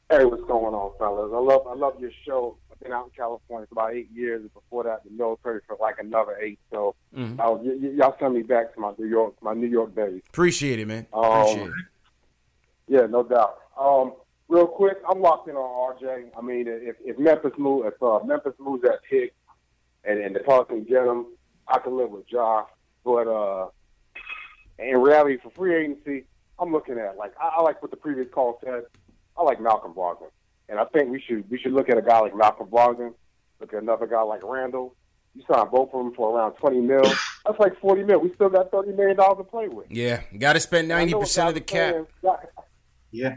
Hey, 0.09 0.23
what's 0.23 0.43
going 0.43 0.73
on, 0.73 0.97
fellas? 0.97 1.31
I 1.33 1.39
love 1.39 1.67
I 1.67 1.73
love 1.75 1.99
your 1.99 2.11
show 2.25 2.55
been 2.81 2.91
out 2.91 3.05
in 3.05 3.11
California 3.11 3.67
for 3.67 3.73
about 3.73 3.93
eight 3.93 4.09
years, 4.13 4.41
and 4.41 4.53
before 4.53 4.83
that, 4.83 5.03
the 5.03 5.11
military 5.11 5.61
for 5.67 5.77
like 5.79 5.95
another 5.99 6.37
eight. 6.41 6.59
So, 6.71 6.95
mm-hmm. 7.15 7.39
uh, 7.39 7.51
y- 7.51 7.77
y- 7.81 7.93
y'all 7.95 8.15
send 8.19 8.33
me 8.33 8.41
back 8.41 8.73
to 8.73 8.79
my 8.79 8.93
New 8.97 9.07
York, 9.07 9.35
my 9.41 9.53
New 9.53 9.67
York 9.67 9.95
days. 9.95 10.21
Appreciate 10.29 10.79
it, 10.79 10.87
man. 10.87 11.07
Um, 11.13 11.23
Appreciate 11.23 11.67
it. 11.67 11.73
Yeah, 12.87 13.05
no 13.05 13.23
doubt. 13.23 13.57
Um, 13.79 14.13
real 14.47 14.67
quick, 14.67 14.97
I'm 15.07 15.21
locked 15.21 15.47
in 15.47 15.55
on 15.55 15.95
RJ. 15.95 16.29
I 16.37 16.41
mean, 16.41 16.65
if, 16.67 16.95
if 17.05 17.17
Memphis 17.19 17.53
move, 17.57 17.85
if 17.85 18.01
uh, 18.01 18.19
Memphis 18.25 18.53
moves 18.59 18.83
that 18.83 18.99
pick, 19.09 19.33
and, 20.03 20.19
and 20.19 20.35
the 20.35 20.39
Pelicans 20.39 20.87
get 20.87 21.05
him, 21.05 21.27
I 21.67 21.79
can 21.79 21.97
live 21.97 22.09
with 22.09 22.27
Josh. 22.27 22.67
But 23.03 23.27
uh, 23.27 23.67
in 24.79 24.97
reality, 24.97 25.37
for 25.41 25.51
free 25.51 25.75
agency, 25.75 26.25
I'm 26.57 26.71
looking 26.71 26.97
at 26.97 27.17
like 27.17 27.33
I, 27.39 27.57
I 27.57 27.61
like 27.61 27.81
what 27.81 27.91
the 27.91 27.97
previous 27.97 28.27
call 28.31 28.59
said. 28.63 28.83
I 29.37 29.43
like 29.43 29.61
Malcolm 29.61 29.93
Brogdon. 29.93 30.31
And 30.69 30.79
I 30.79 30.85
think 30.85 31.09
we 31.09 31.21
should 31.21 31.49
we 31.49 31.57
should 31.57 31.73
look 31.73 31.89
at 31.89 31.97
a 31.97 32.01
guy 32.01 32.19
like 32.19 32.35
Malcolm 32.35 32.67
Brogdon, 32.67 33.13
look 33.59 33.73
at 33.73 33.81
another 33.81 34.05
guy 34.05 34.21
like 34.21 34.41
Randle. 34.43 34.95
You 35.35 35.43
sign 35.51 35.67
both 35.69 35.89
of 35.93 36.03
them 36.03 36.13
for 36.13 36.35
around 36.35 36.53
twenty 36.53 36.79
mil. 36.79 37.03
That's 37.03 37.59
like 37.59 37.79
forty 37.79 38.03
mil. 38.03 38.19
We 38.19 38.33
still 38.35 38.49
got 38.49 38.71
thirty 38.71 38.91
million 38.91 39.17
dollars 39.17 39.37
to 39.39 39.43
play 39.43 39.67
with. 39.67 39.87
Yeah, 39.89 40.21
got 40.37 40.53
to 40.53 40.59
spend 40.59 40.87
ninety 40.87 41.13
percent 41.13 41.49
of 41.49 41.55
the 41.55 41.61
cap. 41.61 41.93
Saying, 42.23 42.37
yeah. 43.11 43.35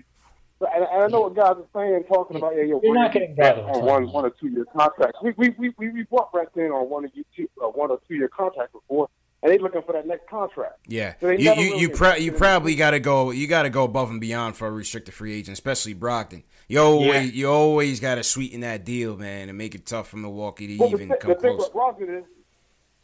And, 0.60 0.84
and 0.84 1.02
I 1.02 1.06
know 1.08 1.22
what 1.22 1.34
guys 1.34 1.56
are 1.56 1.66
saying, 1.74 2.04
talking 2.04 2.36
about 2.36 2.54
yeah, 2.54 2.62
yo, 2.62 2.80
you're 2.82 2.94
not 2.94 3.12
getting 3.12 3.34
Brett 3.34 3.58
on 3.58 3.84
one 3.84 4.12
one 4.12 4.24
or 4.24 4.30
two 4.30 4.48
year 4.48 4.66
contracts. 4.76 5.18
We 5.22 5.32
we 5.36 5.72
we 5.76 5.90
we 5.90 6.02
brought 6.04 6.32
Brett 6.32 6.48
in 6.54 6.70
on 6.70 6.88
one 6.88 7.04
or 7.04 7.08
two 7.08 7.48
uh, 7.62 7.66
one 7.68 7.90
or 7.90 8.00
two 8.06 8.14
year 8.14 8.28
contracts 8.28 8.72
before 8.72 9.08
and 9.42 9.50
they're 9.50 9.58
looking 9.58 9.82
for 9.82 9.92
that 9.92 10.06
next 10.06 10.28
contract. 10.28 10.78
Yeah, 10.86 11.14
so 11.20 11.30
you 11.30 11.38
you 11.38 11.50
really 11.50 11.80
you, 11.80 11.90
pro- 11.90 12.14
you 12.14 12.32
probably 12.32 12.74
got 12.74 12.92
to 12.92 13.00
go 13.00 13.30
you 13.30 13.46
got 13.46 13.62
to 13.62 13.70
go 13.70 13.84
above 13.84 14.10
and 14.10 14.20
beyond 14.20 14.56
for 14.56 14.68
a 14.68 14.70
restricted 14.70 15.14
free 15.14 15.34
agent, 15.34 15.54
especially 15.54 15.94
Brogdon. 15.94 16.44
You 16.68 16.80
always 16.80 17.08
yeah. 17.08 17.20
you 17.32 17.50
always 17.50 18.00
got 18.00 18.16
to 18.16 18.22
sweeten 18.22 18.60
that 18.60 18.84
deal, 18.84 19.16
man, 19.16 19.48
and 19.48 19.58
make 19.58 19.74
it 19.74 19.84
tough 19.84 20.08
for 20.08 20.16
Milwaukee 20.16 20.68
to 20.68 20.76
well, 20.78 20.90
even 20.90 21.08
the, 21.08 21.16
come 21.16 21.30
the 21.30 21.34
close. 21.34 21.42
Thing 21.42 21.58
with 21.58 21.72
Brogdon 21.72 22.18
is, 22.18 22.24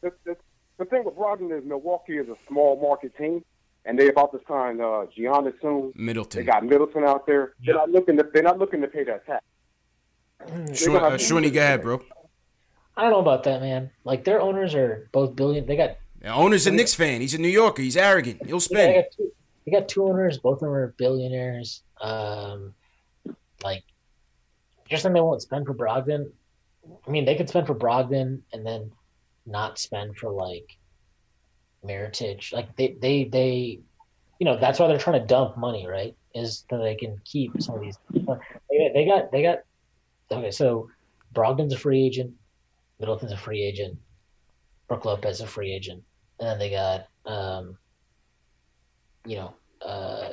the, 0.01 0.13
the, 0.25 0.37
the 0.79 0.85
thing 0.85 1.05
with 1.05 1.15
Brogdon 1.17 1.57
is 1.57 1.65
Milwaukee 1.65 2.19
is 2.19 2.29
a 2.29 2.37
small 2.47 2.81
market 2.81 3.17
team, 3.17 3.45
and 3.85 3.99
they're 3.99 4.11
about 4.11 4.33
to 4.33 4.41
sign 4.47 4.81
uh, 4.81 5.07
Giannis 5.17 5.61
soon. 5.61 5.93
Middleton. 5.97 6.41
They 6.41 6.47
got 6.47 6.65
Middleton 6.65 7.05
out 7.05 7.27
there. 7.27 7.55
They're 7.65 7.75
not 7.75 7.91
looking 7.91 8.17
to 8.17 8.27
they're 8.33 8.43
not 8.43 8.59
looking 8.59 8.81
to 8.83 8.89
pay 8.89 9.05
that 9.05 9.27
tax. 9.27 9.45
Sure, 10.73 10.97
uh, 10.97 11.11
Shwinny, 11.19 11.53
go 11.53 11.61
ahead, 11.61 11.83
bro. 11.83 12.01
I 12.97 13.03
don't 13.03 13.11
know 13.11 13.19
about 13.19 13.45
that, 13.45 13.61
man. 13.61 13.91
Like 14.05 14.25
their 14.25 14.41
owners 14.41 14.75
are 14.75 15.09
both 15.13 15.37
billion. 15.37 15.67
They 15.67 15.77
got 15.77 15.99
the 16.21 16.29
owner's 16.29 16.67
a 16.67 16.71
Knicks 16.71 16.95
fan. 16.95 17.21
He's 17.21 17.35
a 17.35 17.39
New 17.39 17.49
Yorker. 17.49 17.83
He's 17.83 17.97
arrogant. 17.97 18.45
He'll 18.45 18.61
spend. 18.61 18.95
Yeah, 18.95 19.03
they, 19.03 19.03
got 19.03 19.11
two, 19.17 19.81
got 19.81 19.89
two 19.89 20.05
owners. 20.05 20.39
Both 20.39 20.57
of 20.57 20.61
them 20.61 20.71
are 20.71 20.95
billionaires. 20.99 21.83
Um, 22.01 22.75
like, 23.63 23.85
just 24.89 25.05
then 25.05 25.13
they 25.13 25.21
won't 25.21 25.43
spend 25.43 25.67
for 25.67 25.75
Brogdon. 25.75 26.31
I 27.07 27.11
mean, 27.11 27.25
they 27.25 27.37
could 27.37 27.49
spend 27.49 27.67
for 27.67 27.75
Brogdon 27.75 28.41
and 28.53 28.67
then 28.67 28.91
not 29.47 29.79
spend 29.79 30.17
for 30.17 30.31
like 30.31 30.77
Mirotic. 31.85 32.53
Like 32.53 32.75
they, 32.77 32.97
they, 33.01 33.25
they, 33.25 33.81
you 34.41 34.45
know, 34.45 34.59
that's 34.59 34.81
why 34.81 34.89
they're 34.89 34.99
trying 34.99 35.21
to 35.21 35.27
dump 35.27 35.57
money, 35.57 35.87
right? 35.87 36.17
Is 36.35 36.65
that 36.71 36.79
they 36.79 36.95
can 36.95 37.21
keep 37.25 37.61
some 37.63 37.77
of 37.77 37.81
these. 37.81 37.99
They, 38.13 39.07
got, 39.07 39.31
they 39.31 39.43
got. 39.43 39.59
Okay, 40.31 40.51
so 40.51 40.91
Brogdon's 41.35 41.75
a 41.75 41.79
free 41.79 42.05
agent. 42.05 42.33
Middleton's 42.99 43.33
a 43.33 43.37
free 43.37 43.63
agent. 43.63 43.97
Brook 44.89 45.05
Lopez 45.05 45.41
a 45.41 45.47
free 45.47 45.73
agent 45.73 46.03
and 46.41 46.49
then 46.49 46.59
they 46.59 46.71
got 46.71 47.09
um, 47.27 47.77
you 49.25 49.37
know 49.37 49.55
uh, 49.85 50.31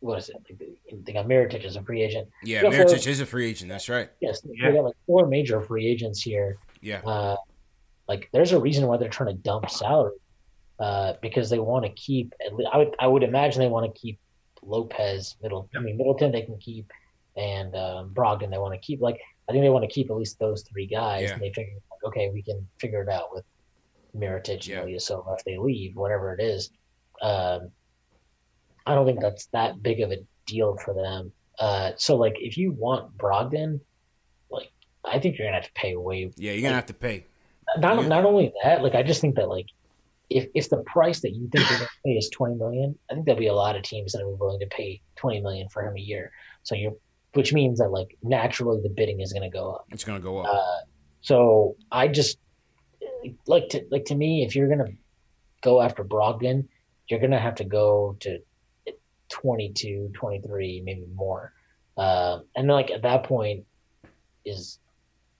what 0.00 0.18
is 0.18 0.30
it? 0.30 1.04
They 1.04 1.12
got 1.12 1.26
Mirotic 1.26 1.64
as 1.64 1.76
a 1.76 1.82
free 1.82 2.02
agent. 2.02 2.28
Yeah, 2.42 2.62
Mirotic 2.62 3.06
is 3.06 3.20
a 3.20 3.26
free 3.26 3.48
agent. 3.48 3.70
That's 3.70 3.88
right. 3.88 4.10
Yes, 4.20 4.42
yeah. 4.44 4.70
they 4.70 4.76
got 4.76 4.84
like 4.84 4.96
four 5.06 5.26
major 5.26 5.60
free 5.60 5.86
agents 5.86 6.20
here. 6.20 6.58
Yeah. 6.80 7.00
Uh, 7.00 7.36
like, 8.08 8.28
there's 8.32 8.52
a 8.52 8.60
reason 8.60 8.86
why 8.86 8.96
they're 8.96 9.08
trying 9.08 9.34
to 9.34 9.40
dump 9.42 9.70
salary 9.70 10.16
uh, 10.80 11.14
because 11.22 11.48
they 11.48 11.60
want 11.60 11.84
to 11.84 11.92
keep. 11.92 12.34
I 12.72 12.76
would 12.78 12.94
I 12.98 13.06
would 13.06 13.22
imagine 13.22 13.60
they 13.60 13.68
want 13.68 13.92
to 13.92 14.00
keep 14.00 14.18
Lopez, 14.62 15.36
Middle. 15.40 15.68
I 15.76 15.78
mean 15.78 15.96
Middleton 15.96 16.32
they 16.32 16.42
can 16.42 16.58
keep, 16.58 16.90
and 17.36 17.74
um, 17.76 18.10
Brogdon 18.12 18.50
they 18.50 18.58
want 18.58 18.74
to 18.74 18.80
keep. 18.80 19.00
Like 19.00 19.20
I 19.48 19.52
think 19.52 19.62
they 19.62 19.70
want 19.70 19.84
to 19.84 19.90
keep 19.90 20.10
at 20.10 20.16
least 20.16 20.38
those 20.40 20.62
three 20.62 20.86
guys, 20.86 21.22
yeah. 21.22 21.34
and 21.34 21.42
they 21.42 21.52
figure 21.52 21.74
okay 22.04 22.30
we 22.34 22.42
can 22.42 22.66
figure 22.80 23.02
it 23.02 23.08
out 23.08 23.32
with 23.32 23.44
Mirotic 24.16 24.66
yeah. 24.66 24.80
and 24.80 24.90
Ilyasova 24.90 25.36
if 25.38 25.44
they 25.44 25.58
leave, 25.58 25.96
whatever 25.96 26.34
it 26.34 26.42
is. 26.42 26.70
Um, 27.20 27.70
I 28.86 28.94
don't 28.94 29.06
think 29.06 29.20
that's 29.20 29.46
that 29.46 29.82
big 29.82 30.00
of 30.00 30.10
a 30.10 30.18
deal 30.46 30.76
for 30.76 30.94
them. 30.94 31.32
Uh, 31.58 31.92
so 31.96 32.16
like 32.16 32.34
if 32.38 32.56
you 32.56 32.72
want 32.72 33.16
Brogdon, 33.16 33.80
like 34.50 34.72
I 35.04 35.18
think 35.18 35.38
you're 35.38 35.46
gonna 35.46 35.56
have 35.56 35.66
to 35.66 35.72
pay 35.74 35.96
way. 35.96 36.30
Yeah, 36.36 36.52
you're 36.52 36.62
gonna 36.62 36.74
have 36.74 36.86
to 36.86 36.94
pay. 36.94 37.26
Not 37.78 38.02
yeah. 38.02 38.08
not 38.08 38.24
only 38.24 38.52
that, 38.62 38.82
like 38.82 38.94
I 38.94 39.02
just 39.02 39.20
think 39.20 39.36
that 39.36 39.48
like 39.48 39.66
if 40.30 40.48
if 40.54 40.68
the 40.68 40.78
price 40.78 41.20
that 41.20 41.32
you 41.32 41.48
think 41.52 41.68
they're 41.68 41.78
gonna 41.78 41.90
pay 42.04 42.12
is 42.12 42.28
twenty 42.30 42.54
million, 42.54 42.98
I 43.10 43.14
think 43.14 43.26
there'll 43.26 43.38
be 43.38 43.46
a 43.46 43.54
lot 43.54 43.76
of 43.76 43.82
teams 43.82 44.12
that 44.12 44.22
are 44.22 44.28
willing 44.28 44.60
to 44.60 44.66
pay 44.66 45.00
twenty 45.16 45.40
million 45.40 45.68
for 45.68 45.86
him 45.86 45.96
a 45.96 46.00
year. 46.00 46.32
So 46.62 46.74
you're 46.74 46.94
which 47.34 47.52
means 47.52 47.78
that 47.78 47.90
like 47.90 48.16
naturally 48.22 48.80
the 48.82 48.88
bidding 48.88 49.20
is 49.20 49.32
gonna 49.32 49.50
go 49.50 49.72
up. 49.72 49.86
It's 49.90 50.04
gonna 50.04 50.20
go 50.20 50.38
up. 50.38 50.54
Uh, 50.54 50.80
so 51.20 51.76
I 51.90 52.08
just 52.08 52.38
like 53.46 53.68
to 53.70 53.84
like 53.90 54.04
to 54.06 54.14
me, 54.14 54.44
if 54.44 54.54
you're 54.54 54.68
gonna 54.68 54.92
go 55.62 55.80
after 55.80 56.04
Brogdon, 56.04 56.66
you're 57.08 57.20
gonna 57.20 57.40
have 57.40 57.54
to 57.56 57.64
go 57.64 58.16
to 58.20 58.38
22, 59.28 60.10
23, 60.14 60.82
maybe 60.84 61.06
more. 61.14 61.52
Uh, 61.96 62.40
and 62.54 62.68
like 62.68 62.90
at 62.90 63.02
that 63.02 63.24
point, 63.24 63.64
is 64.44 64.78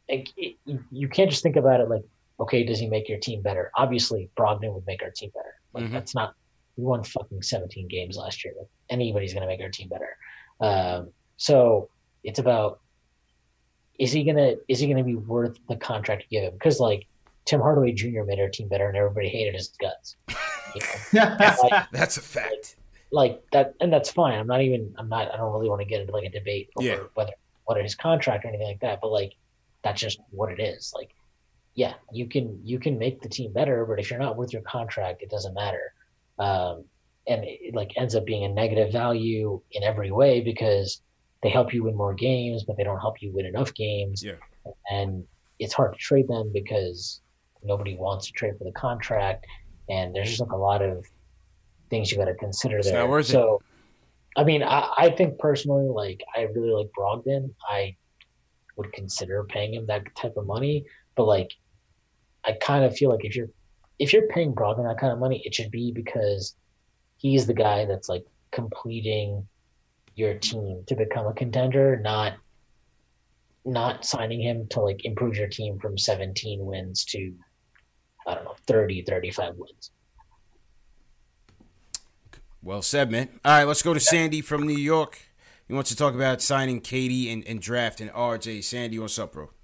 like, 0.09 0.29
it, 0.37 0.57
you 0.91 1.09
can't 1.09 1.31
just 1.31 1.43
think 1.43 1.57
about 1.57 1.81
it 1.81 1.89
like, 1.89 2.05
okay, 2.41 2.65
does 2.65 2.79
he 2.79 2.89
make 2.89 3.09
your 3.09 3.19
team 3.19 3.43
better? 3.43 3.71
Obviously, 3.77 4.29
Brogdon 4.37 4.73
would 4.75 4.87
make 4.87 5.03
our 5.03 5.11
team 5.11 5.31
better. 5.35 5.55
Like 5.73 5.85
mm-hmm. 5.85 5.95
that's 5.95 6.15
not 6.15 6.35
we 6.77 6.85
won 6.85 7.05
fucking 7.05 7.43
17 7.43 7.87
games 7.89 8.17
last 8.17 8.45
year. 8.45 8.55
Like, 8.59 8.69
anybody's 8.91 9.35
gonna 9.35 9.47
make 9.47 9.61
our 9.61 9.69
team 9.69 9.89
better. 9.89 10.17
Um, 10.61 11.11
so 11.37 11.89
it's 12.25 12.39
about 12.39 12.81
is 13.99 14.13
he 14.13 14.25
gonna 14.25 14.55
is 14.69 14.79
he 14.79 14.87
gonna 14.87 15.05
be 15.05 15.17
worth 15.17 15.59
the 15.69 15.77
contract 15.77 16.23
to 16.23 16.29
give 16.29 16.45
him? 16.45 16.53
Because 16.55 16.81
like 16.81 17.07
Tim 17.45 17.61
Hardaway 17.61 17.93
Jr. 17.93 18.23
made 18.25 18.41
our 18.41 18.49
team 18.49 18.69
better, 18.69 18.89
and 18.89 18.97
everybody 18.97 19.29
hated 19.29 19.55
his 19.55 19.69
guts. 19.81 20.17
You 20.75 20.81
know? 21.13 21.37
like, 21.71 21.91
that's 21.91 22.17
a 22.17 22.23
fact. 22.23 22.77
Like, 23.11 23.33
like, 23.33 23.51
that, 23.53 23.75
and 23.81 23.93
that's 23.93 24.11
fine. 24.11 24.39
I'm 24.39 24.47
not 24.47 24.63
even. 24.63 24.95
I'm 24.97 25.09
not. 25.09 25.33
I 25.33 25.37
don't 25.37 25.53
really 25.53 25.69
want 25.69 25.81
to 25.81 25.87
get 25.87 26.01
into 26.01 26.13
like 26.13 26.25
a 26.25 26.31
debate 26.31 26.71
over 26.77 26.87
yeah. 26.87 26.99
whether 27.15 27.33
whether 27.65 27.83
his 27.83 27.95
contract 27.95 28.45
or 28.45 28.49
anything 28.49 28.67
like 28.67 28.81
that. 28.81 29.01
But 29.03 29.13
like, 29.13 29.35
that's 29.83 30.01
just 30.01 30.21
what 30.31 30.51
it 30.53 30.61
is. 30.61 30.93
Like, 30.95 31.15
yeah, 31.75 31.95
you 32.13 32.29
can 32.29 32.61
you 32.65 32.79
can 32.79 32.99
make 32.99 33.21
the 33.21 33.29
team 33.29 33.53
better, 33.53 33.85
but 33.85 33.99
if 33.99 34.11
you're 34.11 34.21
not 34.21 34.37
worth 34.37 34.53
your 34.53 34.63
contract, 34.63 35.23
it 35.23 35.31
doesn't 35.31 35.55
matter. 35.55 35.93
Um, 36.39 36.85
and 37.27 37.45
it 37.45 37.75
like 37.75 37.93
ends 37.97 38.15
up 38.15 38.25
being 38.25 38.45
a 38.45 38.49
negative 38.49 38.93
value 38.93 39.61
in 39.73 39.83
every 39.83 40.11
way 40.11 40.41
because 40.41 41.03
they 41.43 41.51
help 41.51 41.75
you 41.75 41.85
win 41.85 41.97
more 41.97 42.15
games, 42.15 42.65
but 42.65 42.77
they 42.77 42.85
don't 42.85 43.01
help 43.01 43.21
you 43.21 43.33
win 43.33 43.47
enough 43.47 43.75
games. 43.75 44.23
Yeah. 44.23 44.35
And 44.91 45.25
it's 45.59 45.75
hard 45.75 45.93
to 45.93 45.99
trade 45.99 46.29
them 46.29 46.51
because 46.53 47.21
nobody 47.63 47.97
wants 47.97 48.27
to 48.27 48.33
trade 48.33 48.55
for 48.59 48.65
the 48.65 48.73
contract, 48.73 49.47
and 49.89 50.15
there's 50.15 50.29
just 50.29 50.41
like 50.41 50.53
a 50.53 50.57
lot 50.57 50.83
of 50.83 51.05
things 51.91 52.11
you 52.11 52.19
got 52.19 52.27
to 52.27 52.35
consider 52.35 52.83
there. 52.83 53.23
So, 53.23 53.61
it. 54.37 54.41
I 54.41 54.45
mean, 54.45 54.63
I, 54.63 54.93
I 54.97 55.11
think 55.11 55.39
personally, 55.39 55.89
like 55.89 56.23
I 56.37 56.43
really 56.43 56.71
like 56.71 56.91
Brogdon. 56.99 57.51
I 57.69 57.97
would 58.77 58.93
consider 58.93 59.45
paying 59.45 59.75
him 59.75 59.87
that 59.87 60.03
type 60.17 60.37
of 60.37 60.47
money. 60.47 60.85
But 61.17 61.25
like, 61.25 61.53
I 62.45 62.53
kind 62.53 62.85
of 62.85 62.97
feel 62.97 63.11
like 63.11 63.25
if 63.25 63.37
you're 63.37 63.51
if 63.99 64.13
you're 64.13 64.29
paying 64.29 64.55
Brogdon 64.55 64.89
that 64.89 64.99
kind 64.99 65.13
of 65.13 65.19
money, 65.19 65.43
it 65.45 65.55
should 65.55 65.71
be 65.71 65.93
because 65.93 66.57
he's 67.19 67.47
the 67.47 67.55
guy 67.55 67.85
that's 67.85 68.09
like 68.09 68.25
completing 68.51 69.47
your 70.15 70.35
team 70.35 70.83
to 70.87 70.97
become 70.97 71.27
a 71.27 71.35
contender, 71.35 71.99
not 72.03 72.35
not 73.65 74.05
signing 74.05 74.41
him 74.41 74.67
to 74.69 74.81
like 74.81 75.05
improve 75.05 75.37
your 75.37 75.47
team 75.47 75.79
from 75.79 75.97
17 75.97 76.65
wins 76.65 77.05
to 77.05 77.33
I 78.27 78.35
don't 78.35 78.45
know 78.45 78.57
30 78.67 79.03
35 79.03 79.55
wins. 79.57 79.91
Well 82.63 82.83
said, 82.83 83.11
man. 83.11 83.29
All 83.45 83.53
right, 83.53 83.65
let's 83.65 83.83
go 83.83 83.93
to 83.93 84.01
Sandy 84.01 84.41
from 84.41 84.67
New 84.67 84.79
York. 84.79 85.19
He 85.67 85.75
wants 85.75 85.91
to 85.91 85.97
talk 85.97 86.15
about 86.15 86.41
signing 86.41 86.81
KD 86.81 87.33
and, 87.33 87.45
and 87.47 87.61
drafting 87.61 88.09
RJ. 88.11 88.63
Sandy, 88.63 88.99
what's 88.99 89.19
up, 89.19 89.33
bro? 89.33 89.45
What's 89.45 89.55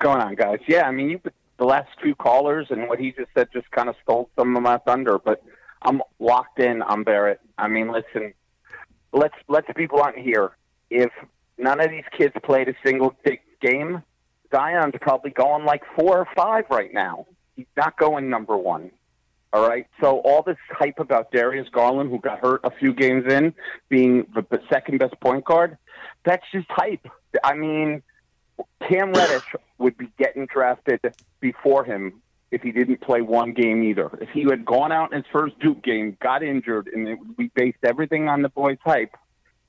going 0.00 0.20
on, 0.20 0.34
guys? 0.34 0.58
Yeah, 0.68 0.86
I 0.86 0.90
mean, 0.90 1.10
you 1.10 1.20
the 1.60 1.64
last 1.64 1.90
two 2.02 2.14
callers 2.14 2.66
and 2.70 2.88
what 2.88 2.98
he 2.98 3.12
just 3.12 3.28
said 3.34 3.48
just 3.52 3.70
kind 3.70 3.88
of 3.88 3.94
stole 4.02 4.30
some 4.36 4.56
of 4.56 4.62
my 4.62 4.78
thunder, 4.78 5.18
but 5.18 5.42
I'm 5.82 6.02
locked 6.18 6.58
in 6.58 6.82
on 6.82 7.04
Barrett. 7.04 7.40
I 7.58 7.68
mean, 7.68 7.92
listen, 7.92 8.32
let's 9.12 9.34
let's 9.48 9.68
be 9.76 9.86
blunt 9.86 10.18
here. 10.18 10.56
If 10.88 11.10
none 11.58 11.80
of 11.80 11.90
these 11.90 12.04
kids 12.16 12.34
played 12.42 12.68
a 12.68 12.74
single 12.84 13.14
big 13.24 13.40
game, 13.60 14.02
Zion's 14.52 14.94
probably 15.00 15.30
going 15.30 15.64
like 15.64 15.82
four 15.96 16.18
or 16.18 16.28
five 16.36 16.64
right 16.70 16.92
now. 16.92 17.26
He's 17.56 17.66
not 17.76 17.96
going 17.98 18.30
number 18.30 18.56
one. 18.56 18.90
All 19.52 19.68
right. 19.68 19.86
So 20.00 20.18
all 20.20 20.42
this 20.42 20.56
hype 20.70 20.98
about 21.00 21.32
Darius 21.32 21.68
Garland, 21.70 22.10
who 22.10 22.18
got 22.20 22.38
hurt 22.38 22.60
a 22.64 22.70
few 22.70 22.92
games 22.94 23.30
in, 23.32 23.52
being 23.88 24.26
the, 24.34 24.44
the 24.50 24.60
second 24.72 24.98
best 24.98 25.18
point 25.20 25.44
guard, 25.44 25.76
that's 26.24 26.44
just 26.52 26.66
hype. 26.70 27.06
I 27.42 27.54
mean, 27.54 28.02
Cam 28.88 29.12
Reddish 29.12 29.54
would 29.78 29.96
be 29.98 30.08
getting 30.18 30.46
drafted 30.46 31.00
before 31.40 31.84
him 31.84 32.22
if 32.50 32.62
he 32.62 32.70
didn't 32.72 33.00
play 33.00 33.22
one 33.22 33.52
game 33.52 33.82
either. 33.82 34.10
If 34.20 34.28
he 34.30 34.42
had 34.42 34.64
gone 34.64 34.92
out 34.92 35.12
in 35.12 35.18
his 35.18 35.26
first 35.32 35.58
Duke 35.60 35.82
game, 35.82 36.16
got 36.22 36.42
injured, 36.42 36.88
and 36.92 37.08
it, 37.08 37.18
we 37.36 37.48
based 37.54 37.78
everything 37.84 38.28
on 38.28 38.42
the 38.42 38.48
boy's 38.48 38.78
hype, 38.84 39.14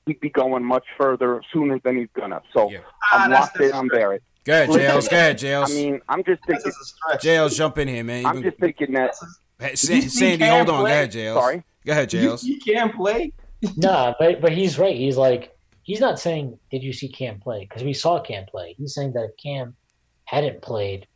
he'd 0.06 0.20
be 0.20 0.30
going 0.30 0.64
much 0.64 0.84
further 0.98 1.42
sooner 1.52 1.78
than 1.80 1.96
he's 1.96 2.08
gonna. 2.14 2.42
So 2.52 2.70
Yeah. 2.70 2.78
I'm 3.12 3.32
Ah, 3.32 3.38
locked 3.40 3.54
that's- 3.54 3.70
in 3.70 3.76
on 3.76 3.88
Barrett. 3.88 4.22
Go 4.44 4.52
ahead, 4.52 4.68
Listen, 4.68 4.82
Jails. 4.82 5.08
Go 5.08 5.16
ahead, 5.16 5.38
Jails. 5.38 5.70
I 5.70 5.74
mean, 5.74 6.00
I'm 6.08 6.24
just 6.24 6.42
That's 6.48 6.64
thinking. 6.64 6.72
just 6.72 6.80
a 6.80 6.84
stretch. 6.84 7.22
Jails, 7.22 7.56
jump 7.56 7.78
in 7.78 7.88
here, 7.88 8.02
man. 8.02 8.26
I'm 8.26 8.42
just 8.42 8.58
thinking 8.58 8.92
that. 8.92 9.14
Hey, 9.58 9.76
Sa- 9.76 10.00
Sandy, 10.00 10.44
hold 10.44 10.68
on. 10.68 10.80
Go 10.80 10.86
ahead, 10.86 11.12
Jails. 11.12 11.38
Sorry. 11.38 11.62
Go 11.86 11.92
ahead, 11.92 12.12
You, 12.12 12.20
Jails. 12.20 12.44
you 12.44 12.58
can't 12.58 12.94
play. 12.94 13.32
nah, 13.76 14.14
but 14.18 14.40
but 14.40 14.52
he's 14.52 14.78
right. 14.78 14.96
He's 14.96 15.16
like 15.16 15.56
he's 15.82 16.00
not 16.00 16.18
saying 16.18 16.58
did 16.70 16.82
you 16.82 16.92
see 16.92 17.08
Cam 17.08 17.38
play 17.38 17.60
because 17.60 17.84
we 17.84 17.92
saw 17.92 18.20
Cam 18.20 18.44
play. 18.46 18.74
He's 18.76 18.94
saying 18.94 19.12
that 19.12 19.24
if 19.24 19.36
Cam 19.36 19.76
hadn't 20.24 20.62
played, 20.62 21.06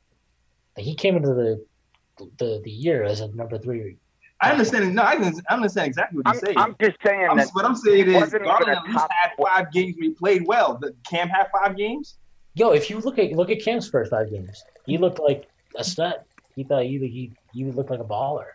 that 0.77 0.83
he 0.83 0.95
came 0.95 1.16
into 1.16 1.35
the 1.35 1.64
the 2.39 2.61
the 2.62 2.70
year 2.70 3.03
as 3.03 3.20
a 3.20 3.29
number 3.35 3.59
three. 3.59 3.97
I 4.41 4.53
understand. 4.53 4.95
No, 4.95 5.03
I, 5.03 5.16
can, 5.16 5.35
I 5.49 5.55
understand 5.55 5.87
exactly 5.89 6.18
what 6.18 6.29
I'm, 6.29 6.35
you're 6.35 6.41
saying. 6.45 6.59
I'm 6.59 6.77
just 6.81 6.97
saying 7.05 7.27
I'm, 7.31 7.37
that. 7.39 7.49
what 7.53 7.64
I'm 7.64 7.74
saying 7.74 8.07
is 8.07 8.14
wasn't 8.14 8.45
Garland 8.45 8.77
at 8.77 8.85
least 8.85 8.99
had 8.99 9.31
five 9.43 9.72
games 9.72 9.97
where 9.97 10.05
he 10.05 10.11
played 10.11 10.47
well. 10.47 10.79
The 10.81 10.95
Cam 11.09 11.29
had 11.29 11.49
five 11.51 11.77
games. 11.77 12.18
Yo, 12.57 12.71
if 12.71 12.89
you 12.89 12.99
look 13.01 13.19
at 13.19 13.33
look 13.33 13.51
at 13.51 13.63
Cam's 13.63 13.89
first 13.89 14.11
five 14.11 14.31
games, 14.31 14.65
he 14.87 14.97
looked 14.97 15.21
like 15.21 15.47
a 15.77 15.85
stud. 15.85 16.21
He 16.55 16.65
thought 16.65 16.85
he 16.85 16.99
he 16.99 17.31
he 17.53 17.65
looked 17.65 17.91
like 17.91 18.01
a 18.01 18.05
baller. 18.05 18.47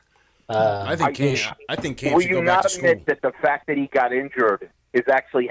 Uh, 0.49 0.84
I 0.88 0.95
think 0.95 1.16
Cam. 1.16 1.56
I 1.70 1.76
think 1.76 1.97
Cam 1.97 2.14
Will 2.14 2.22
should 2.22 2.30
you 2.32 2.36
go 2.38 2.41
back 2.41 2.47
not 2.47 2.64
to 2.64 2.70
school. 2.70 2.89
admit 2.89 3.06
that 3.06 3.22
the 3.22 3.32
fact 3.43 3.68
that 3.68 3.78
he 3.78 3.86
got 3.88 4.12
injured 4.12 4.72
is 4.93 5.04
actually 5.08 5.49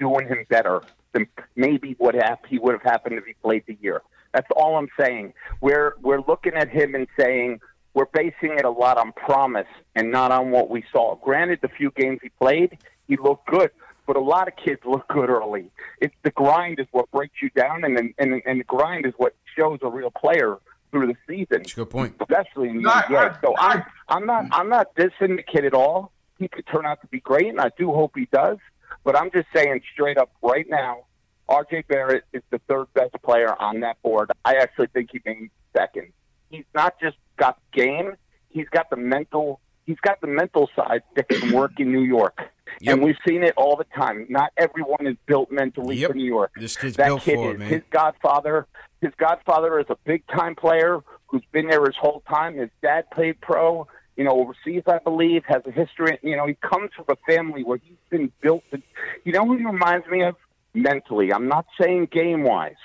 doing 0.00 0.26
him 0.26 0.46
better 0.48 0.82
than 1.12 1.28
maybe 1.54 1.94
what 1.98 2.16
he 2.48 2.58
would 2.58 2.72
have 2.72 2.82
happened 2.82 3.16
if 3.16 3.26
he 3.26 3.34
played 3.34 3.64
the 3.66 3.76
year? 3.82 4.00
That's 4.32 4.48
all 4.56 4.78
I'm 4.78 4.88
saying. 4.98 5.34
We're 5.60 5.94
we're 6.00 6.22
looking 6.22 6.54
at 6.54 6.70
him 6.70 6.94
and 6.94 7.06
saying 7.20 7.60
we're 7.92 8.06
basing 8.06 8.56
it 8.58 8.64
a 8.64 8.70
lot 8.70 8.96
on 8.96 9.12
promise 9.12 9.68
and 9.94 10.10
not 10.10 10.32
on 10.32 10.50
what 10.50 10.70
we 10.70 10.82
saw. 10.90 11.16
Granted, 11.16 11.58
the 11.60 11.68
few 11.68 11.90
games 11.90 12.20
he 12.22 12.30
played, 12.30 12.78
he 13.06 13.18
looked 13.18 13.46
good, 13.48 13.70
but 14.06 14.16
a 14.16 14.20
lot 14.20 14.48
of 14.48 14.56
kids 14.56 14.80
look 14.84 15.06
good 15.08 15.30
early. 15.30 15.70
It's 16.00 16.14
the 16.22 16.30
grind 16.30 16.78
is 16.80 16.86
what 16.92 17.10
breaks 17.10 17.34
you 17.42 17.50
down, 17.50 17.84
and 17.84 17.96
then 17.96 18.14
and 18.18 18.42
and 18.46 18.60
the 18.60 18.64
grind 18.64 19.06
is 19.06 19.14
what 19.16 19.34
shows 19.56 19.78
a 19.82 19.88
real 19.88 20.10
player 20.10 20.58
through 20.90 21.06
the 21.06 21.16
season 21.26 21.46
That's 21.62 21.72
a 21.72 21.76
good 21.76 21.90
point. 21.90 22.14
especially 22.20 22.68
in 22.68 22.76
the 22.76 22.82
No, 22.82 22.90
I- 22.90 23.02
NBA. 23.02 23.40
So 23.40 23.54
I- 23.56 23.72
I'm 23.74 23.84
I'm 24.08 24.26
not 24.26 24.44
I'm 24.52 24.68
not 24.68 24.94
dissing 24.94 25.36
the 25.36 25.42
kid 25.42 25.64
at 25.64 25.74
all. 25.74 26.12
He 26.38 26.48
could 26.48 26.66
turn 26.66 26.84
out 26.86 27.00
to 27.02 27.06
be 27.06 27.20
great, 27.20 27.48
and 27.48 27.60
I 27.60 27.70
do 27.78 27.92
hope 27.92 28.12
he 28.16 28.26
does. 28.32 28.58
But 29.04 29.16
I'm 29.16 29.30
just 29.30 29.48
saying 29.54 29.80
straight 29.92 30.18
up 30.18 30.30
right 30.42 30.66
now, 30.68 31.04
RJ 31.48 31.86
Barrett 31.88 32.24
is 32.32 32.42
the 32.50 32.58
third 32.68 32.86
best 32.94 33.14
player 33.22 33.54
on 33.60 33.80
that 33.80 34.00
board. 34.02 34.30
I 34.44 34.56
actually 34.56 34.88
think 34.88 35.10
he 35.12 35.20
may 35.24 35.34
be 35.34 35.50
second. 35.76 36.12
He's 36.50 36.64
not 36.74 37.00
just 37.00 37.16
got 37.36 37.58
game; 37.72 38.16
he's 38.50 38.68
got 38.68 38.90
the 38.90 38.96
mental. 38.96 39.60
He's 39.86 39.98
got 40.00 40.20
the 40.20 40.26
mental 40.28 40.70
side 40.76 41.02
that 41.16 41.28
can 41.28 41.52
work 41.52 41.72
in 41.78 41.90
New 41.92 42.02
York, 42.02 42.38
Yep. 42.80 42.94
and 42.94 43.02
we've 43.04 43.16
seen 43.26 43.42
it 43.42 43.54
all 43.56 43.76
the 43.76 43.84
time. 43.96 44.26
Not 44.28 44.52
everyone 44.56 45.06
is 45.06 45.16
built 45.26 45.50
mentally 45.50 45.96
Yep. 45.96 46.10
for 46.10 46.16
New 46.16 46.24
York 46.24 46.52
This 46.56 46.76
kid's 46.76 46.96
that 46.96 47.06
built 47.06 47.22
kid 47.22 47.34
for 47.36 47.48
is 47.50 47.54
it, 47.54 47.58
man. 47.58 47.68
his 47.68 47.82
godfather. 47.90 48.66
His 49.00 49.12
godfather 49.18 49.78
is 49.80 49.86
a 49.90 49.96
big 50.04 50.24
time 50.28 50.54
player 50.54 51.00
who's 51.26 51.42
been 51.50 51.66
there 51.68 51.84
his 51.84 51.96
whole 51.96 52.22
time. 52.28 52.56
His 52.56 52.70
dad 52.82 53.10
played 53.10 53.40
pro, 53.40 53.88
you 54.16 54.22
know, 54.24 54.32
overseas, 54.38 54.84
I 54.86 54.98
believe, 54.98 55.42
has 55.46 55.62
a 55.66 55.72
history. 55.72 56.18
You 56.22 56.36
know, 56.36 56.46
he 56.46 56.54
comes 56.54 56.90
from 56.94 57.06
a 57.08 57.16
family 57.26 57.64
where 57.64 57.78
he's 57.78 57.96
been 58.10 58.30
built. 58.40 58.62
To, 58.70 58.80
you 59.24 59.32
know 59.32 59.44
who 59.44 59.56
he 59.56 59.64
reminds 59.64 60.06
me 60.06 60.22
of 60.22 60.36
mentally? 60.74 61.32
I'm 61.32 61.48
not 61.48 61.66
saying 61.80 62.06
game 62.12 62.44
wise, 62.44 62.76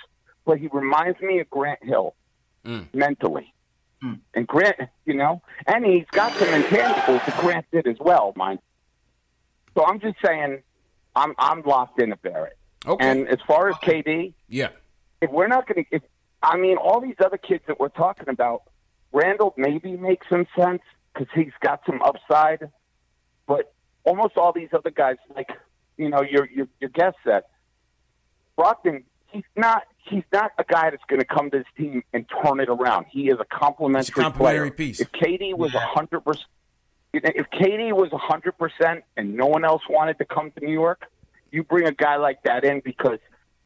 but 0.46 0.58
he 0.58 0.68
reminds 0.72 1.20
me 1.22 1.40
of 1.40 1.50
Grant 1.50 1.84
Hill 1.84 2.16
Mm. 2.66 2.88
mentally. 2.94 3.54
Mm. 4.04 4.20
And 4.34 4.48
Grant, 4.48 4.78
you 5.06 5.16
know, 5.16 5.42
and 5.66 5.86
he's 5.86 6.06
got 6.12 6.34
some 6.34 6.50
intangibles 6.50 7.26
that 7.26 7.38
Grant 7.40 7.66
did 7.72 7.88
as 7.88 7.98
well, 8.00 8.34
mind. 8.36 8.60
So 9.76 9.86
I'm 9.86 10.00
just 10.00 10.18
saying, 10.24 10.62
I'm 11.16 11.34
I'm 11.38 11.62
locked 11.64 12.00
in 12.00 12.12
at 12.12 12.22
Barrett. 12.22 12.58
Okay. 12.86 13.06
And 13.06 13.28
as 13.28 13.40
far 13.48 13.70
as 13.70 13.76
KD, 13.78 14.34
yeah. 14.48 14.70
if 15.22 15.32
we're 15.32 15.48
not 15.48 15.68
going 15.68 15.86
to, 15.92 16.00
I 16.42 16.58
mean, 16.58 16.78
all 16.78 17.02
these 17.02 17.16
other 17.24 17.38
kids 17.38 17.64
that 17.68 17.80
we're 17.80 17.90
talking 17.90 18.30
about, 18.30 18.64
Randle 19.12 19.54
maybe 19.58 19.98
makes 19.98 20.30
some 20.30 20.46
sense 20.58 20.82
because 21.14 21.28
he's 21.34 21.52
got 21.60 21.82
some 21.86 22.02
upside, 22.02 22.70
but 23.48 23.74
almost 24.04 24.38
all 24.38 24.54
these 24.54 24.70
other 24.74 24.92
guys, 24.92 25.18
like 25.36 25.50
you 25.98 26.10
know, 26.10 26.22
your 26.22 26.48
your 26.50 26.68
your 26.80 26.90
guest 26.92 27.18
said, 27.24 27.44
Brogdon, 28.58 29.04
he's 29.28 29.44
not 29.56 29.84
he's 30.10 30.24
not 30.32 30.52
a 30.58 30.64
guy 30.64 30.90
that's 30.90 31.04
going 31.08 31.20
to 31.20 31.26
come 31.26 31.50
to 31.52 31.60
this 31.60 31.68
team 31.78 32.04
and 32.14 32.26
turn 32.44 32.60
it 32.60 32.70
around. 32.70 33.06
He 33.10 33.30
is 33.30 33.38
a 33.40 33.46
complementary, 33.46 34.24
complimentary 34.24 34.70
player. 34.70 34.72
piece. 34.72 35.00
If 35.00 35.12
KD 35.12 35.56
was 35.58 35.74
Yeah. 35.74 35.82
hundred 35.86 36.22
percent, 36.22 36.48
if 37.14 37.50
KD 37.52 37.94
was 37.94 38.12
a 38.12 38.18
hundred 38.18 38.58
percent, 38.58 39.04
and 39.16 39.36
no 39.36 39.46
one 39.46 39.64
else 39.66 39.82
wanted 39.90 40.18
to 40.20 40.26
come 40.26 40.52
to 40.52 40.66
New 40.66 40.74
York, 40.74 41.06
you 41.52 41.64
bring 41.64 41.88
a 41.88 41.92
guy 41.92 42.18
like 42.18 42.44
that 42.44 42.64
in 42.64 42.82
because 42.84 43.20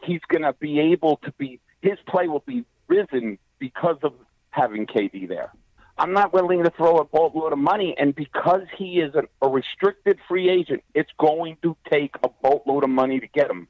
he's 0.03 0.21
going 0.29 0.43
to 0.43 0.53
be 0.53 0.79
able 0.79 1.17
to 1.17 1.31
be 1.37 1.59
his 1.81 1.97
play 2.07 2.27
will 2.27 2.43
be 2.45 2.63
risen 2.87 3.37
because 3.59 3.97
of 4.03 4.13
having 4.51 4.85
KD 4.85 5.27
there. 5.27 5.51
I'm 5.97 6.13
not 6.13 6.33
willing 6.33 6.63
to 6.63 6.69
throw 6.71 6.97
a 6.97 7.05
boatload 7.05 7.53
of 7.53 7.59
money, 7.59 7.95
and 7.97 8.15
because 8.15 8.61
he 8.77 8.99
is 8.99 9.13
a, 9.13 9.23
a 9.45 9.49
restricted 9.49 10.17
free 10.27 10.49
agent, 10.49 10.83
it's 10.95 11.11
going 11.19 11.57
to 11.61 11.75
take 11.91 12.15
a 12.23 12.29
boatload 12.41 12.83
of 12.83 12.89
money 12.89 13.19
to 13.19 13.27
get 13.27 13.49
him. 13.51 13.67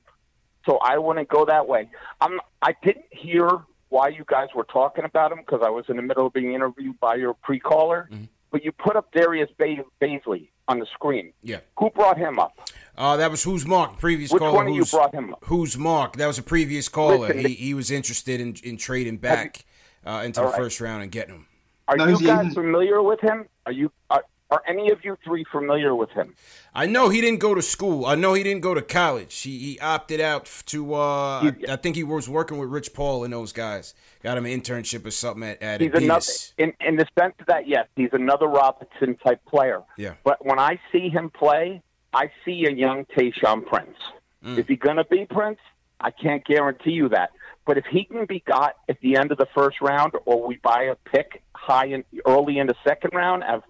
So 0.66 0.78
I 0.78 0.98
wouldn't 0.98 1.30
go 1.30 1.46
that 1.46 1.68
way. 1.68 1.90
I'm. 2.20 2.40
I 2.62 2.76
didn't 2.84 3.06
hear 3.12 3.50
why 3.90 4.10
you 4.10 4.24
guys 4.28 4.50
were 4.56 4.64
talking 4.66 5.04
about 5.04 5.32
him 5.32 5.40
because 5.40 5.62
I 5.64 5.70
was 5.70 5.86
in 5.90 5.96
the 5.98 6.02
middle 6.02 6.28
of 6.28 6.34
being 6.34 6.54
interviewed 6.54 7.00
by 7.00 7.16
your 7.16 7.34
pre-caller. 7.34 8.10
But 8.52 8.64
you 8.66 8.72
put 8.72 8.96
up 8.96 9.12
Darius 9.14 9.50
ba- 9.58 9.84
Bazley 10.02 10.50
on 10.68 10.80
the 10.80 10.86
screen. 10.94 11.34
Yeah. 11.42 11.60
Who 11.80 11.90
brought 11.90 12.18
him 12.18 12.38
up? 12.38 12.70
Uh, 12.98 13.16
that 13.18 13.32
was 13.32 13.44
who's 13.44 13.66
Mark, 13.66 13.98
previous 13.98 14.32
Which 14.32 14.42
caller. 14.42 14.54
one 14.54 14.68
of 14.68 14.74
you 14.74 14.82
who's, 14.82 14.92
brought 14.92 15.14
him 15.14 15.34
up? 15.34 15.40
Who's 15.46 15.78
Mark? 15.78 16.18
That 16.18 16.28
was 16.28 16.38
a 16.38 16.44
previous 16.44 16.90
caller. 16.90 17.30
Listen, 17.30 17.46
he, 17.46 17.54
he 17.54 17.74
was 17.74 17.90
interested 17.92 18.40
in, 18.42 18.56
in 18.64 18.76
trading 18.78 19.18
back 19.18 19.66
uh, 20.06 20.22
into 20.26 20.42
the 20.42 20.48
right. 20.48 20.56
first 20.56 20.82
round 20.82 21.02
and 21.02 21.12
getting 21.12 21.36
him. 21.36 21.48
Are 21.88 21.96
No, 21.96 22.08
you 22.08 22.20
guys 22.28 22.44
he's- 22.44 22.54
familiar 22.54 23.02
with 23.02 23.22
him? 23.22 23.48
Are 23.66 23.72
you? 23.72 23.90
Are, 24.10 24.24
are 24.52 24.62
any 24.68 24.92
of 24.92 25.04
you 25.04 25.18
three 25.24 25.46
familiar 25.52 25.96
with 25.96 26.10
him? 26.12 26.36
I 26.76 26.86
know 26.86 27.10
he 27.10 27.22
didn't 27.22 27.40
go 27.40 27.56
to 27.56 27.62
school. 27.62 28.06
I 28.06 28.16
know 28.16 28.34
he 28.34 28.44
didn't 28.44 28.62
go 28.62 28.74
to 28.74 28.82
college. 28.82 29.42
He, 29.42 29.58
he 29.58 29.80
opted 29.80 30.20
out 30.20 30.46
to. 30.68 30.94
Uh, 30.94 30.98
I, 30.98 31.56
I 31.70 31.76
think 31.78 31.96
he 31.96 32.04
was 32.04 32.30
working 32.30 32.58
with 32.58 32.70
Rich 32.70 32.94
Paul 32.94 33.24
and 33.24 33.34
those 33.34 33.54
guys. 33.54 33.94
Got 34.22 34.38
him 34.38 34.46
an 34.46 34.62
internship 34.62 35.06
or 35.06 35.12
something 35.12 35.44
at, 35.44 35.62
at 35.64 35.82
He's 35.82 35.92
Adidas. 35.92 36.54
another 36.58 36.74
in 36.82 36.88
in 36.88 36.96
the 36.98 37.08
sense 37.18 37.36
that 37.48 37.68
yes, 37.68 37.88
he's 37.96 38.10
another 38.12 38.48
Robinson 38.48 39.18
type 39.26 39.44
player. 39.46 39.82
Yeah. 39.98 40.14
But 40.24 40.46
when 40.46 40.60
I 40.60 40.80
see 40.92 41.10
him 41.10 41.30
play, 41.30 41.82
I 42.14 42.30
see 42.46 42.66
a 42.66 42.72
young 42.72 43.06
Tayshaun 43.18 43.66
Prince. 43.66 43.98
Mm. 44.46 44.58
Is 44.58 44.66
he 44.68 44.76
going 44.76 44.98
to 44.98 45.06
be 45.06 45.26
Prince? 45.26 45.60
I 46.00 46.12
can't 46.12 46.44
guarantee 46.44 46.92
you 46.92 47.10
that. 47.10 47.32
But 47.66 47.78
if 47.78 47.86
he 47.86 48.06
can 48.06 48.26
be 48.26 48.44
got 48.46 48.76
at 48.90 49.00
the 49.02 49.16
end 49.18 49.32
of 49.32 49.38
the 49.38 49.48
first 49.56 49.82
round, 49.82 50.14
or 50.26 50.46
we 50.46 50.58
buy 50.58 50.84
a 50.84 50.96
pick 50.96 51.44
high 51.54 51.86
in 51.86 52.04
early 52.26 52.58
in 52.58 52.68
the 52.68 52.76
second 52.84 53.12
round, 53.14 53.44
I've, 53.44 53.62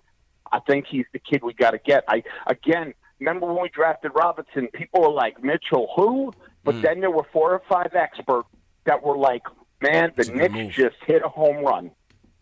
I 0.51 0.59
think 0.59 0.85
he's 0.87 1.05
the 1.13 1.19
kid 1.19 1.43
we 1.43 1.53
got 1.53 1.71
to 1.71 1.77
get. 1.79 2.03
I 2.07 2.23
again 2.47 2.93
remember 3.19 3.47
when 3.53 3.61
we 3.63 3.69
drafted 3.69 4.11
Robinson, 4.15 4.67
people 4.73 5.01
were 5.01 5.11
like 5.11 5.41
Mitchell, 5.43 5.89
who? 5.95 6.33
But 6.63 6.75
Mm. 6.75 6.81
then 6.83 6.99
there 7.01 7.11
were 7.11 7.25
four 7.33 7.51
or 7.53 7.61
five 7.69 7.93
experts 7.95 8.47
that 8.85 9.01
were 9.03 9.17
like, 9.17 9.43
"Man, 9.81 10.11
the 10.15 10.25
Knicks 10.25 10.53
move. 10.53 10.71
just 10.71 10.95
hit 11.05 11.23
a 11.23 11.29
home 11.29 11.57
run." 11.65 11.91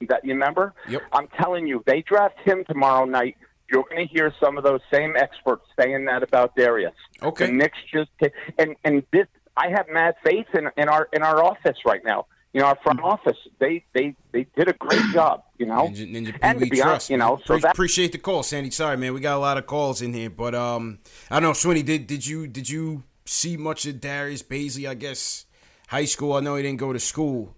That 0.07 0.23
you 0.23 0.33
remember? 0.33 0.73
Yep. 0.87 1.01
I'm 1.11 1.27
telling 1.41 1.67
you, 1.67 1.83
they 1.85 2.01
draft 2.01 2.39
him 2.45 2.63
tomorrow 2.65 3.03
night. 3.05 3.35
You're 3.69 3.83
going 3.83 4.07
to 4.07 4.13
hear 4.13 4.33
some 4.41 4.57
of 4.57 4.63
those 4.63 4.79
same 4.91 5.15
experts 5.17 5.65
saying 5.79 6.05
that 6.05 6.23
about 6.23 6.55
Darius. 6.55 6.93
Okay. 7.21 7.47
The 7.47 7.51
Knicks 7.51 7.77
just 7.93 8.09
hit, 8.17 8.33
and 8.57 8.75
and 8.85 9.03
this 9.11 9.27
I 9.57 9.69
have 9.69 9.87
mad 9.89 10.15
faith 10.23 10.47
in 10.53 10.69
in 10.77 10.87
our 10.89 11.09
in 11.13 11.21
our 11.21 11.43
office 11.43 11.77
right 11.85 12.03
now. 12.03 12.25
You 12.53 12.61
know, 12.61 12.67
our 12.67 12.77
front 12.81 12.99
office 13.01 13.37
they 13.59 13.85
they 13.93 14.15
they 14.31 14.47
did 14.55 14.67
a 14.67 14.73
great 14.73 15.03
job. 15.13 15.43
You 15.57 15.67
know, 15.67 15.87
Ninja, 15.87 16.11
Ninja 16.11 16.39
and 16.41 16.59
Pee 16.59 16.65
to 16.65 16.69
Wee 16.69 16.69
be 16.69 16.81
honest, 16.81 17.07
Trust, 17.07 17.09
you 17.11 17.17
know, 17.17 17.37
so 17.45 17.53
Pre- 17.53 17.59
that 17.61 17.71
appreciate 17.71 18.11
the 18.11 18.17
call, 18.17 18.41
Sandy. 18.43 18.71
Sorry, 18.71 18.97
man, 18.97 19.13
we 19.13 19.19
got 19.19 19.35
a 19.35 19.39
lot 19.39 19.57
of 19.57 19.67
calls 19.67 20.01
in 20.01 20.13
here, 20.13 20.29
but 20.31 20.55
um, 20.55 20.99
I 21.29 21.39
don't 21.39 21.43
know, 21.43 21.51
Shwinny, 21.51 21.85
did 21.85 22.07
did 22.07 22.25
you 22.25 22.47
did 22.47 22.67
you 22.69 23.03
see 23.25 23.55
much 23.55 23.85
of 23.85 24.01
Darius 24.01 24.41
Bazley? 24.41 24.89
I 24.89 24.95
guess 24.95 25.45
high 25.87 26.05
school. 26.05 26.33
I 26.33 26.39
know 26.39 26.55
he 26.55 26.63
didn't 26.63 26.79
go 26.79 26.91
to 26.91 26.99
school, 26.99 27.55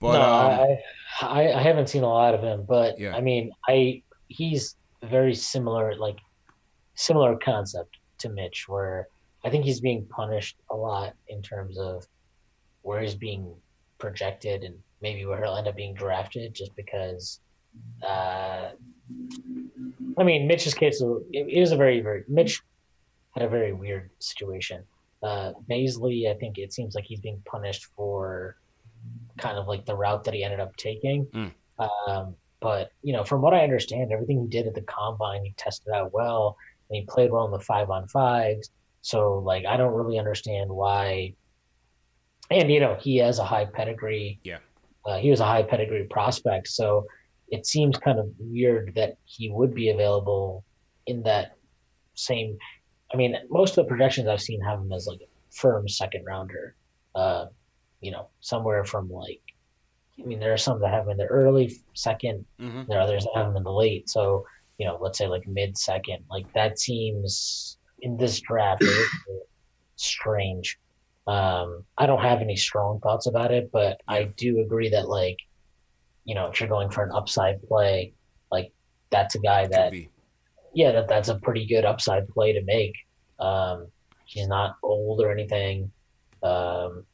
but 0.00 0.14
no, 0.14 0.22
um, 0.22 0.78
I, 1.20 1.26
I 1.26 1.58
I 1.60 1.62
haven't 1.62 1.88
seen 1.88 2.02
a 2.02 2.08
lot 2.08 2.34
of 2.34 2.42
him, 2.42 2.64
but 2.66 2.98
Yeah. 2.98 3.14
I 3.14 3.20
mean, 3.20 3.52
I 3.68 4.02
he's 4.26 4.74
very 5.04 5.34
similar, 5.34 5.94
like 5.96 6.18
similar 6.94 7.36
concept 7.36 7.98
to 8.18 8.28
Mitch, 8.28 8.68
where 8.68 9.08
I 9.44 9.50
think 9.50 9.64
he's 9.64 9.80
being 9.80 10.06
punished 10.06 10.56
a 10.70 10.76
lot 10.76 11.14
in 11.28 11.42
terms 11.42 11.78
of 11.78 12.06
where 12.82 13.00
he's 13.00 13.14
being 13.14 13.54
projected 14.02 14.64
and 14.64 14.74
maybe 15.00 15.24
where 15.24 15.42
he'll 15.42 15.56
end 15.56 15.68
up 15.68 15.76
being 15.76 15.94
drafted, 15.94 16.52
just 16.54 16.74
because. 16.76 17.40
Uh, 18.06 18.70
I 20.18 20.22
mean, 20.24 20.46
Mitch's 20.46 20.74
case, 20.74 21.00
it, 21.00 21.46
it 21.56 21.60
was 21.60 21.72
a 21.72 21.76
very, 21.76 22.00
very 22.00 22.24
Mitch 22.28 22.60
had 23.30 23.44
a 23.44 23.48
very 23.48 23.72
weird 23.72 24.10
situation. 24.18 24.82
Uh, 25.22 25.52
Bazley, 25.70 26.30
I 26.30 26.34
think 26.34 26.58
it 26.58 26.72
seems 26.72 26.94
like 26.94 27.04
he's 27.04 27.20
being 27.20 27.40
punished 27.46 27.86
for 27.96 28.56
kind 29.38 29.56
of 29.56 29.66
like 29.68 29.86
the 29.86 29.94
route 29.94 30.24
that 30.24 30.34
he 30.34 30.44
ended 30.44 30.60
up 30.60 30.76
taking. 30.76 31.26
Mm. 31.26 31.52
Um, 31.78 32.34
but 32.60 32.90
you 33.02 33.12
know, 33.12 33.24
from 33.24 33.40
what 33.40 33.54
I 33.54 33.62
understand, 33.62 34.12
everything 34.12 34.40
he 34.40 34.48
did 34.48 34.66
at 34.66 34.74
the 34.74 34.82
combine, 34.82 35.44
he 35.44 35.54
tested 35.56 35.92
out 35.94 36.12
well, 36.12 36.56
and 36.90 36.96
he 36.96 37.06
played 37.06 37.30
well 37.30 37.46
in 37.46 37.52
the 37.52 37.60
five 37.60 37.88
on 37.90 38.06
fives. 38.08 38.70
So 39.02 39.38
like, 39.38 39.64
I 39.64 39.76
don't 39.76 39.94
really 39.94 40.18
understand 40.18 40.70
why. 40.70 41.34
And 42.50 42.70
you 42.70 42.80
know, 42.80 42.96
he 43.00 43.16
has 43.18 43.38
a 43.38 43.44
high 43.44 43.64
pedigree. 43.64 44.38
Yeah. 44.42 44.58
Uh, 45.04 45.16
he 45.18 45.30
was 45.30 45.40
a 45.40 45.44
high 45.44 45.62
pedigree 45.62 46.04
prospect, 46.04 46.68
so 46.68 47.06
it 47.48 47.66
seems 47.66 47.98
kind 47.98 48.18
of 48.18 48.30
weird 48.38 48.92
that 48.94 49.16
he 49.24 49.50
would 49.50 49.74
be 49.74 49.90
available 49.90 50.64
in 51.06 51.22
that 51.24 51.56
same. 52.14 52.56
I 53.12 53.16
mean, 53.16 53.36
most 53.50 53.76
of 53.76 53.84
the 53.84 53.88
projections 53.88 54.28
I've 54.28 54.40
seen 54.40 54.60
have 54.60 54.78
him 54.80 54.92
as 54.92 55.06
like 55.06 55.20
a 55.20 55.26
firm 55.54 55.88
second 55.88 56.24
rounder. 56.24 56.76
Uh, 57.14 57.46
you 58.00 58.10
know, 58.10 58.28
somewhere 58.40 58.84
from 58.84 59.10
like, 59.10 59.40
I 60.18 60.24
mean, 60.24 60.40
there 60.40 60.52
are 60.52 60.58
some 60.58 60.80
that 60.80 60.90
have 60.92 61.04
him 61.04 61.10
in 61.10 61.16
the 61.18 61.26
early 61.26 61.74
second. 61.94 62.44
Mhm. 62.60 62.86
There 62.86 62.98
are 62.98 63.02
others 63.02 63.24
that 63.24 63.32
have 63.34 63.48
him 63.48 63.56
in 63.56 63.62
the 63.64 63.72
late. 63.72 64.08
So, 64.08 64.46
you 64.78 64.86
know, 64.86 64.98
let's 65.00 65.18
say 65.18 65.26
like 65.26 65.46
mid 65.46 65.76
second. 65.76 66.24
Like 66.30 66.50
that 66.54 66.78
seems 66.78 67.78
in 68.00 68.16
this 68.16 68.40
draft 68.40 68.82
strange. 69.96 70.78
Um, 71.26 71.84
I 71.96 72.06
don't 72.06 72.22
have 72.22 72.40
any 72.40 72.56
strong 72.56 73.00
thoughts 73.00 73.26
about 73.26 73.52
it, 73.52 73.70
but 73.72 74.00
I 74.08 74.24
do 74.24 74.60
agree 74.60 74.90
that 74.90 75.08
like, 75.08 75.38
you 76.24 76.34
know, 76.34 76.46
if 76.46 76.60
you're 76.60 76.68
going 76.68 76.90
for 76.90 77.04
an 77.04 77.12
upside 77.12 77.62
play, 77.68 78.14
like 78.50 78.72
that's 79.10 79.34
a 79.34 79.38
guy 79.38 79.66
that 79.68 79.92
yeah, 80.74 80.92
that 80.92 81.08
that's 81.08 81.28
a 81.28 81.36
pretty 81.36 81.66
good 81.66 81.84
upside 81.84 82.28
play 82.28 82.52
to 82.52 82.62
make. 82.64 82.94
Um, 83.38 83.86
he's 84.24 84.48
not 84.48 84.76
old 84.82 85.20
or 85.20 85.30
anything. 85.30 85.92
Um, 86.42 87.04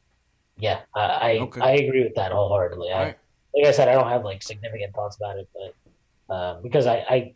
yeah, 0.57 0.81
I 0.95 1.01
I, 1.01 1.37
Okay. 1.41 1.61
I 1.61 1.71
agree 1.73 2.03
with 2.03 2.15
that 2.15 2.31
wholeheartedly. 2.31 2.91
I, 2.91 3.03
right. 3.03 3.17
Like 3.55 3.67
I 3.67 3.71
said, 3.71 3.89
I 3.89 3.93
don't 3.93 4.07
have 4.07 4.23
like 4.23 4.43
significant 4.43 4.93
thoughts 4.93 5.17
about 5.17 5.37
it, 5.37 5.49
but 5.53 6.35
um, 6.35 6.61
because 6.63 6.87
I, 6.87 6.97
I 7.09 7.33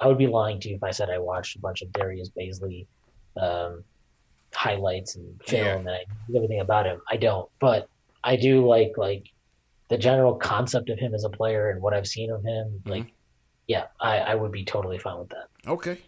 I 0.00 0.06
would 0.06 0.18
be 0.18 0.26
lying 0.26 0.60
to 0.60 0.68
you 0.68 0.76
if 0.76 0.82
I 0.82 0.90
said 0.90 1.10
I 1.10 1.18
watched 1.18 1.56
a 1.56 1.60
bunch 1.60 1.82
of 1.82 1.92
Darius 1.92 2.30
Bazley 2.30 2.86
um, 3.40 3.82
highlights 4.56 5.16
and 5.16 5.40
film 5.44 5.64
Yeah. 5.64 5.76
and 5.76 5.88
I 5.90 5.98
everything 6.34 6.60
about 6.60 6.86
him. 6.86 7.00
I 7.10 7.16
don't, 7.16 7.48
but 7.60 7.88
I 8.24 8.36
do 8.36 8.66
like 8.66 8.92
like 8.96 9.24
the 9.88 9.98
general 9.98 10.34
concept 10.34 10.88
of 10.90 10.98
him 10.98 11.14
as 11.14 11.24
a 11.24 11.30
player 11.30 11.70
and 11.70 11.80
what 11.80 11.94
I've 11.94 12.08
seen 12.08 12.30
of 12.32 12.42
him. 12.42 12.66
Mm-hmm. 12.80 12.90
Like, 12.90 13.12
yeah, 13.68 13.86
I, 14.00 14.18
I 14.18 14.34
would 14.34 14.50
be 14.52 14.64
totally 14.64 14.98
fine 14.98 15.18
with 15.18 15.28
that. 15.30 15.48
Okay. 15.66 15.98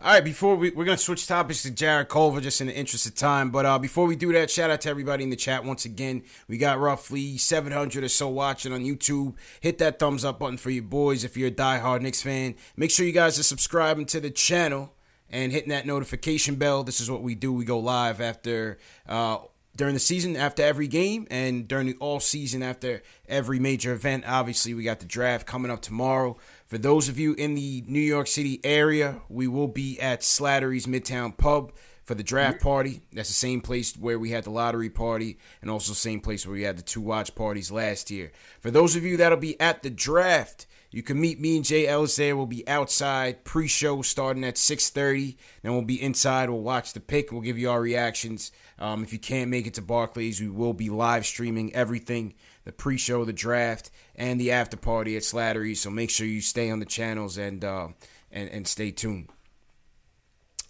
All 0.00 0.06
right, 0.12 0.24
before 0.24 0.56
we, 0.56 0.70
we're 0.70 0.84
going 0.84 0.96
to 0.96 1.02
switch 1.02 1.26
topics 1.26 1.62
to 1.62 1.70
Jarrett 1.70 2.08
Culver 2.08 2.40
just 2.40 2.60
in 2.60 2.66
the 2.68 2.74
interest 2.74 3.06
of 3.06 3.14
time. 3.14 3.50
But 3.50 3.66
uh, 3.66 3.78
before 3.78 4.06
we 4.06 4.14
do 4.16 4.32
that, 4.32 4.50
shout 4.50 4.70
out 4.70 4.80
to 4.82 4.88
everybody 4.88 5.22
in 5.24 5.30
the 5.30 5.36
chat 5.36 5.64
once 5.64 5.84
again. 5.84 6.22
We 6.48 6.58
got 6.58 6.80
roughly 6.80 7.38
700 7.38 8.02
or 8.04 8.08
so 8.08 8.28
watching 8.28 8.72
on 8.72 8.80
YouTube. 8.84 9.34
Hit 9.60 9.78
that 9.78 9.98
thumbs 10.00 10.24
up 10.24 10.40
button 10.40 10.56
for 10.56 10.70
your 10.70 10.82
boys 10.84 11.22
if 11.24 11.36
you're 11.36 11.48
a 11.48 11.52
diehard 11.52 12.02
Knicks 12.02 12.22
fan. 12.22 12.54
Make 12.76 12.90
sure 12.90 13.06
you 13.06 13.12
guys 13.12 13.38
are 13.38 13.44
subscribing 13.44 14.06
to 14.06 14.20
the 14.20 14.30
channel 14.30 14.93
and 15.34 15.50
hitting 15.50 15.70
that 15.70 15.84
notification 15.84 16.54
bell. 16.54 16.84
This 16.84 17.00
is 17.00 17.10
what 17.10 17.20
we 17.20 17.34
do. 17.34 17.52
We 17.52 17.64
go 17.64 17.80
live 17.80 18.20
after. 18.20 18.78
Uh, 19.06 19.38
during 19.76 19.94
the 19.94 20.00
season 20.00 20.36
after 20.36 20.62
every 20.62 20.86
game 20.86 21.26
and 21.32 21.66
during 21.66 21.88
the 21.88 21.96
all 21.98 22.20
season 22.20 22.62
after 22.62 23.02
every 23.28 23.58
major 23.58 23.92
event. 23.92 24.22
Obviously, 24.24 24.72
we 24.72 24.84
got 24.84 25.00
the 25.00 25.04
draft 25.04 25.48
coming 25.48 25.68
up 25.68 25.82
tomorrow. 25.82 26.36
For 26.68 26.78
those 26.78 27.08
of 27.08 27.18
you 27.18 27.34
in 27.34 27.56
the 27.56 27.82
New 27.88 27.98
York 27.98 28.28
City 28.28 28.60
area, 28.62 29.20
we 29.28 29.48
will 29.48 29.66
be 29.66 30.00
at 30.00 30.20
Slattery's 30.20 30.86
Midtown 30.86 31.36
Pub 31.36 31.72
for 32.04 32.14
the 32.14 32.22
draft 32.22 32.60
party. 32.60 33.02
That's 33.12 33.28
the 33.30 33.34
same 33.34 33.60
place 33.60 33.96
where 33.96 34.16
we 34.20 34.30
had 34.30 34.44
the 34.44 34.50
lottery 34.50 34.90
party 34.90 35.38
and 35.60 35.68
also 35.68 35.92
same 35.92 36.20
place 36.20 36.46
where 36.46 36.54
we 36.54 36.62
had 36.62 36.78
the 36.78 36.82
two 36.82 37.00
watch 37.00 37.34
parties 37.34 37.72
last 37.72 38.12
year. 38.12 38.30
For 38.60 38.70
those 38.70 38.94
of 38.94 39.02
you 39.02 39.16
that'll 39.16 39.38
be 39.38 39.60
at 39.60 39.82
the 39.82 39.90
draft, 39.90 40.68
you 40.94 41.02
can 41.02 41.20
meet 41.20 41.40
me 41.40 41.56
and 41.56 41.64
Jay 41.64 41.88
Ellis 41.88 42.14
there. 42.14 42.36
We'll 42.36 42.46
be 42.46 42.66
outside 42.68 43.42
pre-show 43.42 44.02
starting 44.02 44.44
at 44.44 44.54
6.30. 44.54 45.34
Then 45.62 45.72
we'll 45.72 45.82
be 45.82 46.00
inside. 46.00 46.48
We'll 46.48 46.60
watch 46.60 46.92
the 46.92 47.00
pick. 47.00 47.32
We'll 47.32 47.40
give 47.40 47.58
you 47.58 47.68
our 47.68 47.80
reactions. 47.80 48.52
Um, 48.78 49.02
if 49.02 49.12
you 49.12 49.18
can't 49.18 49.50
make 49.50 49.66
it 49.66 49.74
to 49.74 49.82
Barclays, 49.82 50.40
we 50.40 50.48
will 50.48 50.72
be 50.72 50.90
live 50.90 51.26
streaming 51.26 51.74
everything, 51.74 52.34
the 52.62 52.70
pre-show, 52.70 53.24
the 53.24 53.32
draft, 53.32 53.90
and 54.14 54.40
the 54.40 54.52
after 54.52 54.76
party 54.76 55.16
at 55.16 55.24
Slattery. 55.24 55.76
So 55.76 55.90
make 55.90 56.10
sure 56.10 56.28
you 56.28 56.40
stay 56.40 56.70
on 56.70 56.78
the 56.78 56.86
channels 56.86 57.38
and 57.38 57.64
uh, 57.64 57.88
and, 58.30 58.48
and 58.50 58.68
stay 58.68 58.92
tuned. 58.92 59.30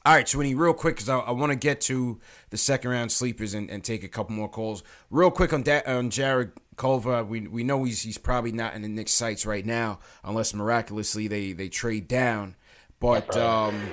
All 0.07 0.15
right, 0.15 0.27
Shwinny, 0.27 0.57
real 0.57 0.75
quick, 0.75 0.97
because 0.97 1.09
I, 1.09 1.19
I 1.19 1.31
want 1.33 1.53
to 1.53 1.57
get 1.57 1.81
to 1.83 2.21
the 2.49 2.59
second 2.59 2.91
round 2.91 3.11
sleepers 3.11 3.55
and, 3.55 3.71
and 3.71 3.83
take 3.83 4.05
a 4.05 4.09
couple 4.09 4.37
more 4.37 4.51
calls. 4.51 4.83
Real 5.11 5.31
quick 5.31 5.53
on 5.53 5.63
da- 5.63 5.83
on 5.87 6.11
Jarrett 6.11 6.51
Culver, 6.77 7.25
we 7.25 7.47
we 7.49 7.65
know 7.65 7.85
he's 7.85 8.03
he's 8.03 8.19
probably 8.19 8.53
not 8.53 8.75
in 8.75 8.83
the 8.83 8.89
Knicks 8.89 9.13
sites 9.13 9.47
right 9.47 9.65
now, 9.65 10.01
unless 10.23 10.55
miraculously 10.55 11.29
they, 11.29 11.53
they 11.53 11.69
trade 11.69 12.09
down. 12.09 12.57
But 13.01 13.37
um, 13.37 13.93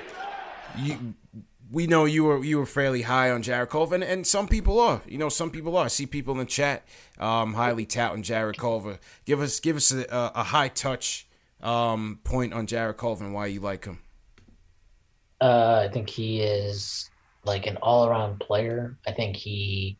you, 0.78 1.14
we 1.72 1.86
know 1.86 2.04
you 2.04 2.24
were 2.24 2.44
you 2.44 2.58
were 2.58 2.66
fairly 2.66 3.02
high 3.02 3.30
on 3.30 3.42
Jarrett 3.42 3.70
Culver, 3.70 3.94
and, 3.94 4.04
and 4.04 4.26
some 4.26 4.46
people 4.46 4.78
are. 4.78 5.00
You 5.06 5.18
know, 5.18 5.28
some 5.28 5.50
people 5.50 5.76
are. 5.76 5.86
I 5.86 5.88
see 5.88 6.06
people 6.06 6.32
in 6.32 6.38
the 6.38 6.44
chat 6.44 6.86
um, 7.18 7.54
highly 7.54 7.86
touting 7.86 8.22
Jarrett 8.22 8.58
Culver. 8.58 8.98
Give 9.24 9.40
us 9.40 9.58
give 9.58 9.76
us 9.76 9.90
a, 9.90 10.04
a, 10.34 10.44
high 10.44 10.68
touch 10.68 11.26
um, 11.62 12.20
point 12.24 12.52
on 12.52 12.66
Jarrett 12.66 12.98
Culver 12.98 13.24
and 13.24 13.32
why 13.32 13.46
you 13.46 13.60
like 13.60 13.86
him. 13.86 14.00
Uh, 15.40 15.86
I 15.88 15.92
think 15.92 16.08
he 16.08 16.40
is 16.40 17.10
like 17.44 17.66
an 17.66 17.78
all-around 17.78 18.38
player. 18.38 18.96
I 19.06 19.12
think 19.12 19.36
he 19.36 19.96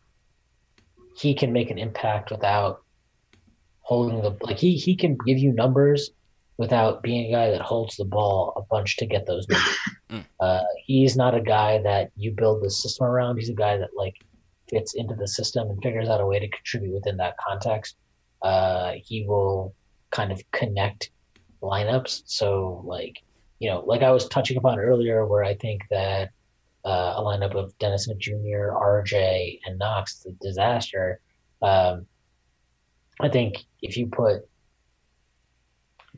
he 1.16 1.34
can 1.34 1.52
make 1.52 1.70
an 1.70 1.78
impact 1.78 2.30
without 2.30 2.81
holding 3.92 4.22
the 4.22 4.34
like 4.40 4.58
he 4.58 4.74
he 4.76 4.96
can 4.96 5.18
give 5.26 5.38
you 5.38 5.52
numbers 5.52 6.10
without 6.56 7.02
being 7.02 7.26
a 7.26 7.36
guy 7.36 7.50
that 7.50 7.60
holds 7.60 7.96
the 7.96 8.04
ball 8.06 8.52
a 8.56 8.62
bunch 8.62 8.96
to 8.96 9.04
get 9.04 9.26
those 9.26 9.46
numbers. 9.48 10.26
uh, 10.40 10.62
he's 10.86 11.14
not 11.14 11.34
a 11.34 11.40
guy 11.40 11.82
that 11.82 12.10
you 12.16 12.30
build 12.30 12.62
the 12.62 12.70
system 12.70 13.06
around. 13.06 13.36
He's 13.36 13.50
a 13.50 13.54
guy 13.66 13.76
that 13.76 13.90
like 13.94 14.14
fits 14.70 14.94
into 14.94 15.14
the 15.14 15.28
system 15.28 15.68
and 15.68 15.82
figures 15.82 16.08
out 16.08 16.22
a 16.22 16.26
way 16.26 16.38
to 16.38 16.48
contribute 16.48 16.94
within 16.94 17.18
that 17.18 17.34
context. 17.46 17.96
Uh, 18.40 18.92
he 19.04 19.26
will 19.26 19.74
kind 20.10 20.32
of 20.32 20.40
connect 20.52 21.10
lineups. 21.62 22.22
So 22.24 22.82
like 22.86 23.16
you 23.58 23.68
know, 23.70 23.80
like 23.86 24.02
I 24.02 24.10
was 24.10 24.26
touching 24.28 24.56
upon 24.56 24.80
earlier, 24.80 25.26
where 25.26 25.44
I 25.44 25.54
think 25.54 25.82
that 25.90 26.30
uh, 26.84 27.14
a 27.18 27.20
lineup 27.20 27.54
of 27.54 27.76
Dennis 27.78 28.06
Smith 28.06 28.18
Jr., 28.18 28.72
RJ, 28.72 29.60
and 29.66 29.78
Knox 29.78 30.18
is 30.20 30.26
a 30.26 30.32
disaster. 30.40 31.20
Um, 31.60 32.06
I 33.20 33.28
think 33.28 33.56
if 33.80 33.96
you 33.96 34.06
put 34.06 34.42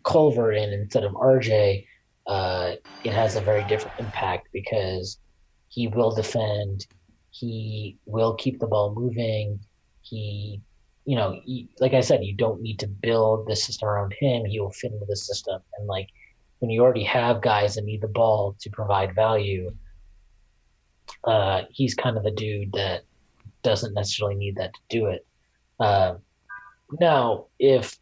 Culver 0.04 0.52
in 0.52 0.72
instead 0.72 1.04
of 1.04 1.12
RJ, 1.12 1.86
uh, 2.26 2.72
it 3.02 3.12
has 3.12 3.36
a 3.36 3.42
very 3.42 3.64
different 3.64 3.94
impact 3.98 4.48
because 4.52 5.18
he 5.68 5.88
will 5.88 6.14
defend, 6.14 6.86
he 7.30 7.98
will 8.06 8.34
keep 8.34 8.60
the 8.60 8.66
ball 8.66 8.94
moving, 8.94 9.60
he, 10.02 10.60
you 11.04 11.16
know, 11.16 11.40
like 11.80 11.94
I 11.94 12.00
said, 12.00 12.24
you 12.24 12.34
don't 12.34 12.62
need 12.62 12.78
to 12.80 12.86
build 12.86 13.46
the 13.46 13.56
system 13.56 13.88
around 13.88 14.14
him. 14.18 14.44
He 14.44 14.60
will 14.60 14.72
fit 14.72 14.92
into 14.92 15.06
the 15.06 15.16
system, 15.16 15.60
and 15.76 15.86
like 15.86 16.08
when 16.60 16.70
you 16.70 16.82
already 16.82 17.04
have 17.04 17.42
guys 17.42 17.74
that 17.74 17.84
need 17.84 18.00
the 18.00 18.08
ball 18.08 18.56
to 18.60 18.70
provide 18.70 19.14
value, 19.14 19.74
uh, 21.24 21.62
he's 21.70 21.94
kind 21.94 22.16
of 22.16 22.22
the 22.22 22.30
dude 22.30 22.72
that 22.72 23.02
doesn't 23.62 23.94
necessarily 23.94 24.36
need 24.36 24.56
that 24.56 24.72
to 24.74 24.80
do 24.88 25.06
it. 25.06 25.26
Uh, 25.80 26.14
now, 27.00 27.46
if 27.58 27.98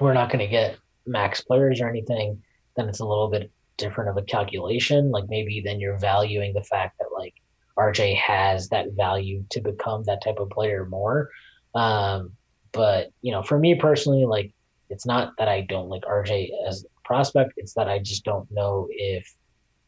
we're 0.00 0.14
not 0.14 0.30
going 0.30 0.40
to 0.40 0.50
get 0.50 0.76
max 1.06 1.40
players 1.40 1.80
or 1.80 1.88
anything, 1.88 2.42
then 2.76 2.88
it's 2.88 3.00
a 3.00 3.06
little 3.06 3.28
bit 3.28 3.50
different 3.76 4.10
of 4.10 4.16
a 4.16 4.22
calculation. 4.22 5.10
Like 5.10 5.24
maybe 5.28 5.60
then 5.64 5.80
you're 5.80 5.98
valuing 5.98 6.52
the 6.54 6.62
fact 6.62 6.98
that 6.98 7.08
like 7.16 7.34
RJ 7.78 8.16
has 8.16 8.68
that 8.68 8.92
value 8.92 9.44
to 9.50 9.60
become 9.60 10.04
that 10.04 10.22
type 10.22 10.38
of 10.38 10.50
player 10.50 10.86
more. 10.86 11.30
Um, 11.74 12.32
but 12.72 13.10
you 13.22 13.32
know, 13.32 13.42
for 13.42 13.58
me 13.58 13.74
personally, 13.74 14.24
like 14.24 14.52
it's 14.90 15.06
not 15.06 15.32
that 15.38 15.48
I 15.48 15.62
don't 15.62 15.88
like 15.88 16.02
RJ 16.02 16.50
as 16.66 16.84
a 16.84 17.06
prospect; 17.06 17.54
it's 17.56 17.74
that 17.74 17.88
I 17.88 17.98
just 17.98 18.24
don't 18.24 18.50
know 18.50 18.88
if 18.90 19.32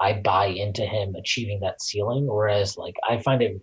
I 0.01 0.15
buy 0.15 0.47
into 0.47 0.83
him 0.83 1.15
achieving 1.15 1.61
that 1.61 1.83
ceiling. 1.83 2.27
Whereas, 2.27 2.77
like 2.77 2.95
I 3.09 3.21
find 3.21 3.43
it, 3.43 3.61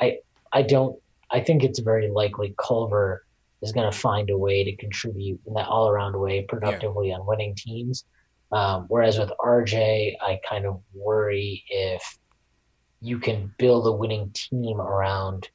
I 0.00 0.18
I 0.52 0.62
don't. 0.62 0.96
I 1.30 1.40
think 1.40 1.62
it's 1.62 1.78
very 1.78 2.08
likely 2.10 2.54
Culver 2.58 3.24
is 3.62 3.72
going 3.72 3.90
to 3.90 3.96
find 3.96 4.30
a 4.30 4.38
way 4.38 4.64
to 4.64 4.76
contribute 4.76 5.40
in 5.46 5.54
that 5.54 5.66
all 5.66 5.88
around 5.88 6.18
way 6.18 6.42
productively 6.42 7.08
yeah. 7.08 7.16
on 7.16 7.26
winning 7.26 7.54
teams. 7.56 8.04
Um, 8.52 8.86
whereas 8.88 9.18
with 9.18 9.30
RJ, 9.40 10.14
I 10.20 10.40
kind 10.48 10.64
of 10.64 10.80
worry 10.94 11.64
if 11.68 12.02
you 13.00 13.18
can 13.18 13.52
build 13.58 13.86
a 13.86 13.92
winning 13.92 14.30
team 14.32 14.80
around 14.80 15.48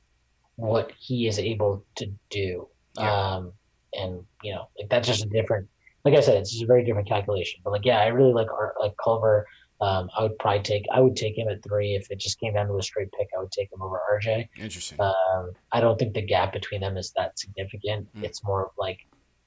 what 0.56 0.92
he 1.00 1.28
is 1.28 1.40
able 1.40 1.86
to 1.96 2.12
do. 2.30 2.68
Yeah. 2.98 3.12
Um, 3.12 3.54
and 3.94 4.24
you 4.44 4.54
know, 4.54 4.68
like 4.80 4.90
that's 4.90 5.08
just 5.08 5.26
a 5.26 5.30
different. 5.30 5.68
Like 6.06 6.16
I 6.16 6.20
said, 6.20 6.36
it's 6.36 6.52
just 6.52 6.64
a 6.64 6.68
very 6.68 6.84
different 6.84 7.08
calculation. 7.08 7.62
But 7.64 7.72
like, 7.72 7.86
yeah, 7.86 8.00
I 8.00 8.08
really 8.08 8.34
like 8.34 8.48
like 8.80 8.94
Culver. 9.02 9.48
Um, 9.84 10.10
I 10.18 10.24
would 10.24 10.40
probably 10.40 10.62
take 10.62 10.86
I 10.94 11.02
would 11.02 11.18
take 11.18 11.38
him 11.38 11.50
at 11.50 11.62
three 11.62 11.96
if 11.96 12.10
it 12.10 12.18
just 12.18 12.40
came 12.40 12.54
down 12.54 12.68
to 12.68 12.78
a 12.78 12.82
straight 12.82 13.12
pick. 13.12 13.28
I 13.36 13.42
would 13.42 13.52
take 13.52 13.70
him 13.72 13.82
over 13.82 14.00
RJ. 14.14 14.48
Interesting. 14.58 15.00
Um, 15.02 15.52
I 15.74 15.82
don't 15.82 16.00
think 16.00 16.14
the 16.14 16.22
gap 16.22 16.54
between 16.54 16.80
them 16.80 16.96
is 16.96 17.12
that 17.18 17.38
significant. 17.38 18.08
Mm. 18.16 18.24
It's 18.24 18.44
more 18.46 18.66
of 18.66 18.72
like 18.78 19.00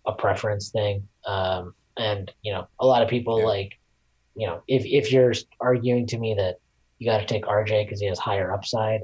a 0.04 0.12
preference 0.12 0.68
thing. 0.68 1.08
Um, 1.24 1.74
and 1.96 2.30
you 2.42 2.52
know, 2.52 2.68
a 2.80 2.86
lot 2.86 3.02
of 3.02 3.08
people 3.08 3.38
yeah. 3.38 3.46
like, 3.46 3.78
you 4.34 4.46
know, 4.46 4.62
if 4.68 4.84
if 4.84 5.10
you're 5.10 5.32
arguing 5.58 6.06
to 6.08 6.18
me 6.18 6.34
that 6.34 6.56
you 6.98 7.10
got 7.10 7.18
to 7.18 7.26
take 7.26 7.44
RJ 7.44 7.86
because 7.86 8.00
he 8.00 8.06
has 8.06 8.18
higher 8.18 8.52
upside, 8.52 9.02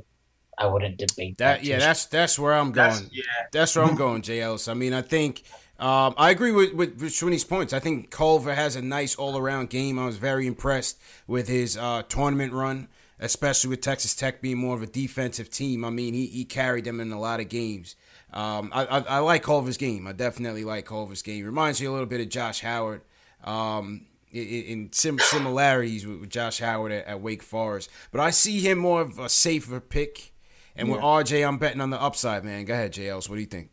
I 0.59 0.67
wouldn't 0.67 0.99
debate 0.99 1.39
that. 1.39 1.61
that 1.61 1.65
yeah, 1.65 1.79
that's 1.79 2.07
that's 2.07 2.39
where 2.39 2.53
I'm 2.53 2.73
going. 2.73 2.91
That's, 2.91 3.09
yeah. 3.11 3.23
that's 3.53 3.75
where 3.75 3.87
I'm 3.87 3.97
going, 3.97 4.21
J. 4.21 4.43
Ellis. 4.43 4.69
I 4.69 4.75
mean, 4.75 4.93
I 4.93 5.01
think 5.01 5.45
um, 5.79 6.15
I 6.17 6.31
agree 6.31 6.53
with 6.53 6.75
with, 6.75 7.01
with 7.01 7.13
Shwinny's 7.13 7.45
points. 7.45 7.73
I 7.73 7.79
think 7.79 8.11
Culver 8.11 8.55
has 8.55 8.77
a 8.77 8.83
nice 8.83 9.15
all 9.15 9.37
around 9.37 9.71
game. 9.71 9.99
I 9.99 10.07
was 10.07 10.17
very 10.17 10.47
impressed 10.47 11.01
with 11.27 11.49
his 11.49 11.77
uh, 11.77 12.03
tournament 12.09 12.53
run, 12.53 12.89
especially 13.19 13.71
with 13.71 13.81
Texas 13.81 14.15
Tech 14.15 14.41
being 14.41 14.59
more 14.59 14.77
of 14.77 14.83
a 14.83 14.87
defensive 14.87 15.51
team. 15.51 15.85
I 15.85 15.91
mean, 15.91 16.15
he, 16.15 16.27
he 16.27 16.45
carried 16.45 16.85
them 16.85 17.01
in 17.01 17.11
a 17.11 17.21
lot 17.21 17.41
of 17.41 17.49
games. 17.49 17.97
Um, 18.33 18.71
I, 18.73 18.85
I, 18.87 18.99
I, 19.01 19.19
like 19.19 19.43
Culver's 19.43 19.77
game. 19.77 20.07
I 20.07 20.13
definitely 20.13 20.65
like 20.65 20.87
Culver's 20.87 21.21
game. 21.21 21.45
Reminds 21.45 21.81
me 21.81 21.87
a 21.87 21.93
little 21.93 22.07
bit 22.07 22.21
of 22.21 22.31
Josh 22.31 22.61
Howard. 22.61 23.03
Um, 23.45 24.07
in, 24.31 24.47
in 24.47 24.93
sim- 24.93 25.19
similarities 25.19 26.07
with, 26.07 26.21
with, 26.21 26.31
Josh 26.31 26.61
Howard 26.61 26.93
at, 26.93 27.07
at, 27.07 27.21
Wake 27.21 27.43
Forest, 27.43 27.91
but 28.11 28.21
I 28.21 28.31
see 28.31 28.61
him 28.61 28.79
more 28.79 29.03
of 29.03 29.19
a 29.19 29.29
safer 29.29 29.81
pick. 29.81 30.33
And 30.75 30.89
yeah. 30.89 30.95
with 30.95 31.03
RJ, 31.03 31.47
I'm 31.47 31.59
betting 31.59 31.83
on 31.83 31.91
the 31.91 32.01
upside, 32.01 32.45
man. 32.45 32.65
Go 32.65 32.73
ahead, 32.73 32.95
JLs. 32.95 33.29
What 33.29 33.35
do 33.35 33.43
you 33.43 33.47
think? 33.47 33.72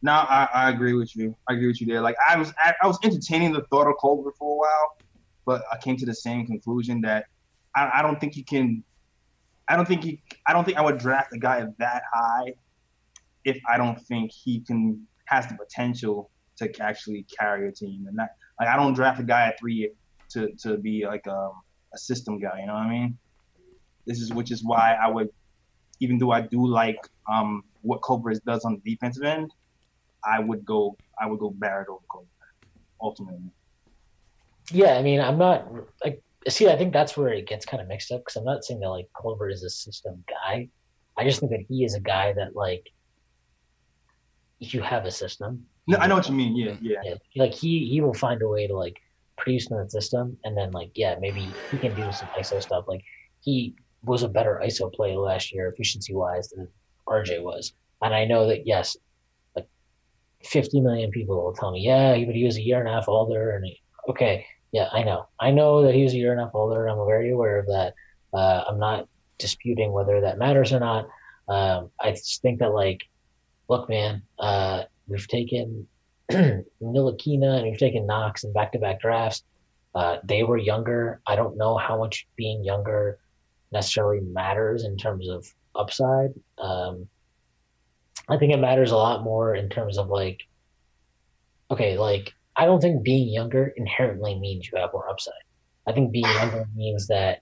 No, 0.00 0.12
I, 0.12 0.48
I, 0.54 0.70
agree 0.70 0.92
with 0.94 1.16
you. 1.16 1.34
I 1.48 1.54
agree 1.54 1.66
with 1.66 1.80
you 1.80 1.86
there. 1.86 2.00
Like 2.00 2.16
I 2.26 2.36
was, 2.36 2.52
I, 2.58 2.72
I, 2.82 2.86
was 2.86 2.98
entertaining 3.02 3.52
the 3.52 3.62
thought 3.62 3.88
of 3.88 3.94
Culver 4.00 4.32
for 4.38 4.54
a 4.54 4.58
while, 4.58 4.96
but 5.44 5.62
I 5.72 5.76
came 5.78 5.96
to 5.96 6.06
the 6.06 6.14
same 6.14 6.46
conclusion 6.46 7.00
that 7.00 7.26
I, 7.74 7.90
I 7.94 8.02
don't 8.02 8.20
think 8.20 8.36
you 8.36 8.44
can. 8.44 8.84
I 9.68 9.76
don't 9.76 9.86
think 9.88 10.04
he. 10.04 10.22
I 10.46 10.52
don't 10.52 10.64
think 10.64 10.78
I 10.78 10.82
would 10.82 10.98
draft 10.98 11.32
a 11.32 11.38
guy 11.38 11.66
that 11.78 12.02
high 12.12 12.54
if 13.44 13.58
I 13.68 13.76
don't 13.76 14.00
think 14.06 14.30
he 14.30 14.60
can 14.60 15.04
has 15.24 15.46
the 15.46 15.54
potential 15.54 16.30
to 16.58 16.70
actually 16.80 17.26
carry 17.38 17.68
a 17.68 17.72
team. 17.72 18.06
And 18.08 18.18
that, 18.18 18.36
like, 18.58 18.68
I 18.68 18.76
don't 18.76 18.94
draft 18.94 19.20
a 19.20 19.24
guy 19.24 19.46
at 19.48 19.58
three 19.58 19.90
to 20.30 20.52
to 20.62 20.76
be 20.76 21.06
like 21.06 21.26
a, 21.26 21.34
um, 21.34 21.52
a 21.94 21.98
system 21.98 22.38
guy. 22.38 22.60
You 22.60 22.66
know 22.66 22.74
what 22.74 22.82
I 22.82 22.90
mean? 22.90 23.18
This 24.06 24.20
is 24.20 24.32
which 24.32 24.50
is 24.50 24.62
why 24.64 24.96
I 25.02 25.08
would, 25.08 25.30
even 26.00 26.18
though 26.18 26.30
I 26.30 26.42
do 26.42 26.66
like 26.66 26.98
um, 27.30 27.64
what 27.82 28.00
Cobra 28.02 28.34
does 28.46 28.64
on 28.64 28.80
the 28.82 28.90
defensive 28.90 29.24
end, 29.24 29.52
I 30.24 30.40
would 30.40 30.64
go 30.64 30.96
I 31.20 31.26
would 31.26 31.38
go 31.38 31.50
Barrett 31.50 31.88
over 31.88 32.00
Cobra 32.10 32.28
ultimately. 33.00 33.50
Yeah, 34.70 34.94
I 34.94 35.02
mean, 35.02 35.20
I'm 35.20 35.38
not 35.38 35.66
like 36.04 36.22
see. 36.48 36.68
I 36.68 36.76
think 36.76 36.92
that's 36.92 37.16
where 37.16 37.28
it 37.28 37.46
gets 37.46 37.64
kind 37.64 37.80
of 37.80 37.88
mixed 37.88 38.12
up 38.12 38.20
because 38.20 38.36
I'm 38.36 38.44
not 38.44 38.64
saying 38.64 38.80
that 38.80 38.90
like 38.90 39.08
Culver 39.20 39.48
is 39.48 39.62
a 39.62 39.70
system 39.70 40.22
guy. 40.28 40.68
I 41.16 41.24
just 41.24 41.40
think 41.40 41.52
that 41.52 41.64
he 41.68 41.84
is 41.84 41.94
a 41.94 42.00
guy 42.00 42.32
that 42.34 42.54
like 42.54 42.90
if 44.60 44.74
you 44.74 44.82
have 44.82 45.04
a 45.04 45.10
system. 45.10 45.66
No, 45.86 45.96
I 45.96 46.06
know 46.06 46.16
what 46.16 46.28
you 46.28 46.34
mean. 46.34 46.54
Yeah, 46.56 46.76
yeah, 46.80 47.00
yeah. 47.02 47.14
Like 47.36 47.54
he 47.54 47.88
he 47.88 48.00
will 48.00 48.14
find 48.14 48.42
a 48.42 48.48
way 48.48 48.66
to 48.66 48.76
like 48.76 48.96
produce 49.36 49.70
in 49.70 49.78
that 49.78 49.90
system, 49.90 50.36
and 50.44 50.56
then 50.56 50.70
like 50.72 50.90
yeah, 50.94 51.16
maybe 51.18 51.56
he 51.70 51.78
can 51.78 51.94
do 51.94 52.12
some 52.12 52.28
ISO 52.38 52.60
stuff. 52.60 52.84
Like 52.86 53.02
he 53.40 53.74
was 54.04 54.22
a 54.22 54.28
better 54.28 54.60
ISO 54.62 54.92
play 54.92 55.16
last 55.16 55.52
year, 55.52 55.68
efficiency 55.68 56.14
wise, 56.14 56.50
than 56.50 56.68
RJ 57.08 57.42
was. 57.42 57.72
And 58.02 58.14
I 58.14 58.24
know 58.26 58.46
that 58.46 58.66
yes, 58.66 58.96
50 60.44 60.80
million 60.80 61.10
people 61.10 61.42
will 61.42 61.52
tell 61.52 61.72
me, 61.72 61.80
yeah, 61.80 62.16
but 62.24 62.34
he 62.34 62.44
was 62.44 62.56
a 62.56 62.62
year 62.62 62.80
and 62.80 62.88
a 62.88 62.92
half 62.92 63.08
older. 63.08 63.50
And 63.50 63.64
he, 63.64 63.80
okay, 64.08 64.46
yeah, 64.72 64.88
I 64.92 65.02
know, 65.02 65.28
I 65.40 65.50
know 65.50 65.82
that 65.82 65.94
he 65.94 66.02
was 66.02 66.12
a 66.12 66.16
year 66.16 66.32
and 66.32 66.40
a 66.40 66.44
half 66.44 66.54
older. 66.54 66.86
I'm 66.86 67.06
very 67.06 67.30
aware 67.30 67.58
of 67.58 67.66
that. 67.66 67.94
Uh, 68.32 68.64
I'm 68.68 68.78
not 68.78 69.08
disputing 69.38 69.92
whether 69.92 70.20
that 70.20 70.38
matters 70.38 70.72
or 70.72 70.80
not. 70.80 71.08
Um, 71.48 71.90
I 71.98 72.10
just 72.10 72.42
think 72.42 72.58
that 72.58 72.74
like 72.74 73.02
look, 73.68 73.88
man, 73.88 74.22
uh, 74.38 74.84
we've 75.06 75.28
taken 75.28 75.86
Ntilikina 76.30 77.58
and 77.58 77.64
we've 77.64 77.78
taken 77.78 78.06
Knox 78.06 78.44
in 78.44 78.52
back 78.52 78.72
to 78.72 78.78
back 78.78 79.00
drafts. 79.00 79.44
Uh, 79.94 80.18
they 80.24 80.42
were 80.42 80.58
younger. 80.58 81.20
I 81.26 81.36
don't 81.36 81.56
know 81.56 81.76
how 81.76 81.98
much 81.98 82.26
being 82.36 82.64
younger 82.64 83.18
necessarily 83.72 84.20
matters 84.20 84.84
in 84.84 84.96
terms 84.96 85.28
of 85.28 85.46
upside. 85.74 86.30
Um, 86.58 87.08
I 88.28 88.36
think 88.36 88.52
it 88.52 88.58
matters 88.58 88.90
a 88.90 88.96
lot 88.96 89.24
more 89.24 89.54
in 89.54 89.68
terms 89.68 89.98
of 89.98 90.08
like, 90.08 90.42
okay, 91.70 91.96
like, 91.98 92.32
I 92.56 92.66
don't 92.66 92.80
think 92.80 93.02
being 93.02 93.28
younger 93.28 93.72
inherently 93.76 94.38
means 94.38 94.68
you 94.70 94.78
have 94.78 94.92
more 94.92 95.08
upside. 95.08 95.34
I 95.86 95.92
think 95.92 96.12
being 96.12 96.24
younger 96.40 96.66
means 96.74 97.06
that 97.08 97.40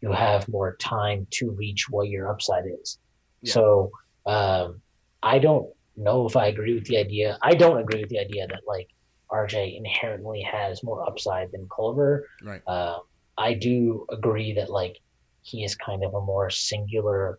you 0.00 0.12
have 0.12 0.48
more 0.48 0.76
time 0.76 1.26
to 1.32 1.50
reach 1.52 1.88
what 1.88 2.08
your 2.08 2.30
upside 2.30 2.64
is. 2.66 2.98
Yeah. 3.42 3.52
So, 3.54 3.90
um, 4.26 4.80
I 5.22 5.38
don't 5.38 5.68
know 5.96 6.26
if 6.26 6.36
I 6.36 6.46
agree 6.46 6.74
with 6.74 6.84
the 6.84 6.98
idea. 6.98 7.38
I 7.42 7.54
don't 7.54 7.78
agree 7.78 8.00
with 8.00 8.10
the 8.10 8.18
idea 8.18 8.46
that 8.46 8.62
like 8.66 8.88
RJ 9.30 9.76
inherently 9.76 10.42
has 10.42 10.82
more 10.82 11.06
upside 11.08 11.50
than 11.52 11.66
Culver. 11.74 12.28
Right. 12.42 12.62
Uh, 12.66 12.98
I 13.38 13.54
do 13.54 14.06
agree 14.10 14.52
that 14.54 14.70
like 14.70 14.98
he 15.42 15.64
is 15.64 15.74
kind 15.74 16.04
of 16.04 16.14
a 16.14 16.20
more 16.20 16.50
singular 16.50 17.38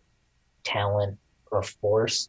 talent 0.64 1.18
or 1.52 1.62
force 1.62 2.28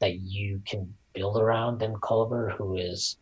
that 0.00 0.20
you 0.20 0.62
can 0.66 0.92
build 1.12 1.36
around 1.36 1.78
than 1.80 1.94
Culver, 2.00 2.50
who 2.50 2.76
is, 2.76 3.16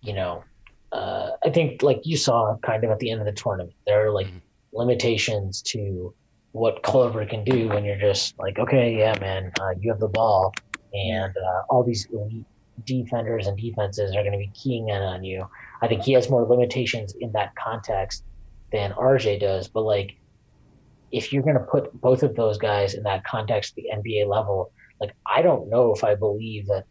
you 0.00 0.12
know, 0.12 0.44
uh, 0.92 1.30
I 1.44 1.50
think 1.50 1.82
like 1.82 2.00
you 2.04 2.16
saw 2.16 2.56
kind 2.62 2.84
of 2.84 2.90
at 2.90 2.98
the 2.98 3.10
end 3.10 3.20
of 3.20 3.26
the 3.26 3.32
tournament, 3.32 3.74
there 3.86 4.06
are 4.06 4.10
like 4.10 4.26
mm-hmm. 4.26 4.38
limitations 4.72 5.62
to 5.62 6.14
what 6.52 6.82
Culver 6.82 7.24
can 7.26 7.44
do 7.44 7.68
when 7.68 7.84
you're 7.84 7.98
just 7.98 8.38
like, 8.38 8.58
okay, 8.58 8.96
yeah, 8.96 9.18
man, 9.20 9.52
uh, 9.60 9.74
you 9.78 9.90
have 9.90 10.00
the 10.00 10.08
ball 10.08 10.54
and 10.94 11.36
uh, 11.36 11.62
all 11.68 11.84
these 11.84 12.06
elite 12.12 12.46
defenders 12.84 13.46
and 13.46 13.58
defenses 13.58 14.14
are 14.14 14.22
going 14.22 14.32
to 14.32 14.38
be 14.38 14.50
keying 14.54 14.88
in 14.88 15.02
on 15.02 15.24
you. 15.24 15.46
I 15.82 15.88
think 15.88 16.02
he 16.02 16.12
has 16.12 16.30
more 16.30 16.44
limitations 16.44 17.14
in 17.20 17.32
that 17.32 17.54
context 17.56 18.24
than 18.72 18.92
RJ 18.92 19.40
does. 19.40 19.68
But 19.68 19.82
like, 19.82 20.16
if 21.10 21.32
you're 21.32 21.42
going 21.42 21.54
to 21.54 21.60
put 21.60 21.92
both 22.00 22.22
of 22.22 22.34
those 22.34 22.58
guys 22.58 22.94
in 22.94 23.02
that 23.04 23.24
context, 23.24 23.74
the 23.74 23.86
NBA 23.94 24.28
level, 24.28 24.72
like 25.00 25.14
I 25.26 25.42
don't 25.42 25.68
know 25.68 25.92
if 25.94 26.04
I 26.04 26.14
believe 26.14 26.66
that. 26.66 26.84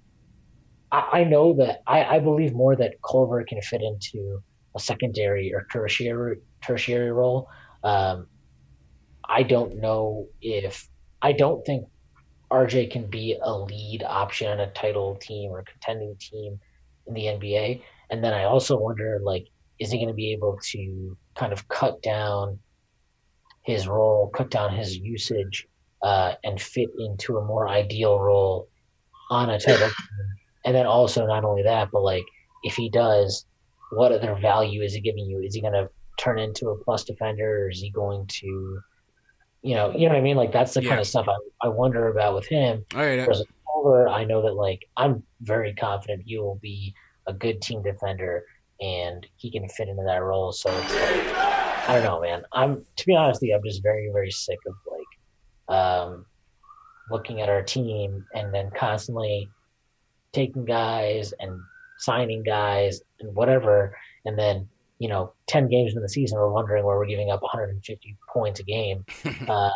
I, 0.91 1.19
I 1.19 1.23
know 1.23 1.53
that 1.55 1.81
I, 1.87 2.03
I 2.03 2.19
believe 2.19 2.53
more 2.53 2.75
that 2.75 2.95
Culver 3.07 3.43
can 3.43 3.61
fit 3.61 3.81
into 3.81 4.41
a 4.75 4.79
secondary 4.79 5.53
or 5.53 5.65
tertiary 5.71 6.39
tertiary 6.61 7.11
role. 7.11 7.49
Um, 7.83 8.27
I 9.27 9.43
don't 9.43 9.79
know 9.81 10.27
if 10.41 10.89
I 11.21 11.33
don't 11.33 11.65
think 11.65 11.87
RJ 12.51 12.91
can 12.91 13.07
be 13.07 13.37
a 13.41 13.57
lead 13.57 14.03
option 14.03 14.47
on 14.49 14.59
a 14.59 14.71
title 14.71 15.15
team 15.15 15.51
or 15.51 15.63
contending 15.63 16.15
team 16.19 16.59
in 17.07 17.13
the 17.13 17.23
NBA. 17.23 17.81
And 18.09 18.23
then 18.23 18.33
I 18.33 18.45
also 18.45 18.77
wonder, 18.77 19.19
like, 19.21 19.47
is 19.79 19.91
he 19.91 19.97
going 19.97 20.07
to 20.07 20.13
be 20.13 20.31
able 20.31 20.57
to 20.71 21.17
kind 21.35 21.51
of 21.51 21.67
cut 21.67 22.01
down 22.01 22.59
his 23.63 23.87
role, 23.87 24.29
cut 24.29 24.49
down 24.49 24.73
his 24.73 24.97
usage, 24.97 25.67
uh, 26.03 26.33
and 26.43 26.61
fit 26.61 26.89
into 26.99 27.37
a 27.37 27.45
more 27.45 27.67
ideal 27.67 28.19
role 28.19 28.67
on 29.31 29.49
a 29.49 29.59
title? 29.59 29.89
And 30.65 30.75
then 30.75 30.85
also, 30.85 31.25
not 31.25 31.45
only 31.45 31.63
that, 31.63 31.89
but 31.93 32.01
like, 32.01 32.25
if 32.63 32.75
he 32.75 32.89
does, 32.89 33.45
what 33.91 34.11
other 34.11 34.35
value 34.35 34.81
is 34.81 34.93
he 34.93 34.99
giving 34.99 35.25
you? 35.25 35.39
Is 35.39 35.55
he 35.55 35.61
going 35.61 35.71
to 35.71 35.87
turn 36.19 36.39
into 36.39 36.67
a 36.69 36.83
plus 36.83 37.05
defender, 37.05 37.63
or 37.65 37.69
is 37.69 37.79
he 37.79 37.89
going 37.89 38.27
to 38.41 38.81
you 39.61 39.75
know, 39.75 39.91
you 39.91 40.07
know 40.07 40.13
what 40.13 40.19
I 40.19 40.21
mean? 40.21 40.37
Like 40.37 40.51
that's 40.51 40.73
the 40.73 40.81
Yeah. 40.81 40.89
kind 40.89 41.01
of 41.01 41.07
stuff 41.07 41.27
I, 41.27 41.67
I 41.67 41.69
wonder 41.69 42.07
about 42.07 42.35
with 42.35 42.47
him. 42.47 42.85
All 42.93 43.01
right, 43.01 43.17
Whereas 43.19 43.43
Culver, 43.73 44.07
I 44.07 44.23
know 44.23 44.41
that 44.43 44.53
like 44.53 44.79
I'm 44.95 45.23
very 45.41 45.73
confident 45.75 46.23
he 46.25 46.37
will 46.37 46.59
be 46.61 46.93
a 47.27 47.33
good 47.33 47.61
team 47.61 47.81
defender 47.83 48.43
and 48.79 49.25
he 49.35 49.51
can 49.51 49.67
fit 49.69 49.89
into 49.89 50.03
that 50.05 50.21
role. 50.23 50.51
So 50.53 50.69
it's 50.71 50.93
like 50.93 51.35
I 51.89 51.93
don't 51.93 52.03
know, 52.03 52.21
man. 52.21 52.43
I'm 52.53 52.85
to 52.95 53.05
be 53.05 53.15
honest 53.15 53.41
with 53.41 53.49
you, 53.49 53.55
I'm 53.55 53.63
just 53.63 53.83
very, 53.83 54.09
very 54.13 54.31
sick 54.31 54.59
of 54.67 54.73
like 54.89 54.96
um 55.69 56.25
looking 57.09 57.41
at 57.41 57.49
our 57.49 57.63
team 57.63 58.25
and 58.33 58.53
then 58.53 58.69
constantly 58.71 59.49
taking 60.33 60.65
guys 60.65 61.33
and 61.39 61.59
signing 61.97 62.43
guys 62.43 63.01
and 63.19 63.33
whatever 63.33 63.97
and 64.25 64.37
then 64.37 64.67
you 64.99 65.07
know 65.07 65.33
10 65.47 65.67
games 65.67 65.95
in 65.95 66.01
the 66.01 66.09
season 66.09 66.37
we're 66.37 66.51
wondering 66.51 66.83
where 66.83 66.97
we're 66.97 67.05
giving 67.05 67.31
up 67.31 67.41
150 67.41 68.17
points 68.29 68.59
a 68.59 68.63
game 68.63 69.05
uh, 69.47 69.69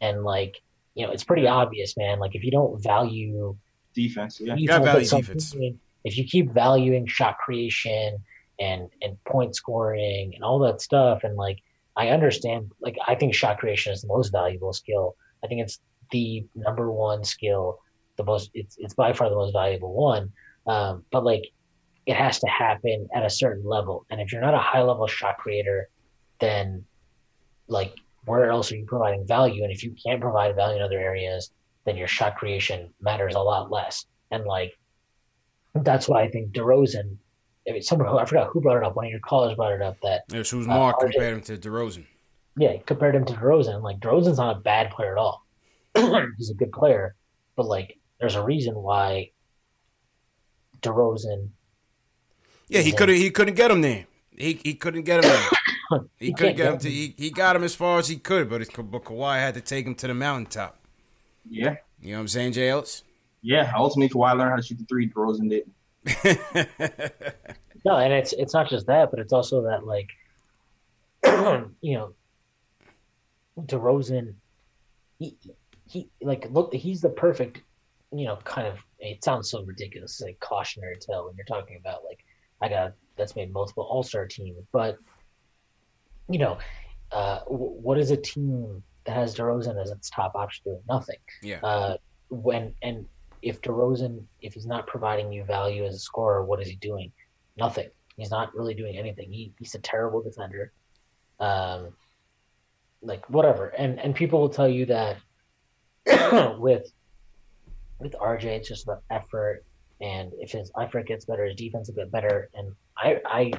and 0.00 0.22
like 0.22 0.60
you 0.94 1.06
know 1.06 1.12
it's 1.12 1.24
pretty 1.24 1.46
obvious 1.46 1.96
man 1.96 2.18
like 2.18 2.34
if 2.34 2.44
you 2.44 2.50
don't 2.50 2.82
value 2.82 3.56
defense, 3.96 4.40
yeah. 4.40 4.54
You 4.54 4.68
gotta 4.68 4.84
value 4.84 5.08
defense. 5.08 5.56
if 6.04 6.16
you 6.16 6.24
keep 6.24 6.52
valuing 6.52 7.06
shot 7.06 7.38
creation 7.38 8.18
and 8.60 8.88
and 9.02 9.22
point 9.24 9.56
scoring 9.56 10.32
and 10.34 10.44
all 10.44 10.60
that 10.60 10.80
stuff 10.80 11.24
and 11.24 11.34
like 11.36 11.58
I 11.96 12.08
understand 12.08 12.70
like 12.80 12.96
I 13.04 13.14
think 13.16 13.34
shot 13.34 13.58
creation 13.58 13.92
is 13.92 14.02
the 14.02 14.08
most 14.08 14.30
valuable 14.30 14.72
skill. 14.72 15.16
I 15.46 15.48
think 15.48 15.60
it's 15.60 15.78
the 16.10 16.44
number 16.56 16.90
one 16.90 17.22
skill, 17.22 17.78
the 18.16 18.24
most 18.24 18.50
it's 18.52 18.76
it's 18.78 18.94
by 18.94 19.12
far 19.12 19.30
the 19.30 19.36
most 19.36 19.52
valuable 19.52 19.94
one. 19.94 20.32
Um, 20.66 21.04
but 21.12 21.24
like 21.24 21.44
it 22.06 22.16
has 22.16 22.40
to 22.40 22.48
happen 22.48 23.08
at 23.14 23.24
a 23.24 23.30
certain 23.30 23.64
level. 23.64 24.06
And 24.10 24.20
if 24.20 24.32
you're 24.32 24.40
not 24.40 24.54
a 24.54 24.58
high 24.58 24.82
level 24.82 25.06
shot 25.06 25.38
creator, 25.38 25.88
then 26.40 26.84
like 27.68 27.94
where 28.24 28.50
else 28.50 28.72
are 28.72 28.76
you 28.76 28.86
providing 28.86 29.26
value? 29.26 29.62
And 29.62 29.72
if 29.72 29.84
you 29.84 29.94
can't 30.04 30.20
provide 30.20 30.56
value 30.56 30.78
in 30.78 30.82
other 30.82 30.98
areas, 30.98 31.52
then 31.84 31.96
your 31.96 32.08
shot 32.08 32.36
creation 32.36 32.92
matters 33.00 33.36
a 33.36 33.40
lot 33.40 33.70
less. 33.70 34.06
And 34.32 34.44
like 34.44 34.72
that's 35.74 36.08
why 36.08 36.22
I 36.22 36.30
think 36.30 36.52
DeRozan. 36.52 37.16
I 37.68 37.72
mean, 37.72 37.82
someone 37.82 38.08
who 38.08 38.18
I 38.18 38.24
forgot 38.24 38.48
who 38.52 38.60
brought 38.60 38.78
it 38.78 38.84
up. 38.84 38.96
One 38.96 39.06
of 39.06 39.10
your 39.10 39.20
callers 39.20 39.54
brought 39.54 39.72
it 39.72 39.82
up 39.82 39.96
that 40.02 40.22
who's 40.28 40.52
uh, 40.52 40.70
Mark 40.70 40.98
RJ 41.00 41.12
compared 41.12 41.34
him 41.34 41.40
to 41.42 41.56
DeRozan? 41.56 42.06
Yeah, 42.56 42.76
compared 42.86 43.14
him 43.14 43.24
to 43.26 43.32
DeRozan. 43.32 43.82
Like 43.82 44.00
DeRozan's 44.00 44.38
not 44.38 44.56
a 44.56 44.60
bad 44.60 44.90
player 44.90 45.12
at 45.12 45.18
all. 45.18 45.46
He's 46.38 46.50
a 46.50 46.54
good 46.54 46.72
player, 46.72 47.14
but 47.56 47.66
like 47.66 47.98
there's 48.20 48.34
a 48.34 48.42
reason 48.42 48.74
why 48.74 49.30
DeRozan. 50.82 51.50
Yeah, 52.68 52.80
he 52.80 52.92
couldn't. 52.92 53.16
He 53.16 53.30
couldn't 53.30 53.54
get 53.54 53.70
him 53.70 53.80
there. 53.80 54.06
He 54.36 54.60
he 54.62 54.74
couldn't 54.74 55.02
get 55.02 55.24
him 55.24 55.30
there. 55.30 55.48
He 56.18 56.26
He 56.26 56.32
couldn't 56.32 56.56
can't 56.56 56.56
get 56.56 56.72
him 56.72 56.78
to. 56.80 56.90
He, 56.90 57.14
he 57.16 57.30
got 57.30 57.54
him 57.54 57.62
as 57.62 57.76
far 57.76 58.00
as 58.00 58.08
he 58.08 58.16
could, 58.16 58.50
but, 58.50 58.60
it, 58.60 58.70
but 58.74 59.04
Kawhi 59.04 59.38
had 59.38 59.54
to 59.54 59.60
take 59.60 59.86
him 59.86 59.94
to 59.94 60.08
the 60.08 60.14
mountaintop. 60.14 60.80
Yeah. 61.48 61.76
You 62.00 62.10
know 62.10 62.16
what 62.16 62.20
I'm 62.22 62.28
saying, 62.28 62.54
Jay 62.54 62.70
Ellis? 62.70 63.04
Yeah. 63.40 63.70
Ultimately, 63.72 64.08
Kawhi 64.08 64.36
learned 64.36 64.50
how 64.50 64.56
to 64.56 64.62
shoot 64.62 64.78
the 64.78 64.84
three. 64.86 65.08
DeRozan 65.08 65.48
didn't. 65.48 67.36
No, 67.86 67.96
and 67.98 68.12
it's 68.12 68.32
it's 68.32 68.52
not 68.52 68.68
just 68.68 68.88
that, 68.88 69.12
but 69.12 69.20
it's 69.20 69.32
also 69.32 69.62
that 69.62 69.86
like, 69.86 70.10
you 71.80 71.94
know, 71.94 72.14
DeRozan, 73.58 74.34
he 75.18 75.36
he 75.88 76.10
like 76.20 76.48
look, 76.50 76.74
he's 76.74 77.00
the 77.00 77.08
perfect, 77.08 77.62
you 78.12 78.26
know, 78.26 78.36
kind 78.44 78.66
of. 78.66 78.78
It 78.98 79.22
sounds 79.22 79.50
so 79.50 79.62
ridiculous, 79.62 80.20
like 80.20 80.40
cautionary 80.40 80.96
tale 80.98 81.26
when 81.26 81.36
you're 81.36 81.44
talking 81.44 81.76
about 81.76 82.04
like 82.04 82.24
I 82.60 82.68
got 82.68 82.92
that's 83.16 83.36
made 83.36 83.52
multiple 83.52 83.84
All 83.84 84.02
Star 84.02 84.26
teams, 84.26 84.64
but 84.72 84.98
you 86.28 86.38
know, 86.38 86.58
uh, 87.12 87.40
w- 87.40 87.80
what 87.80 87.98
is 87.98 88.10
a 88.10 88.16
team 88.16 88.82
that 89.04 89.16
has 89.16 89.34
DeRozan 89.34 89.80
as 89.80 89.90
its 89.90 90.10
top 90.10 90.34
option 90.34 90.62
doing 90.64 90.82
nothing? 90.88 91.18
Yeah. 91.42 91.60
Uh, 91.62 91.96
when 92.28 92.74
and 92.82 93.06
if 93.42 93.60
DeRozan, 93.60 94.24
if 94.40 94.54
he's 94.54 94.66
not 94.66 94.86
providing 94.86 95.32
you 95.32 95.44
value 95.44 95.84
as 95.84 95.94
a 95.94 95.98
scorer, 95.98 96.44
what 96.44 96.60
is 96.60 96.68
he 96.68 96.76
doing? 96.76 97.12
Nothing. 97.56 97.88
He's 98.16 98.30
not 98.30 98.54
really 98.54 98.74
doing 98.74 98.96
anything. 98.96 99.30
He, 99.30 99.52
he's 99.58 99.74
a 99.74 99.78
terrible 99.78 100.22
defender. 100.22 100.72
Um, 101.38 101.92
like 103.02 103.28
whatever, 103.30 103.68
and 103.68 103.98
and 104.00 104.14
people 104.14 104.40
will 104.40 104.48
tell 104.48 104.68
you 104.68 104.86
that 104.86 105.16
with 106.58 106.90
with 107.98 108.14
RJ, 108.20 108.44
it's 108.44 108.68
just 108.68 108.84
about 108.84 109.02
effort, 109.10 109.64
and 110.00 110.32
if 110.38 110.52
his 110.52 110.70
effort 110.80 111.06
gets 111.06 111.24
better, 111.24 111.44
his 111.44 111.56
defense 111.56 111.88
will 111.88 111.96
get 111.96 112.10
better, 112.10 112.50
and 112.54 112.72
I 112.96 113.20
I 113.24 113.52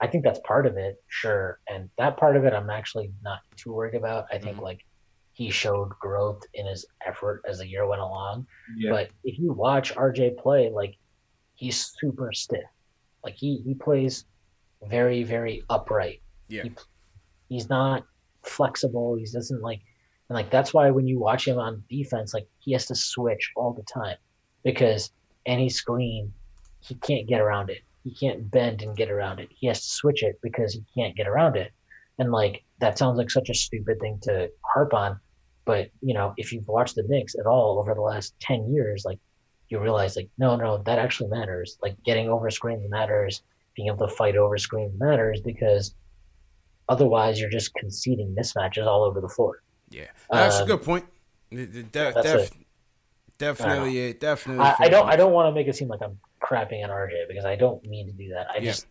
I 0.00 0.06
think 0.06 0.24
that's 0.24 0.40
part 0.40 0.66
of 0.66 0.76
it, 0.76 1.02
sure, 1.08 1.60
and 1.68 1.90
that 1.98 2.16
part 2.16 2.36
of 2.36 2.44
it 2.44 2.52
I'm 2.52 2.70
actually 2.70 3.12
not 3.22 3.40
too 3.56 3.72
worried 3.72 3.94
about. 3.94 4.26
I 4.30 4.38
think 4.38 4.56
mm-hmm. 4.56 4.64
like 4.64 4.84
he 5.32 5.50
showed 5.50 5.88
growth 5.98 6.42
in 6.54 6.66
his 6.66 6.84
effort 7.06 7.42
as 7.48 7.58
the 7.58 7.66
year 7.66 7.86
went 7.86 8.02
along. 8.02 8.46
Yeah. 8.76 8.90
But 8.90 9.10
if 9.24 9.38
you 9.38 9.52
watch 9.52 9.94
RJ 9.94 10.36
play, 10.38 10.70
like 10.70 10.96
he's 11.54 11.94
super 11.98 12.32
stiff. 12.32 12.60
Like 13.24 13.34
he 13.36 13.62
he 13.64 13.74
plays 13.74 14.24
very 14.88 15.22
very 15.22 15.62
upright. 15.70 16.20
Yeah. 16.48 16.64
He, 16.64 16.72
he's 17.48 17.68
not 17.68 18.04
flexible. 18.42 19.16
He 19.16 19.24
doesn't 19.24 19.62
like 19.62 19.80
and 20.28 20.36
like 20.36 20.50
that's 20.50 20.72
why 20.72 20.90
when 20.90 21.08
you 21.08 21.18
watch 21.18 21.46
him 21.46 21.58
on 21.58 21.82
defense, 21.90 22.32
like 22.32 22.46
he 22.60 22.72
has 22.72 22.86
to 22.86 22.94
switch 22.94 23.50
all 23.56 23.72
the 23.72 23.82
time 23.82 24.16
because 24.62 25.10
any 25.44 25.68
screen 25.68 26.32
he 26.78 26.94
can't 26.94 27.26
get 27.28 27.40
around 27.40 27.68
it. 27.68 27.80
He 28.04 28.14
can't 28.14 28.50
bend 28.50 28.82
and 28.82 28.96
get 28.96 29.10
around 29.10 29.40
it. 29.40 29.48
He 29.50 29.66
has 29.66 29.80
to 29.82 29.90
switch 29.90 30.22
it 30.22 30.38
because 30.42 30.72
he 30.72 30.84
can't 30.94 31.16
get 31.16 31.28
around 31.28 31.56
it. 31.56 31.72
And 32.18 32.30
like 32.30 32.62
that 32.78 32.96
sounds 32.96 33.18
like 33.18 33.30
such 33.30 33.50
a 33.50 33.54
stupid 33.54 33.98
thing 34.00 34.18
to 34.22 34.50
harp 34.62 34.94
on, 34.94 35.18
but 35.64 35.90
you 36.00 36.14
know, 36.14 36.32
if 36.36 36.52
you've 36.52 36.68
watched 36.68 36.94
the 36.94 37.02
Knicks 37.08 37.34
at 37.34 37.46
all 37.46 37.78
over 37.78 37.94
the 37.94 38.00
last 38.00 38.34
ten 38.40 38.72
years, 38.72 39.04
like 39.04 39.18
you 39.68 39.80
realize 39.80 40.16
like 40.16 40.28
no, 40.38 40.54
no, 40.54 40.78
that 40.78 40.98
actually 40.98 41.30
matters. 41.30 41.76
Like 41.82 42.00
getting 42.04 42.28
over 42.28 42.50
screens 42.50 42.88
matters, 42.88 43.42
being 43.74 43.88
able 43.88 44.06
to 44.06 44.14
fight 44.14 44.36
over 44.36 44.58
screens 44.58 44.98
matters 44.98 45.40
because 45.40 45.94
otherwise 46.94 47.40
you're 47.40 47.48
just 47.48 47.72
conceding 47.74 48.34
mismatches 48.38 48.86
all 48.86 49.02
over 49.04 49.20
the 49.22 49.28
floor. 49.28 49.62
Yeah, 49.88 50.08
that's 50.30 50.58
a 50.58 50.62
Um, 50.62 50.66
good 50.68 50.82
point. 50.82 51.06
De- 51.50 51.66
de- 51.66 51.82
de- 51.84 52.12
def- 52.22 52.52
it. 52.52 52.52
definitely, 53.38 53.92
yeah, 54.06 54.12
definitely. 54.18 54.64
I, 54.64 54.76
I 54.80 54.88
don't 54.88 55.02
point. 55.04 55.14
I 55.14 55.16
don't 55.16 55.32
want 55.32 55.46
to 55.48 55.52
make 55.52 55.66
it 55.68 55.74
seem 55.76 55.88
like 55.88 56.02
I'm 56.02 56.18
crapping 56.42 56.84
on 56.84 56.90
RJ 56.90 57.28
because 57.28 57.44
I 57.44 57.56
don't 57.56 57.82
mean 57.86 58.06
to 58.06 58.12
do 58.12 58.28
that. 58.34 58.48
I 58.50 58.56
Yeah. 58.58 58.70
just 58.72 58.86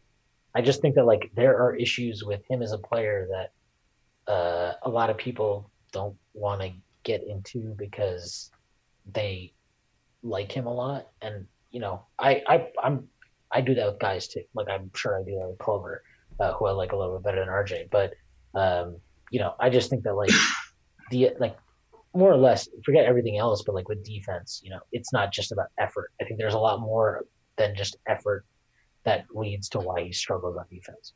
I 0.56 0.62
just 0.62 0.82
think 0.82 0.96
that 0.96 1.06
like 1.06 1.30
there 1.36 1.58
are 1.62 1.76
issues 1.76 2.24
with 2.24 2.42
him 2.50 2.62
as 2.64 2.72
a 2.72 2.78
player 2.78 3.28
that 3.30 4.32
uh, 4.34 4.74
a 4.84 4.90
lot 4.90 5.10
of 5.10 5.18
people 5.18 5.70
don't 5.92 6.16
want 6.34 6.62
to 6.62 6.72
get 7.04 7.22
into 7.24 7.76
because 7.78 8.52
they 9.12 9.54
like 10.24 10.52
him 10.52 10.66
a 10.68 10.74
lot, 10.74 11.08
and 11.22 11.46
you 11.72 11.80
know 11.80 12.06
I 12.18 12.42
I 12.48 12.68
I'm 12.84 13.08
I 13.52 13.62
do 13.62 13.74
that 13.76 13.86
with 13.92 14.00
guys 14.00 14.28
too. 14.28 14.44
Like 14.54 14.68
I'm 14.70 14.92
sure 14.96 15.20
I 15.20 15.24
do 15.24 15.38
that 15.40 15.48
with 15.50 15.60
Culver, 15.60 16.04
uh, 16.40 16.54
who 16.54 16.66
I 16.66 16.72
like 16.72 16.92
a 16.92 16.98
little 16.98 17.18
bit 17.18 17.24
better 17.24 17.40
than 17.40 17.50
RJ. 17.50 17.90
But 17.90 18.14
um, 18.56 18.98
you 19.32 19.40
know 19.40 19.54
I 19.60 19.70
just 19.70 19.90
think 19.90 20.04
that 20.04 20.16
like 20.16 20.32
the 21.12 21.32
like 21.40 21.58
more 22.14 22.32
or 22.32 22.38
less 22.38 22.68
forget 22.84 23.06
everything 23.06 23.38
else, 23.38 23.64
but 23.64 23.76
like 23.76 23.88
with 23.88 24.04
defense, 24.04 24.62
you 24.64 24.72
know, 24.72 24.80
it's 24.92 25.14
not 25.14 25.32
just 25.32 25.52
about 25.52 25.68
effort. 25.78 26.12
I 26.20 26.26
think 26.26 26.40
there's 26.40 26.56
a 26.56 26.60
lot 26.60 26.80
more 26.80 27.26
than 27.58 27.76
just 27.76 27.98
effort 28.08 28.46
that 29.04 29.26
leads 29.34 29.70
to 29.70 29.80
why 29.80 30.04
he 30.04 30.12
struggles 30.12 30.58
on 30.58 30.66
defense. 30.70 31.14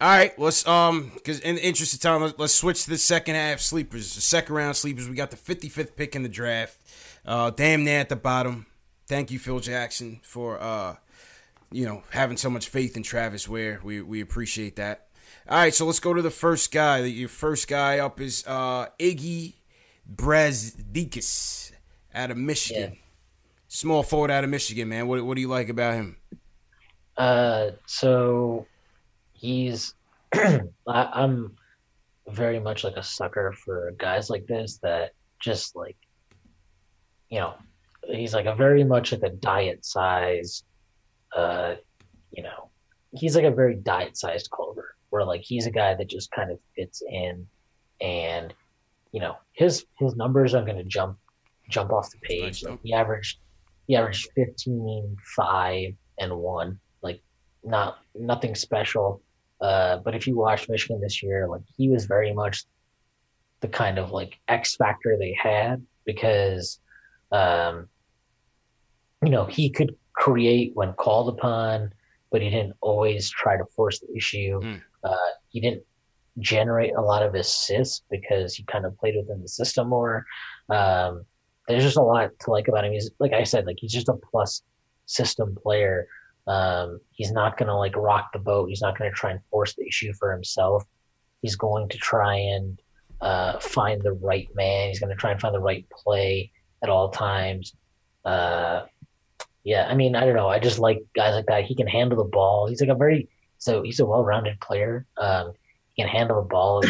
All 0.00 0.08
right, 0.08 0.36
let's 0.36 0.66
um, 0.66 1.12
because 1.14 1.38
in 1.40 1.54
the 1.54 1.64
interest 1.64 1.94
of 1.94 2.00
time, 2.00 2.22
let's, 2.22 2.36
let's 2.36 2.54
switch 2.54 2.82
to 2.84 2.90
the 2.90 2.98
second 2.98 3.36
half 3.36 3.60
sleepers, 3.60 4.16
the 4.16 4.20
second 4.20 4.54
round 4.54 4.76
sleepers. 4.76 5.08
We 5.08 5.14
got 5.14 5.30
the 5.30 5.36
55th 5.36 5.94
pick 5.94 6.16
in 6.16 6.24
the 6.24 6.28
draft. 6.28 6.76
Uh, 7.24 7.50
damn 7.50 7.84
near 7.84 8.00
at 8.00 8.08
the 8.08 8.16
bottom. 8.16 8.66
Thank 9.06 9.30
you, 9.30 9.38
Phil 9.38 9.60
Jackson, 9.60 10.20
for 10.24 10.60
uh, 10.60 10.96
you 11.72 11.86
know, 11.86 12.02
having 12.10 12.36
so 12.36 12.50
much 12.50 12.68
faith 12.68 12.96
in 12.96 13.02
Travis 13.02 13.48
Ware. 13.48 13.80
We 13.82 14.02
we 14.02 14.20
appreciate 14.20 14.76
that. 14.76 15.08
All 15.48 15.58
right, 15.58 15.74
so 15.74 15.86
let's 15.86 16.00
go 16.00 16.14
to 16.14 16.22
the 16.22 16.30
first 16.30 16.70
guy. 16.70 16.98
Your 16.98 17.28
first 17.28 17.66
guy 17.66 17.98
up 17.98 18.20
is 18.20 18.44
uh, 18.46 18.86
Iggy 18.98 19.54
Brazdeikis 20.14 21.72
out 22.14 22.30
of 22.30 22.36
Michigan. 22.36 22.96
Small 23.68 24.02
forward 24.02 24.30
out 24.30 24.44
of 24.44 24.50
Michigan, 24.50 24.88
man. 24.88 25.08
What 25.08 25.24
what 25.24 25.34
do 25.34 25.40
you 25.40 25.48
like 25.48 25.68
about 25.68 25.94
him? 25.94 26.16
Uh, 27.16 27.70
so 27.86 28.66
he's 29.32 29.94
I, 30.34 30.60
I'm 30.86 31.56
very 32.28 32.60
much 32.60 32.84
like 32.84 32.96
a 32.96 33.02
sucker 33.02 33.52
for 33.52 33.92
guys 33.98 34.30
like 34.30 34.46
this 34.46 34.78
that 34.82 35.12
just 35.40 35.74
like 35.74 35.96
you 37.28 37.40
know 37.40 37.54
he's 38.06 38.32
like 38.32 38.46
a 38.46 38.54
very 38.54 38.84
much 38.84 39.12
like 39.12 39.22
a 39.22 39.30
diet 39.30 39.84
size 39.84 40.62
uh 41.36 41.74
you 42.30 42.42
know 42.42 42.70
he's 43.14 43.36
like 43.36 43.44
a 43.44 43.50
very 43.50 43.74
diet 43.74 44.16
sized 44.16 44.50
Culver 44.54 44.96
where 45.10 45.24
like 45.24 45.42
he's 45.42 45.66
a 45.66 45.70
guy 45.70 45.94
that 45.94 46.08
just 46.08 46.30
kind 46.30 46.50
of 46.50 46.58
fits 46.74 47.02
in 47.08 47.46
and 48.00 48.54
you 49.12 49.20
know 49.20 49.36
his 49.52 49.84
his 49.98 50.16
numbers 50.16 50.54
aren't 50.54 50.66
going 50.66 50.78
to 50.78 50.84
jump 50.84 51.18
jump 51.68 51.92
off 51.92 52.10
the 52.10 52.18
page. 52.18 52.62
like 52.64 52.78
he 52.82 52.92
averaged 52.92 53.38
he 53.86 53.96
averaged 53.96 54.28
15 54.34 55.16
5 55.36 55.94
and 56.18 56.36
1 56.36 56.80
like 57.02 57.22
not 57.64 57.98
nothing 58.14 58.54
special. 58.54 59.22
Uh 59.60 59.98
but 59.98 60.14
if 60.14 60.26
you 60.26 60.36
watched 60.36 60.68
Michigan 60.68 61.00
this 61.00 61.22
year 61.22 61.46
like 61.48 61.62
he 61.76 61.88
was 61.88 62.06
very 62.06 62.32
much 62.32 62.64
the 63.62 63.68
kind 63.68 63.98
of 63.98 64.10
like 64.10 64.38
X 64.48 64.76
factor 64.76 65.16
they 65.18 65.34
had 65.40 65.86
because, 66.04 66.80
um, 67.30 67.88
you 69.24 69.30
know, 69.30 69.46
he 69.46 69.70
could 69.70 69.96
create 70.14 70.72
when 70.74 70.92
called 70.94 71.28
upon, 71.28 71.92
but 72.30 72.42
he 72.42 72.50
didn't 72.50 72.74
always 72.80 73.30
try 73.30 73.56
to 73.56 73.64
force 73.76 74.00
the 74.00 74.14
issue. 74.16 74.60
Mm. 74.60 74.80
Uh, 75.04 75.16
he 75.48 75.60
didn't 75.60 75.82
generate 76.38 76.94
a 76.94 77.00
lot 77.00 77.22
of 77.22 77.34
assists 77.34 78.02
because 78.10 78.54
he 78.54 78.64
kind 78.64 78.86
of 78.86 78.96
played 78.98 79.16
within 79.16 79.42
the 79.42 79.48
system 79.48 79.88
more. 79.88 80.24
Um, 80.68 81.24
there's 81.68 81.82
just 81.82 81.96
a 81.96 82.02
lot 82.02 82.30
to 82.40 82.50
like 82.50 82.68
about 82.68 82.84
him. 82.84 82.92
He's 82.92 83.10
like 83.18 83.32
I 83.32 83.44
said, 83.44 83.66
like 83.66 83.76
he's 83.78 83.92
just 83.92 84.08
a 84.08 84.14
plus 84.14 84.62
system 85.06 85.56
player. 85.62 86.06
Um, 86.46 87.00
he's 87.10 87.30
not 87.30 87.56
going 87.56 87.68
to 87.68 87.76
like 87.76 87.96
rock 87.96 88.32
the 88.32 88.38
boat. 88.38 88.68
He's 88.68 88.82
not 88.82 88.98
going 88.98 89.10
to 89.10 89.14
try 89.14 89.30
and 89.30 89.40
force 89.50 89.74
the 89.74 89.86
issue 89.86 90.12
for 90.14 90.32
himself. 90.32 90.84
He's 91.40 91.56
going 91.56 91.88
to 91.88 91.98
try 91.98 92.36
and 92.36 92.80
uh, 93.20 93.58
find 93.60 94.02
the 94.02 94.12
right 94.12 94.48
man. 94.54 94.88
He's 94.88 95.00
going 95.00 95.10
to 95.10 95.16
try 95.16 95.30
and 95.30 95.40
find 95.40 95.54
the 95.54 95.60
right 95.60 95.86
play 95.90 96.50
at 96.82 96.88
all 96.88 97.10
times. 97.10 97.74
Uh, 98.24 98.82
yeah, 99.64 99.86
I 99.88 99.94
mean, 99.94 100.16
I 100.16 100.24
don't 100.24 100.36
know. 100.36 100.48
I 100.48 100.58
just 100.58 100.78
like 100.78 100.98
guys 101.14 101.34
like 101.34 101.46
that. 101.46 101.64
He 101.64 101.74
can 101.74 101.86
handle 101.86 102.18
the 102.18 102.28
ball. 102.30 102.66
He's 102.66 102.80
like 102.80 102.90
a 102.90 102.94
very 102.94 103.28
so 103.58 103.82
he's 103.82 104.00
a 104.00 104.06
well-rounded 104.06 104.60
player. 104.60 105.06
Um, 105.18 105.52
he 105.94 106.02
can 106.02 106.10
handle 106.10 106.42
the 106.42 106.48
ball 106.48 106.82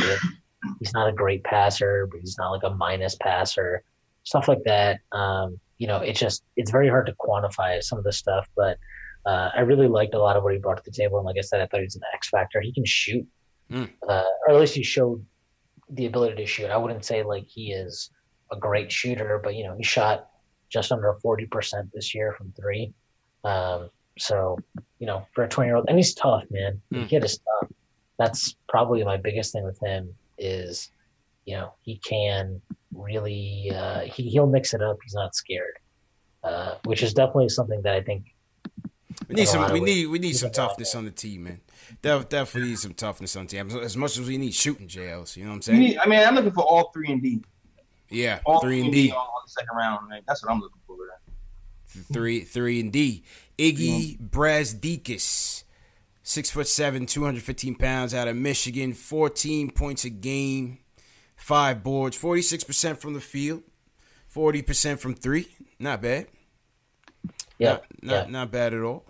he's 0.79 0.95
not 0.95 1.09
a 1.09 1.13
great 1.13 1.45
passer, 1.45 2.09
but 2.11 2.21
he's 2.21 2.39
not 2.39 2.51
like 2.51 2.63
a 2.63 2.75
minus 2.75 3.17
passer. 3.17 3.83
Stuff 4.25 4.49
like 4.49 4.63
that. 4.65 5.01
Um, 5.13 5.59
you 5.79 5.87
know, 5.87 5.99
it's 5.99 6.21
just 6.21 6.45
it's 6.57 6.71
very 6.71 6.89
hard 6.89 7.07
to 7.07 7.15
quantify 7.15 7.83
some 7.83 7.99
of 7.99 8.05
the 8.05 8.13
stuff, 8.13 8.49
but 8.57 8.79
uh, 9.27 9.51
I 9.55 9.61
really 9.61 9.89
liked 9.89 10.15
a 10.15 10.19
lot 10.19 10.37
of 10.37 10.43
what 10.45 10.53
he 10.53 10.59
brought 10.59 10.77
to 10.77 10.83
the 10.85 10.93
table. 10.97 11.19
And 11.19 11.27
like 11.27 11.37
I 11.39 11.43
said, 11.43 11.61
I 11.61 11.67
thought 11.67 11.81
he 11.81 11.87
was 11.87 11.97
an 11.97 12.03
X 12.15 12.29
factor. 12.29 12.61
He 12.61 12.73
can 12.73 12.85
shoot, 12.85 13.27
Mm. 13.71 13.89
uh, 14.07 14.25
or 14.47 14.55
at 14.55 14.61
least 14.61 14.75
he 14.75 14.83
showed 14.83 15.25
the 15.89 16.07
ability 16.07 16.37
to 16.37 16.47
shoot. 16.47 16.71
I 16.71 16.77
wouldn't 16.77 17.05
say 17.05 17.23
like 17.23 17.45
he 17.47 17.73
is 17.73 18.11
a 18.51 18.57
great 18.57 18.93
shooter, 18.93 19.41
but 19.43 19.55
you 19.55 19.65
know, 19.65 19.75
he 19.77 19.83
shot 19.83 20.29
just 20.73 20.91
under 20.93 21.15
forty 21.23 21.47
percent 21.47 21.91
this 21.93 22.15
year 22.15 22.35
from 22.37 22.53
three. 22.61 22.93
Um, 23.45 23.91
so 24.19 24.59
you 24.99 25.07
know, 25.07 25.27
for 25.35 25.45
a 25.45 25.49
twenty 25.49 25.69
year 25.69 25.77
old, 25.77 25.87
and 25.89 25.97
he's 25.99 26.15
tough, 26.15 26.45
man. 26.51 26.81
The 26.91 26.99
Mm. 26.99 27.09
kid 27.09 27.25
is 27.25 27.39
tough. 27.39 27.71
That's 28.19 28.55
probably 28.69 29.05
my 29.05 29.17
biggest 29.17 29.53
thing 29.53 29.65
with 29.65 29.79
him 29.81 30.15
is, 30.39 30.91
you 31.45 31.57
know, 31.57 31.73
he 31.83 31.97
can 31.99 32.61
really 32.95 33.71
uh, 33.75 34.01
he 34.01 34.29
he'll 34.29 34.47
mix 34.47 34.75
it 34.75 34.83
up. 34.83 34.99
He's 35.03 35.15
not 35.15 35.35
scared, 35.35 35.77
uh, 36.45 36.75
which 36.85 37.03
is 37.03 37.15
definitely 37.15 37.49
something 37.49 37.83
that 37.83 37.95
I 37.95 38.01
think 38.03 38.25
We 39.29 39.35
need 39.37 39.43
in 39.49 39.57
a 39.57 39.61
lot 39.61 39.67
some. 39.69 39.73
We 39.75 39.81
ways- 39.81 39.95
need. 39.97 40.07
We 40.07 40.19
need 40.19 40.37
some 40.37 40.51
toughness 40.51 40.95
on 40.95 41.05
the 41.05 41.11
team, 41.11 41.45
man. 41.45 41.61
Def, 42.01 42.29
definitely 42.29 42.71
need 42.71 42.79
some 42.79 42.95
toughness 42.95 43.35
on 43.37 43.47
the 43.47 43.51
team. 43.57 43.71
As 43.83 43.97
much 43.97 44.17
as 44.19 44.27
we 44.27 44.39
need 44.39 44.55
shooting, 44.55 44.89
JLs. 44.89 45.37
You 45.37 45.45
know 45.45 45.51
what 45.51 45.57
I'm 45.57 45.63
saying? 45.63 45.81
need, 45.81 45.99
I 45.99 46.07
mean, 46.07 46.21
I'm 46.21 46.35
looking 46.35 46.53
for 46.53 46.63
all 46.65 46.91
three 46.93 47.11
and 47.13 47.21
D. 47.23 47.43
yeah, 48.13 48.41
All 48.47 48.61
three 48.61 48.81
and 48.83 48.93
D, 48.93 49.11
on, 49.11 49.17
on 49.17 49.43
the 49.45 49.51
second 49.51 49.77
round. 49.77 50.09
Man. 50.09 50.23
That's 50.27 50.43
what 50.45 50.53
I'm 50.53 50.61
looking 50.61 50.81
for. 50.87 50.97
Man. 50.97 52.05
three, 52.13 52.41
three 52.41 52.81
and 52.81 52.93
D. 52.93 53.25
Iggy 53.59 54.19
Brazdeikis, 54.19 55.65
six 56.23 56.51
foot 56.51 56.67
seven, 56.69 57.07
215 57.07 57.75
pounds, 57.77 58.15
out 58.15 58.29
of 58.29 58.37
Michigan, 58.37 58.93
14 58.93 59.71
points 59.71 60.05
a 60.05 60.11
game, 60.11 60.79
five 61.37 61.83
boards, 61.83 62.17
46 62.17 62.65
percent 62.65 63.01
from 63.01 63.15
the 63.15 63.21
field, 63.21 63.63
40 64.29 64.63
percent 64.63 65.01
from 65.01 65.15
three. 65.15 65.49
Not 65.79 66.01
bad. 66.03 66.27
yeah, 67.59 67.71
Not, 67.71 67.83
not, 68.03 68.31
not 68.31 68.51
bad 68.51 68.73
at 68.75 68.81
all. 68.83 69.05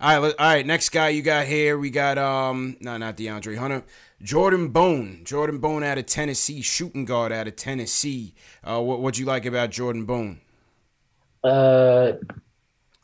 All 0.00 0.08
right, 0.08 0.18
let- 0.18 0.40
all 0.40 0.46
right. 0.46 0.66
Next 0.66 0.88
guy 0.90 1.10
you 1.10 1.22
got 1.22 1.46
here, 1.46 1.78
we 1.78 1.90
got 1.90 2.18
um, 2.18 2.76
no, 2.80 2.96
not 2.96 3.16
DeAndre 3.16 3.56
Hunter, 3.56 3.84
Jordan 4.22 4.68
Bone. 4.68 5.22
Jordan 5.24 5.58
Bone 5.58 5.82
out 5.82 5.98
of 5.98 6.06
Tennessee, 6.06 6.62
shooting 6.62 7.04
guard 7.04 7.32
out 7.32 7.48
of 7.48 7.56
Tennessee. 7.56 8.34
Uh, 8.62 8.80
what 8.80 9.00
what'd 9.00 9.18
you 9.18 9.26
like 9.26 9.44
about 9.44 9.70
Jordan 9.70 10.04
Bone? 10.04 10.40
Uh, 11.42 12.12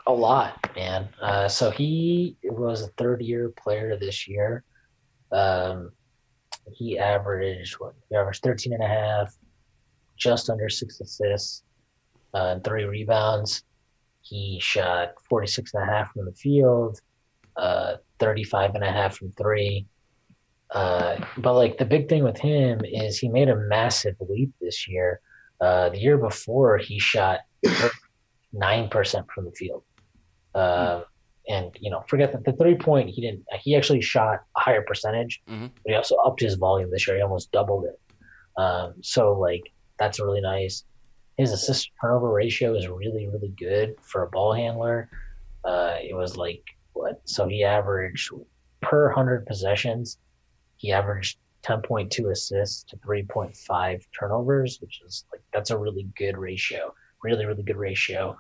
a 0.06 0.12
lot, 0.12 0.70
man. 0.76 1.08
Uh, 1.20 1.48
so 1.48 1.70
he 1.70 2.36
was 2.44 2.82
a 2.82 2.88
third 2.96 3.20
year 3.20 3.50
player 3.50 3.96
this 3.98 4.28
year. 4.28 4.62
Um, 5.32 5.90
he 6.72 6.98
averaged 6.98 7.74
what? 7.74 7.94
He 8.08 8.16
averaged 8.16 8.42
13 8.42 8.74
and 8.74 8.82
a 8.82 8.86
half, 8.86 9.34
just 10.16 10.48
under 10.48 10.68
six 10.68 11.00
assists, 11.00 11.64
uh, 12.32 12.52
and 12.52 12.64
three 12.64 12.84
rebounds. 12.84 13.64
He 14.20 14.58
shot 14.60 15.14
46 15.28 15.74
and 15.74 15.82
a 15.82 15.86
half 15.86 16.12
from 16.12 16.26
the 16.26 16.32
field, 16.32 17.00
uh, 17.56 17.94
35 18.20 18.76
and 18.76 18.84
a 18.84 18.92
half 18.92 19.16
from 19.16 19.32
three. 19.32 19.86
Uh, 20.70 21.16
but 21.38 21.54
like 21.54 21.78
the 21.78 21.84
big 21.84 22.08
thing 22.08 22.22
with 22.24 22.38
him 22.38 22.80
is 22.84 23.18
he 23.18 23.28
made 23.28 23.48
a 23.48 23.56
massive 23.56 24.16
leap 24.28 24.52
this 24.60 24.86
year. 24.88 25.20
Uh, 25.60 25.88
the 25.88 25.98
year 25.98 26.18
before 26.18 26.78
he 26.78 26.98
shot 26.98 27.40
nine 28.52 28.88
percent 28.88 29.26
from 29.34 29.44
the 29.46 29.52
field. 29.52 29.82
Um, 30.54 31.04
and 31.48 31.76
you 31.80 31.90
know, 31.90 32.04
forget 32.08 32.32
that 32.32 32.44
the 32.44 32.52
three 32.52 32.76
point 32.76 33.08
he 33.10 33.22
didn't. 33.22 33.44
He 33.60 33.74
actually 33.76 34.02
shot 34.02 34.40
a 34.56 34.60
higher 34.60 34.82
percentage, 34.82 35.40
Mhm. 35.48 35.70
but 35.82 35.90
he 35.90 35.94
also 35.94 36.16
upped 36.16 36.40
his 36.40 36.54
volume 36.54 36.90
this 36.90 37.06
year. 37.06 37.16
He 37.16 37.22
almost 37.22 37.50
doubled 37.52 37.86
it. 37.86 37.98
Um, 38.60 38.94
so 39.02 39.32
like 39.32 39.62
that's 39.98 40.20
really 40.20 40.40
nice. 40.40 40.84
His 41.38 41.52
assist 41.52 41.90
turnover 42.00 42.30
ratio 42.30 42.74
is 42.74 42.88
really 42.88 43.26
really 43.28 43.54
good 43.58 43.96
for 44.02 44.22
a 44.24 44.28
ball 44.30 44.52
handler. 44.52 45.08
Uh, 45.64 45.96
it 46.02 46.14
was 46.14 46.36
like 46.36 46.62
what? 46.92 47.20
So 47.24 47.48
he 47.48 47.64
averaged 47.64 48.30
per 48.82 49.10
hundred 49.10 49.46
possessions, 49.46 50.18
he 50.78 50.90
averaged 50.92 51.38
10.2 51.64 52.30
assists 52.30 52.82
to 52.84 52.96
3.5 52.98 54.02
turnovers, 54.18 54.80
which 54.80 55.00
is 55.06 55.24
like 55.30 55.42
that's 55.52 55.70
a 55.70 55.76
really 55.78 56.08
good 56.16 56.38
ratio. 56.38 56.94
Really, 57.22 57.44
really 57.44 57.62
good 57.64 57.76
ratio. 57.76 58.36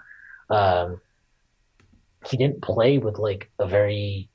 Um, 0.50 1.00
he 2.26 2.36
didn't 2.36 2.62
play 2.62 2.98
with 2.98 3.18
like 3.18 3.50
a 3.58 3.66
very 3.66 4.28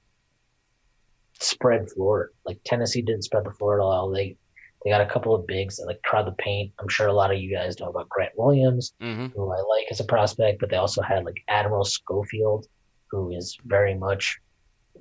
spread 1.39 1.89
floor. 1.89 2.31
Like 2.45 2.59
Tennessee 2.65 3.01
didn't 3.01 3.23
spread 3.23 3.45
the 3.45 3.51
floor 3.51 3.79
at 3.79 3.83
all. 3.83 4.09
They 4.11 4.37
they 4.83 4.89
got 4.91 5.01
a 5.01 5.05
couple 5.05 5.33
of 5.33 5.47
bigs 5.47 5.77
that 5.77 5.85
like 5.85 6.01
crowd 6.03 6.27
the 6.27 6.33
paint. 6.33 6.73
I'm 6.79 6.89
sure 6.89 7.07
a 7.07 7.13
lot 7.13 7.31
of 7.31 7.39
you 7.39 7.49
guys 7.55 7.79
know 7.79 7.87
about 7.89 8.09
Grant 8.09 8.33
Williams, 8.37 8.93
Mm-hmm. 9.01 9.27
who 9.27 9.49
I 9.49 9.55
like 9.57 9.85
as 9.91 10.01
a 10.01 10.05
prospect, 10.05 10.59
but 10.59 10.69
they 10.69 10.75
also 10.75 11.01
had 11.01 11.23
like 11.23 11.41
Admiral 11.47 11.85
Schofield, 11.85 12.67
who 13.09 13.31
is 13.31 13.57
very 13.65 13.95
much 13.95 14.39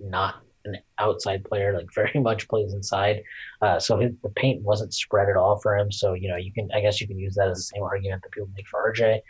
not 0.00 0.36
an 0.64 0.76
outside 0.98 1.44
player, 1.44 1.74
like 1.76 1.88
very 1.94 2.20
much 2.20 2.48
plays 2.48 2.72
inside. 2.72 3.22
Uh, 3.60 3.78
so 3.78 3.98
his, 3.98 4.12
the 4.22 4.30
paint 4.30 4.62
wasn't 4.62 4.94
spread 4.94 5.28
at 5.28 5.36
all 5.36 5.58
for 5.58 5.76
him. 5.76 5.90
So 5.90 6.14
you 6.14 6.28
know, 6.28 6.36
you 6.36 6.52
can 6.52 6.68
I 6.74 6.80
guess 6.80 7.00
you 7.00 7.06
can 7.06 7.18
use 7.18 7.34
that 7.36 7.48
as 7.48 7.58
the 7.58 7.62
same 7.74 7.82
argument 7.82 8.22
that 8.22 8.32
people 8.32 8.48
make 8.56 8.68
for 8.68 8.92
RJ, 8.92 9.20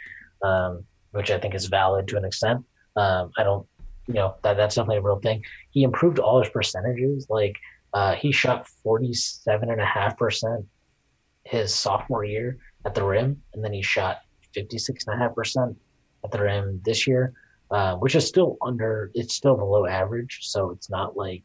um, 0.43 0.85
which 1.13 1.31
I 1.31 1.39
think 1.39 1.55
is 1.55 1.67
valid 1.67 2.09
to 2.09 2.17
an 2.17 2.25
extent. 2.25 2.65
Um, 2.97 3.31
I 3.39 3.43
don't, 3.43 3.67
you 4.07 4.15
know, 4.15 4.35
that 4.43 4.57
that's 4.57 4.75
definitely 4.75 4.99
a 4.99 5.03
real 5.03 5.21
thing. 5.21 5.43
He 5.71 5.83
improved 5.83 6.19
all 6.19 6.43
his 6.43 6.51
percentages. 6.51 7.27
Like 7.29 7.57
uh, 7.95 8.15
he 8.15 8.33
shot 8.33 8.69
forty 8.83 9.13
seven 9.15 9.71
and 9.71 9.81
a 9.81 9.87
half 9.87 10.17
percent 10.17 10.67
his 11.45 11.75
sophomore 11.75 12.25
year 12.25 12.59
at 12.85 12.95
the 12.95 13.05
rim, 13.05 13.43
and 13.55 13.65
then 13.65 13.73
he 13.73 13.83
shot 13.83 14.19
fifty 14.55 14.79
six 14.79 15.07
and 15.07 15.15
a 15.15 15.19
half 15.19 15.35
percent 15.35 15.77
at 16.25 16.31
the 16.31 16.41
rim 16.41 16.81
this 16.85 17.07
year 17.07 17.33
uh, 17.73 17.97
which 17.97 18.15
is 18.15 18.27
still 18.27 18.57
under 18.63 19.11
it's 19.15 19.35
still 19.35 19.57
below 19.57 19.87
average. 19.87 20.41
So 20.43 20.71
it's 20.71 20.91
not 20.91 21.17
like 21.17 21.43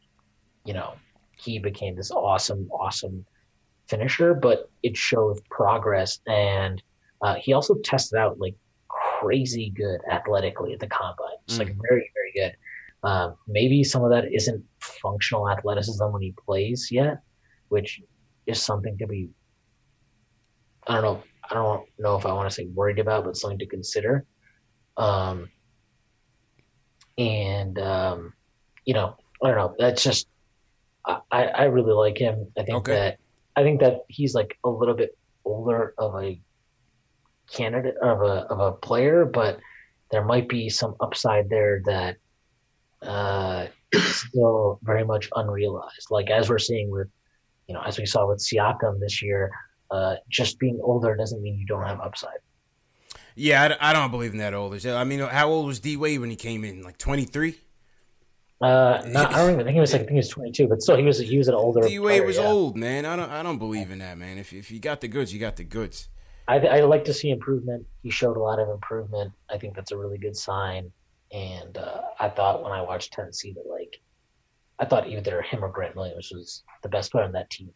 you 0.64 0.74
know 0.74 0.94
he 1.36 1.58
became 1.58 1.96
this 1.96 2.10
awesome 2.10 2.68
awesome 2.70 3.24
finisher 3.88 4.34
but 4.34 4.70
it 4.82 4.96
showed 4.96 5.38
progress. 5.50 6.20
And 6.26 6.82
uh, 7.22 7.34
he 7.34 7.52
also 7.52 7.74
tested 7.76 8.18
out 8.18 8.38
like 8.38 8.54
crazy 8.88 9.72
good 9.74 10.00
athletically 10.10 10.72
at 10.72 10.80
the 10.80 10.86
combine. 10.86 11.38
It's 11.46 11.58
like 11.58 11.74
very 11.88 12.10
very 12.14 12.32
good. 12.34 12.56
Um, 13.02 13.36
maybe 13.46 13.84
some 13.84 14.02
of 14.04 14.10
that 14.10 14.32
isn't 14.32 14.64
functional 14.80 15.48
athleticism 15.48 16.04
when 16.04 16.22
he 16.22 16.34
plays 16.44 16.88
yet 16.90 17.18
which 17.68 18.00
is 18.46 18.60
something 18.60 18.96
to 18.98 19.06
be 19.06 19.28
i 20.86 20.94
don't 20.94 21.02
know 21.02 21.22
i 21.50 21.54
don't 21.54 21.84
know 21.98 22.16
if 22.16 22.26
i 22.26 22.32
want 22.32 22.48
to 22.48 22.54
say 22.54 22.66
worried 22.66 22.98
about 22.98 23.24
but 23.24 23.36
something 23.36 23.58
to 23.58 23.66
consider. 23.66 24.24
Um, 24.96 25.48
and 27.18 27.78
um, 27.78 28.32
you 28.84 28.94
know, 28.94 29.16
I 29.42 29.48
don't 29.48 29.56
know. 29.58 29.74
That's 29.78 30.02
just 30.02 30.28
I, 31.04 31.20
I 31.46 31.64
really 31.64 31.92
like 31.92 32.16
him. 32.18 32.50
I 32.56 32.62
think 32.62 32.78
Okay. 32.78 32.92
that 32.92 33.18
I 33.56 33.62
think 33.62 33.80
that 33.80 34.02
he's 34.08 34.34
like 34.34 34.56
a 34.64 34.70
little 34.70 34.94
bit 34.94 35.16
older 35.44 35.94
of 35.98 36.14
a 36.22 36.40
candidate 37.50 37.96
of 38.00 38.22
a 38.22 38.46
of 38.52 38.60
a 38.60 38.72
player, 38.72 39.24
but 39.24 39.58
there 40.10 40.24
might 40.24 40.48
be 40.48 40.68
some 40.68 40.94
upside 41.00 41.50
there 41.50 41.82
that 41.84 42.16
uh, 43.02 43.66
still 43.94 44.78
very 44.82 45.04
much 45.04 45.28
unrealized. 45.34 46.06
Like 46.10 46.30
as 46.30 46.48
we're 46.48 46.58
seeing 46.58 46.90
with 46.90 47.08
you 47.66 47.74
know, 47.74 47.82
as 47.82 47.98
we 47.98 48.06
saw 48.06 48.26
with 48.26 48.38
Siakam 48.38 48.98
this 49.00 49.20
year, 49.22 49.50
uh, 49.90 50.16
just 50.30 50.58
being 50.58 50.78
older 50.82 51.14
doesn't 51.16 51.42
mean 51.42 51.58
you 51.58 51.66
don't 51.66 51.84
have 51.84 52.00
upside. 52.00 52.38
Yeah, 53.38 53.76
I, 53.80 53.90
I 53.90 53.92
don't 53.92 54.10
believe 54.10 54.32
in 54.32 54.38
that 54.38 54.52
old. 54.52 54.84
I 54.84 55.04
mean, 55.04 55.20
how 55.20 55.48
old 55.48 55.66
was 55.66 55.78
D 55.78 55.96
Wade 55.96 56.20
when 56.20 56.30
he 56.30 56.36
came 56.36 56.64
in? 56.64 56.82
Like 56.82 56.98
twenty 56.98 57.24
three. 57.24 57.58
Uh, 58.60 59.00
not, 59.06 59.32
I 59.32 59.38
don't 59.38 59.52
even 59.52 59.64
think 59.64 59.74
he 59.74 59.80
was 59.80 59.92
like 59.92 60.02
I 60.02 60.04
think 60.04 60.14
he 60.14 60.16
was 60.16 60.30
22, 60.30 60.66
but 60.66 60.82
still 60.82 60.96
he 60.96 61.04
was 61.04 61.20
he 61.20 61.38
was 61.38 61.46
an 61.46 61.54
older. 61.54 61.86
D 61.86 62.00
Wade 62.00 62.26
was 62.26 62.36
yeah. 62.36 62.46
old, 62.46 62.76
man. 62.76 63.04
I 63.04 63.14
don't 63.14 63.30
I 63.30 63.42
don't 63.44 63.58
believe 63.58 63.92
in 63.92 64.00
that, 64.00 64.18
man. 64.18 64.38
If 64.38 64.52
if 64.52 64.70
you 64.72 64.80
got 64.80 65.00
the 65.00 65.06
goods, 65.06 65.32
you 65.32 65.38
got 65.38 65.56
the 65.56 65.64
goods. 65.64 66.08
I 66.48 66.58
I 66.58 66.80
like 66.80 67.04
to 67.04 67.14
see 67.14 67.30
improvement. 67.30 67.86
He 68.02 68.10
showed 68.10 68.36
a 68.36 68.40
lot 68.40 68.58
of 68.58 68.68
improvement. 68.68 69.32
I 69.48 69.58
think 69.58 69.76
that's 69.76 69.92
a 69.92 69.96
really 69.96 70.18
good 70.18 70.36
sign. 70.36 70.90
And 71.30 71.76
uh, 71.78 72.00
I 72.18 72.28
thought 72.30 72.64
when 72.64 72.72
I 72.72 72.82
watched 72.82 73.12
Tennessee 73.12 73.52
that 73.52 73.70
like 73.70 74.00
I 74.80 74.84
thought 74.84 75.08
either 75.08 75.42
him 75.42 75.64
or 75.64 75.68
Grant 75.68 75.94
Williams 75.94 76.32
was 76.34 76.64
the 76.82 76.88
best 76.88 77.12
player 77.12 77.24
on 77.24 77.32
that 77.32 77.50
team. 77.50 77.70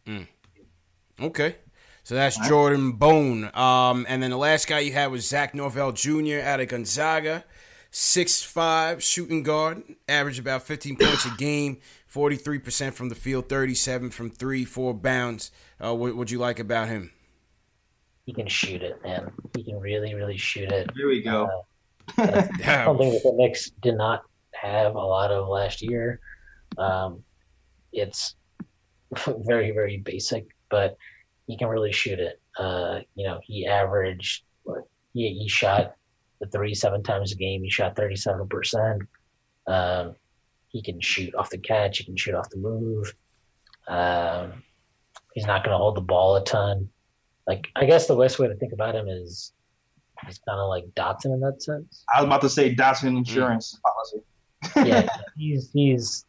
Okay. 1.21 1.55
So 2.03 2.15
that's 2.15 2.37
Jordan 2.47 2.91
Bone. 2.93 3.49
Um, 3.53 4.05
and 4.09 4.21
then 4.21 4.29
the 4.29 4.37
last 4.37 4.67
guy 4.67 4.79
you 4.79 4.91
had 4.91 5.09
was 5.09 5.25
Zach 5.25 5.55
Norvell 5.55 5.93
Jr. 5.93 6.39
out 6.43 6.59
of 6.59 6.67
Gonzaga. 6.67 7.45
Six 7.91 8.41
five 8.41 9.03
shooting 9.03 9.43
guard, 9.43 9.83
average 10.09 10.39
about 10.39 10.63
15 10.63 10.97
points 10.97 11.25
a 11.25 11.29
game, 11.37 11.77
43% 12.11 12.93
from 12.93 13.09
the 13.09 13.15
field, 13.15 13.47
37 13.47 14.09
from 14.09 14.31
three, 14.31 14.65
four 14.65 14.95
bounds. 14.95 15.51
Uh, 15.79 15.93
what 15.93 16.15
would 16.15 16.31
you 16.31 16.39
like 16.39 16.59
about 16.59 16.87
him? 16.87 17.11
He 18.25 18.33
can 18.33 18.47
shoot 18.47 18.81
it, 18.81 18.99
man. 19.03 19.31
He 19.55 19.63
can 19.63 19.79
really, 19.79 20.15
really 20.15 20.37
shoot 20.37 20.71
it. 20.71 20.89
Here 20.95 21.07
we 21.07 21.21
go. 21.21 21.65
That's 22.17 22.57
something 22.65 23.11
that 23.11 23.21
the 23.23 23.33
Knicks 23.35 23.69
did 23.81 23.95
not 23.95 24.23
have 24.53 24.95
a 24.95 24.99
lot 24.99 25.31
of 25.31 25.47
last 25.47 25.83
year. 25.83 26.19
Um, 26.77 27.23
it's 27.91 28.35
very, 29.45 29.71
very 29.71 29.97
basic, 29.97 30.47
but 30.69 30.97
he 31.47 31.57
can 31.57 31.67
really 31.67 31.91
shoot 31.91 32.19
it. 32.19 32.41
Uh, 32.57 32.99
you 33.15 33.25
know, 33.25 33.39
he 33.43 33.65
averaged, 33.65 34.43
he, 35.13 35.33
he 35.33 35.47
shot 35.47 35.95
the 36.39 36.47
three 36.47 36.73
seven 36.73 37.03
times 37.03 37.31
a 37.31 37.35
game. 37.35 37.63
He 37.63 37.69
shot 37.69 37.95
37%. 37.95 38.99
Um, 39.67 40.15
he 40.69 40.81
can 40.81 40.99
shoot 40.99 41.33
off 41.35 41.49
the 41.49 41.57
catch. 41.57 41.99
He 41.99 42.03
can 42.03 42.17
shoot 42.17 42.35
off 42.35 42.49
the 42.49 42.57
move. 42.57 43.13
Um, 43.87 44.63
he's 45.33 45.45
not 45.45 45.63
going 45.63 45.73
to 45.73 45.77
hold 45.77 45.95
the 45.95 46.01
ball 46.01 46.35
a 46.35 46.43
ton. 46.43 46.89
Like, 47.47 47.69
I 47.75 47.85
guess 47.85 48.07
the 48.07 48.15
best 48.15 48.39
way 48.39 48.47
to 48.47 48.55
think 48.55 48.73
about 48.73 48.95
him 48.95 49.07
is 49.07 49.53
he's 50.25 50.39
kind 50.39 50.59
of 50.59 50.69
like 50.69 50.85
Dotson 50.95 51.33
in 51.33 51.39
that 51.41 51.61
sense. 51.61 52.03
I 52.13 52.21
was 52.21 52.27
about 52.27 52.41
to 52.41 52.49
say 52.49 52.73
Dotson 52.73 53.17
Insurance 53.17 53.79
policy. 53.83 54.89
yeah, 54.89 55.07
he's 55.37 55.69
he's 55.73 56.25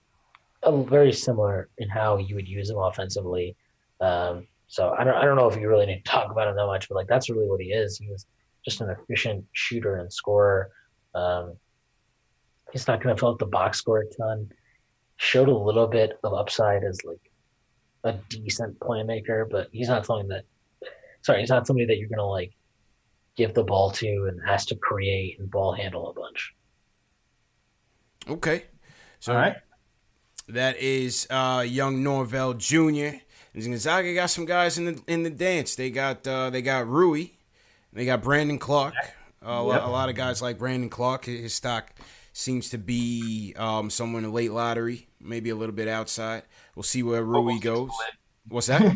a, 0.62 0.82
very 0.82 1.12
similar 1.12 1.68
in 1.78 1.88
how 1.88 2.16
you 2.18 2.34
would 2.34 2.48
use 2.48 2.70
him 2.70 2.78
offensively. 2.78 3.56
Um, 4.00 4.46
so 4.74 4.92
I 4.98 5.04
don't 5.04 5.14
I 5.14 5.24
don't 5.24 5.36
know 5.36 5.46
if 5.46 5.56
you 5.56 5.68
really 5.68 5.86
need 5.86 6.04
to 6.04 6.10
talk 6.10 6.32
about 6.32 6.48
him 6.48 6.56
that 6.56 6.66
much, 6.66 6.88
but 6.88 6.96
like 6.96 7.06
that's 7.06 7.30
really 7.30 7.46
what 7.46 7.60
he 7.60 7.68
is. 7.68 7.96
He 7.96 8.10
was 8.10 8.26
just 8.64 8.80
an 8.80 8.90
efficient 8.90 9.44
shooter 9.52 9.98
and 9.98 10.12
scorer. 10.12 10.72
Um, 11.14 11.54
he's 12.72 12.88
not 12.88 13.00
going 13.00 13.14
to 13.14 13.20
fill 13.20 13.28
up 13.28 13.38
the 13.38 13.46
box 13.46 13.78
score 13.78 14.00
a 14.00 14.14
ton. 14.16 14.50
Showed 15.16 15.48
a 15.48 15.56
little 15.56 15.86
bit 15.86 16.18
of 16.24 16.34
upside 16.34 16.82
as 16.82 16.98
like 17.04 17.20
a 18.02 18.18
decent 18.28 18.76
playmaker, 18.80 19.48
but 19.48 19.68
he's 19.70 19.86
not 19.86 20.06
something 20.06 20.26
that. 20.26 20.42
Sorry, 21.22 21.38
he's 21.38 21.50
not 21.50 21.68
somebody 21.68 21.86
that 21.86 21.98
you're 21.98 22.08
going 22.08 22.18
to 22.18 22.24
like 22.24 22.50
give 23.36 23.54
the 23.54 23.62
ball 23.62 23.92
to 23.92 24.26
and 24.28 24.40
has 24.44 24.66
to 24.66 24.74
create 24.74 25.38
and 25.38 25.48
ball 25.48 25.72
handle 25.72 26.10
a 26.10 26.14
bunch. 26.14 26.52
Okay. 28.28 28.64
So 29.20 29.34
All 29.34 29.38
right. 29.38 29.54
that 30.48 30.76
is 30.78 31.28
uh, 31.30 31.64
young 31.64 32.02
Norvell 32.02 32.54
Jr. 32.54 33.18
Gonzaga 33.54 34.14
got 34.14 34.30
some 34.30 34.44
guys 34.46 34.78
in 34.78 34.84
the 34.86 35.02
in 35.06 35.22
the 35.22 35.30
dance. 35.30 35.74
They 35.76 35.90
got 35.90 36.26
uh, 36.26 36.50
they 36.50 36.60
got 36.62 36.88
Rui, 36.88 37.26
they 37.92 38.04
got 38.04 38.22
Brandon 38.22 38.58
Clarke. 38.58 38.94
Uh, 39.44 39.50
a, 39.50 39.62
lot, 39.62 39.82
a 39.82 39.88
lot 39.88 40.08
of 40.08 40.14
guys 40.14 40.40
like 40.42 40.58
Brandon 40.58 40.88
Clarke. 40.88 41.26
His 41.26 41.54
stock 41.54 41.90
seems 42.32 42.70
to 42.70 42.78
be 42.78 43.54
um, 43.56 43.90
somewhere 43.90 44.18
in 44.20 44.24
the 44.24 44.34
late 44.34 44.50
lottery, 44.52 45.06
maybe 45.20 45.50
a 45.50 45.54
little 45.54 45.74
bit 45.74 45.86
outside. 45.86 46.42
We'll 46.74 46.82
see 46.82 47.02
where 47.02 47.22
Rui 47.22 47.58
goes. 47.60 47.90
What's 48.48 48.66
that? 48.68 48.80
I 48.82 48.86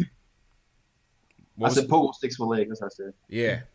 What 1.57 1.69
was 1.69 1.75
said? 1.75 1.89
Pogo 1.89 2.15
sticks 2.15 2.37
for 2.37 2.47
leg. 2.47 2.69
That's 2.69 2.81
what 2.81 2.93
I 2.93 2.95
said. 2.95 3.15
Yeah. 3.29 3.61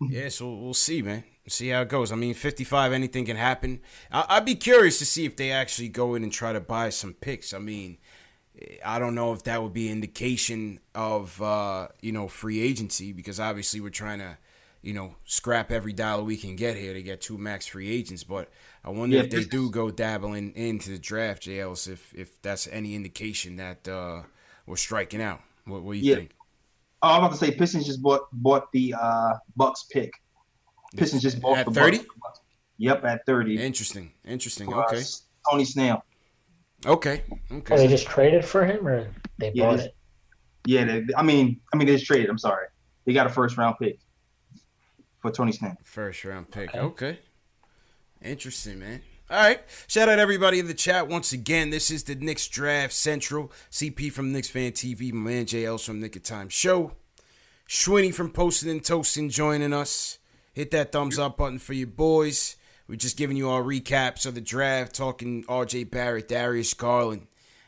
Yeah, 0.00 0.28
so 0.28 0.54
we'll 0.54 0.74
see, 0.74 1.02
man. 1.02 1.24
See 1.48 1.70
how 1.70 1.80
it 1.80 1.88
goes. 1.88 2.12
I 2.12 2.14
mean, 2.14 2.32
55, 2.32 2.92
anything 2.92 3.26
can 3.26 3.36
happen. 3.36 3.80
I- 4.12 4.26
I'd 4.28 4.44
be 4.44 4.54
curious 4.54 5.00
to 5.00 5.04
see 5.04 5.24
if 5.24 5.34
they 5.34 5.50
actually 5.50 5.88
go 5.88 6.14
in 6.14 6.22
and 6.22 6.30
try 6.30 6.52
to 6.52 6.60
buy 6.60 6.90
some 6.90 7.14
picks. 7.14 7.52
I 7.52 7.58
mean, 7.58 7.98
I 8.84 8.98
don't 8.98 9.14
know 9.14 9.32
if 9.32 9.44
that 9.44 9.62
would 9.62 9.72
be 9.72 9.90
indication 9.90 10.80
of, 10.94 11.40
uh, 11.40 11.88
you 12.00 12.12
know, 12.12 12.28
free 12.28 12.60
agency 12.60 13.12
because 13.12 13.38
obviously 13.38 13.80
we're 13.80 13.90
trying 13.90 14.18
to, 14.18 14.36
you 14.82 14.92
know, 14.94 15.14
scrap 15.24 15.70
every 15.70 15.92
dollar 15.92 16.22
we 16.24 16.36
can 16.36 16.56
get 16.56 16.76
here 16.76 16.92
to 16.94 17.02
get 17.02 17.20
two 17.20 17.38
max 17.38 17.66
free 17.66 17.88
agents. 17.90 18.24
But 18.24 18.50
I 18.84 18.90
wonder 18.90 19.16
Yeah, 19.16 19.22
if 19.22 19.30
they 19.30 19.44
do 19.44 19.70
go 19.70 19.90
dabbling 19.90 20.52
into 20.54 20.90
the 20.90 20.98
draft, 20.98 21.42
J. 21.42 21.60
Ellis, 21.60 21.86
if, 21.86 22.12
if 22.14 22.40
that's 22.42 22.66
any 22.68 22.94
indication 22.94 23.56
that 23.56 23.86
uh, 23.88 24.22
we're 24.66 24.76
striking 24.76 25.22
out. 25.22 25.40
What, 25.66 25.82
what 25.82 25.92
do 25.92 25.98
you 25.98 26.04
Yeah. 26.04 26.16
think? 26.16 26.32
Oh, 27.02 27.10
I'm 27.10 27.18
about 27.24 27.30
to 27.32 27.36
say 27.36 27.52
Pistons 27.52 27.86
just 27.86 28.02
bought 28.02 28.22
bought 28.32 28.72
the 28.72 28.94
uh, 29.00 29.34
Bucks 29.56 29.84
pick. 29.84 30.12
Pistons 30.96 31.22
just 31.22 31.40
bought 31.40 31.58
At 31.58 31.66
the 31.66 31.72
30? 31.72 31.98
Bucks. 31.98 32.40
Yep, 32.78 33.04
at 33.04 33.26
thirty. 33.26 33.56
Interesting. 33.56 34.12
Interesting. 34.24 34.66
For, 34.66 34.80
uh, 34.80 34.92
Okay. 34.92 35.02
Tony 35.50 35.64
Snell. 35.64 36.02
Okay. 36.86 37.22
Okay. 37.50 37.76
They 37.76 37.88
just 37.88 38.06
traded 38.06 38.44
for 38.44 38.64
him, 38.64 38.86
or 38.86 39.10
they 39.38 39.50
Yeah, 39.54 39.64
bought 39.70 39.80
it? 39.80 39.94
Yeah, 40.64 40.84
they, 40.84 41.04
I 41.16 41.22
mean, 41.22 41.60
I 41.72 41.76
mean, 41.76 41.86
they 41.86 41.94
just 41.94 42.06
traded. 42.06 42.28
I'm 42.30 42.38
sorry, 42.38 42.66
they 43.04 43.12
got 43.12 43.26
a 43.26 43.30
first 43.30 43.56
round 43.56 43.76
pick 43.80 43.98
for 45.20 45.30
Tony 45.30 45.52
Snell. 45.52 45.76
First 45.82 46.24
round 46.24 46.50
pick. 46.50 46.74
Okay. 46.74 47.18
Interesting, 48.22 48.78
man. 48.80 49.02
All 49.30 49.36
right. 49.36 49.60
Shout 49.86 50.08
out 50.08 50.18
everybody 50.18 50.58
in 50.58 50.66
the 50.66 50.74
chat 50.74 51.06
once 51.06 51.32
again. 51.32 51.70
This 51.70 51.90
is 51.90 52.04
the 52.04 52.14
Knicks 52.14 52.48
Draft 52.48 52.92
Central. 52.94 53.52
CP 53.70 54.10
from 54.10 54.32
Knicks 54.32 54.48
Fan 54.48 54.72
TV. 54.72 55.12
My 55.12 55.30
man 55.30 55.44
JL's 55.44 55.84
from 55.84 56.00
Knick 56.00 56.16
of 56.16 56.22
Time 56.22 56.48
Show. 56.48 56.92
Shwinny 57.68 58.12
from 58.14 58.30
Posting 58.30 58.70
and 58.70 58.82
Toasting 58.82 59.28
joining 59.28 59.74
us. 59.74 60.18
Hit 60.54 60.70
that 60.70 60.92
thumbs 60.92 61.18
up 61.18 61.36
button 61.36 61.58
for 61.58 61.74
your 61.74 61.86
boys. 61.88 62.56
We're 62.88 62.96
just 62.96 63.16
giving 63.18 63.36
you 63.36 63.50
our 63.50 63.62
recaps 63.62 64.24
of 64.24 64.34
the 64.34 64.40
draft, 64.40 64.94
talking 64.94 65.44
RJ 65.44 65.90
Barrett, 65.90 66.28
Darius 66.28 66.72
Garland. 66.74 67.26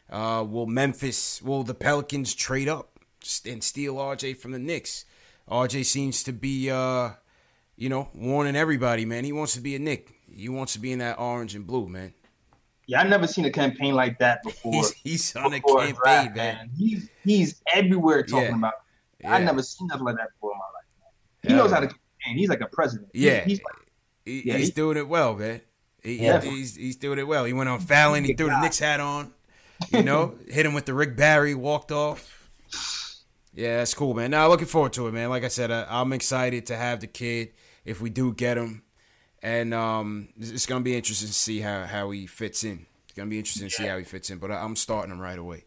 Uh, 0.08 0.44
will 0.48 0.66
Memphis, 0.66 1.40
will 1.42 1.62
the 1.62 1.74
Pelicans 1.74 2.34
trade 2.34 2.68
up 2.68 2.98
and 3.46 3.62
steal 3.62 3.96
RJ 3.96 4.36
from 4.38 4.52
the 4.52 4.58
Knicks? 4.58 5.04
RJ 5.48 5.84
seems 5.84 6.22
to 6.24 6.32
be, 6.32 6.70
uh, 6.70 7.10
you 7.76 7.88
know, 7.88 8.08
warning 8.14 8.56
everybody, 8.56 9.04
man. 9.04 9.24
He 9.24 9.32
wants 9.32 9.52
to 9.54 9.60
be 9.60 9.74
a 9.76 9.78
Knick. 9.78 10.10
He 10.32 10.48
wants 10.48 10.72
to 10.72 10.78
be 10.78 10.90
in 10.92 11.00
that 11.00 11.18
orange 11.18 11.54
and 11.54 11.66
blue, 11.66 11.86
man. 11.88 12.14
Yeah, 12.86 13.02
I've 13.02 13.08
never 13.08 13.26
seen 13.26 13.44
a 13.44 13.50
campaign 13.52 13.94
like 13.94 14.18
that 14.20 14.42
before. 14.44 14.72
He's, 14.72 14.90
he's 14.92 15.36
on 15.36 15.52
a 15.52 15.60
before 15.60 15.80
campaign, 15.80 15.94
draft, 16.02 16.36
man. 16.36 16.70
He's 16.76 17.08
he's 17.24 17.60
everywhere 17.72 18.22
talking 18.22 18.48
Yeah. 18.50 18.56
about. 18.56 18.72
It. 19.20 19.26
I 19.26 19.38
Yeah. 19.38 19.44
never 19.44 19.62
seen 19.62 19.86
nothing 19.88 20.06
like 20.06 20.16
that 20.16 20.30
before 20.34 20.52
in 20.52 20.58
my 20.58 20.64
life. 20.64 20.86
Man. 20.98 21.10
He 21.42 21.48
Yeah. 21.50 21.56
knows 21.56 21.70
how 21.72 21.80
to 21.80 21.86
campaign. 21.88 22.38
He's 22.38 22.48
like 22.48 22.62
a 22.62 22.66
president. 22.66 23.10
He's- 23.12 23.24
Yeah. 23.24 23.44
he's 23.44 23.60
like, 23.62 23.86
He- 24.24 24.42
Yeah, 24.46 24.56
he's 24.56 24.66
he- 24.68 24.72
doing 24.72 24.96
it 24.96 25.08
well, 25.08 25.34
man. 25.34 25.60
He, 26.02 26.22
Yeah. 26.24 26.40
he's, 26.40 26.76
he's 26.76 26.96
doing 26.96 27.18
it 27.18 27.26
well. 27.26 27.44
He 27.44 27.52
went 27.52 27.68
on 27.68 27.80
Fallon. 27.80 28.24
He 28.24 28.32
threw 28.34 28.46
the 28.46 28.60
Knicks 28.60 28.78
hat 28.78 29.00
on. 29.00 29.32
You 29.90 30.02
know, 30.02 30.34
hit 30.48 30.64
him 30.66 30.74
with 30.74 30.86
the 30.86 30.94
Rick 30.94 31.16
Barry, 31.16 31.54
walked 31.54 31.92
off. 31.92 32.48
Yeah, 33.54 33.78
that's 33.78 33.94
cool, 33.94 34.14
man. 34.14 34.30
Now, 34.30 34.48
looking 34.48 34.66
forward 34.66 34.92
to 34.94 35.08
it, 35.08 35.12
man. 35.12 35.28
Like 35.28 35.44
I 35.44 35.48
said, 35.48 35.70
I, 35.70 35.86
I'm 35.88 36.12
excited 36.12 36.66
to 36.66 36.76
have 36.76 37.00
the 37.00 37.06
kid 37.06 37.50
if 37.84 38.00
we 38.00 38.08
do 38.08 38.32
get 38.32 38.56
him. 38.56 38.82
And 39.42 39.72
um, 39.74 40.28
it's, 40.38 40.50
it's 40.50 40.66
going 40.66 40.80
to 40.80 40.84
be 40.84 40.94
interesting 40.94 41.28
to 41.28 41.34
see 41.34 41.60
how, 41.60 41.84
how 41.84 42.10
he 42.10 42.26
fits 42.26 42.62
in. 42.62 42.86
It's 43.04 43.14
going 43.16 43.28
to 43.28 43.30
be 43.30 43.38
interesting 43.38 43.68
to 43.68 43.74
see 43.74 43.86
how 43.86 43.98
he 43.98 44.04
fits 44.04 44.30
in. 44.30 44.38
But 44.38 44.52
I, 44.52 44.62
I'm 44.62 44.76
starting 44.76 45.10
him 45.12 45.18
right 45.20 45.38
away. 45.38 45.64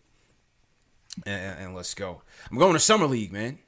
And, 1.25 1.59
and 1.59 1.75
let's 1.75 1.93
go. 1.93 2.21
I'm 2.51 2.57
going 2.57 2.73
to 2.73 2.80
Summer 2.80 3.05
League, 3.07 3.31
man. 3.34 3.59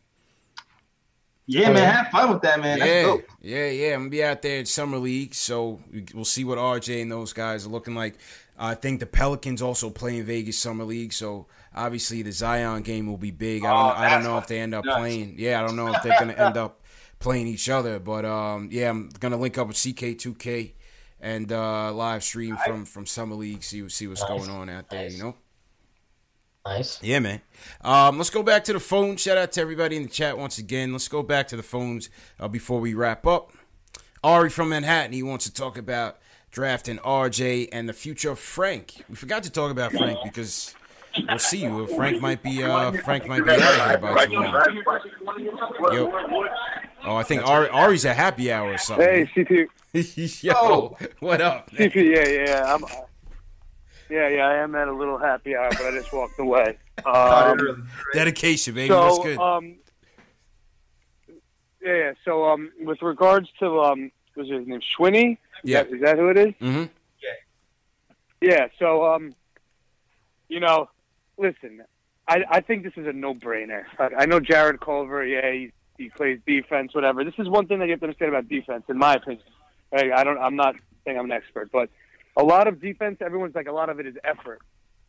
Yeah, 1.48 1.72
man, 1.72 1.94
have 1.94 2.08
fun 2.12 2.32
with 2.34 2.42
that, 2.42 2.60
man. 2.60 2.80
That's 2.80 2.92
yeah, 2.92 3.02
dope. 3.04 3.24
yeah, 3.42 3.70
yeah. 3.70 3.94
I'm 3.94 4.02
gonna 4.02 4.10
be 4.10 4.24
out 4.24 4.42
there 4.42 4.60
in 4.60 4.66
summer 4.66 4.98
league, 4.98 5.34
so 5.34 5.80
we- 5.92 6.06
we'll 6.14 6.26
see 6.26 6.44
what 6.44 6.58
RJ 6.58 7.02
and 7.02 7.12
those 7.12 7.34
guys 7.34 7.66
are 7.66 7.70
looking 7.70 7.96
like. 7.96 8.16
I 8.58 8.74
think 8.76 9.00
the 9.02 9.06
Pelicans 9.06 9.62
also 9.62 9.90
play 9.90 10.18
in 10.18 10.24
Vegas 10.26 10.58
summer 10.58 10.86
league, 10.86 11.12
so 11.14 11.48
obviously 11.76 12.22
the 12.22 12.32
Zion 12.32 12.84
game 12.84 13.06
will 13.08 13.18
be 13.18 13.32
big. 13.32 13.66
I 13.66 13.70
don't, 13.72 13.78
Oh, 13.98 14.02
I 14.02 14.10
don't 14.10 14.24
know 14.24 14.38
if 14.38 14.48
they 14.48 14.60
end 14.60 14.74
up 14.74 14.86
nuts. 14.86 14.98
playing. 14.98 15.36
Yeah, 15.38 15.62
I 15.62 15.68
don't 15.68 15.76
know 15.76 15.94
if 15.94 16.02
they're 16.04 16.18
gonna 16.18 16.34
end 16.34 16.56
up 16.58 16.82
playing 17.20 17.48
each 17.48 17.70
other, 17.70 18.00
but 18.00 18.24
um, 18.26 18.70
yeah, 18.72 18.90
I'm 18.90 19.10
gonna 19.20 19.38
link 19.38 19.58
up 19.58 19.68
with 19.68 19.76
CK2K 19.78 20.72
and 21.20 21.52
uh, 21.52 21.92
live 21.94 22.24
stream 22.24 22.56
from 22.66 22.86
from 22.86 23.06
summer 23.06 23.36
league. 23.36 23.62
See 23.64 23.88
see 23.90 24.08
what's 24.08 24.24
going 24.24 24.50
on 24.50 24.70
out 24.70 24.90
there. 24.90 25.10
You 25.10 25.18
know. 25.22 25.36
Nice. 26.66 27.02
Yeah, 27.04 27.20
man. 27.20 27.42
Um, 27.82 28.18
let's 28.18 28.32
go 28.32 28.42
back 28.42 28.64
to 28.66 28.74
the 28.74 28.80
phone. 28.80 29.18
Shout 29.18 29.38
out 29.38 29.52
to 29.54 29.62
everybody 29.62 29.98
in 29.98 30.04
the 30.04 30.10
chat 30.10 30.38
once 30.38 30.58
again. 30.58 30.92
Let's 30.92 31.08
go 31.08 31.22
back 31.22 31.48
to 31.50 31.56
the 31.56 31.64
phones 31.64 32.10
uh, 32.40 32.48
before 32.48 32.80
we 32.80 32.96
wrap 32.96 33.28
up. 33.28 33.52
Ari 34.24 34.50
from 34.50 34.70
Manhattan, 34.70 35.14
he 35.14 35.22
wants 35.22 35.46
to 35.46 35.54
talk 35.54 35.78
about 35.78 36.18
drafting 36.50 36.98
RJ 36.98 37.70
and 37.72 37.88
the 37.88 37.94
future 37.94 38.32
of 38.32 38.40
Frank. 38.40 39.04
We 39.08 39.16
forgot 39.16 39.44
to 39.44 39.52
talk 39.52 39.70
about 39.70 39.92
Frank 39.92 40.18
because 40.24 40.74
we'll 41.30 41.38
see 41.38 41.62
you. 41.62 41.86
Frank 41.86 42.20
might 42.20 42.42
be 42.42 42.64
uh, 42.64 42.94
Frank 42.94 43.28
might 43.28 43.46
be 43.46 43.52
out 43.52 43.62
of 43.62 44.02
here 44.02 44.14
by 44.16 44.26
tomorrow. 44.26 45.94
Yo. 45.94 46.12
Oh, 47.04 47.16
I 47.16 47.22
think 47.22 47.48
Ari, 47.48 47.70
Ari's 47.70 48.06
a 48.06 48.14
happy 48.16 48.52
hour 48.52 48.72
or 48.72 48.78
something. 48.80 49.06
Hey, 49.06 49.30
CP. 49.36 49.68
Yo, 50.44 50.98
what 51.20 51.42
up? 51.42 51.72
man? 51.72 51.92
CP, 51.92 52.16
yeah, 52.16 52.28
yeah. 52.28 52.74
I'm, 52.74 52.84
Yeah, 54.10 54.28
yeah, 54.30 54.48
I 54.48 54.56
am 54.58 54.76
at 54.76 54.88
a 54.88 54.94
little 54.94 55.18
happy 55.18 55.56
hour, 55.56 55.70
but 55.72 55.82
I 55.82 55.92
just 55.92 56.12
walked 56.14 56.40
away. 56.40 56.78
Um, 57.06 57.90
Dedication, 58.14 58.74
baby. 58.74 58.88
so, 58.88 59.02
That's 59.04 59.20
good. 59.20 59.38
um, 59.38 59.76
yeah, 61.84 61.94
yeah. 61.94 62.14
So, 62.24 62.46
um, 62.46 62.72
with 62.80 63.02
regards 63.02 63.50
to 63.60 63.82
um, 63.82 64.12
was 64.36 64.48
his 64.50 64.66
name 64.66 64.80
Shwinny? 64.98 65.34
Is 65.34 65.38
Yeah. 65.64 65.84
that, 65.84 65.94
is 65.94 66.02
that 66.02 66.18
who 66.18 66.30
it 66.30 66.38
is? 66.38 66.54
mm-hmm. 66.62 66.84
Yeah. 68.42 68.68
So, 68.80 69.06
um, 69.14 69.36
you 70.50 70.60
know, 70.62 70.90
listen, 71.38 71.82
I 72.28 72.44
I 72.50 72.62
think 72.62 72.84
this 72.84 72.94
is 72.96 73.08
a 73.08 73.14
no-brainer. 73.14 73.84
Like, 74.00 74.14
I 74.18 74.26
know 74.26 74.40
Jarrett 74.40 74.80
Culver. 74.82 75.26
Yeah, 75.26 75.52
he 75.52 75.72
he 75.98 76.10
plays 76.10 76.40
defense, 76.48 76.94
whatever. 76.96 77.24
This 77.24 77.34
is 77.38 77.50
one 77.50 77.68
thing 77.68 77.80
that 77.80 77.86
you 77.86 77.92
have 77.92 78.00
to 78.02 78.06
understand 78.06 78.30
about 78.30 78.48
defense, 78.50 78.84
in 78.90 78.98
my 78.98 79.16
opinion. 79.16 79.44
Right? 79.92 80.12
I 80.12 80.24
don't. 80.24 80.38
I'm 80.38 80.56
not 80.56 80.76
saying 81.06 81.18
I'm 81.18 81.26
an 81.26 81.32
expert, 81.32 81.72
but 81.72 81.90
a 82.38 82.44
lot 82.44 82.68
of 82.68 82.82
defense, 82.82 83.18
everyone's 83.22 83.56
like, 83.56 83.68
a 83.68 83.72
lot 83.72 83.90
of 83.90 84.00
it 84.00 84.08
is 84.08 84.16
effort, 84.24 84.62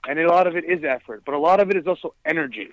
and 0.09 0.19
a 0.19 0.28
lot 0.28 0.47
of 0.47 0.57
it 0.57 0.65
is 0.65 0.85
effort, 0.85 1.23
but 1.24 1.35
a 1.35 1.39
lot 1.39 1.61
of 1.61 1.70
it 1.70 1.77
is 1.77 1.86
also 1.86 2.15
energy. 2.24 2.70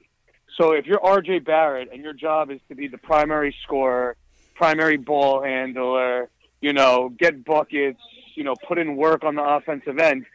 So 0.57 0.73
if 0.73 0.85
you're 0.85 1.03
R.J. 1.03 1.39
Barrett 1.39 1.89
and 1.91 2.03
your 2.03 2.13
job 2.13 2.51
is 2.51 2.59
to 2.69 2.75
be 2.75 2.87
the 2.87 2.99
primary 2.99 3.55
scorer, 3.63 4.15
primary 4.53 4.97
ball 4.97 5.41
handler, 5.41 6.29
you 6.61 6.73
know, 6.73 7.09
get 7.09 7.43
buckets, 7.43 8.01
you 8.35 8.43
know, 8.43 8.55
put 8.67 8.77
in 8.77 8.95
work 8.95 9.23
on 9.23 9.35
the 9.35 9.43
offensive 9.43 9.97
end, 9.97 10.25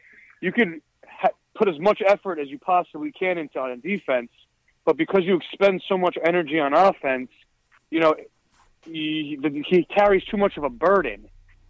you 0.41 0.51
can 0.51 0.81
ha- 1.07 1.29
put 1.55 1.69
as 1.69 1.79
much 1.79 2.01
effort 2.05 2.37
as 2.39 2.49
you 2.49 2.59
possibly 2.59 3.11
can 3.11 3.37
into 3.37 3.59
on 3.59 3.79
defense. 3.79 4.29
But 4.85 4.97
because 4.97 5.23
you 5.23 5.37
expend 5.37 5.83
so 5.87 5.97
much 5.97 6.17
energy 6.23 6.59
on 6.59 6.73
offense, 6.73 7.29
you 7.89 7.99
know, 7.99 8.15
he, 8.85 9.39
he 9.67 9.85
carries 9.85 10.23
too 10.25 10.37
much 10.37 10.57
of 10.57 10.63
a 10.63 10.69
burden. 10.69 11.29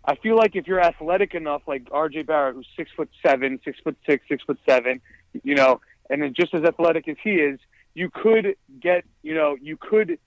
I 0.09 0.15
feel 0.15 0.35
like 0.35 0.55
if 0.55 0.65
you're 0.65 0.81
athletic 0.81 1.35
enough, 1.35 1.61
like 1.67 1.87
R.J. 1.91 2.23
Barrett, 2.23 2.55
who's 2.55 2.67
six 2.75 2.89
foot 2.97 3.11
seven, 3.23 3.59
six 3.63 3.77
foot 3.83 3.95
six, 4.09 4.25
six 4.27 4.43
foot 4.43 4.57
seven, 4.67 5.01
you 5.43 5.53
know, 5.53 5.81
and 6.09 6.23
then 6.23 6.33
just 6.33 6.51
as 6.55 6.63
athletic 6.63 7.07
as 7.07 7.15
he 7.23 7.33
is, 7.33 7.59
you 7.93 8.09
could 8.09 8.55
get, 8.81 9.03
you 9.21 9.35
know, 9.35 9.55
you 9.61 9.77
could 9.77 10.17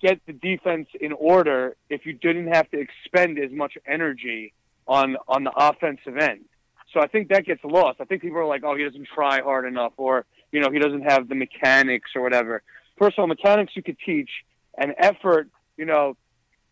get 0.00 0.20
the 0.26 0.32
defense 0.32 0.88
in 0.98 1.12
order 1.12 1.76
if 1.90 2.06
you 2.06 2.14
didn't 2.14 2.46
have 2.46 2.70
to 2.70 2.80
expend 2.80 3.38
as 3.38 3.50
much 3.52 3.74
energy 3.86 4.54
on 4.88 5.18
on 5.28 5.44
the 5.44 5.52
offensive 5.54 6.16
end. 6.16 6.46
So 6.94 7.00
I 7.00 7.06
think 7.06 7.28
that 7.28 7.44
gets 7.44 7.62
lost. 7.62 8.00
I 8.00 8.04
think 8.04 8.22
people 8.22 8.38
are 8.38 8.46
like, 8.46 8.64
oh, 8.64 8.74
he 8.74 8.84
doesn't 8.84 9.08
try 9.14 9.42
hard 9.42 9.66
enough, 9.66 9.92
or 9.98 10.24
you 10.50 10.62
know, 10.62 10.70
he 10.70 10.78
doesn't 10.78 11.02
have 11.02 11.28
the 11.28 11.34
mechanics 11.34 12.12
or 12.16 12.22
whatever. 12.22 12.62
Personal 12.96 13.26
mechanics 13.26 13.74
you 13.76 13.82
could 13.82 13.98
teach, 14.06 14.30
and 14.78 14.94
effort, 14.96 15.50
you 15.76 15.84
know, 15.84 16.16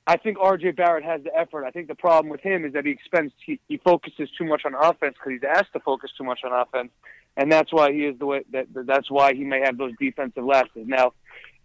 I 0.06 0.16
think 0.16 0.36
R.J. 0.40 0.72
Barrett 0.72 1.04
has 1.04 1.22
the 1.22 1.34
effort. 1.34 1.64
I 1.64 1.70
think 1.70 1.86
the 1.86 1.94
problem 1.94 2.30
with 2.30 2.40
him 2.40 2.64
is 2.64 2.72
that 2.72 2.84
he 2.84 2.90
expends, 2.90 3.32
he, 3.44 3.60
he 3.68 3.76
focuses 3.76 4.28
too 4.36 4.44
much 4.44 4.62
on 4.64 4.74
offense 4.74 5.14
because 5.14 5.32
he's 5.32 5.48
asked 5.48 5.72
to 5.74 5.80
focus 5.80 6.10
too 6.18 6.24
much 6.24 6.40
on 6.44 6.52
offense, 6.52 6.90
and 7.36 7.52
that's 7.52 7.72
why 7.72 7.92
he 7.92 8.04
is 8.04 8.18
the 8.18 8.26
way 8.26 8.44
that 8.50 8.66
that's 8.72 9.10
why 9.10 9.32
he 9.34 9.44
may 9.44 9.60
have 9.60 9.78
those 9.78 9.92
defensive 10.00 10.44
lapses. 10.44 10.86
Now, 10.86 11.12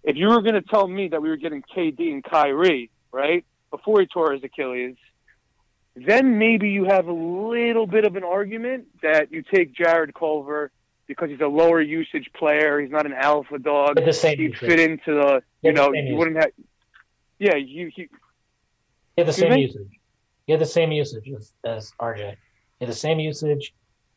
if 0.03 0.15
you 0.15 0.27
were 0.27 0.41
going 0.41 0.53
to 0.53 0.61
tell 0.61 0.87
me 0.87 1.07
that 1.09 1.21
we 1.21 1.29
were 1.29 1.37
getting 1.37 1.63
KD 1.63 2.11
and 2.11 2.23
Kyrie 2.23 2.91
right 3.11 3.43
before 3.71 4.01
he 4.01 4.05
tore 4.05 4.33
his 4.33 4.43
Achilles, 4.43 4.95
then 5.95 6.37
maybe 6.37 6.69
you 6.69 6.85
have 6.85 7.07
a 7.07 7.13
little 7.13 7.87
bit 7.87 8.05
of 8.05 8.15
an 8.15 8.23
argument 8.23 8.85
that 9.01 9.31
you 9.31 9.41
take 9.41 9.73
Jarrett 9.73 10.13
Culver 10.13 10.71
because 11.07 11.29
he's 11.29 11.41
a 11.41 11.47
lower 11.47 11.81
usage 11.81 12.29
player. 12.37 12.79
He's 12.79 12.91
not 12.91 13.07
an 13.07 13.13
alpha 13.13 13.57
dog. 13.57 13.95
But 13.95 14.05
the 14.05 14.13
same 14.13 14.37
He'd 14.37 14.57
fit 14.57 14.79
into 14.79 15.13
the, 15.15 15.41
you 15.63 15.73
know, 15.73 15.91
you 15.91 16.15
wouldn't 16.15 16.37
have. 16.37 16.51
Yeah, 17.39 17.55
you. 17.55 17.91
you 17.95 18.07
He 19.17 19.21
had 19.21 19.27
the 19.27 19.31
Excuse 19.31 19.49
same 19.49 19.55
me? 19.55 19.61
usage. 19.63 19.99
He 20.45 20.51
had 20.53 20.61
the 20.61 20.65
same 20.65 20.91
usage 20.91 21.27
as, 21.35 21.53
as 21.65 21.91
RJ. 21.99 22.35
He 22.79 22.85
had 22.85 22.89
the 22.89 22.93
same 22.95 23.19
usage. 23.19 23.73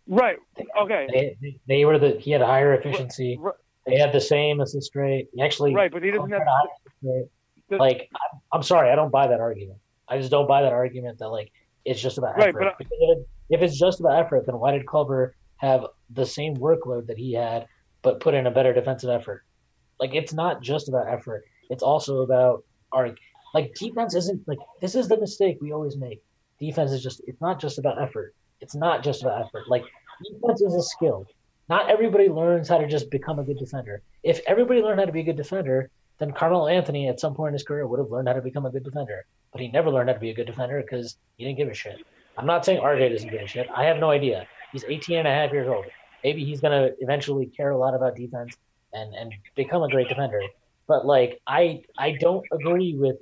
right. 0.06 0.36
Okay. 0.82 1.06
They, 1.10 1.36
they, 1.40 1.56
they 1.66 1.84
were 1.86 1.98
the. 1.98 2.10
He 2.20 2.30
had 2.30 2.42
a 2.42 2.46
higher 2.46 2.74
efficiency. 2.74 3.38
Right. 3.40 3.54
They 3.86 3.96
had 3.96 4.12
the 4.12 4.20
same 4.20 4.60
assist 4.60 4.94
rate. 4.94 5.28
He 5.32 5.40
actually 5.42 5.74
Right, 5.74 5.90
but 5.90 6.02
he 6.02 6.10
doesn't 6.10 6.30
have. 6.30 6.40
had 6.40 6.46
a 6.46 6.50
higher 6.50 6.66
assist 6.86 6.96
rate. 7.02 7.26
the- 7.70 7.76
Like, 7.78 8.10
I'm, 8.14 8.40
I'm 8.52 8.62
sorry, 8.62 8.90
I 8.90 8.94
don't 8.94 9.10
buy 9.10 9.26
that 9.26 9.40
argument. 9.40 9.78
I 10.06 10.18
just 10.18 10.30
don't 10.30 10.46
buy 10.46 10.60
that 10.62 10.72
argument 10.72 11.18
that 11.20 11.28
like 11.28 11.50
it's 11.86 12.00
just 12.00 12.18
about 12.18 12.36
Right, 12.36 12.50
effort. 12.50 12.74
but 12.78 12.86
I- 12.86 12.86
if, 12.90 13.18
if 13.48 13.62
it's 13.62 13.78
just 13.78 14.00
about 14.00 14.18
effort, 14.22 14.44
then 14.44 14.58
why 14.58 14.72
did 14.72 14.86
Culver 14.86 15.34
have 15.56 15.86
the 16.10 16.26
same 16.26 16.56
workload 16.58 17.06
that 17.06 17.16
he 17.16 17.32
had, 17.32 17.66
but 18.02 18.20
put 18.20 18.34
in 18.34 18.46
a 18.46 18.50
better 18.50 18.74
defensive 18.74 19.08
effort? 19.08 19.44
Like, 19.98 20.14
it's 20.14 20.34
not 20.34 20.60
just 20.62 20.88
about 20.90 21.08
effort. 21.08 21.44
It's 21.70 21.82
also 21.82 22.18
about 22.20 22.64
our 22.92 23.14
like 23.54 23.74
defense 23.74 24.14
isn't 24.14 24.46
like 24.46 24.58
this 24.80 24.94
is 24.94 25.08
the 25.08 25.18
mistake 25.18 25.58
we 25.60 25.72
always 25.72 25.96
make. 25.96 26.22
Defense 26.58 26.92
is 26.92 27.02
just 27.02 27.20
it's 27.26 27.40
not 27.40 27.60
just 27.60 27.78
about 27.78 28.00
effort. 28.00 28.34
It's 28.60 28.74
not 28.74 29.02
just 29.02 29.22
about 29.22 29.46
effort. 29.46 29.64
Like 29.68 29.84
defense 30.24 30.60
is 30.60 30.74
a 30.74 30.82
skill. 30.82 31.26
Not 31.68 31.88
everybody 31.88 32.28
learns 32.28 32.68
how 32.68 32.78
to 32.78 32.86
just 32.86 33.10
become 33.10 33.38
a 33.38 33.44
good 33.44 33.58
defender. 33.58 34.02
If 34.22 34.40
everybody 34.46 34.82
learned 34.82 35.00
how 35.00 35.06
to 35.06 35.12
be 35.12 35.20
a 35.20 35.24
good 35.24 35.36
defender, 35.36 35.90
then 36.18 36.32
Carmelo 36.32 36.66
Anthony 36.66 37.08
at 37.08 37.20
some 37.20 37.34
point 37.34 37.50
in 37.50 37.52
his 37.54 37.62
career 37.62 37.86
would 37.86 37.98
have 37.98 38.10
learned 38.10 38.28
how 38.28 38.34
to 38.34 38.42
become 38.42 38.66
a 38.66 38.70
good 38.70 38.84
defender. 38.84 39.24
But 39.52 39.60
he 39.60 39.68
never 39.68 39.90
learned 39.90 40.08
how 40.08 40.14
to 40.14 40.20
be 40.20 40.30
a 40.30 40.34
good 40.34 40.46
defender 40.46 40.82
because 40.82 41.16
he 41.36 41.44
didn't 41.44 41.58
give 41.58 41.68
a 41.68 41.74
shit. 41.74 42.04
I'm 42.36 42.46
not 42.46 42.64
saying 42.64 42.80
RJ 42.80 43.12
doesn't 43.12 43.30
give 43.30 43.40
a 43.40 43.46
shit. 43.46 43.68
I 43.74 43.84
have 43.84 43.98
no 43.98 44.10
idea. 44.10 44.46
He's 44.72 44.84
18 44.84 45.18
and 45.18 45.28
a 45.28 45.30
half 45.30 45.52
years 45.52 45.68
old. 45.68 45.86
Maybe 46.22 46.44
he's 46.44 46.60
going 46.60 46.72
to 46.72 46.94
eventually 47.00 47.46
care 47.46 47.70
a 47.70 47.78
lot 47.78 47.94
about 47.94 48.16
defense 48.16 48.56
and, 48.92 49.14
and 49.14 49.34
become 49.56 49.82
a 49.82 49.88
great 49.88 50.08
defender. 50.08 50.40
But 50.86 51.06
like 51.06 51.40
I 51.46 51.82
I 51.98 52.12
don't 52.12 52.44
agree 52.52 52.96
with 52.96 53.16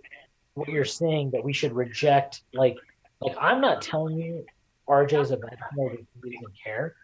what 0.59 0.69
you're 0.69 0.85
saying 0.85 1.31
that 1.31 1.43
we 1.43 1.53
should 1.53 1.73
reject 1.73 2.43
like 2.53 2.77
like 3.21 3.37
I'm 3.41 3.61
not 3.61 3.83
telling 3.83 4.17
you 4.19 4.45
RJ's 4.89 5.31
a 5.31 5.37
bad 5.37 5.59
defender 5.59 5.97
he 6.25 6.31
doesn't 6.31 6.55
care. 6.63 6.95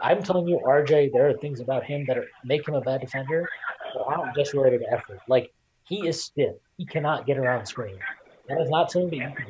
I'm 0.00 0.22
telling 0.22 0.46
you 0.46 0.60
RJ 0.64 1.12
there 1.12 1.28
are 1.28 1.34
things 1.34 1.60
about 1.60 1.84
him 1.84 2.04
that 2.06 2.18
are, 2.18 2.26
make 2.44 2.66
him 2.66 2.74
a 2.74 2.80
bad 2.80 3.00
defender 3.00 3.48
that 3.94 4.00
aren't 4.00 4.34
just 4.36 4.54
related 4.54 4.80
to 4.80 4.92
effort. 4.92 5.20
Like 5.28 5.52
he 5.84 6.06
is 6.06 6.22
stiff. 6.22 6.54
He 6.78 6.86
cannot 6.86 7.26
get 7.26 7.38
around 7.38 7.66
screen. 7.66 7.98
That 8.48 8.60
is 8.60 8.70
not 8.70 8.90
something 8.90 9.10
that 9.10 9.28
you 9.28 9.34
can 9.34 9.46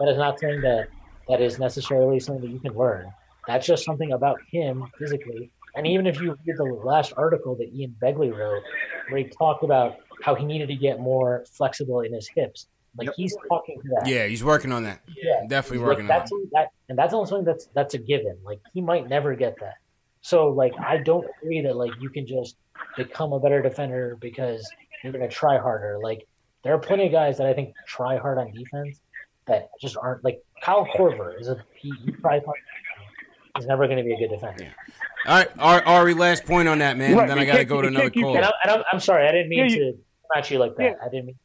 that 0.00 0.08
is 0.08 0.16
not 0.16 0.40
something 0.40 0.60
that 0.62 0.88
that 1.28 1.40
is 1.40 1.58
necessarily 1.58 2.18
something 2.18 2.42
that 2.42 2.50
you 2.50 2.60
can 2.60 2.74
learn. 2.74 3.12
That's 3.46 3.66
just 3.66 3.84
something 3.84 4.12
about 4.12 4.38
him 4.50 4.84
physically. 4.98 5.50
And 5.74 5.86
even 5.86 6.06
if 6.06 6.20
you 6.20 6.36
read 6.46 6.56
the 6.56 6.64
last 6.64 7.12
article 7.16 7.54
that 7.56 7.72
Ian 7.72 7.94
Begley 8.02 8.36
wrote, 8.36 8.62
where 9.08 9.18
he 9.18 9.24
talked 9.24 9.62
about 9.62 9.96
how 10.22 10.34
he 10.34 10.44
needed 10.44 10.68
to 10.68 10.74
get 10.74 11.00
more 11.00 11.44
flexible 11.52 12.00
in 12.00 12.12
his 12.12 12.28
hips, 12.28 12.66
like 12.96 13.10
he's 13.16 13.36
talking 13.48 13.80
to 13.82 13.88
that. 14.00 14.06
Yeah, 14.08 14.26
he's 14.26 14.42
working 14.44 14.72
on 14.72 14.84
that. 14.84 15.00
Yeah, 15.08 15.46
Definitely 15.48 15.78
Like, 15.78 15.86
working 15.88 16.04
on 16.04 16.08
that's 16.08 16.32
that, 16.52 16.70
and 16.88 16.98
that's 16.98 17.14
only 17.14 17.28
something 17.28 17.44
that's 17.44 17.66
that's 17.74 17.94
a 17.94 17.98
given. 17.98 18.36
Like 18.44 18.60
he 18.74 18.80
might 18.80 19.08
never 19.08 19.34
get 19.34 19.56
that. 19.60 19.74
So 20.22 20.48
like 20.48 20.72
I 20.78 20.98
don't 20.98 21.26
agree 21.42 21.60
that 21.62 21.76
like 21.76 21.92
you 22.00 22.10
can 22.10 22.26
just 22.26 22.56
become 22.96 23.32
a 23.32 23.40
better 23.40 23.62
defender 23.62 24.16
because 24.20 24.68
you're 25.02 25.12
gonna 25.12 25.28
try 25.28 25.58
harder. 25.58 25.98
Like 26.02 26.26
there 26.64 26.74
are 26.74 26.78
plenty 26.78 27.06
of 27.06 27.12
guys 27.12 27.38
that 27.38 27.46
I 27.46 27.54
think 27.54 27.74
try 27.86 28.16
hard 28.18 28.38
on 28.38 28.52
defense 28.52 29.00
that 29.46 29.70
just 29.80 29.96
aren't 29.96 30.22
like 30.24 30.42
Kyle 30.62 30.86
Korver 30.86 31.40
is 31.40 31.48
a 31.48 31.56
he, 31.74 31.90
he 32.04 32.12
tries 32.12 32.42
hard. 32.44 32.58
He's 33.56 33.66
never 33.66 33.86
going 33.86 33.98
to 33.98 34.04
be 34.04 34.12
a 34.12 34.16
good 34.16 34.30
defender. 34.30 34.72
All 35.26 35.36
right, 35.36 35.48
Ari, 35.58 35.82
Ari, 35.82 36.14
last 36.14 36.46
point 36.46 36.68
on 36.68 36.78
that, 36.78 36.96
man. 36.96 37.16
Right, 37.16 37.26
then 37.26 37.36
you 37.36 37.42
I 37.42 37.46
got 37.46 37.56
to 37.56 37.64
go 37.64 37.82
to 37.82 37.88
another 37.88 38.08
can't 38.10 38.24
call. 38.24 38.36
And, 38.36 38.44
I'm, 38.44 38.52
and 38.62 38.72
I'm, 38.72 38.84
I'm 38.92 39.00
sorry, 39.00 39.26
I 39.26 39.32
didn't 39.32 39.48
mean 39.48 39.58
Yeah, 39.58 39.66
to 39.68 39.74
you- 39.74 39.92
come 39.92 40.38
at 40.38 40.50
you 40.52 40.58
like 40.60 40.76
that. 40.76 40.96
I 41.04 41.08
didn't 41.08 41.26
mean 41.26 41.34
to 41.34 41.40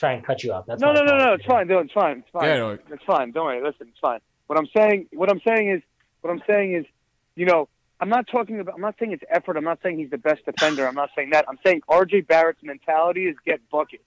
try 0.00 0.12
and 0.14 0.24
cut 0.24 0.42
you 0.42 0.52
off. 0.52 0.66
That's 0.66 0.80
no, 0.80 0.92
no, 0.92 1.04
no, 1.04 1.16
no. 1.16 1.34
It's 1.34 1.44
fine. 1.44 1.68
No, 1.68 1.78
it's 1.78 1.92
fine. 1.92 2.18
It's 2.18 2.28
fine. 2.32 2.44
Yeah, 2.44 2.56
no. 2.56 2.70
It's 2.70 3.04
fine. 3.06 3.30
Don't 3.30 3.44
worry. 3.44 3.62
Listen, 3.62 3.88
it's 3.88 3.98
fine. 4.00 4.20
What 4.46 4.58
I'm 4.58 4.66
saying, 4.76 5.06
what 5.12 5.30
I'm 5.30 5.40
saying 5.46 5.70
is, 5.70 5.82
what 6.22 6.30
I'm 6.30 6.42
saying 6.46 6.74
is, 6.74 6.86
you 7.36 7.46
know, 7.46 7.68
I'm 8.00 8.08
not 8.08 8.26
talking 8.26 8.58
about. 8.58 8.74
I'm 8.74 8.80
not 8.80 8.96
saying 8.98 9.12
it's 9.12 9.22
effort. 9.30 9.56
I'm 9.56 9.64
not 9.64 9.78
saying 9.82 9.98
he's 9.98 10.10
the 10.10 10.18
best 10.18 10.44
defender. 10.44 10.88
I'm 10.88 10.94
not 10.94 11.10
saying 11.14 11.30
that. 11.30 11.44
I'm 11.48 11.58
saying 11.64 11.82
R.J. 11.88 12.22
Barrett's 12.22 12.62
mentality 12.62 13.26
is 13.26 13.36
get 13.44 13.60
buckets. 13.70 14.02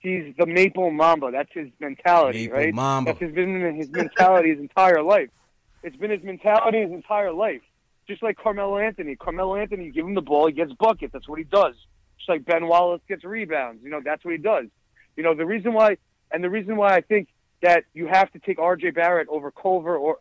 He's 0.00 0.34
the 0.36 0.46
Maple 0.46 0.90
Mamba. 0.90 1.30
That's 1.30 1.50
his 1.52 1.68
mentality, 1.80 2.46
Maple 2.48 2.58
right? 2.58 2.74
Mamba. 2.74 3.12
That's 3.12 3.22
his, 3.22 3.34
been 3.34 3.74
his 3.76 3.90
mentality 3.90 4.50
his 4.50 4.58
entire 4.58 5.02
life. 5.02 5.30
It's 5.82 5.96
been 5.96 6.10
his 6.10 6.22
mentality 6.22 6.82
his 6.82 6.90
entire 6.90 7.32
life. 7.32 7.62
Just 8.08 8.22
like 8.22 8.36
Carmelo 8.36 8.78
Anthony. 8.78 9.16
Carmelo 9.16 9.56
Anthony, 9.56 9.86
you 9.86 9.92
give 9.92 10.06
him 10.06 10.14
the 10.14 10.20
ball, 10.20 10.46
he 10.46 10.52
gets 10.52 10.72
buckets. 10.72 11.12
That's 11.12 11.28
what 11.28 11.38
he 11.38 11.44
does. 11.44 11.74
Just 12.18 12.28
like 12.28 12.44
Ben 12.44 12.66
Wallace 12.68 13.00
gets 13.08 13.24
rebounds. 13.24 13.82
You 13.82 13.90
know, 13.90 14.00
that's 14.04 14.24
what 14.24 14.32
he 14.32 14.38
does. 14.38 14.66
You 15.16 15.22
know, 15.22 15.34
the 15.34 15.46
reason 15.46 15.72
why, 15.72 15.96
and 16.30 16.42
the 16.42 16.50
reason 16.50 16.76
why 16.76 16.94
I 16.94 17.00
think 17.00 17.28
that 17.62 17.84
you 17.94 18.06
have 18.06 18.30
to 18.32 18.38
take 18.38 18.58
R.J. 18.58 18.90
Barrett 18.90 19.28
over 19.28 19.50
Culver 19.50 19.96
or 19.96 20.18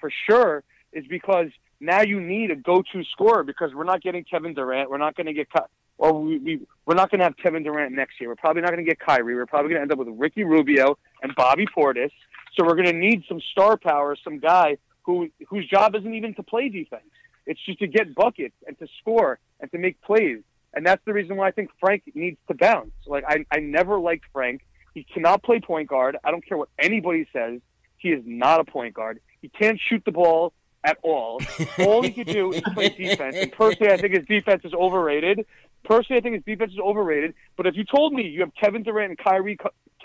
for 0.00 0.10
sure 0.26 0.64
is 0.92 1.04
because 1.06 1.48
now 1.80 2.02
you 2.02 2.20
need 2.20 2.50
a 2.50 2.56
go-to 2.56 3.04
scorer 3.12 3.44
because 3.44 3.74
we're 3.74 3.84
not 3.84 4.02
getting 4.02 4.24
Kevin 4.24 4.54
Durant. 4.54 4.90
We're 4.90 4.98
not 4.98 5.16
going 5.16 5.26
to 5.26 5.32
get, 5.32 5.50
Ky- 5.52 5.60
or 5.98 6.12
we, 6.12 6.38
we 6.38 6.60
we're 6.86 6.94
not 6.94 7.10
going 7.10 7.18
to 7.18 7.24
have 7.24 7.36
Kevin 7.36 7.62
Durant 7.62 7.92
next 7.92 8.20
year. 8.20 8.30
We're 8.30 8.36
probably 8.36 8.62
not 8.62 8.70
going 8.70 8.84
to 8.84 8.88
get 8.88 8.98
Kyrie. 8.98 9.34
We're 9.34 9.46
probably 9.46 9.70
going 9.70 9.78
to 9.78 9.82
end 9.82 9.92
up 9.92 9.98
with 9.98 10.08
Ricky 10.08 10.44
Rubio 10.44 10.98
and 11.22 11.34
Bobby 11.36 11.66
Portis. 11.66 12.10
So 12.54 12.64
we're 12.64 12.74
going 12.74 12.86
to 12.86 12.92
need 12.92 13.24
some 13.28 13.40
star 13.52 13.76
power, 13.76 14.16
some 14.24 14.38
guy 14.38 14.78
who 15.02 15.28
whose 15.48 15.68
job 15.68 15.94
isn't 15.94 16.14
even 16.14 16.34
to 16.34 16.42
play 16.42 16.68
defense. 16.68 17.04
It's 17.46 17.60
just 17.64 17.78
to 17.78 17.86
get 17.86 18.14
buckets 18.14 18.54
and 18.66 18.78
to 18.78 18.86
score 19.00 19.38
and 19.60 19.70
to 19.72 19.78
make 19.78 20.00
plays. 20.02 20.40
And 20.74 20.86
that's 20.86 21.02
the 21.04 21.12
reason 21.12 21.36
why 21.36 21.48
I 21.48 21.50
think 21.50 21.70
Frank 21.80 22.02
needs 22.14 22.38
to 22.48 22.54
bounce. 22.54 22.92
Like 23.06 23.24
I, 23.26 23.44
I 23.50 23.60
never 23.60 23.98
liked 23.98 24.24
Frank. 24.32 24.62
He 24.94 25.04
cannot 25.04 25.42
play 25.42 25.60
point 25.60 25.88
guard. 25.88 26.16
I 26.24 26.30
don't 26.30 26.44
care 26.46 26.58
what 26.58 26.68
anybody 26.78 27.26
says. 27.32 27.60
He 27.96 28.10
is 28.10 28.22
not 28.26 28.60
a 28.60 28.64
point 28.64 28.94
guard. 28.94 29.20
He 29.40 29.48
can't 29.48 29.80
shoot 29.88 30.02
the 30.04 30.12
ball. 30.12 30.52
at 30.84 30.98
all. 31.02 31.40
all 31.80 32.02
he 32.02 32.10
can 32.10 32.26
do 32.26 32.52
is 32.52 32.62
play 32.74 32.88
defense. 32.90 33.36
And 33.36 33.52
personally, 33.52 33.92
I 33.92 33.96
think 33.96 34.14
his 34.14 34.26
defense 34.26 34.62
is 34.64 34.72
overrated. 34.72 35.44
Personally, 35.84 36.18
I 36.18 36.22
think 36.22 36.34
his 36.36 36.44
defense 36.44 36.72
is 36.72 36.78
overrated. 36.78 37.34
But 37.56 37.66
if 37.66 37.76
you 37.76 37.84
told 37.84 38.12
me 38.12 38.26
you 38.28 38.40
have 38.40 38.52
Kevin 38.54 38.82
Durant 38.82 39.10
and 39.10 39.18
Kyrie, 39.18 39.58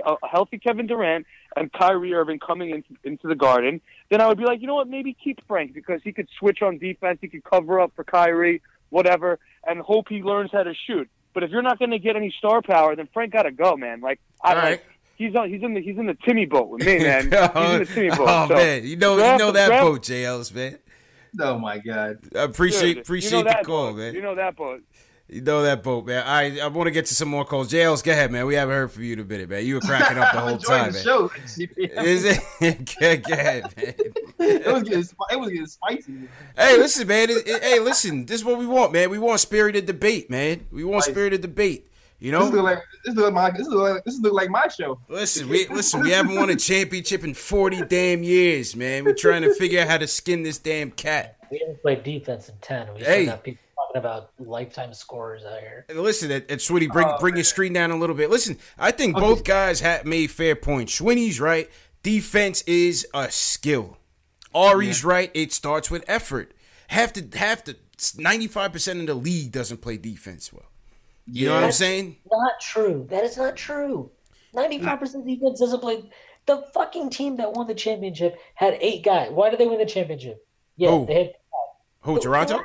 uh, 0.06 0.16
a 0.24 0.28
healthy 0.28 0.58
Kevin 0.58 0.88
Durant 0.88 1.26
and 1.56 1.72
Kyrie 1.72 2.14
Irving 2.14 2.40
coming 2.40 2.72
into 2.72 2.96
into 3.04 3.28
the 3.28 3.36
Garden, 3.36 3.82
then 4.10 4.22
I 4.22 4.28
would 4.28 4.38
be 4.38 4.46
like, 4.46 4.62
you 4.62 4.68
know 4.68 4.76
what, 4.76 4.88
maybe 4.88 5.16
keep 5.24 5.46
Frank 5.48 5.74
because 5.74 6.02
he 6.04 6.12
could 6.12 6.28
switch 6.40 6.62
on 6.62 6.78
defense, 6.78 7.20
he 7.22 7.28
could 7.28 7.44
cover 7.44 7.80
up 7.80 7.92
for 7.96 8.04
Kyrie, 8.04 8.62
whatever, 8.94 9.40
and 9.68 9.82
hope 9.82 10.08
he 10.08 10.24
learns 10.24 10.52
how 10.52 10.64
to 10.64 10.74
shoot. 10.74 11.10
But 11.34 11.44
if 11.44 11.50
you're 11.50 11.64
not 11.64 11.80
going 11.80 11.92
to 11.92 12.00
get 12.00 12.16
any 12.16 12.34
star 12.38 12.62
power, 12.62 12.96
then 12.96 13.10
Frank 13.14 13.34
got 13.34 13.44
to 13.44 13.52
go, 13.52 13.76
man. 13.76 14.00
Like 14.02 14.20
I 14.42 14.50
All 14.50 14.56
like. 14.56 14.86
He's 15.16 15.36
on. 15.36 15.50
He's 15.50 15.62
in 15.62 15.74
the. 15.74 15.82
He's 15.82 15.98
in 15.98 16.06
the 16.08 16.18
Timmy 16.26 16.46
boat 16.46 16.70
with 16.70 16.86
me, 16.86 17.00
man. 17.00 17.24
He's 17.24 17.26
in 17.26 17.30
the 17.30 17.52
oh, 17.56 17.84
Timmy 17.84 18.10
boat. 18.10 18.20
oh 18.22 18.48
so 18.48 18.56
man, 18.56 18.86
you 18.86 18.96
know 18.96 19.16
you 19.16 19.38
know 19.38 19.52
that 19.52 19.68
draft- 19.68 19.84
boat, 19.84 20.04
J. 20.04 20.26
Ellis, 20.26 20.54
man. 20.54 20.78
Oh 21.40 21.58
my 21.58 21.80
god. 21.80 22.20
I 22.36 22.44
appreciate 22.44 22.96
Dude, 22.96 23.04
appreciate 23.04 23.32
you 23.32 23.38
know 23.38 23.44
the 23.44 23.56
that 23.56 23.66
call, 23.66 23.92
boat. 23.92 23.98
man. 23.98 24.14
You 24.14 24.22
know 24.22 24.36
that 24.36 24.56
boat. 24.56 24.84
You 25.30 25.42
know 25.42 25.64
that 25.64 25.82
boat, 25.84 26.06
man. 26.06 26.22
I 26.28 26.60
I 26.60 26.68
want 26.68 26.88
to 26.88 26.92
get 26.92 27.06
to 27.08 27.16
some 27.16 27.30
more 27.30 27.46
calls. 27.46 27.70
J. 27.70 27.84
Ellis, 27.84 28.02
go 28.02 28.12
ahead, 28.12 28.30
man. 28.32 28.46
We 28.46 28.56
haven't 28.56 28.76
heard 28.76 28.92
from 28.92 29.04
you 29.04 29.14
in 29.14 29.20
a 29.20 29.24
minute, 29.24 29.50
man. 29.50 29.66
You 29.66 29.76
were 29.76 29.82
cracking 29.86 30.18
up 30.18 30.34
the 30.34 30.40
whole 30.42 30.58
time, 30.58 30.92
the 30.92 30.98
man. 30.98 31.04
show. 31.04 31.32
Is 32.04 32.24
it? 32.26 32.40
go, 33.00 33.18
go 33.30 33.34
ahead, 33.34 33.64
man. 33.76 33.94
it 34.40 34.66
was 34.72 34.84
getting 34.84 35.00
it 35.32 35.40
was 35.40 35.50
getting 35.50 35.66
spicy. 35.66 36.14
Hey, 36.58 36.78
listen, 36.78 37.08
man. 37.08 37.30
It- 37.30 37.48
it- 37.48 37.64
hey, 37.64 37.80
listen. 37.80 38.26
This 38.26 38.42
is 38.42 38.46
what 38.46 38.60
we 38.60 38.68
want, 38.68 38.92
man. 38.92 39.10
We 39.10 39.18
want 39.18 39.40
spirited 39.40 39.86
debate, 39.86 40.30
man. 40.30 40.68
We 40.72 40.84
want 40.84 41.06
spirited 41.06 41.42
debate. 41.42 41.90
You 42.20 42.32
know, 42.32 42.46
This 42.46 42.54
look 42.54 42.64
like 42.64 42.80
this 43.04 43.16
look 43.16 43.26
like 43.26 43.34
my 43.34 43.52
this 43.58 43.68
look 43.68 43.94
like 43.96 44.04
this 44.06 44.20
look 44.20 44.34
like 44.34 44.50
my 44.50 44.68
show. 44.68 45.00
Listen, 45.10 45.50
we 45.50 45.68
listen. 45.68 46.02
We 46.02 46.12
haven't 46.12 46.36
won 46.36 46.50
a 46.50 46.56
championship 46.56 47.24
in 47.24 47.34
forty 47.34 47.82
damn 47.86 48.24
years, 48.24 48.76
man. 48.76 49.04
We're 49.04 49.14
trying 49.16 49.42
to 49.42 49.54
figure 49.56 49.82
out 49.82 49.88
how 49.88 49.98
to 49.98 50.08
skin 50.08 50.44
this 50.44 50.58
damn 50.58 50.92
cat. 50.92 51.38
We 51.50 51.60
haven't 51.60 51.82
played 51.82 52.04
defense 52.04 52.50
in 52.50 52.56
ten. 52.62 52.88
We 52.94 53.04
Hey. 53.04 53.26
Still 53.94 54.02
got 54.02 54.38
people 54.38 54.46
talking 54.46 54.46
about 54.46 54.50
lifetime 54.50 54.94
scorers 54.94 55.44
out 55.46 55.60
here. 55.60 55.86
Listen, 55.94 56.32
at, 56.32 56.50
at 56.50 56.60
Shwinny, 56.60 56.92
bring 56.92 57.08
Oh, 57.08 57.18
bring 57.20 57.36
your 57.36 57.44
screen 57.44 57.74
down 57.74 57.92
a 57.92 57.98
little 57.98 58.16
bit. 58.16 58.30
Listen, 58.30 58.58
I 58.78 58.92
think 58.92 59.16
both 59.16 59.44
guys 59.44 59.80
had 59.80 60.06
made 60.06 60.32
fair 60.32 60.56
points. 60.56 61.00
Shwinny's 61.00 61.40
right. 61.40 61.70
Defense 62.02 62.64
is 62.64 63.08
a 63.14 63.30
skill. 63.32 63.98
Ari's 64.54 65.04
right. 65.04 65.32
It 65.34 65.52
starts 65.54 65.90
with 65.90 66.04
effort. 66.08 66.54
Half 66.88 67.14
the 67.14 67.38
half 67.38 67.64
the 67.64 67.76
ninety 68.18 68.48
five 68.48 68.72
percent 68.72 69.00
of 69.00 69.08
the 69.08 69.16
league 69.16 69.52
doesn't 69.52 69.82
play 69.82 69.98
defense 69.98 70.52
well. 70.52 70.66
You 71.26 71.48
know 71.48 71.56
what 71.56 71.64
I'm 71.64 71.72
saying? 71.72 72.18
Not 72.30 72.60
true. 72.60 73.08
That 73.10 73.24
is 73.24 73.38
not 73.38 73.56
true. 73.56 74.12
Ninety-five 74.54 75.00
percent 75.00 75.24
of 75.24 75.28
defense 75.28 75.60
doesn't 75.60 75.80
play. 75.80 76.10
The 76.46 76.64
fucking 76.74 77.10
team 77.10 77.38
that 77.38 77.54
won 77.54 77.66
the 77.66 77.74
championship 77.74 78.38
had 78.56 78.78
eight 78.82 79.04
guys. 79.04 79.32
Why 79.32 79.50
did 79.50 79.60
they 79.60 79.66
win 79.66 79.80
the 79.80 79.86
championship? 79.86 80.46
Yeah, 80.76 80.90
Who? 80.90 81.06
they 81.06 81.14
had 81.16 81.34
Who 82.02 82.20
Toronto? 82.20 82.60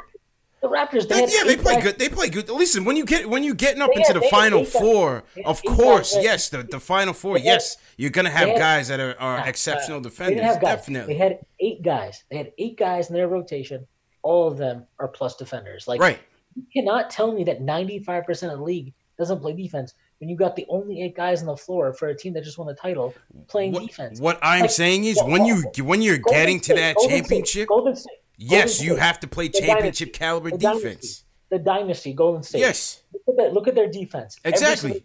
The 0.61 0.69
Raptors. 0.69 1.09
They 1.09 1.25
They- 1.27 1.33
yeah, 1.33 1.45
they 1.45 1.57
play 1.57 1.75
guys. 1.75 1.83
good. 1.85 1.99
They 1.99 2.09
play 2.09 2.29
good. 2.29 2.49
Listen, 2.49 2.85
when 2.85 2.97
you 2.97 3.05
get 3.05 3.29
when 3.29 3.45
you 3.45 3.55
getting 3.55 3.81
up 3.83 3.91
They 3.95 4.01
into 4.01 4.15
had- 4.15 4.23
the 4.23 4.29
final 4.29 4.65
four, 4.65 5.25
of 5.45 5.63
course, 5.65 6.15
guys. 6.15 6.25
yes, 6.25 6.49
the, 6.49 6.63
the 6.65 6.81
final 6.81 7.15
four, 7.15 7.37
had- 7.37 7.45
yes, 7.45 7.77
you're 7.97 8.11
gonna 8.11 8.31
have 8.31 8.49
had- 8.49 8.59
guys 8.59 8.89
that 8.89 9.01
are, 9.01 9.15
are 9.21 9.47
exceptional. 9.49 10.01
They 10.01 10.09
defenders. 10.09 10.37
didn't 10.37 10.47
have 10.53 10.61
guys. 10.63 10.77
Definitely. 10.79 11.15
They 11.15 11.19
had 11.19 11.39
eight 11.61 11.83
guys. 11.83 12.25
They 12.31 12.37
had 12.39 12.53
eight 12.59 12.77
guys 12.79 13.09
in 13.11 13.15
their 13.15 13.29
rotation. 13.29 13.87
All 14.23 14.49
of 14.49 14.59
them 14.59 14.85
are 14.99 15.09
plus 15.09 15.37
defenders. 15.37 15.87
Like 15.87 16.01
Right. 16.01 16.19
you 16.57 16.65
cannot 16.73 17.11
tell 17.11 17.33
me 17.33 17.45
that 17.45 17.61
ninety-five 17.63 18.25
percent 18.25 18.53
of 18.53 18.59
the 18.59 18.65
league 18.65 18.93
doesn't 19.19 19.41
play 19.41 19.53
defense 19.53 19.95
when 20.19 20.29
you 20.29 20.37
got 20.37 20.57
the 20.57 20.67
only 20.69 21.03
eight 21.03 21.15
guys 21.17 21.41
on 21.41 21.47
the 21.47 21.57
floor 21.57 21.93
for 21.93 22.09
a 22.09 22.17
team 22.17 22.33
that 22.33 22.43
just 22.43 22.59
won 22.59 22.67
the 22.67 22.75
title 22.75 23.15
playing 23.47 23.73
defense. 23.73 24.21
What 24.21 24.39
I'm 24.43 24.63
Like, 24.63 24.71
saying 24.71 25.05
is, 25.05 25.21
when 25.25 25.45
you 25.45 25.63
when 25.85 26.03
you're 26.03 26.19
Golden 26.19 26.41
getting 26.41 26.61
to 26.63 26.75
that 26.75 26.97
Golden 26.97 27.11
State, 27.11 27.21
championship, 27.23 27.69
Golden 27.69 27.95
State, 27.97 28.18
yes, 28.39 28.81
you 28.81 28.97
have 28.97 29.21
to 29.21 29.27
play 29.27 29.49
championship 29.49 29.79
dynasty, 29.79 30.07
caliber 30.07 30.51
the 30.51 30.59
dynasty, 30.59 30.89
defense. 30.89 31.25
The 31.51 31.59
dynasty, 31.59 32.13
Golden 32.15 32.43
State. 32.43 32.61
Yes. 32.61 33.03
Look 33.13 33.23
at, 33.29 33.37
that, 33.37 33.53
look 33.53 33.69
at 33.69 33.75
their 33.75 33.91
defense. 33.91 34.39
Exactly. 34.45 35.05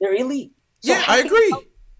They're 0.00 0.14
elite. 0.14 0.52
So 0.80 0.92
Yeah, 0.92 1.04
I 1.06 1.18
agree. 1.18 1.54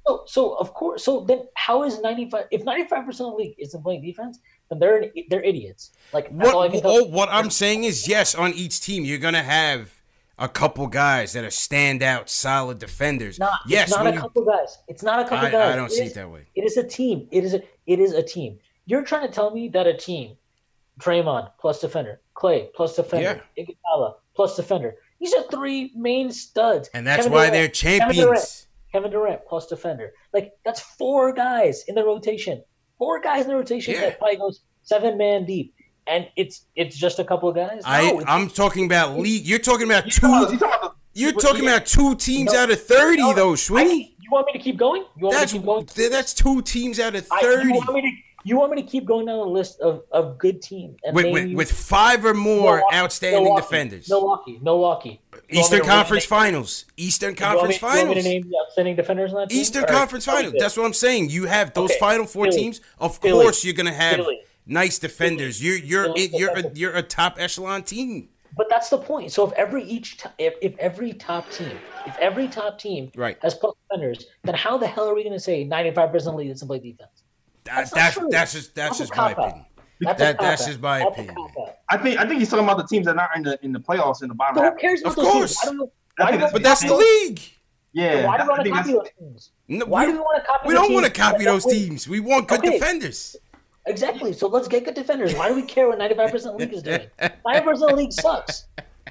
So, 0.06 0.24
so 0.26 0.54
of 0.54 0.72
course, 0.74 1.04
so 1.04 1.20
then 1.20 1.46
how 1.54 1.84
is 1.84 2.00
ninety 2.00 2.28
five? 2.28 2.46
If 2.50 2.64
ninety 2.64 2.88
five 2.88 3.04
percent 3.04 3.28
of 3.28 3.36
the 3.36 3.44
league 3.44 3.54
isn't 3.58 3.82
playing 3.82 4.02
defense, 4.02 4.40
then 4.70 4.78
they're 4.78 5.04
they're 5.28 5.42
idiots. 5.42 5.92
Like 6.12 6.36
that's 6.36 6.50
all 6.50 6.62
I 6.62 6.68
What 6.68 6.82
oh, 6.84 7.04
what 7.04 7.28
I'm 7.30 7.50
saying 7.50 7.84
is, 7.84 8.08
yes, 8.08 8.34
on 8.34 8.52
each 8.54 8.80
team 8.80 9.04
you're 9.04 9.18
gonna 9.18 9.42
have 9.42 9.92
a 10.38 10.48
couple 10.48 10.86
guys 10.86 11.34
that 11.34 11.44
are 11.44 11.48
standout, 11.48 12.30
solid 12.30 12.78
defenders. 12.78 13.38
Not, 13.38 13.60
yes, 13.68 13.88
it's 13.88 13.96
not 13.96 14.06
a 14.06 14.14
you- 14.14 14.20
couple 14.20 14.44
guys. 14.46 14.78
It's 14.88 15.02
not 15.02 15.20
a 15.20 15.24
couple 15.24 15.48
I- 15.48 15.50
guys. 15.50 15.74
I 15.74 15.76
don't 15.76 15.92
see 15.92 16.04
is- 16.04 16.12
it 16.12 16.14
that 16.14 16.30
way. 16.30 16.46
It 16.54 16.64
is 16.64 16.78
a 16.78 16.82
team. 16.82 17.28
It 17.30 17.44
is 17.44 17.52
a 17.54 17.62
it 17.86 18.00
is 18.00 18.14
a 18.14 18.22
team. 18.22 18.58
You're 18.86 19.02
trying 19.02 19.26
to 19.26 19.32
tell 19.32 19.50
me 19.50 19.68
that 19.68 19.86
a 19.86 19.94
team, 19.94 20.36
Draymond 21.00 21.50
plus 21.60 21.80
defender, 21.80 22.20
Clay 22.34 22.68
plus 22.74 22.96
defender, 22.96 23.42
Iguodala 23.58 24.14
plus 24.34 24.56
defender. 24.56 24.96
These 25.20 25.34
are 25.34 25.42
three 25.50 25.92
main 25.96 26.30
studs, 26.32 26.88
And 26.94 27.06
that's 27.06 27.18
Kevin 27.24 27.32
why 27.32 27.50
Durant- 27.50 27.52
they're 27.52 27.98
Kevin 27.98 28.16
Durant, 28.16 28.16
champions. 28.38 28.66
Kevin 28.92 29.10
Durant 29.10 29.40
plus 29.46 29.66
defender. 29.66 30.12
Like 30.32 30.52
that's 30.64 30.80
four 30.80 31.32
guys 31.32 31.84
in 31.88 31.94
the 31.94 32.04
rotation. 32.04 32.62
Four 32.98 33.20
guys 33.20 33.42
in 33.44 33.48
the 33.48 33.56
rotation 33.56 33.94
Yeah. 33.94 34.00
that 34.00 34.18
probably 34.18 34.36
goes 34.36 34.60
seven 34.82 35.16
man 35.18 35.44
deep, 35.46 35.74
and 36.06 36.28
it's 36.36 36.66
it's 36.76 36.96
just 36.96 37.18
a 37.18 37.24
couple 37.24 37.48
of 37.48 37.54
guys. 37.54 37.82
I 37.84 38.02
No, 38.02 38.08
it's- 38.20 38.24
I'm 38.28 38.48
talking 38.50 38.84
about 38.86 39.18
league. 39.18 39.44
You're 39.46 39.58
talking 39.58 39.86
about 39.90 40.06
You 40.06 40.10
two. 40.12 40.20
talking 40.28 40.56
about- 40.56 40.96
You're 41.12 41.32
talking 41.32 41.62
about 41.66 41.86
two 41.86 42.14
teams 42.14 42.52
No, 42.52 42.60
out 42.60 42.70
of 42.70 42.80
thirty, 42.82 43.18
no, 43.18 43.32
though, 43.34 43.52
I 43.52 43.56
Sweeney. 43.56 44.16
you 44.20 44.30
want 44.30 44.46
me 44.46 44.52
to 44.52 44.58
keep 44.60 44.76
going? 44.76 45.02
You 45.16 45.24
want 45.26 45.34
That's 45.36 45.52
me 45.52 45.58
to 45.58 45.62
keep 45.62 45.66
going? 45.96 46.10
that's 46.10 46.32
two 46.34 46.62
teams 46.62 47.00
out 47.00 47.14
of 47.16 47.26
I- 47.32 47.40
thirty. 47.40 47.68
you 47.68 47.74
want 47.74 47.92
me 47.94 48.00
to 48.02 48.10
you 48.44 48.58
want 48.58 48.72
me 48.72 48.82
to 48.82 48.88
keep 48.88 49.04
going 49.04 49.26
down 49.26 49.38
the 49.38 49.44
list 49.46 49.80
of, 49.80 50.02
of 50.12 50.38
good 50.38 50.62
teams 50.62 50.98
with, 51.12 51.32
with, 51.32 51.52
with 51.54 51.70
five 51.72 52.24
or 52.24 52.34
more 52.34 52.76
Milwaukee, 52.76 52.96
outstanding 52.96 53.42
Milwaukee, 53.44 53.62
defenders. 53.62 54.08
Milwaukee, 54.08 54.58
Milwaukee. 54.62 55.20
You 55.32 55.38
want 55.38 55.50
me 55.50 55.58
Eastern 55.60 55.80
Conference 55.86 56.24
Finals. 56.24 56.84
Eastern 56.96 57.34
you 57.38 57.44
want 57.44 57.54
me- 57.54 57.58
Conference 57.78 57.80
you 57.82 57.86
want 57.88 57.94
me 57.96 58.00
Finals. 58.06 58.24
to 58.24 58.30
name 58.30 58.42
the 58.50 58.56
outstanding 58.66 58.96
defenders 58.96 59.32
on 59.32 59.40
that 59.40 59.50
team? 59.50 59.58
Eastern 59.60 59.84
Conference 59.84 60.24
Finals. 60.24 60.54
That's 60.58 60.76
what 60.76 60.86
I'm 60.86 60.92
saying. 60.94 61.30
You 61.30 61.44
have 61.46 61.74
those 61.74 61.90
Okay, 61.90 61.98
Final 61.98 62.26
Four 62.26 62.46
Philly. 62.46 62.56
teams. 62.56 62.80
Of 62.98 63.18
Philly. 63.18 63.42
course, 63.42 63.64
you're 63.64 63.74
gonna 63.74 63.92
have 63.92 64.16
Philly. 64.16 64.40
nice 64.66 64.98
defenders. 64.98 65.62
You're 65.62 65.76
you're 65.78 66.12
it, 66.16 66.30
you're 66.32 66.56
a, 66.56 66.70
you're 66.74 66.96
a 66.96 67.02
top 67.02 67.36
echelon 67.38 67.82
team. 67.82 68.28
But 68.56 68.68
that's 68.68 68.90
the 68.90 68.98
point. 68.98 69.30
So 69.32 69.46
if 69.46 69.52
every 69.52 69.84
each 69.84 70.18
t- 70.18 70.28
if, 70.38 70.54
if 70.60 70.76
every 70.78 71.12
top 71.12 71.48
team, 71.50 71.70
if 72.06 72.16
every 72.18 72.48
top 72.48 72.78
team 72.80 73.10
Right. 73.14 73.38
has 73.42 73.54
plus 73.54 73.74
defenders, 73.88 74.26
then 74.42 74.54
how 74.56 74.76
the 74.76 74.88
hell 74.88 75.08
are 75.08 75.14
we 75.14 75.22
going 75.22 75.32
to 75.34 75.40
say 75.40 75.64
95% 75.64 76.14
of 76.14 76.22
the 76.24 76.32
league 76.32 76.48
doesn't 76.48 76.66
play 76.66 76.80
defense? 76.80 77.22
That, 77.64 77.76
That's 77.76 77.90
that's 77.90 78.18
that's 78.30 78.52
just 78.52 78.74
that's 78.74 78.98
That's 78.98 79.10
just 79.10 79.16
my 79.16 79.32
opinion. 79.32 79.66
That's 80.00 80.18
That 80.18 80.38
that's 80.40 80.66
just 80.66 80.80
my 80.80 80.98
That's 81.00 81.10
opinion. 81.12 81.36
I 81.90 81.96
think 81.98 82.18
I 82.18 82.26
think 82.26 82.40
he's 82.40 82.48
talking 82.48 82.64
about 82.64 82.78
the 82.78 82.86
teams 82.86 83.06
that 83.06 83.12
are 83.12 83.14
not 83.16 83.30
in 83.36 83.42
the 83.42 83.58
in 83.62 83.72
the 83.72 83.80
playoffs 83.80 84.22
in 84.22 84.28
the 84.28 84.34
bottom 84.34 84.56
So 84.56 84.70
who 84.70 84.76
cares 84.76 85.00
about 85.02 85.10
Of 85.10 85.16
those 85.16 85.24
teams? 85.24 85.34
course. 85.34 85.56
I 85.62 85.66
don't 85.66 85.76
know. 85.76 85.92
I 86.18 86.22
Why 86.24 86.30
think 86.30 86.42
do 86.42 86.48
But 86.52 86.62
that's 86.62 86.84
the 86.84 86.94
league. 86.94 87.40
Yeah, 87.92 88.26
why 88.26 88.38
do 88.38 88.44
that- 88.44 88.46
we 88.46 88.50
want 88.50 88.64
to 88.64 88.70
copy 88.70 88.92
those 88.92 89.08
teams? 89.18 89.50
No, 89.68 89.84
Why 89.86 90.06
we, 90.06 90.12
do 90.12 90.18
we 90.18 90.20
want 90.20 90.42
to 90.44 90.48
copy? 90.48 90.68
We 90.68 90.74
don't 90.74 90.92
want 90.94 91.06
to 91.06 91.12
copy 91.12 91.44
those 91.44 91.64
teams. 91.66 92.08
We 92.08 92.20
want 92.20 92.48
good 92.48 92.60
Okay. 92.60 92.78
defenders. 92.78 93.36
Exactly. 93.86 94.32
So 94.32 94.46
let's 94.46 94.68
get 94.68 94.84
good 94.84 94.94
defenders. 94.94 95.34
Why 95.34 95.48
do 95.48 95.54
we 95.54 95.62
care 95.62 95.88
what 95.88 95.98
95% 95.98 96.34
of 96.34 96.42
the 96.42 96.50
league 96.58 96.72
is 96.74 96.82
doing? 96.82 97.00
95% 97.20 97.72
of 97.72 97.78
the 97.80 97.96
league 97.96 98.12
sucks. 98.12 98.66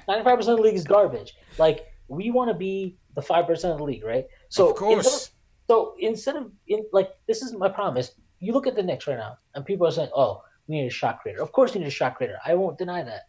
95% 0.08 0.38
of 0.38 0.44
the 0.44 0.54
league 0.62 0.74
is 0.76 0.84
garbage. 0.84 1.34
Like, 1.58 1.86
we 2.08 2.30
want 2.30 2.48
to 2.50 2.54
be 2.54 2.96
the 3.14 3.20
5% 3.20 3.64
of 3.72 3.78
the 3.78 3.84
league, 3.84 4.02
right? 4.04 4.24
So 4.48 4.70
Of 4.70 4.76
course. 4.76 4.96
Instead 5.06 5.12
of, 5.14 5.30
so 5.68 5.94
instead 5.98 6.36
of, 6.36 6.50
in, 6.68 6.84
like, 6.92 7.10
this 7.28 7.42
is 7.42 7.52
my 7.52 7.68
promise. 7.68 8.12
You 8.40 8.52
look 8.52 8.66
at 8.66 8.74
the 8.74 8.82
Knicks 8.82 9.06
right 9.06 9.18
now, 9.18 9.36
and 9.54 9.64
people 9.64 9.86
are 9.86 9.90
saying, 9.90 10.10
oh, 10.16 10.42
we 10.66 10.76
need 10.80 10.86
a 10.86 10.90
shot 10.90 11.20
creator. 11.20 11.42
Of 11.42 11.52
course 11.52 11.74
we 11.74 11.80
need 11.80 11.86
a 11.86 11.90
shot 11.90 12.16
creator. 12.16 12.38
I 12.44 12.54
won't 12.54 12.78
deny 12.78 13.02
that. 13.02 13.22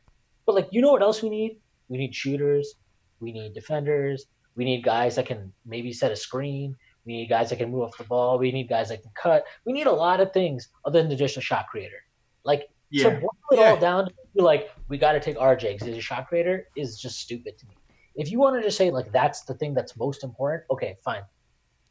But, 0.46 0.56
like, 0.56 0.70
you 0.72 0.82
know 0.82 0.92
what 0.92 1.02
else 1.02 1.22
we 1.22 1.30
need? 1.30 1.60
We 1.90 1.98
need 1.98 2.16
shooters. 2.16 2.76
We 3.20 3.32
need 3.32 3.54
defenders. 3.54 4.26
We 4.56 4.64
need 4.66 4.84
guys 4.84 5.16
that 5.16 5.26
can 5.26 5.52
maybe 5.66 5.92
set 5.94 6.12
a 6.12 6.16
screen. 6.16 6.76
We 7.06 7.14
need 7.14 7.30
guys 7.30 7.50
that 7.50 7.58
can 7.58 7.72
move 7.72 7.84
off 7.84 7.98
the 7.98 8.04
ball. 8.06 8.38
We 8.40 8.52
need 8.52 8.70
guys 8.70 8.90
that 8.90 9.02
can 9.02 9.12
cut. 9.22 9.44
We 9.66 9.74
need 9.74 9.88
a 9.88 9.92
lot 9.92 10.20
of 10.22 10.32
things 10.34 10.70
other 10.86 11.04
than 11.06 11.18
just 11.18 11.38
a 11.38 11.42
shot 11.42 11.68
creator. 11.68 11.98
Like 12.44 12.68
Yeah. 12.90 13.10
to 13.10 13.20
boil 13.20 13.30
it 13.52 13.60
Yeah. 13.60 13.72
all 13.72 13.78
down 13.78 14.06
to 14.06 14.14
be 14.36 14.42
like, 14.42 14.70
we 14.88 14.98
got 14.98 15.14
to 15.14 15.20
take 15.20 15.38
RJ 15.38 15.74
because 15.74 15.88
he's 15.88 15.98
a 15.98 16.02
shot 16.02 16.28
creator 16.28 16.68
is 16.76 17.00
just 17.00 17.20
stupid 17.20 17.58
to 17.58 17.68
me. 17.68 17.76
If 18.16 18.30
you 18.32 18.40
wanted 18.40 18.64
to 18.64 18.72
say 18.72 18.92
like 18.92 19.12
that's 19.12 19.44
the 19.44 19.54
thing 19.56 19.74
that's 19.74 19.98
most 19.98 20.24
important, 20.24 20.64
okay, 20.70 20.98
fine. 21.04 21.24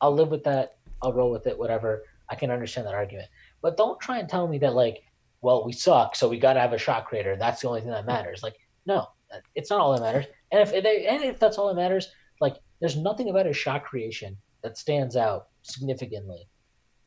I'll 0.01 0.15
live 0.15 0.29
with 0.29 0.45
that. 0.45 0.77
I'll 1.03 1.13
roll 1.13 1.31
with 1.31 1.47
it. 1.47 1.59
Whatever. 1.59 2.05
I 2.31 2.35
can 2.37 2.51
understand 2.51 2.87
that 2.87 2.95
argument. 2.95 3.29
But 3.61 3.77
don't 3.77 4.01
try 4.01 4.19
and 4.19 4.29
tell 4.29 4.47
me 4.47 4.59
that 4.59 4.75
like, 4.75 5.03
well, 5.43 5.65
we 5.65 5.73
suck, 5.73 6.15
so 6.15 6.29
we 6.29 6.39
got 6.39 6.53
to 6.53 6.61
have 6.61 6.73
a 6.73 6.79
shot 6.79 7.07
creator. 7.07 7.37
That's 7.37 7.63
the 7.63 7.69
only 7.69 7.81
thing 7.81 7.91
that 7.91 8.07
matters. 8.07 8.43
Like, 8.43 8.57
no, 8.87 9.09
it's 9.55 9.71
not 9.71 9.81
all 9.81 9.93
that 9.93 10.03
matters. 10.03 10.27
And 10.53 10.61
if 10.61 10.71
they, 10.71 11.07
and 11.07 11.23
if 11.23 11.39
that's 11.39 11.59
all 11.59 11.69
that 11.69 11.77
matters, 11.77 12.09
like, 12.41 12.57
there's 12.81 12.97
nothing 12.97 13.31
about 13.31 13.47
his 13.47 13.57
shot 13.57 13.85
creation 13.85 14.37
that 14.63 14.77
stands 14.77 15.17
out 15.17 15.49
significantly 15.63 16.49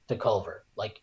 to 0.07 0.15
Culver. 0.15 0.65
Like, 0.75 1.01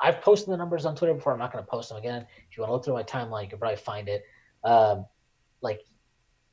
I've 0.00 0.20
posted 0.20 0.52
the 0.52 0.56
numbers 0.56 0.86
on 0.86 0.96
Twitter 0.96 1.14
before. 1.14 1.32
I'm 1.32 1.38
not 1.38 1.52
going 1.52 1.62
to 1.64 1.70
post 1.70 1.90
them 1.90 1.98
again. 1.98 2.26
If 2.50 2.56
you 2.56 2.62
want 2.62 2.70
to 2.70 2.72
look 2.74 2.84
through 2.84 2.94
my 2.94 3.02
timeline, 3.02 3.44
you 3.44 3.50
can 3.50 3.58
probably 3.58 3.76
find 3.76 4.08
it. 4.08 4.24
Um, 4.64 5.06
like, 5.60 5.80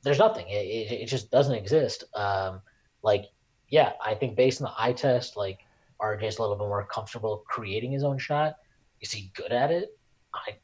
there's 0.02 0.18
nothing. 0.18 0.48
It, 0.48 0.66
it, 0.66 0.92
it 1.02 1.06
just 1.06 1.30
doesn't 1.30 1.54
exist. 1.54 2.04
Um, 2.14 2.60
like, 3.02 3.24
yeah, 3.68 3.92
I 4.04 4.14
think 4.14 4.36
based 4.36 4.62
on 4.62 4.70
the 4.70 4.82
eye 4.82 4.92
test, 4.92 5.36
like, 5.36 5.60
RJ's 6.00 6.38
a 6.38 6.42
little 6.42 6.56
bit 6.56 6.66
more 6.66 6.84
comfortable 6.86 7.44
creating 7.46 7.92
his 7.92 8.04
own 8.04 8.18
shot. 8.18 8.56
Is 9.00 9.12
he 9.12 9.30
good 9.34 9.52
at 9.52 9.70
it? 9.70 9.96
I 10.34 10.56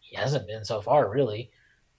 he 0.00 0.16
hasn't 0.16 0.46
been 0.46 0.64
so 0.64 0.80
far 0.80 1.08
really. 1.08 1.50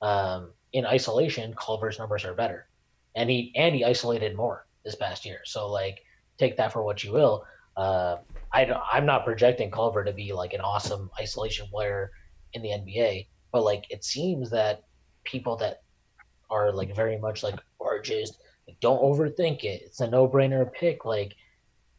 Um, 0.02 0.52
in 0.74 0.86
isolation, 0.86 1.53
Culver's 1.56 1.99
numbers 1.99 2.26
are 2.26 2.34
better, 2.34 2.68
and 3.15 3.30
he 3.30 3.52
and 3.56 3.76
he 3.76 3.84
isolated 3.84 4.36
more 4.36 4.68
this 4.84 4.95
past 4.95 5.26
year. 5.26 5.40
So 5.45 5.70
like, 5.70 5.99
take 6.38 6.57
that 6.57 6.74
for 6.74 6.84
what 6.84 7.03
you 7.03 7.14
will. 7.14 7.45
Uh, 7.78 8.18
I 8.53 8.65
I'm 8.91 9.06
not 9.06 9.26
projecting 9.26 9.72
Culver 9.72 10.03
to 10.03 10.14
be 10.14 10.34
like 10.34 10.53
an 10.53 10.61
awesome 10.61 11.10
isolation 11.20 11.68
player 11.68 12.11
in 12.53 12.61
the 12.61 12.70
NBA, 12.70 13.28
but 13.52 13.64
like 13.64 13.86
it 13.90 14.03
seems 14.03 14.49
that 14.52 14.84
people 15.24 15.56
that 15.57 15.82
are 16.49 16.72
like 16.72 16.95
very 16.95 17.18
much 17.18 17.44
like 17.44 17.60
or 17.80 18.02
just 18.02 18.40
like, 18.68 18.80
don't 18.80 19.02
overthink 19.02 19.64
it. 19.64 19.82
It's 19.86 19.99
a 19.99 20.07
no 20.07 20.28
brainer 20.28 20.72
pick. 20.72 21.06
Like, 21.06 21.34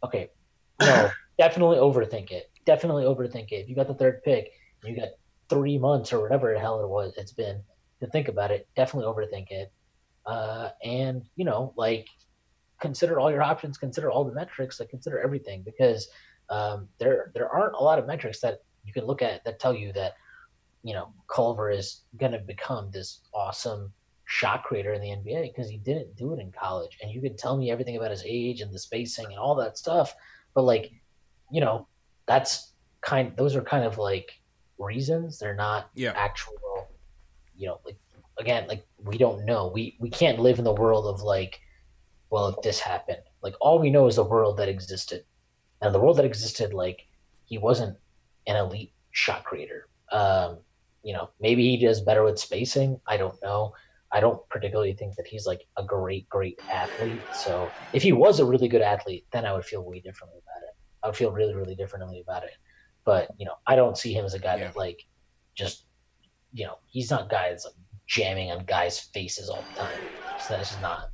okay, 0.04 0.30
no, 0.80 1.10
definitely 1.38 1.78
overthink 1.78 2.30
it. 2.30 2.50
Definitely 2.64 3.04
overthink 3.04 3.52
it. 3.52 3.56
If 3.56 3.68
you 3.68 3.74
got 3.74 3.88
the 3.88 3.94
third 3.94 4.22
pick, 4.22 4.52
you 4.84 4.96
got 4.96 5.10
three 5.48 5.78
months 5.78 6.12
or 6.12 6.20
whatever 6.20 6.52
the 6.52 6.58
hell 6.60 6.82
it 6.82 6.88
was 6.88 7.12
it's 7.16 7.32
been 7.32 7.62
to 8.00 8.06
think 8.06 8.28
about 8.28 8.50
it. 8.50 8.68
Definitely 8.76 9.12
overthink 9.12 9.50
it. 9.50 9.72
Uh, 10.26 10.70
and 10.82 11.22
you 11.36 11.44
know, 11.44 11.72
like 11.76 12.08
consider 12.80 13.20
all 13.20 13.30
your 13.30 13.42
options, 13.42 13.78
consider 13.78 14.10
all 14.10 14.24
the 14.24 14.34
metrics, 14.34 14.80
like 14.80 14.88
consider 14.88 15.20
everything 15.20 15.62
because 15.62 16.08
um, 16.50 16.88
there 16.98 17.30
there 17.34 17.48
aren't 17.48 17.74
a 17.74 17.82
lot 17.82 17.98
of 17.98 18.06
metrics 18.06 18.40
that 18.40 18.62
you 18.84 18.92
can 18.92 19.04
look 19.06 19.22
at 19.22 19.44
that 19.44 19.58
tell 19.58 19.74
you 19.74 19.92
that 19.92 20.14
you 20.82 20.94
know 20.94 21.12
Culver 21.28 21.70
is 21.70 22.02
going 22.18 22.32
to 22.32 22.38
become 22.38 22.90
this 22.90 23.20
awesome 23.34 23.92
shot 24.26 24.64
creator 24.64 24.92
in 24.92 25.00
the 25.00 25.08
NBA 25.08 25.52
because 25.52 25.68
he 25.68 25.78
didn't 25.78 26.16
do 26.16 26.32
it 26.32 26.40
in 26.40 26.50
college. 26.52 26.98
And 27.02 27.10
you 27.10 27.20
can 27.20 27.36
tell 27.36 27.56
me 27.56 27.70
everything 27.70 27.96
about 27.96 28.10
his 28.10 28.24
age 28.26 28.60
and 28.60 28.72
the 28.72 28.78
spacing 28.78 29.26
and 29.26 29.38
all 29.38 29.54
that 29.56 29.78
stuff, 29.78 30.14
but 30.54 30.62
like, 30.62 30.92
you 31.50 31.60
know, 31.60 31.86
that's 32.26 32.72
kind. 33.00 33.36
Those 33.36 33.54
are 33.56 33.62
kind 33.62 33.84
of 33.84 33.98
like 33.98 34.30
reasons. 34.78 35.38
They're 35.38 35.54
not 35.54 35.90
Yeah. 35.94 36.12
actual. 36.16 36.54
You 37.56 37.68
know, 37.68 37.80
like 37.84 37.96
again, 38.38 38.66
like 38.66 38.84
we 39.02 39.18
don't 39.18 39.44
know. 39.44 39.70
We 39.72 39.96
we 40.00 40.10
can't 40.10 40.40
live 40.40 40.58
in 40.58 40.64
the 40.64 40.74
world 40.74 41.06
of 41.06 41.22
like, 41.22 41.60
well, 42.30 42.48
if 42.48 42.62
this 42.62 42.80
happened, 42.80 43.22
like 43.42 43.54
all 43.60 43.78
we 43.78 43.90
know 43.90 44.06
is 44.06 44.16
the 44.16 44.24
world 44.24 44.56
that 44.58 44.68
existed, 44.68 45.24
and 45.80 45.94
the 45.94 46.00
world 46.00 46.16
that 46.16 46.24
existed, 46.24 46.72
like 46.74 47.06
he 47.44 47.58
wasn't 47.58 47.96
an 48.46 48.56
elite 48.56 48.92
shot 49.12 49.44
creator. 49.44 49.88
Um, 50.10 50.58
you 51.02 51.12
know, 51.12 51.30
maybe 51.40 51.62
he 51.62 51.84
does 51.84 52.00
better 52.00 52.24
with 52.24 52.38
spacing. 52.38 53.00
I 53.06 53.16
don't 53.16 53.40
know. 53.42 53.74
I 54.14 54.20
don't 54.20 54.48
particularly 54.48 54.92
think 54.94 55.16
that 55.16 55.26
he's 55.26 55.44
like 55.44 55.62
a 55.76 55.82
great, 55.82 56.28
great 56.28 56.56
athlete. 56.72 57.20
So 57.32 57.68
if 57.92 58.02
he 58.02 58.12
was 58.12 58.38
a 58.38 58.46
really 58.46 58.68
good 58.68 58.80
athlete, 58.80 59.26
then 59.32 59.44
I 59.44 59.52
would 59.52 59.64
feel 59.64 59.82
way 59.82 59.98
differently 59.98 60.38
about 60.38 60.62
it. 60.62 60.76
I 61.02 61.08
would 61.08 61.16
feel 61.16 61.32
really, 61.32 61.54
really 61.54 61.74
differently 61.74 62.20
about 62.20 62.44
it. 62.44 62.52
But 63.04 63.28
you 63.38 63.44
know, 63.44 63.56
I 63.66 63.74
don't 63.74 63.98
see 63.98 64.14
him 64.14 64.24
as 64.24 64.34
a 64.34 64.38
guy 64.38 64.56
that 64.58 64.76
like 64.76 65.04
just 65.56 65.86
you 66.52 66.64
know, 66.64 66.78
he's 66.86 67.10
not 67.10 67.24
a 67.24 67.28
guy 67.28 67.50
that's 67.50 67.64
like 67.64 67.74
jamming 68.06 68.52
on 68.52 68.64
guys' 68.64 69.00
faces 69.12 69.50
all 69.50 69.68
the 69.74 69.80
time. 69.80 69.98
So 70.46 70.54
that's 70.56 70.68
just 70.70 70.80
not. 70.80 71.10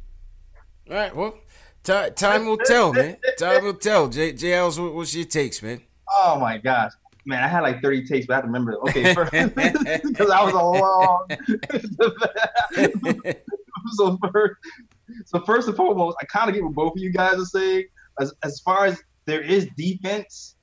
All 0.89 0.97
right, 0.97 1.16
well, 1.16 1.39
ti- 1.82 2.10
time 2.14 2.47
will 2.47 2.59
tell, 2.59 2.93
man. 2.93 3.16
Time 3.39 3.64
will 3.64 3.74
tell. 3.74 4.09
J- 4.09 4.35
JL's, 4.35 4.78
what, 4.78 4.93
what's 4.93 5.14
your 5.14 5.24
takes, 5.24 5.62
man? 5.62 5.81
Oh 6.14 6.39
my 6.39 6.59
gosh. 6.59 6.93
Man, 7.26 7.44
I 7.44 7.48
had 7.48 7.60
like 7.60 7.82
30 7.82 8.06
takes, 8.06 8.26
but 8.26 8.34
I 8.34 8.36
have 8.36 8.44
to 8.44 8.48
remember. 8.48 8.76
Okay, 8.88 9.14
first, 9.14 9.32
because 9.32 10.30
I 10.30 10.42
was 10.42 10.55
a 10.55 10.56
long. 10.56 11.28
so, 13.92 14.18
first, 14.32 14.60
so 15.26 15.40
first 15.40 15.68
and 15.68 15.76
foremost, 15.76 16.16
I 16.20 16.26
kind 16.26 16.48
of 16.48 16.55
get 16.55 16.64
what 16.64 16.74
both 16.74 16.92
of 16.92 16.98
you 16.98 17.12
guys 17.12 17.34
are 17.34 17.44
saying. 17.44 17.84
As 18.20 18.34
as 18.42 18.60
far 18.60 18.86
as 18.86 19.02
there 19.26 19.42
is 19.42 19.68
defense, 19.76 20.56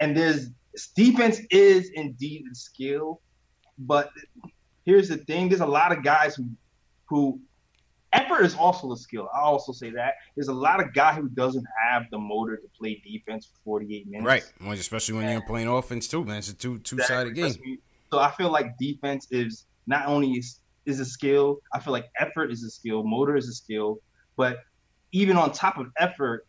and 0.00 0.16
there's 0.16 0.50
defense 0.94 1.40
is 1.50 1.90
indeed 1.94 2.44
a 2.50 2.54
skill, 2.54 3.20
but 3.78 4.10
here's 4.84 5.08
the 5.08 5.18
thing: 5.18 5.48
there's 5.48 5.60
a 5.60 5.66
lot 5.66 5.92
of 5.92 6.02
guys 6.02 6.34
who 6.34 6.48
who 7.06 7.40
effort 8.12 8.44
is 8.44 8.54
also 8.54 8.92
a 8.92 8.96
skill. 8.96 9.28
I 9.34 9.40
also 9.40 9.72
say 9.72 9.90
that 9.90 10.14
there's 10.34 10.48
a 10.48 10.54
lot 10.54 10.80
of 10.80 10.94
guy 10.94 11.14
who 11.14 11.28
doesn't 11.28 11.66
have 11.82 12.04
the 12.10 12.18
motor 12.18 12.56
to 12.56 12.68
play 12.78 13.02
defense 13.04 13.46
for 13.46 13.58
48 13.64 14.06
minutes. 14.08 14.26
Right, 14.26 14.52
well, 14.60 14.72
especially 14.72 15.16
when 15.16 15.30
you're 15.30 15.42
playing 15.42 15.68
offense 15.68 16.08
too, 16.08 16.24
man. 16.24 16.38
It's 16.38 16.50
a 16.50 16.54
two 16.54 16.78
two 16.78 16.98
sided 17.00 17.34
game. 17.34 17.78
So 18.10 18.18
I 18.18 18.30
feel 18.30 18.50
like 18.50 18.78
defense 18.78 19.26
is 19.30 19.66
not 19.86 20.06
only 20.06 20.32
is, 20.32 20.60
is 20.86 21.00
a 21.00 21.04
skill. 21.04 21.60
I 21.74 21.80
feel 21.80 21.92
like 21.92 22.06
effort 22.18 22.50
is 22.50 22.64
a 22.64 22.70
skill. 22.70 23.02
Motor 23.02 23.36
is 23.36 23.48
a 23.48 23.52
skill. 23.52 24.00
But 24.36 24.58
even 25.12 25.36
on 25.36 25.52
top 25.52 25.76
of 25.76 25.88
effort, 25.98 26.46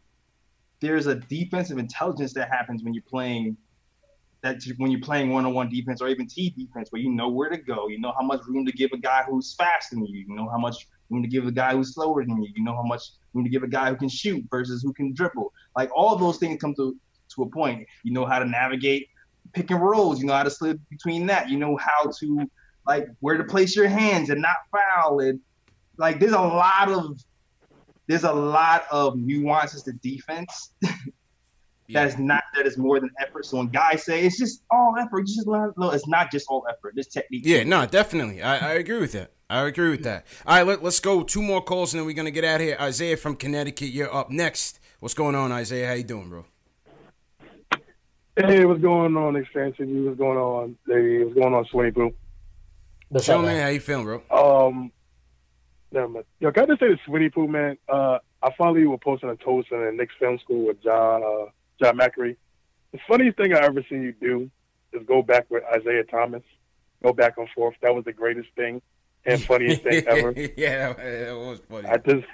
there's 0.80 1.08
a 1.08 1.16
defensive 1.16 1.78
intelligence 1.78 2.34
that 2.34 2.50
happens 2.50 2.84
when 2.84 2.94
you're 2.94 3.04
playing. 3.04 3.58
That 4.42 4.62
when 4.78 4.90
you're 4.90 5.02
playing 5.02 5.32
one-on-one 5.32 5.70
defense 5.70 6.02
or 6.02 6.08
even 6.08 6.26
T 6.26 6.52
defense, 6.52 6.94
where 6.94 7.02
you 7.02 7.10
know 7.10 7.28
where 7.28 7.50
to 7.50 7.58
go, 7.58 7.90
you 7.90 8.00
know 8.00 8.14
how 8.18 8.24
much 8.24 8.40
room 8.48 8.66
to 8.66 8.72
give 8.72 8.92
a 8.94 8.98
guy 8.98 9.24
who's 9.28 9.54
faster 9.54 9.96
than 9.96 10.06
you, 10.06 10.26
you 10.26 10.34
know 10.34 10.48
how 10.50 10.58
much 10.58 10.88
room 11.10 11.22
to 11.22 11.28
give 11.28 11.46
a 11.48 11.52
guy 11.52 11.74
who's 11.74 11.94
slower 11.94 12.24
than 12.26 12.42
you, 12.42 12.50
you 12.56 12.64
know 12.64 12.76
how 12.76 12.84
much 12.84 13.04
room 13.34 13.44
to 13.44 13.50
give 13.50 13.64
a 13.64 13.68
guy 13.68 13.90
who 13.90 13.96
can 13.96 14.10
shoot 14.10 14.44
versus 14.50 14.82
who 14.84 14.94
can 14.94 15.14
dribble. 15.14 15.52
Like 15.76 15.90
all 15.96 16.16
those 16.16 16.38
things 16.38 16.60
come 16.62 16.76
to 16.76 16.96
to 17.36 17.44
a 17.44 17.50
point. 17.50 17.88
You 18.04 18.14
know 18.14 18.26
how 18.26 18.40
to 18.40 18.46
navigate 18.46 19.08
pick 19.54 19.72
and 19.72 19.82
rolls. 19.82 20.20
You 20.20 20.28
know 20.28 20.34
how 20.34 20.44
to 20.44 20.52
slip 20.52 20.80
between 20.90 21.26
that. 21.28 21.50
You 21.50 21.58
know 21.58 21.78
how 21.78 22.12
to 22.20 22.50
like 22.88 23.08
where 23.20 23.38
to 23.38 23.44
place 23.44 23.76
your 23.76 23.88
hands 23.88 24.30
and 24.30 24.42
not 24.42 24.56
foul. 24.72 25.20
And 25.20 25.40
like 25.98 26.20
there's 26.20 26.34
a 26.34 26.42
lot 26.42 26.90
of 26.90 27.20
there's 28.08 28.24
a 28.24 28.34
lot 28.34 28.86
of 28.92 29.16
nuances 29.18 29.84
to 29.84 29.92
defense 29.94 30.74
that 31.94 32.08
is 32.08 32.18
not 32.18 32.44
that 32.56 32.66
is 32.66 32.78
more 32.78 33.00
than 33.00 33.10
effort. 33.20 33.46
So 33.46 33.58
when 33.58 33.68
guys 33.68 34.04
say 34.04 34.26
it's 34.26 34.38
just 34.38 34.64
all 34.72 34.96
effort, 34.98 35.28
you 35.28 35.36
just 35.36 35.48
learn. 35.48 35.74
No, 35.78 35.92
it's 35.92 36.08
not 36.08 36.32
just 36.32 36.48
all 36.50 36.66
effort. 36.70 36.94
There's 36.96 37.08
technique. 37.08 37.44
Yeah, 37.46 37.64
no, 37.64 37.86
definitely. 37.86 38.42
I, 38.42 38.72
I 38.72 38.74
agree 38.74 39.00
with 39.00 39.12
that. 39.14 39.32
I 39.50 39.66
agree 39.66 39.90
with 39.90 40.04
that. 40.04 40.28
All 40.46 40.58
right, 40.58 40.68
let, 40.68 40.84
let's 40.84 41.00
go. 41.00 41.24
Two 41.24 41.42
more 41.42 41.62
calls, 41.62 41.94
and 41.94 42.00
then 42.00 42.06
we're 42.06 42.14
gonna 42.14 42.30
get 42.30 42.44
out 42.44 42.62
of 42.62 42.68
here. 42.68 42.78
Isaiah 42.80 43.18
from 43.18 43.36
Connecticut, 43.36 43.90
you're 43.90 44.14
up 44.14 44.30
next. 44.30 44.80
What's 45.00 45.16
going 45.16 45.34
on, 45.34 45.52
Isaiah? 45.52 45.88
How 45.88 45.94
you 45.94 46.04
doing, 46.04 46.30
bro? 46.30 46.46
Hey, 48.38 48.64
what's 48.66 48.80
going 48.80 49.18
on, 49.18 49.36
Expansion? 49.36 50.06
What's 50.06 50.20
going 50.20 50.38
on? 50.38 50.78
Hey, 50.88 51.24
what's 51.24 51.36
going 51.36 51.54
on, 51.54 51.66
Sweeney 51.66 51.92
Poo? 51.92 52.14
Chill, 53.20 53.42
man. 53.42 53.60
How 53.60 53.70
you 53.70 53.80
feeling, 53.80 54.06
bro? 54.06 54.22
Um, 54.30 54.92
never 55.92 56.08
mind. 56.08 56.26
Yo, 56.40 56.52
can 56.52 56.66
I 56.66 56.68
just 56.68 56.80
say 56.80 56.90
to 56.90 56.98
Sweeney 57.08 57.30
Poo, 57.30 57.48
man? 57.48 57.76
Uh, 57.88 58.20
I 58.44 58.52
follow 58.56 58.76
you 58.76 58.92
with 58.92 59.02
posting 59.02 59.30
a 59.30 59.36
toast 59.36 59.70
in 59.72 59.84
the 59.84 59.92
Knicks 59.92 60.14
Film 60.20 60.38
School 60.38 60.68
with 60.68 60.82
John, 60.84 61.24
uh, 61.24 61.50
John 61.82 61.98
Macri. 61.98 62.36
The 62.92 63.00
funniest 63.08 63.38
thing 63.38 63.54
I 63.56 63.66
ever 63.66 63.84
seen 63.90 64.04
you 64.04 64.14
do 64.14 64.52
is 64.94 65.02
go 65.08 65.24
back 65.24 65.48
with 65.50 65.64
Isaiah 65.76 66.04
Thomas, 66.04 66.44
go 67.04 67.14
back 67.14 67.38
and 67.38 67.50
forth. 67.56 67.76
That 67.82 67.96
was 67.96 68.06
the 68.06 68.14
greatest 68.14 68.50
thing 68.56 68.82
and 69.26 69.42
funniest 69.44 69.84
thing 69.84 70.04
ever. 70.08 70.32
yeah, 70.58 70.94
that, 70.94 70.98
that 70.98 71.38
was 71.38 71.62
funny. 71.70 71.88
I 71.88 71.98
just 71.98 72.28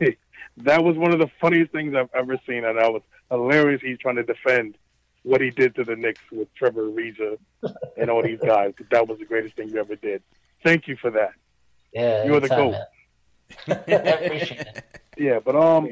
that 0.58 0.82
was 0.82 0.96
one 0.96 1.12
of 1.12 1.18
the 1.18 1.30
funniest 1.40 1.72
things 1.72 1.94
I've 1.94 2.10
ever 2.14 2.38
seen, 2.46 2.64
and 2.64 2.78
that 2.78 2.92
was 2.92 3.02
hilarious. 3.30 3.80
He's 3.82 3.98
trying 3.98 4.16
to 4.16 4.22
defend 4.22 4.76
what 5.22 5.40
he 5.40 5.50
did 5.50 5.74
to 5.74 5.84
the 5.84 5.96
Knicks 5.96 6.20
with 6.30 6.52
Trevor 6.54 6.88
Ariza 6.88 7.38
and 7.96 8.10
all 8.10 8.22
these 8.22 8.40
guys. 8.40 8.74
That 8.90 9.08
was 9.08 9.18
the 9.18 9.24
greatest 9.24 9.56
thing 9.56 9.70
you 9.70 9.78
ever 9.78 9.96
did. 9.96 10.22
Thank 10.62 10.86
you 10.86 10.96
for 10.96 11.10
that. 11.10 11.32
Yeah, 11.92 12.24
You're 12.24 12.40
the 12.40 12.54
anytime, 12.54 12.70
goat. 12.70 13.86
I 13.88 13.92
appreciate 13.98 14.60
it. 14.60 14.84
Yeah, 15.18 15.40
but 15.44 15.56
um, 15.56 15.88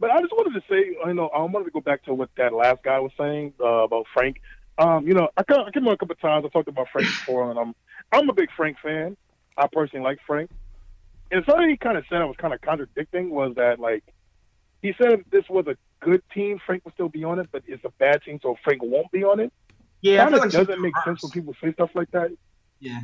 but 0.00 0.10
I 0.10 0.20
just 0.20 0.32
wanted 0.32 0.60
to 0.60 0.62
say, 0.68 0.96
you 1.06 1.14
know, 1.14 1.28
I 1.28 1.40
wanted 1.42 1.64
to 1.64 1.70
go 1.70 1.80
back 1.80 2.04
to 2.04 2.14
what 2.14 2.30
that 2.36 2.52
last 2.52 2.82
guy 2.82 2.98
was 3.00 3.12
saying 3.18 3.54
uh, 3.60 3.84
about 3.84 4.06
Frank. 4.12 4.40
Um, 4.78 5.06
you 5.06 5.14
know, 5.14 5.28
I 5.36 5.42
come, 5.42 5.64
I 5.66 5.70
came 5.70 5.86
on 5.86 5.94
a 5.94 5.96
couple 5.96 6.12
of 6.12 6.20
times. 6.20 6.44
I 6.44 6.48
talked 6.48 6.68
about 6.68 6.88
Frank 6.92 7.08
before, 7.08 7.50
and 7.50 7.58
I'm 7.58 7.74
I'm 8.12 8.28
a 8.28 8.32
big 8.32 8.50
Frank 8.56 8.76
fan. 8.82 9.16
I 9.56 9.66
personally 9.72 10.04
like 10.04 10.18
Frank. 10.26 10.50
And 11.30 11.44
something 11.46 11.68
he 11.68 11.76
kind 11.76 11.98
of 11.98 12.04
said 12.08 12.22
I 12.22 12.24
was 12.24 12.36
kind 12.38 12.54
of 12.54 12.60
contradicting 12.60 13.30
was 13.30 13.54
that 13.56 13.80
like 13.80 14.04
he 14.82 14.94
said 14.96 15.12
if 15.12 15.30
this 15.30 15.44
was 15.48 15.66
a 15.66 15.76
good 16.04 16.22
team, 16.32 16.60
Frank 16.64 16.84
would 16.84 16.94
still 16.94 17.08
be 17.08 17.24
on 17.24 17.38
it, 17.38 17.48
but 17.52 17.62
it's 17.66 17.84
a 17.84 17.90
bad 17.98 18.22
team, 18.22 18.38
so 18.42 18.56
Frank 18.64 18.82
won't 18.82 19.10
be 19.10 19.24
on 19.24 19.40
it. 19.40 19.52
Yeah, 20.00 20.20
I 20.20 20.24
kind 20.24 20.34
of 20.36 20.40
like 20.42 20.50
doesn't 20.50 20.80
make 20.80 20.94
sense 21.04 21.22
when 21.22 21.30
people 21.32 21.54
say 21.62 21.72
stuff 21.72 21.90
like 21.94 22.10
that. 22.12 22.30
Yeah. 22.80 23.00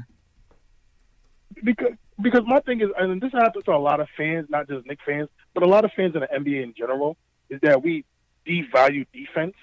because 1.63 1.93
because 2.23 2.43
my 2.47 2.61
thing 2.61 2.81
is, 2.81 2.89
and 2.97 3.21
this 3.21 3.33
happens 3.33 3.65
to 3.65 3.73
a 3.73 3.77
lot 3.79 4.01
of 4.01 4.09
fans, 4.17 4.47
not 4.49 4.69
just 4.69 4.87
Knick 4.87 5.01
fans, 5.05 5.29
but 5.53 5.65
a 5.65 5.67
lot 5.67 5.85
of 5.85 5.91
fans 5.97 6.15
in 6.15 6.21
the 6.21 6.29
NBA 6.29 6.63
in 6.63 6.75
general, 6.77 7.17
is 7.51 7.61
that 7.63 7.83
we 7.83 8.05
devalue 8.47 9.07
defense. 9.13 9.55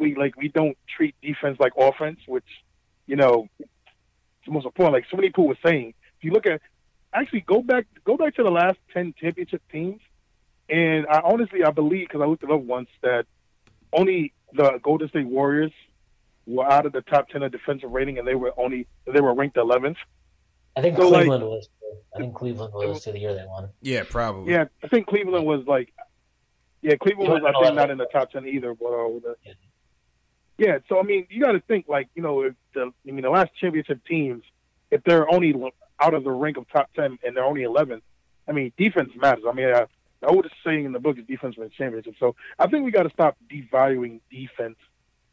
We 0.00 0.14
like 0.16 0.36
we 0.36 0.48
don't 0.48 0.76
treat 0.96 1.14
defense 1.22 1.58
like 1.60 1.72
offense, 1.76 2.18
which 2.26 2.44
you 3.06 3.16
know 3.16 3.48
it's 3.58 3.68
the 4.46 4.52
most 4.52 4.64
important. 4.64 4.94
Like 4.94 5.04
so 5.10 5.16
many 5.16 5.28
people 5.28 5.46
were 5.46 5.58
saying, 5.64 5.94
if 6.18 6.24
you 6.24 6.32
look 6.32 6.46
at 6.46 6.60
actually 7.12 7.42
go 7.42 7.60
back 7.62 7.86
go 8.04 8.16
back 8.16 8.34
to 8.36 8.42
the 8.42 8.50
last 8.50 8.78
ten 8.92 9.14
championship 9.20 9.62
teams, 9.70 10.00
and 10.68 11.06
I 11.06 11.20
honestly 11.20 11.62
I 11.62 11.70
believe 11.70 12.08
because 12.08 12.22
I 12.22 12.26
looked 12.26 12.42
it 12.42 12.50
up 12.50 12.62
once 12.62 12.88
that 13.02 13.26
only 13.92 14.32
the 14.54 14.80
Golden 14.82 15.08
State 15.10 15.26
Warriors 15.26 15.72
were 16.46 16.64
out 16.64 16.86
of 16.86 16.92
the 16.92 17.02
top 17.02 17.28
ten 17.28 17.42
of 17.42 17.52
defensive 17.52 17.90
rating, 17.90 18.18
and 18.18 18.26
they 18.26 18.34
were 18.34 18.52
only 18.56 18.86
they 19.06 19.20
were 19.20 19.34
ranked 19.34 19.56
eleventh. 19.58 19.98
I 20.76 20.80
think 20.82 20.96
So, 20.96 21.08
like- 21.08 21.26
Cleveland 21.26 21.44
was. 21.44 21.68
I 22.14 22.18
think 22.18 22.34
Cleveland 22.36 22.72
was 22.72 23.02
to 23.02 23.12
the 23.12 23.18
year 23.18 23.34
they 23.34 23.44
won. 23.46 23.68
Yeah, 23.80 24.04
probably. 24.08 24.52
Yeah, 24.52 24.64
I 24.82 24.88
think 24.88 25.08
Cleveland 25.08 25.44
was 25.44 25.66
like, 25.66 25.92
yeah, 26.82 26.94
Cleveland 26.96 27.30
was 27.30 27.42
I 27.44 27.62
think 27.64 27.74
not 27.74 27.90
in 27.90 27.98
the 27.98 28.06
top 28.06 28.30
ten 28.30 28.46
either. 28.46 28.74
But 28.74 28.86
uh, 28.86 29.08
the, 29.22 29.34
Yeah, 30.60 30.80
so 30.90 31.00
I 31.00 31.04
mean, 31.04 31.26
you 31.30 31.42
got 31.42 31.52
to 31.52 31.60
think 31.60 31.86
like 31.88 32.10
you 32.14 32.22
know, 32.22 32.42
if 32.42 32.54
the 32.74 32.92
I 33.08 33.10
mean 33.10 33.22
the 33.22 33.30
last 33.30 33.50
championship 33.58 34.04
teams, 34.06 34.44
if 34.90 35.02
they're 35.04 35.26
only 35.32 35.54
out 35.98 36.12
of 36.12 36.22
the 36.22 36.30
rank 36.30 36.58
of 36.58 36.68
top 36.68 36.90
ten 36.94 37.18
and 37.24 37.34
they're 37.34 37.46
only 37.46 37.62
11th, 37.62 38.02
I 38.46 38.52
mean 38.52 38.70
defense 38.76 39.10
matters. 39.16 39.44
I 39.48 39.54
mean, 39.54 39.68
I, 39.74 39.86
the 40.20 40.26
oldest 40.26 40.54
saying 40.62 40.84
in 40.84 40.92
the 40.92 40.98
book 40.98 41.16
is 41.16 41.24
defense 41.24 41.56
wins 41.56 41.72
championship. 41.72 42.14
So 42.20 42.36
I 42.58 42.66
think 42.66 42.84
we 42.84 42.90
got 42.90 43.04
to 43.04 43.10
stop 43.10 43.38
devaluing 43.50 44.20
defense 44.30 44.76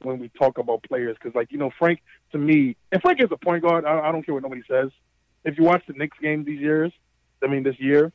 when 0.01 0.17
we 0.19 0.29
talk 0.29 0.59
about 0.59 0.83
players 0.83 1.17
because 1.21 1.35
like 1.35 1.51
you 1.51 1.57
know 1.57 1.71
Frank 1.77 1.99
to 2.31 2.37
me, 2.37 2.77
and 2.93 3.01
Frank 3.01 3.21
is 3.21 3.27
a 3.29 3.35
point 3.37 3.63
guard. 3.63 3.83
I, 3.83 3.99
I 3.99 4.13
don't 4.13 4.25
care 4.25 4.33
what 4.33 4.43
nobody 4.43 4.63
says. 4.65 4.91
If 5.43 5.57
you 5.57 5.65
watch 5.65 5.83
the 5.87 5.93
Knicks 5.93 6.17
game 6.21 6.45
these 6.45 6.61
years, 6.61 6.93
I 7.43 7.47
mean 7.47 7.63
this 7.63 7.77
year, 7.81 8.13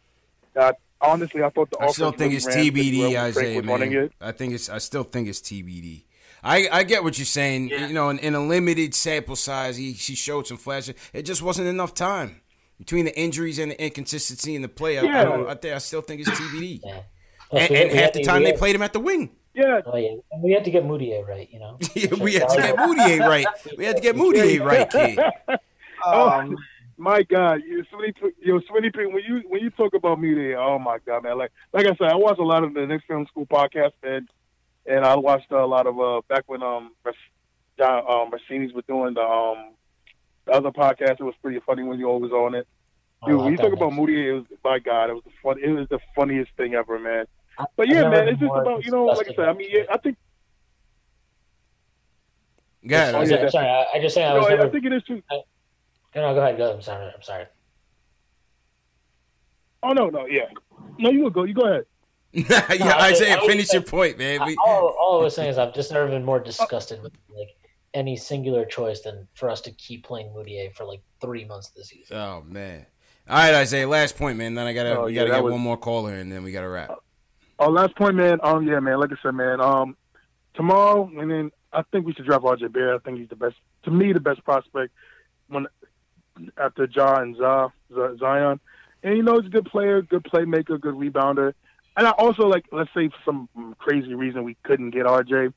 uh, 0.56 0.72
honestly, 0.98 1.43
I 1.43 1.51
thought 1.51 1.70
the 1.72 1.78
I 1.78 1.89
still 1.89 2.12
think 2.12 2.32
it's 2.32 2.47
TBD, 2.47 3.01
well 3.01 3.10
when 3.10 3.32
Frank 3.34 3.48
Isaiah. 3.48 3.62
Man. 3.62 3.93
it. 3.93 4.12
I 4.18 4.32
think 4.32 4.55
it's. 4.55 4.70
I 4.70 4.78
still 4.78 5.05
think 5.05 5.28
it's 5.28 5.40
TBD. 5.40 6.05
I, 6.43 6.69
I 6.70 6.82
get 6.82 7.05
what 7.05 7.19
you're 7.19 7.24
saying. 7.27 7.69
You 7.69 7.93
know, 7.93 8.09
in, 8.10 8.19
in 8.19 8.35
a 8.35 8.40
limited 8.44 8.94
sample 8.94 9.36
size, 9.36 9.77
he 9.77 9.94
she 9.94 10.14
showed 10.14 10.47
some 10.47 10.56
flashes. 10.56 10.94
It 11.12 11.23
just 11.23 11.43
wasn't 11.43 11.69
enough 11.69 11.94
time 11.94 12.40
between 12.78 13.05
the 13.05 13.16
injuries 13.19 13.59
and 13.59 13.70
the 13.70 13.85
inconsistency 13.85 14.55
in 14.56 14.62
the 14.62 14.69
play. 14.69 14.98
I, 14.98 15.02
I, 15.02 15.05
Yeah. 15.05 15.24
don't, 15.24 15.48
I, 15.48 15.55
think, 15.55 15.74
I 15.74 15.78
still 15.78 16.01
think 16.01 16.20
it's 16.23 16.31
TBD. 16.31 16.81
Plus, 16.81 17.62
And, 17.62 17.70
we- 17.70 17.77
and 17.82 17.90
half 17.93 18.12
the 18.12 18.24
time 18.24 18.43
we 18.43 18.51
they 18.51 18.56
played 18.56 18.74
him 18.74 18.82
at 18.82 18.93
the 18.93 19.01
wing. 19.01 19.36
Yeah. 19.55 19.82
Oh 19.86 19.97
yeah, 19.97 20.14
and 20.32 20.43
we 20.43 20.52
had 20.52 20.64
to 20.64 20.70
get 20.70 20.82
Mudiay 20.85 21.27
right, 21.27 21.48
you 21.52 21.59
know. 21.60 21.78
Yeah, 21.94 22.14
we 22.14 22.35
had 22.35 22.48
to 22.48 22.56
get 22.56 22.77
Mudiay 22.77 23.20
right. 23.20 23.47
We 23.77 23.85
had 23.85 23.97
to 23.97 24.02
get 24.02 24.16
Mudiay 24.16 24.64
right, 24.64 24.90
kid. 24.90 25.19
oh 26.06 26.28
um, 26.31 26.56
my 26.97 27.23
God, 27.23 27.60
you 27.66 27.85
Shwinny, 27.93 28.14
yo, 28.40 28.59
Shwinny, 28.60 28.93
P, 28.94 29.06
when 29.06 29.23
you 29.28 29.43
when 29.48 29.60
you 29.60 29.70
talk 29.70 29.93
about 29.94 30.19
me, 30.20 30.35
there, 30.35 30.59
oh 30.59 30.78
my 30.78 30.98
God, 31.05 31.24
man! 31.24 31.36
Like 31.36 31.52
like 31.74 31.85
I 31.86 31.94
said, 31.97 32.09
I 32.10 32.14
watched 32.16 32.40
a 32.40 32.44
lot 32.44 32.64
of 32.64 32.73
the 32.74 32.86
Knicks 32.86 33.05
Film 33.06 33.27
School 33.27 33.47
podcast, 33.47 33.93
and 34.02 34.27
and 34.86 35.04
I 35.04 35.16
watched 35.16 35.50
a 35.52 35.64
lot 35.66 35.86
of 35.86 35.98
uh 36.00 36.20
back 36.28 36.44
when 36.46 36.62
um 36.62 36.92
John 37.78 38.04
um 38.09 38.30
Mercedes 38.30 38.72
was 38.72 38.84
doing 38.88 39.14
the 39.14 39.22
um 39.22 39.74
the 40.46 40.52
other 40.52 40.70
podcast. 40.70 41.20
It 41.20 41.22
was 41.24 41.34
pretty 41.42 41.60
funny 41.66 41.82
when 41.82 41.98
you 41.98 42.09
always 42.09 42.32
on 42.32 42.54
it. 42.54 42.66
Oh, 43.22 43.28
Dude, 43.28 43.40
I 43.40 43.42
when 43.44 43.52
you 43.52 43.59
talk 43.59 43.72
about 43.72 43.92
Moody, 43.92 44.28
it 44.28 44.32
was 44.32 44.44
my 44.64 44.78
God, 44.78 45.10
it 45.10 45.14
was 45.14 45.22
the 45.24 45.30
fun. 45.42 45.59
It 45.62 45.70
was 45.70 45.88
the 45.88 46.00
funniest 46.16 46.50
thing 46.56 46.74
ever, 46.74 46.98
man. 46.98 47.26
But 47.76 47.88
yeah, 47.88 48.09
man, 48.09 48.28
it's 48.28 48.40
just 48.40 48.50
about 48.50 48.84
you 48.84 48.90
know, 48.90 49.04
like 49.06 49.28
I 49.28 49.34
said. 49.34 49.48
I 49.48 49.52
mean, 49.52 49.68
yeah, 49.70 49.82
I 49.90 49.98
think. 49.98 50.16
Go 52.84 52.96
ahead, 52.96 53.14
Oh, 53.14 53.20
yeah, 53.20 53.26
sorry, 53.36 53.50
sorry, 53.50 53.68
I, 53.68 53.86
I 53.94 54.00
just 54.00 54.14
saying 54.14 54.26
I 54.28 54.34
was 54.34 54.42
No, 54.42 54.48
I- 54.48 54.50
never. 54.56 54.68
I 54.68 54.70
think 54.70 54.84
it 54.86 54.92
is 54.92 55.02
too. 55.04 55.22
I, 55.30 55.36
no, 56.16 56.22
no, 56.28 56.34
go 56.34 56.40
ahead. 56.42 56.56
Go. 56.59 56.72
I'm 56.74 56.82
sorry. 56.82 57.12
I'm 57.14 57.22
sorry. 57.22 57.44
Oh 59.84 59.92
no, 59.92 60.09
no, 60.10 60.26
yeah, 60.26 60.46
no, 60.98 61.10
you 61.10 61.28
go, 61.30 61.44
you 61.44 61.54
go 61.54 61.62
ahead. 61.62 61.84
yeah, 62.48 62.66
No, 62.80 62.86
I 62.88 63.10
was- 63.10 63.20
Isaiah, 63.20 63.34
I 63.36 63.38
was 63.40 63.46
finish 63.46 63.72
your 63.72 63.82
point, 63.82 64.18
man. 64.18 64.40
We, 64.46 64.56
all, 64.64 64.96
all 65.00 65.20
I 65.20 65.24
was 65.24 65.34
saying 65.34 65.50
is 65.50 65.59
I've 65.59 65.74
just 65.74 65.92
never 65.92 66.09
been 66.09 66.24
more 66.24 66.40
disgusted 66.40 67.02
with 67.02 67.12
like 67.28 67.48
any 67.94 68.16
singular 68.16 68.64
choice 68.64 69.00
than 69.02 69.28
for 69.34 69.50
us 69.50 69.60
to 69.62 69.70
keep 69.72 70.04
playing 70.04 70.28
Mudiay 70.28 70.74
for 70.74 70.84
like 70.84 71.02
three 71.20 71.44
months 71.44 71.68
this 71.70 71.88
season. 71.88 72.16
oh 72.16 72.42
man. 72.46 72.86
All 73.28 73.36
right, 73.36 73.54
Isaiah. 73.54 73.86
Last 73.86 74.16
point, 74.16 74.38
man. 74.38 74.54
Then 74.54 74.66
I 74.66 74.72
gotta 74.72 74.98
Oh, 74.98 75.04
we 75.04 75.14
gotta 75.14 75.30
that 75.30 75.36
get 75.36 75.44
was- 75.44 75.52
one 75.52 75.60
more 75.60 75.76
caller, 75.76 76.14
and 76.14 76.32
then 76.32 76.42
we 76.42 76.52
gotta 76.52 76.68
wrap. 76.68 76.90
Oh, 77.59 77.70
last 77.70 77.94
point, 77.96 78.16
man. 78.16 78.40
Um, 78.42 78.66
yeah, 78.66 78.80
man. 78.80 78.98
Like 78.98 79.10
I 79.12 79.16
said, 79.22 79.34
man. 79.34 79.60
Um, 79.60 79.96
tomorrow, 80.54 81.09
and 81.18 81.30
then 81.30 81.52
I 81.72 81.82
think 81.92 82.06
we 82.06 82.12
should 82.14 82.24
draft 82.26 82.42
RJ 82.44 82.72
Barrett. 82.72 83.00
I 83.00 83.04
think 83.04 83.18
he's 83.20 83.28
the 83.28 83.36
best, 83.36 83.54
to 83.84 83.90
me, 83.90 84.12
the 84.12 84.20
best 84.20 84.42
prospect 84.44 84.92
when 85.48 85.66
after 86.59 86.86
Ja 86.92 87.16
and 87.20 87.36
Z- 87.36 87.94
Z- 87.94 88.18
Zion. 88.18 88.59
And 89.04 89.16
you 89.16 89.22
know, 89.22 89.38
he's 89.38 89.46
a 89.46 89.50
good 89.50 89.66
player, 89.66 90.02
good 90.02 90.24
playmaker, 90.24 90.80
good 90.80 90.94
rebounder. 90.94 91.52
And 91.97 92.06
I 92.06 92.10
also 92.12 92.47
like, 92.47 92.64
let's 92.73 92.90
say, 92.94 93.09
for 93.09 93.19
some 93.24 93.77
crazy 93.78 94.14
reason 94.14 94.44
we 94.44 94.56
couldn't 94.62 94.90
get 94.90 95.06
RJ. 95.06 95.52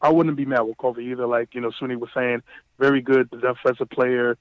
I 0.00 0.10
wouldn't 0.10 0.36
be 0.36 0.44
mad 0.44 0.60
with 0.60 0.76
Coby 0.76 1.10
either. 1.10 1.26
Like 1.26 1.54
you 1.54 1.60
know, 1.60 1.70
Sweeney 1.78 1.96
was 1.96 2.10
saying, 2.14 2.42
very 2.78 3.00
good 3.00 3.30
defensive 3.30 3.88
player. 3.90 4.36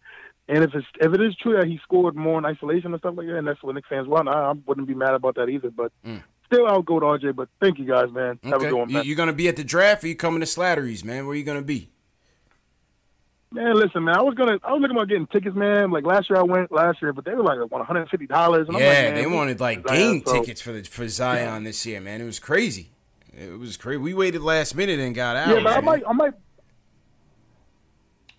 And 0.48 0.64
if 0.64 0.76
it's 0.76 0.86
if 1.00 1.14
it 1.14 1.22
is 1.22 1.36
true 1.38 1.58
that 1.58 1.66
he 1.68 1.80
scored 1.84 2.16
more 2.16 2.38
in 2.38 2.46
isolation 2.46 2.94
and 2.94 3.00
stuff 3.00 3.16
like 3.18 3.28
that, 3.28 3.38
and 3.38 3.48
that's 3.48 3.64
what 3.64 3.74
Knicks 3.74 3.88
fans 3.90 4.08
want, 4.08 4.28
I, 4.30 4.34
I 4.34 4.54
wouldn't 4.68 4.88
be 4.88 4.94
mad 4.94 5.14
about 5.14 5.36
that 5.36 5.50
either. 5.50 5.72
But 5.72 5.92
mm. 6.06 6.22
still, 6.46 6.68
I'll 6.68 6.84
go 6.84 6.96
with 6.96 7.04
RJ. 7.04 7.36
But 7.36 7.50
thank 7.60 7.80
you 7.80 7.86
guys, 7.86 8.12
man. 8.12 8.40
Have 8.44 8.54
a 8.54 8.56
Okay. 8.58 8.70
good 8.70 8.76
one, 8.76 8.94
man. 8.94 9.06
you 9.06 9.16
gonna 9.16 9.34
be 9.34 9.48
at 9.48 9.56
the 9.56 9.64
draft? 9.64 10.04
Or 10.04 10.08
you 10.08 10.16
coming 10.16 10.42
to 10.42 10.46
Slattery's, 10.46 11.04
man? 11.04 11.26
Where 11.26 11.36
you 11.36 11.44
gonna 11.44 11.62
be? 11.64 11.90
Man, 13.56 13.73
listen, 13.76 14.03
man. 14.03 14.18
I 14.18 14.22
was 14.22 14.36
gonna, 14.36 14.60
I 14.65 14.73
was 14.73 14.82
looking 14.82 14.98
about 14.98 15.07
getting 15.07 15.27
tickets, 15.27 15.56
man. 15.56 15.90
Like 15.90 16.06
last 16.06 16.30
year, 16.30 16.38
I 16.38 16.44
went 16.44 16.73
last 16.73 17.02
year, 17.02 17.14
but 17.14 17.23
they 17.23 17.34
were 17.34 17.41
like 17.41 17.57
one 17.72 17.86
hundred 17.86 18.02
and 18.02 18.10
fifty 18.10 18.27
dollars. 18.27 18.68
Yeah, 18.69 19.11
they 19.11 19.26
wanted 19.26 19.61
like 19.61 19.86
game 19.86 20.22
so, 20.26 20.34
tickets 20.34 20.60
for 20.60 20.73
the 20.73 20.84
for 20.84 21.07
Zion 21.07 21.64
this 21.64 21.86
year, 21.86 22.02
man. 22.02 22.19
It 22.19 22.26
was 22.26 22.38
crazy. 22.38 22.91
It 23.32 23.57
was 23.57 23.77
crazy. 23.77 23.98
We 23.98 24.14
waited 24.14 24.41
last 24.41 24.76
minute 24.76 24.99
and 24.99 25.15
got 25.15 25.38
out. 25.38 25.56
Yeah, 25.56 25.64
but 25.64 25.72
I 25.72 25.80
might, 25.80 26.03
I 26.06 26.11
might. 26.11 26.34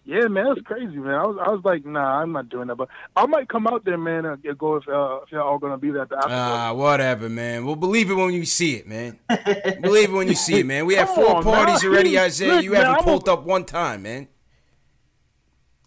Yeah, 0.05 0.29
man, 0.29 0.49
that's 0.49 0.61
crazy, 0.67 0.99
man. 0.99 1.15
I 1.15 1.27
was, 1.27 1.37
I 1.45 1.49
was 1.49 1.65
like, 1.65 1.87
nah, 1.87 2.21
I'm 2.21 2.33
not 2.33 2.51
doing 2.51 2.69
that. 2.69 2.77
But 2.77 2.89
I 3.17 3.25
might 3.25 3.49
come 3.49 3.67
out 3.67 3.87
there, 3.87 3.97
man, 3.97 4.27
and 4.27 4.59
go 4.59 4.77
if, 4.77 4.87
uh, 4.87 5.21
if 5.25 5.33
y'all 5.33 5.49
all 5.49 5.59
gonna 5.59 5.79
be 5.79 5.91
there 5.91 6.03
at 6.03 6.11
the 6.11 6.19
after. 6.19 6.31
Ah, 6.31 6.75
whatever, 6.75 7.31
man. 7.31 7.65
We'll 7.65 7.75
believe 7.75 8.11
it 8.11 8.15
when 8.15 8.35
you 8.35 8.45
see 8.45 8.75
it, 8.75 8.87
man. 8.87 9.19
believe 9.81 10.11
it 10.11 10.15
when 10.15 10.29
you 10.29 10.35
see 10.35 10.61
it, 10.61 10.67
man. 10.67 10.85
We 10.85 10.95
had 10.95 11.09
four 11.09 11.37
on, 11.37 11.45
man. 11.45 11.55
parties 11.55 11.85
already, 11.85 12.13
Look, 12.13 12.21
Isaiah. 12.21 12.61
You 12.61 12.73
man, 12.73 12.83
haven't 12.83 12.99
I'm 12.99 13.05
pulled 13.05 13.29
up 13.31 13.45
one 13.45 13.65
time, 13.65 14.03
man. 14.03 14.29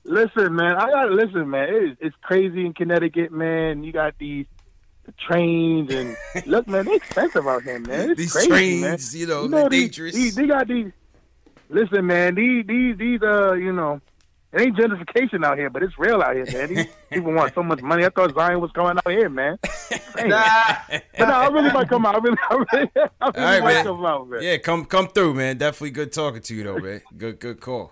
Listen, 0.05 0.55
man, 0.55 0.75
I 0.75 0.89
gotta 0.89 1.11
listen, 1.11 1.49
man. 1.49 1.69
It 1.69 1.83
is, 1.83 1.97
it's 1.99 2.15
crazy 2.21 2.65
in 2.65 2.73
Connecticut, 2.73 3.31
man. 3.31 3.83
You 3.83 3.91
got 3.91 4.17
these 4.17 4.45
the 5.05 5.11
trains 5.13 5.91
and 5.93 6.15
look, 6.45 6.67
man, 6.67 6.85
they're 6.85 6.95
expensive 6.95 7.47
out 7.47 7.63
here, 7.63 7.79
man. 7.79 8.11
It's 8.11 8.19
These 8.19 8.31
crazy, 8.33 8.47
trains, 8.49 8.81
man. 9.13 9.21
you 9.21 9.27
know, 9.27 9.47
they're 9.47 9.69
these- 9.69 9.81
dangerous. 9.81 10.15
These, 10.15 10.35
they 10.35 10.47
got 10.47 10.67
these. 10.67 10.91
Listen, 11.69 12.07
man, 12.07 12.33
these 12.35 12.65
these 12.65 12.97
these 12.97 13.21
uh, 13.21 13.53
you 13.53 13.71
know, 13.71 14.01
it 14.53 14.61
ain't 14.61 14.75
gentrification 14.75 15.45
out 15.45 15.57
here, 15.59 15.69
but 15.69 15.83
it's 15.83 15.99
real 15.99 16.21
out 16.23 16.35
here, 16.35 16.45
man. 16.51 16.73
These 16.73 16.85
people 17.11 17.31
want 17.33 17.53
so 17.53 17.61
much 17.61 17.81
money. 17.83 18.03
I 18.05 18.09
thought 18.09 18.33
Zion 18.33 18.59
was 18.59 18.71
coming 18.71 18.97
out 18.97 19.11
here, 19.11 19.29
man. 19.29 19.59
Dang. 20.15 20.29
but 20.29 21.01
no, 21.19 21.25
I 21.35 21.47
really 21.49 21.71
might 21.71 21.87
come 21.87 22.05
out. 22.07 22.15
I 22.15 22.17
really, 22.17 22.37
I 22.49 22.53
really, 22.55 22.89
I 22.95 22.99
really 22.99 23.09
All 23.21 23.31
right, 23.35 23.63
might 23.63 23.73
man. 23.73 23.85
come 23.85 24.05
out, 24.05 24.27
man. 24.29 24.41
Yeah, 24.41 24.57
come 24.57 24.85
come 24.85 25.07
through, 25.09 25.35
man. 25.35 25.57
Definitely 25.57 25.91
good 25.91 26.11
talking 26.11 26.41
to 26.41 26.55
you, 26.55 26.63
though, 26.63 26.77
man. 26.79 27.01
Good 27.15 27.39
good 27.39 27.59
call. 27.61 27.91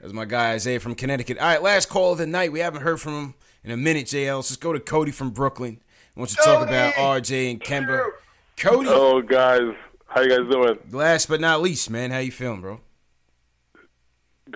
That's 0.00 0.12
my 0.12 0.24
guy 0.24 0.52
Isaiah 0.52 0.80
from 0.80 0.94
Connecticut. 0.94 1.38
All 1.38 1.46
right, 1.46 1.62
last 1.62 1.88
call 1.88 2.12
of 2.12 2.18
the 2.18 2.26
night. 2.26 2.52
We 2.52 2.60
haven't 2.60 2.82
heard 2.82 3.00
from 3.00 3.12
him 3.12 3.34
in 3.64 3.70
a 3.70 3.76
minute, 3.76 4.06
JL. 4.06 4.36
Let's 4.36 4.48
just 4.48 4.60
go 4.60 4.72
to 4.72 4.80
Cody 4.80 5.10
from 5.12 5.30
Brooklyn. 5.30 5.80
I 6.16 6.20
want 6.20 6.30
you 6.30 6.36
to 6.36 6.42
talk 6.42 6.66
about 6.66 6.94
RJ 6.94 7.50
and 7.50 7.60
Kemba. 7.60 8.08
Cody. 8.56 8.88
Oh, 8.90 9.20
guys, 9.22 9.60
how 10.06 10.22
you 10.22 10.28
guys 10.30 10.50
doing? 10.50 10.78
Last 10.90 11.28
but 11.28 11.40
not 11.40 11.60
least, 11.62 11.90
man, 11.90 12.10
how 12.10 12.18
you 12.18 12.32
feeling, 12.32 12.60
bro? 12.60 12.80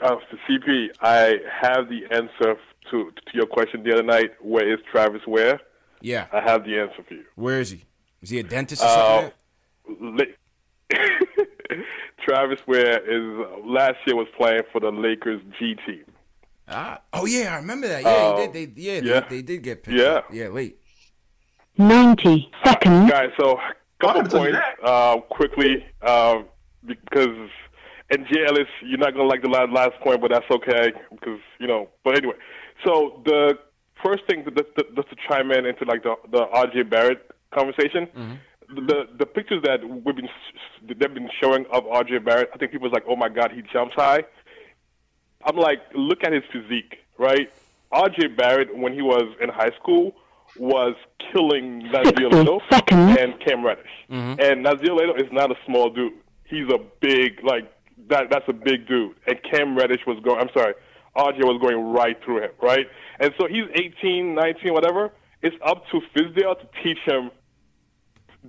Uh, 0.03 0.16
CP, 0.49 0.89
I 1.01 1.39
have 1.61 1.89
the 1.89 2.05
answer 2.11 2.57
to 2.91 3.11
to 3.11 3.33
your 3.33 3.47
question 3.47 3.83
the 3.85 3.93
other 3.93 4.03
night. 4.03 4.33
Where 4.41 4.71
is 4.73 4.81
Travis 4.91 5.23
Wear? 5.27 5.61
Yeah. 6.01 6.27
I 6.33 6.41
have 6.41 6.65
the 6.65 6.79
answer 6.81 7.03
for 7.07 7.15
you. 7.15 7.25
Where 7.37 7.61
is 7.61 7.71
he? 7.71 7.85
Is 8.21 8.31
he 8.31 8.39
a 8.41 8.43
dentist 8.43 8.83
or 8.83 8.87
Uh, 8.87 9.31
something? 9.87 10.16
La- 10.16 10.97
Travis 12.24 12.59
Wear 12.66 12.98
is 13.05 13.46
last 13.64 13.96
year 14.06 14.16
was 14.16 14.28
playing 14.36 14.62
for 14.72 14.80
the 14.80 14.90
Lakers 14.90 15.40
G 15.59 15.76
team. 15.86 16.05
Ah, 16.68 17.01
oh 17.12 17.26
yeah, 17.26 17.52
I 17.55 17.56
remember 17.56 17.88
that. 17.88 18.02
Yeah, 18.02 18.09
Uh, 18.09 18.36
he 18.36 18.46
did, 18.46 18.74
they, 18.76 18.80
yeah, 18.82 19.01
yeah. 19.02 19.20
They, 19.28 19.36
they 19.36 19.42
did 19.42 19.62
get 19.62 19.82
picked 19.82 19.96
Yeah. 19.98 20.06
up. 20.06 20.28
Yeah, 20.32 20.48
late. 20.48 20.78
90 21.76 22.51
seconds. 22.64 23.10
Guys, 23.10 23.30
so 23.38 23.59
couple 24.01 24.22
points 24.24 24.59
uh, 24.84 25.16
quickly 25.30 25.84
uh, 26.02 26.42
because 26.86 27.48
and 28.10 28.26
Jay 28.30 28.44
Ellis, 28.46 28.68
you're 28.82 28.98
not 28.98 29.12
gonna 29.14 29.24
like 29.28 29.42
the 29.42 29.48
last, 29.48 29.72
last 29.72 29.98
point, 30.02 30.20
but 30.20 30.30
that's 30.30 30.44
okay 30.51 30.92
because 31.10 31.40
you 31.59 31.66
know. 31.66 31.88
But 32.05 32.18
anyway, 32.18 32.34
so 32.84 33.22
the 33.24 33.59
first 34.05 34.24
thing 34.28 34.44
that, 34.44 34.55
that, 34.56 34.66
that, 34.76 34.94
just 34.94 35.09
to 35.10 35.16
chime 35.28 35.51
in 35.51 35.64
into 35.66 35.84
like 35.84 36.02
the 36.02 36.14
the 36.30 36.46
RJ 36.55 36.90
Barrett 36.90 37.30
conversation. 37.52 38.09
The 38.69 39.09
the 39.19 39.27
pictures 39.27 39.62
that 39.65 39.81
we've 39.82 40.16
been 40.16 40.28
they've 40.86 40.99
been 40.99 41.31
showing 41.41 41.66
of 41.73 41.85
RJ 41.85 42.24
Barrett, 42.24 42.51
I 42.55 42.59
think 42.59 42.73
people's 42.73 42.93
like, 42.93 43.05
oh 43.09 43.16
my 43.16 43.28
god, 43.28 43.53
he 43.53 43.62
jumps 43.73 43.95
high. 43.95 44.24
I'm 45.45 45.57
like, 45.57 45.81
look 45.95 46.24
at 46.24 46.32
his 46.32 46.43
physique, 46.53 46.97
right? 47.19 47.53
RJ 47.93 48.36
Barrett, 48.36 48.77
when 48.77 48.93
he 48.93 49.03
was 49.03 49.35
in 49.41 49.49
high 49.49 49.70
school, 49.81 50.15
was 50.59 50.95
killing 51.32 51.82
Nassir 51.93 52.31
Little 52.31 52.61
and 52.73 53.39
Cam 53.41 53.65
Reddish. 53.65 53.86
Mm-hmm. 54.11 54.41
And 54.41 54.65
Nassir 54.65 54.97
Little 54.97 55.16
is 55.16 55.31
not 55.32 55.51
a 55.51 55.55
small 55.66 55.91
dude. 55.91 56.12
He's 56.45 56.69
a 56.73 56.78
big, 57.01 57.45
like 57.45 57.70
that. 58.09 58.31
That's 58.31 58.49
a 58.49 58.53
big 58.53 58.89
dude. 58.89 59.16
And 59.27 59.39
Cam 59.51 59.77
Reddish 59.77 60.01
was 60.07 60.19
going. 60.24 60.41
I'm 60.41 60.51
sorry, 60.57 60.74
RJ 61.16 61.39
was 61.45 61.61
going 61.61 61.93
right 61.93 62.16
through 62.24 62.43
him, 62.45 62.51
right? 62.62 62.86
And 63.20 63.32
so 63.39 63.47
he's 63.47 63.65
18, 63.74 64.35
19, 64.35 64.73
whatever. 64.73 65.12
It's 65.43 65.57
up 65.65 65.85
to 65.91 66.01
Fizdale 66.16 66.59
to 66.59 66.66
teach 66.82 66.99
him 67.05 67.31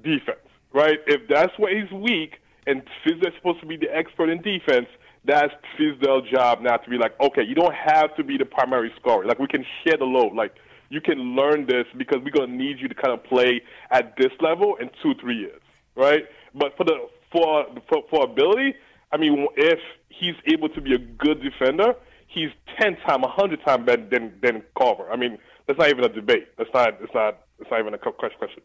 defense, 0.04 0.48
right? 0.74 1.00
If 1.08 1.28
that's 1.30 1.58
where 1.58 1.76
he's 1.80 1.92
weak, 1.92 2.36
and 2.68 2.82
Fizdale's 3.06 3.36
supposed 3.38 3.62
to 3.62 3.68
be 3.68 3.78
the 3.78 3.96
expert 3.96 4.30
in 4.30 4.42
defense, 4.42 4.88
that's 5.24 5.54
Fizdale's 5.78 6.30
job 6.30 6.62
now 6.62 6.78
to 6.78 6.90
be 6.90 6.98
like, 6.98 7.20
okay, 7.20 7.44
you 7.44 7.56
don't 7.56 7.74
have 7.74 8.16
to 8.16 8.24
be 8.24 8.38
the 8.38 8.46
primary 8.46 8.92
scorer. 9.00 9.26
Like 9.26 9.40
we 9.40 9.48
can 9.48 9.66
share 9.84 9.98
the 9.98 10.06
load. 10.06 10.34
Like 10.34 10.54
you 10.90 11.02
can 11.02 11.36
learn 11.36 11.66
this 11.66 11.86
because 11.98 12.20
we're 12.24 12.32
gonna 12.32 12.56
need 12.56 12.80
you 12.80 12.88
to 12.88 12.96
kind 12.96 13.14
of 13.14 13.24
play 13.24 13.62
at 13.92 14.16
this 14.18 14.32
level 14.40 14.76
in 14.80 14.90
two, 15.02 15.14
three 15.20 15.38
years, 15.38 15.62
right? 15.96 16.26
But 16.54 16.78
for 16.78 16.84
the 16.84 17.08
for 17.32 17.66
for, 17.90 18.04
for 18.10 18.24
ability, 18.24 18.76
I 19.12 19.18
mean, 19.18 19.48
if 19.58 19.80
he's 20.10 20.36
able 20.52 20.70
to 20.70 20.82
be 20.82 20.94
a 20.94 21.00
good 21.00 21.42
defender, 21.42 21.96
he's 22.28 22.50
ten 22.80 22.98
times, 23.08 23.24
a 23.26 23.30
hundred 23.30 23.64
times 23.66 23.86
better 23.86 24.06
than 24.10 24.34
than 24.42 24.64
Culver. 24.78 25.10
I 25.12 25.16
mean, 25.16 25.38
that's 25.68 25.80
not 25.80 25.90
even 25.90 26.04
a 26.04 26.10
debate. 26.10 26.50
That's 26.58 26.70
not. 26.74 27.02
It's 27.02 27.14
not. 27.14 27.40
It's 27.60 27.70
not 27.72 27.80
even 27.80 27.94
a 27.94 27.98
question. 27.98 28.62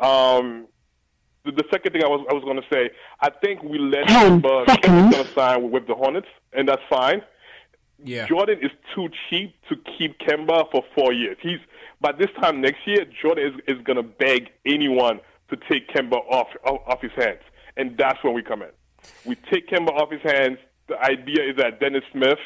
Um, 0.00 0.66
the, 1.44 1.52
the 1.52 1.64
second 1.70 1.92
thing 1.92 2.04
I 2.04 2.08
was 2.08 2.24
I 2.30 2.34
was 2.34 2.44
going 2.44 2.56
to 2.56 2.66
say, 2.72 2.90
I 3.20 3.30
think 3.30 3.62
we 3.62 3.78
let 3.78 4.08
him 4.08 4.44
uh, 4.44 5.24
sign 5.34 5.70
with 5.70 5.86
the 5.86 5.94
Hornets, 5.94 6.28
and 6.52 6.68
that's 6.68 6.82
fine. 6.88 7.22
Yeah. 8.04 8.26
Jordan 8.26 8.58
is 8.60 8.70
too 8.94 9.08
cheap 9.28 9.54
to 9.68 9.76
keep 9.96 10.18
Kemba 10.18 10.70
for 10.70 10.82
four 10.94 11.12
years. 11.12 11.36
He's 11.40 11.60
by 12.00 12.12
this 12.12 12.30
time 12.40 12.60
next 12.60 12.86
year, 12.86 13.04
Jordan 13.20 13.54
is, 13.54 13.76
is 13.76 13.82
going 13.84 13.96
to 13.96 14.02
beg 14.02 14.50
anyone 14.66 15.20
to 15.50 15.56
take 15.70 15.88
Kemba 15.88 16.18
off, 16.28 16.48
off 16.64 16.80
off 16.86 17.00
his 17.00 17.12
hands, 17.16 17.42
and 17.76 17.96
that's 17.96 18.22
when 18.24 18.34
we 18.34 18.42
come 18.42 18.62
in. 18.62 18.70
We 19.24 19.36
take 19.50 19.68
Kemba 19.68 19.90
off 19.90 20.10
his 20.10 20.22
hands. 20.22 20.58
The 20.88 20.98
idea 21.00 21.50
is 21.50 21.56
that 21.56 21.80
Dennis 21.80 22.02
Smith 22.12 22.38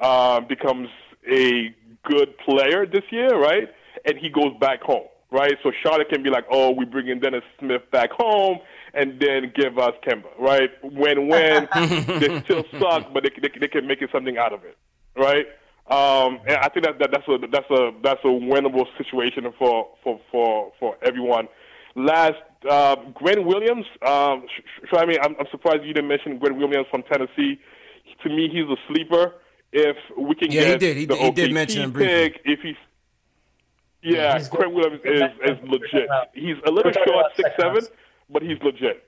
um, 0.00 0.46
becomes 0.46 0.88
a 1.30 1.74
good 2.04 2.36
player 2.38 2.86
this 2.86 3.04
year, 3.10 3.38
right? 3.38 3.68
And 4.04 4.18
he 4.18 4.28
goes 4.28 4.52
back 4.60 4.82
home, 4.82 5.06
right? 5.34 5.54
So 5.62 5.72
Charlotte 5.82 6.08
can 6.08 6.22
be 6.22 6.30
like, 6.30 6.44
oh, 6.50 6.70
we 6.70 6.84
bring 6.84 7.08
in 7.08 7.18
Dennis 7.20 7.42
Smith 7.58 7.82
back 7.90 8.10
home 8.12 8.58
and 8.94 9.20
then 9.20 9.52
give 9.54 9.76
us 9.78 9.92
Kemba, 10.06 10.30
right? 10.38 10.70
When 10.82 11.28
when 11.28 11.68
they 12.20 12.40
still 12.44 12.64
suck, 12.80 13.12
but 13.12 13.24
they, 13.24 13.30
they, 13.42 13.50
they 13.62 13.68
can 13.68 13.86
make 13.86 14.00
it 14.00 14.10
something 14.12 14.38
out 14.38 14.52
of 14.52 14.60
it, 14.64 14.76
right? 15.16 15.46
Um, 15.90 16.40
and 16.46 16.56
I 16.56 16.68
think 16.70 16.86
that, 16.86 16.98
that 17.00 17.10
that's 17.12 17.28
a 17.28 17.36
that's 17.52 17.70
a 17.70 17.90
that's 18.02 18.24
a 18.24 18.28
winnable 18.52 18.86
situation 18.96 19.44
for 19.58 19.88
for 20.02 20.20
for 20.30 20.72
for 20.80 20.96
everyone. 21.02 21.46
Last, 21.96 22.42
uh, 22.68 22.96
Grant 23.14 23.44
Williams. 23.44 23.84
Um, 24.04 24.46
sh- 24.48 24.88
I 24.96 25.06
mean, 25.06 25.18
I'm, 25.22 25.36
I'm 25.38 25.46
surprised 25.52 25.84
you 25.84 25.92
didn't 25.92 26.08
mention 26.08 26.38
Gwen 26.38 26.56
Williams 26.56 26.86
from 26.90 27.02
Tennessee. 27.04 27.60
To 28.22 28.28
me, 28.28 28.48
he's 28.50 28.64
a 28.64 28.76
sleeper. 28.88 29.34
If 29.72 29.96
we 30.18 30.34
can 30.34 30.50
Yeah, 30.50 30.60
get 30.62 30.70
he 30.72 30.76
did. 30.78 30.96
He 30.96 31.04
the 31.06 31.14
did- 31.14 31.22
he 31.24 31.30
did 31.32 31.50
OKC 31.50 31.52
mention 31.52 31.82
him 31.82 31.92
briefly. 31.92 32.30
pick, 32.30 32.40
if 32.44 32.60
he's 32.62 32.76
yeah, 34.04 34.38
he's 34.38 34.48
Grant 34.48 34.72
Williams 34.72 35.00
is, 35.04 35.22
is 35.44 35.58
legit. 35.68 36.08
He's 36.34 36.56
a 36.66 36.70
little 36.70 36.92
short, 36.92 37.26
six 37.34 37.48
six 37.48 37.50
second 37.56 37.82
seven, 37.82 37.96
but 38.30 38.42
he's 38.42 38.58
legit. 38.62 39.04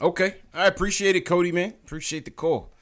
Okay, 0.00 0.36
I 0.54 0.66
appreciate 0.66 1.14
it, 1.16 1.22
Cody. 1.22 1.52
Man, 1.52 1.74
appreciate 1.84 2.24
the 2.24 2.30
call. 2.30 2.72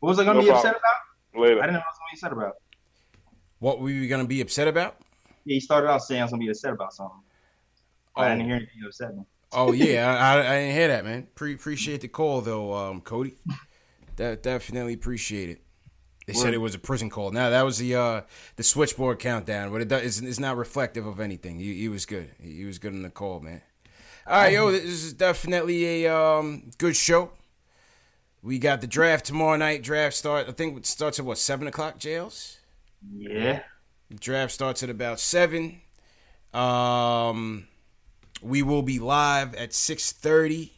What 0.00 0.10
was 0.10 0.18
I 0.18 0.24
gonna 0.24 0.38
No 0.38 0.44
be 0.44 0.50
upset 0.50 0.76
about? 0.76 1.40
Later. 1.40 1.58
I 1.60 1.66
didn't 1.66 1.74
know 1.74 1.80
what 1.80 1.86
I 1.86 1.90
was 1.90 1.98
gonna 1.98 2.10
be 2.10 2.16
upset 2.16 2.32
about. 2.32 2.54
What 3.58 3.80
were 3.80 3.90
you 3.90 4.08
gonna 4.08 4.24
be 4.24 4.40
upset 4.40 4.68
about? 4.68 4.96
Yeah, 5.44 5.54
he 5.54 5.60
started 5.60 5.88
out 5.88 6.02
saying 6.02 6.20
I 6.20 6.24
was 6.24 6.30
gonna 6.30 6.44
be 6.44 6.48
upset 6.48 6.72
about 6.72 6.92
something. 6.92 7.18
But 8.14 8.22
I 8.22 8.28
didn't 8.30 8.46
hear 8.46 8.56
anything 8.56 8.80
that 8.80 8.88
upset 8.88 9.16
me. 9.16 9.24
Oh 9.52 9.72
yeah, 9.72 10.08
I, 10.18 10.36
I, 10.36 10.40
I 10.40 10.58
didn't 10.60 10.74
hear 10.74 10.88
that, 10.88 11.04
man. 11.04 11.26
Pre- 11.34 11.54
appreciate 11.54 12.00
the 12.00 12.08
call 12.08 12.40
though, 12.40 12.72
um, 12.72 13.00
Cody. 13.00 13.36
That 14.16 14.42
definitely 14.42 14.94
appreciate 14.94 15.50
it. 15.50 15.62
They 16.28 16.34
said 16.34 16.52
it 16.52 16.58
was 16.58 16.74
a 16.74 16.78
prison 16.78 17.08
call. 17.08 17.30
Now 17.30 17.48
that 17.48 17.62
was 17.62 17.78
the 17.78 17.94
uh, 17.94 18.20
the 18.56 18.62
switchboard 18.62 19.18
countdown, 19.18 19.72
but 19.72 19.80
it 19.80 19.88
does, 19.88 20.02
it's, 20.02 20.20
it's 20.20 20.38
not 20.38 20.58
reflective 20.58 21.06
of 21.06 21.20
anything. 21.20 21.58
He, 21.58 21.80
he 21.80 21.88
was 21.88 22.04
good. 22.04 22.30
He, 22.38 22.56
he 22.56 22.64
was 22.66 22.78
good 22.78 22.92
in 22.92 23.00
the 23.00 23.08
call, 23.08 23.40
man. 23.40 23.62
All 24.26 24.42
right, 24.42 24.52
yo, 24.52 24.70
this 24.70 24.84
is 24.84 25.14
definitely 25.14 26.04
a 26.04 26.14
um, 26.14 26.70
good 26.76 26.94
show. 26.94 27.30
We 28.42 28.58
got 28.58 28.82
the 28.82 28.86
draft 28.86 29.24
tomorrow 29.24 29.56
night. 29.56 29.82
Draft 29.82 30.14
start. 30.14 30.46
I 30.50 30.52
think 30.52 30.76
it 30.76 30.84
starts 30.84 31.18
at 31.18 31.24
what 31.24 31.38
seven 31.38 31.66
o'clock. 31.66 31.98
Jails. 31.98 32.58
Yeah. 33.16 33.62
Draft 34.20 34.52
starts 34.52 34.82
at 34.82 34.90
about 34.90 35.20
seven. 35.20 35.80
Um, 36.52 37.68
we 38.42 38.62
will 38.62 38.82
be 38.82 38.98
live 38.98 39.54
at 39.54 39.72
six 39.72 40.12
thirty. 40.12 40.74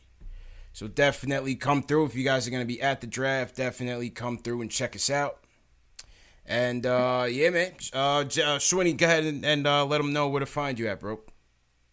So 0.73 0.87
definitely 0.87 1.57
come 1.57 1.83
through 1.83 2.05
if 2.05 2.15
you 2.15 2.23
guys 2.23 2.47
are 2.47 2.53
gonna 2.53 2.65
be 2.65 2.81
at 2.81 3.01
the 3.01 3.09
draft. 3.09 3.57
Definitely 3.57 4.11
come 4.11 4.39
through 4.39 4.63
and 4.63 4.71
check 4.71 4.95
us 4.95 5.11
out. 5.11 5.40
And 6.51 6.85
uh, 6.85 7.27
yeah, 7.31 7.51
man. 7.51 7.73
Uh, 7.93 8.25
J- 8.25 8.43
uh 8.43 8.59
Shwinny, 8.59 8.97
go 8.97 9.07
ahead 9.07 9.23
and, 9.23 9.45
and 9.45 9.69
uh, 9.69 9.87
let 9.87 9.99
them 9.99 10.13
know 10.13 10.29
where 10.29 10.41
to 10.41 10.47
find 10.47 10.81
you 10.81 10.89
at, 10.89 10.99
bro. 10.99 11.21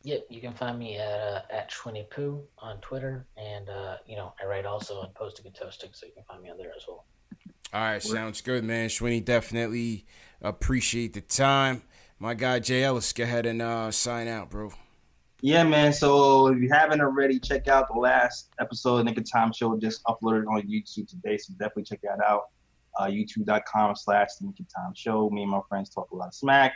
Yep, 0.01 0.25
you 0.31 0.41
can 0.41 0.53
find 0.53 0.79
me 0.79 0.97
at 0.97 1.11
uh, 1.11 1.41
at 1.51 1.69
Shwinny 1.69 2.09
Poo 2.09 2.41
on 2.57 2.79
Twitter, 2.79 3.27
and 3.37 3.69
uh, 3.69 3.97
you 4.07 4.15
know 4.15 4.33
I 4.41 4.47
write 4.47 4.65
also 4.65 5.01
on 5.01 5.09
Posting 5.13 5.45
and 5.45 5.53
Toasting, 5.53 5.89
so 5.93 6.07
you 6.07 6.13
can 6.13 6.23
find 6.23 6.41
me 6.41 6.49
on 6.49 6.57
there 6.57 6.71
as 6.75 6.85
well. 6.87 7.05
All 7.71 7.81
right, 7.81 8.01
sounds 8.01 8.41
good, 8.41 8.63
man. 8.63 8.89
Shwinny, 8.89 9.23
definitely 9.23 10.07
appreciate 10.41 11.13
the 11.13 11.21
time. 11.21 11.83
My 12.17 12.33
guy 12.33 12.57
Jay 12.57 12.83
Ellis, 12.83 13.13
go 13.13 13.23
ahead 13.23 13.45
and 13.45 13.61
uh, 13.61 13.91
sign 13.91 14.27
out, 14.27 14.49
bro. 14.49 14.71
Yeah, 15.41 15.65
man. 15.65 15.93
So 15.93 16.47
if 16.47 16.57
you 16.59 16.69
haven't 16.71 17.01
already, 17.01 17.39
check 17.39 17.67
out 17.67 17.89
the 17.93 17.99
last 17.99 18.49
episode 18.59 18.97
of 18.97 19.05
Knick 19.05 19.19
of 19.19 19.31
Time 19.31 19.53
Show. 19.53 19.77
Just 19.77 20.03
uploaded 20.05 20.47
on 20.47 20.63
YouTube 20.63 21.07
today, 21.07 21.37
so 21.37 21.53
definitely 21.59 21.83
check 21.83 22.01
that 22.01 22.17
out. 22.27 22.45
Uh, 22.99 23.05
YouTube.com 23.05 23.95
slash 23.95 24.29
The 24.39 24.47
Knick 24.47 24.67
Time 24.75 24.93
Show. 24.95 25.29
Me 25.29 25.43
and 25.43 25.51
my 25.51 25.61
friends 25.69 25.89
talk 25.89 26.09
a 26.11 26.15
lot 26.15 26.27
of 26.27 26.33
smack, 26.33 26.75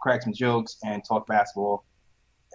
crack 0.00 0.22
some 0.22 0.32
jokes, 0.32 0.78
and 0.84 1.02
talk 1.04 1.26
basketball 1.26 1.84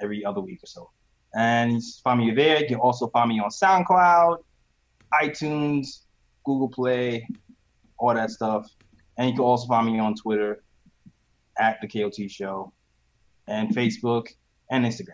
every 0.01 0.25
other 0.25 0.41
week 0.41 0.61
or 0.63 0.67
so. 0.67 0.89
And 1.35 1.81
find 2.03 2.19
me 2.19 2.31
there. 2.31 2.61
You 2.61 2.67
can 2.67 2.77
also 2.77 3.07
find 3.07 3.29
me 3.29 3.39
on 3.39 3.49
SoundCloud, 3.49 4.37
iTunes, 5.21 6.03
Google 6.45 6.69
Play, 6.69 7.27
all 7.97 8.13
that 8.13 8.31
stuff. 8.31 8.67
And 9.17 9.29
you 9.29 9.35
can 9.35 9.43
also 9.43 9.67
find 9.67 9.87
me 9.87 9.99
on 9.99 10.15
Twitter 10.15 10.63
at 11.59 11.79
the 11.81 11.87
KOT 11.87 12.29
Show 12.29 12.73
and 13.47 13.75
Facebook 13.75 14.27
and 14.69 14.85
Instagram. 14.85 15.13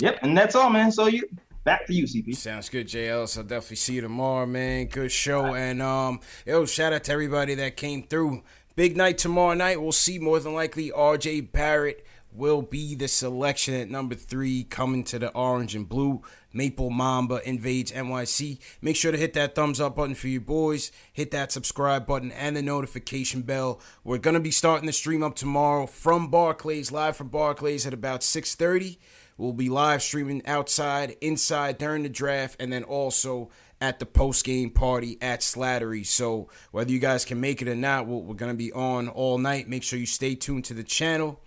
Yep, 0.00 0.18
and 0.22 0.36
that's 0.36 0.54
all, 0.54 0.70
man. 0.70 0.92
So 0.92 1.06
you 1.06 1.28
back 1.68 1.86
to 1.86 1.92
you, 1.92 2.04
CP. 2.04 2.34
Sounds 2.34 2.70
good, 2.70 2.88
JL. 2.88 3.28
So 3.28 3.42
definitely 3.42 3.76
see 3.76 3.94
you 3.96 4.00
tomorrow, 4.00 4.46
man. 4.46 4.86
Good 4.86 5.12
show. 5.12 5.54
And 5.54 5.82
um, 5.82 6.20
yo, 6.46 6.64
shout 6.64 6.94
out 6.94 7.04
to 7.04 7.12
everybody 7.12 7.54
that 7.56 7.76
came 7.76 8.04
through. 8.04 8.42
Big 8.74 8.96
night 8.96 9.18
tomorrow 9.18 9.52
night. 9.52 9.82
We'll 9.82 9.92
see 9.92 10.18
more 10.18 10.40
than 10.40 10.54
likely 10.54 10.90
RJ 10.90 11.52
Barrett 11.52 12.06
will 12.32 12.62
be 12.62 12.94
the 12.94 13.06
selection 13.06 13.74
at 13.74 13.90
number 13.90 14.14
three 14.14 14.64
coming 14.64 15.04
to 15.04 15.18
the 15.18 15.30
orange 15.32 15.74
and 15.74 15.86
blue. 15.86 16.22
Maple 16.54 16.88
Mamba 16.88 17.46
invades 17.46 17.92
NYC. 17.92 18.58
Make 18.80 18.96
sure 18.96 19.12
to 19.12 19.18
hit 19.18 19.34
that 19.34 19.54
thumbs 19.54 19.78
up 19.78 19.96
button 19.96 20.14
for 20.14 20.28
you 20.28 20.40
boys. 20.40 20.90
Hit 21.12 21.32
that 21.32 21.52
subscribe 21.52 22.06
button 22.06 22.32
and 22.32 22.56
the 22.56 22.62
notification 22.62 23.42
bell. 23.42 23.78
We're 24.04 24.16
gonna 24.16 24.40
be 24.40 24.50
starting 24.50 24.86
the 24.86 24.92
stream 24.94 25.22
up 25.22 25.34
tomorrow 25.34 25.86
from 25.86 26.30
Barclays, 26.30 26.90
live 26.90 27.16
from 27.16 27.28
Barclays 27.28 27.86
at 27.86 27.92
about 27.92 28.22
6:30. 28.22 28.98
We'll 29.38 29.52
be 29.52 29.68
live 29.68 30.02
streaming 30.02 30.44
outside, 30.46 31.16
inside 31.20 31.78
during 31.78 32.02
the 32.02 32.08
draft, 32.08 32.56
and 32.60 32.72
then 32.72 32.82
also 32.82 33.50
at 33.80 34.00
the 34.00 34.06
post 34.06 34.44
game 34.44 34.70
party 34.70 35.16
at 35.22 35.40
Slattery. 35.40 36.04
So 36.04 36.48
whether 36.72 36.90
you 36.90 36.98
guys 36.98 37.24
can 37.24 37.40
make 37.40 37.62
it 37.62 37.68
or 37.68 37.76
not, 37.76 38.08
we're, 38.08 38.18
we're 38.18 38.34
gonna 38.34 38.54
be 38.54 38.72
on 38.72 39.08
all 39.08 39.38
night. 39.38 39.68
Make 39.68 39.84
sure 39.84 39.98
you 39.98 40.06
stay 40.06 40.34
tuned 40.34 40.64
to 40.66 40.74
the 40.74 40.82
channel. 40.82 41.40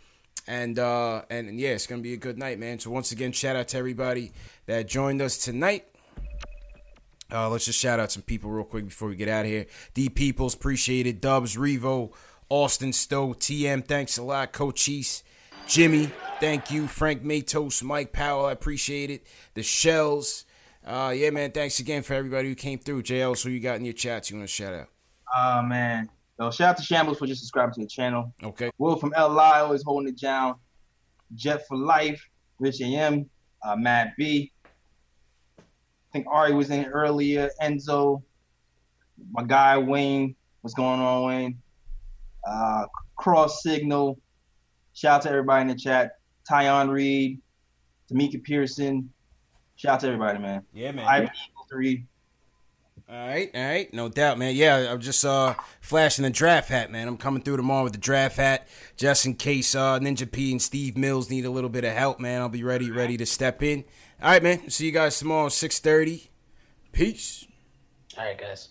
And 0.48 0.80
uh 0.80 1.24
and, 1.30 1.60
yeah, 1.60 1.72
it's 1.72 1.86
gonna 1.86 2.02
be 2.02 2.14
a 2.14 2.18
good 2.18 2.38
night, 2.38 2.58
man. 2.58 2.80
So 2.80 2.90
once 2.90 3.12
again, 3.12 3.34
shout 3.34 3.58
out 3.58 3.68
to 3.70 3.78
everybody 3.78 4.32
that 4.66 4.88
joined 4.88 5.22
us 5.22 5.38
tonight. 5.38 5.86
Uh, 7.30 7.50
let's 7.50 7.66
just 7.66 7.80
shout 7.80 8.00
out 8.00 8.12
some 8.12 8.24
people 8.24 8.50
real 8.50 8.66
quick 8.66 8.86
before 8.86 9.08
we 9.08 9.16
get 9.16 9.30
out 9.30 9.46
of 9.46 9.52
here. 9.52 9.66
D 9.94 10.10
Peoples, 10.10 10.54
appreciate 10.54 11.08
it. 11.08 11.22
Dubs, 11.22 11.56
Revo, 11.56 12.12
Austin 12.50 12.92
Stowe, 12.92 13.34
TM, 13.34 13.86
thanks 13.86 14.18
a 14.18 14.24
lot. 14.24 14.52
Cochise, 14.52 15.24
Jimmy, 15.68 16.12
thank 16.40 16.72
you. 16.72 16.88
Frank 16.88 17.24
Matos, 17.24 17.82
Mike 17.82 18.12
Powell, 18.12 18.46
I 18.46 18.52
appreciate 18.52 19.10
it. 19.10 19.26
The 19.54 19.64
Shells. 19.64 20.46
Uh, 20.86 21.14
yeah, 21.16 21.30
man, 21.30 21.52
thanks 21.52 21.80
again 21.80 22.04
for 22.04 22.14
everybody 22.14 22.50
who 22.50 22.56
came 22.56 22.80
through. 22.80 23.04
JL, 23.04 23.38
so 23.38 23.50
you 23.50 23.60
got 23.60 23.78
in 23.78 23.86
your 23.86 23.94
chats 23.94 24.32
you 24.32 24.38
want 24.38 24.50
to 24.50 24.54
shout 24.54 24.74
out? 24.74 24.88
Oh 25.36 25.62
man. 25.62 26.10
So 26.38 26.50
shout 26.50 26.70
out 26.70 26.78
to 26.78 26.84
Shambles 26.84 27.20
for 27.20 27.28
just 27.28 27.42
subscribing 27.42 27.74
to 27.76 27.82
the 27.82 27.88
channel. 27.88 28.34
Okay. 28.44 28.72
Will 28.78 28.96
from 28.96 29.12
LI 29.12 29.60
always 29.62 29.84
holding 29.84 30.10
it 30.10 30.20
down. 30.20 30.56
Jet 31.36 31.68
for 31.68 31.78
life. 31.78 32.22
Rich 32.60 32.82
AM. 32.82 33.30
Uh, 33.64 33.76
Matt 33.76 34.14
B. 34.18 34.52
I 35.60 35.62
think 36.12 36.26
Ari 36.30 36.54
was 36.54 36.70
in 36.70 36.86
earlier. 36.86 37.50
Enzo. 37.62 38.24
My 39.32 39.44
guy 39.44 39.78
Wayne. 39.78 40.36
What's 40.62 40.74
going 40.74 41.00
on, 41.00 41.28
Wayne? 41.28 41.62
Uh, 42.48 42.86
Cross 43.18 43.62
Signal. 43.64 44.20
Shout 45.02 45.16
out 45.16 45.22
to 45.24 45.30
everybody 45.30 45.64
in 45.64 45.68
the 45.68 45.76
chat. 45.76 46.20
Tyon 46.48 46.92
Reed. 46.92 47.42
Tamika 48.12 48.44
Pearson. 48.44 49.12
Shout 49.76 49.96
out 49.96 50.00
to 50.02 50.08
everybody, 50.08 50.38
man. 50.38 50.64
Yeah, 50.74 50.92
man. 50.92 51.08
Ivy 51.08 51.26
Eagle 51.26 51.66
3. 51.72 52.06
All 53.10 53.28
right, 53.28 53.50
all 53.56 53.64
right, 53.64 53.92
no 53.96 54.10
doubt, 54.10 54.38
man. 54.38 54.56
Yeah, 54.56 54.94
I'm 54.94 55.02
just 55.02 55.26
uh 55.26 55.56
flashing 55.82 56.22
the 56.22 56.30
draft 56.30 56.70
hat, 56.70 56.92
man. 56.92 57.08
I'm 57.08 57.18
coming 57.18 57.42
through 57.42 57.58
tomorrow 57.58 57.84
with 57.84 57.94
the 57.94 58.00
draft 58.00 58.38
hat, 58.38 58.68
just 58.96 59.26
in 59.26 59.34
case 59.34 59.74
uh 59.74 60.00
Ninja 60.00 60.32
P 60.32 60.52
and 60.52 60.62
Steve 60.62 60.96
Mills 60.96 61.32
need 61.32 61.46
a 61.46 61.50
little 61.50 61.72
bit 61.72 61.84
of 61.84 61.94
help, 61.94 62.20
man. 62.20 62.40
I'll 62.40 62.48
be 62.48 62.64
ready, 62.64 62.92
ready 62.92 63.18
to 63.18 63.26
step 63.26 63.64
in. 63.64 63.84
All 64.22 64.30
right, 64.30 64.44
man. 64.44 64.70
See 64.70 64.86
you 64.86 64.92
guys 64.92 65.18
tomorrow, 65.18 65.50
six 65.50 65.80
thirty. 65.80 66.30
Peace. 66.92 67.48
All 68.18 68.24
right, 68.24 68.40
guys. 68.40 68.70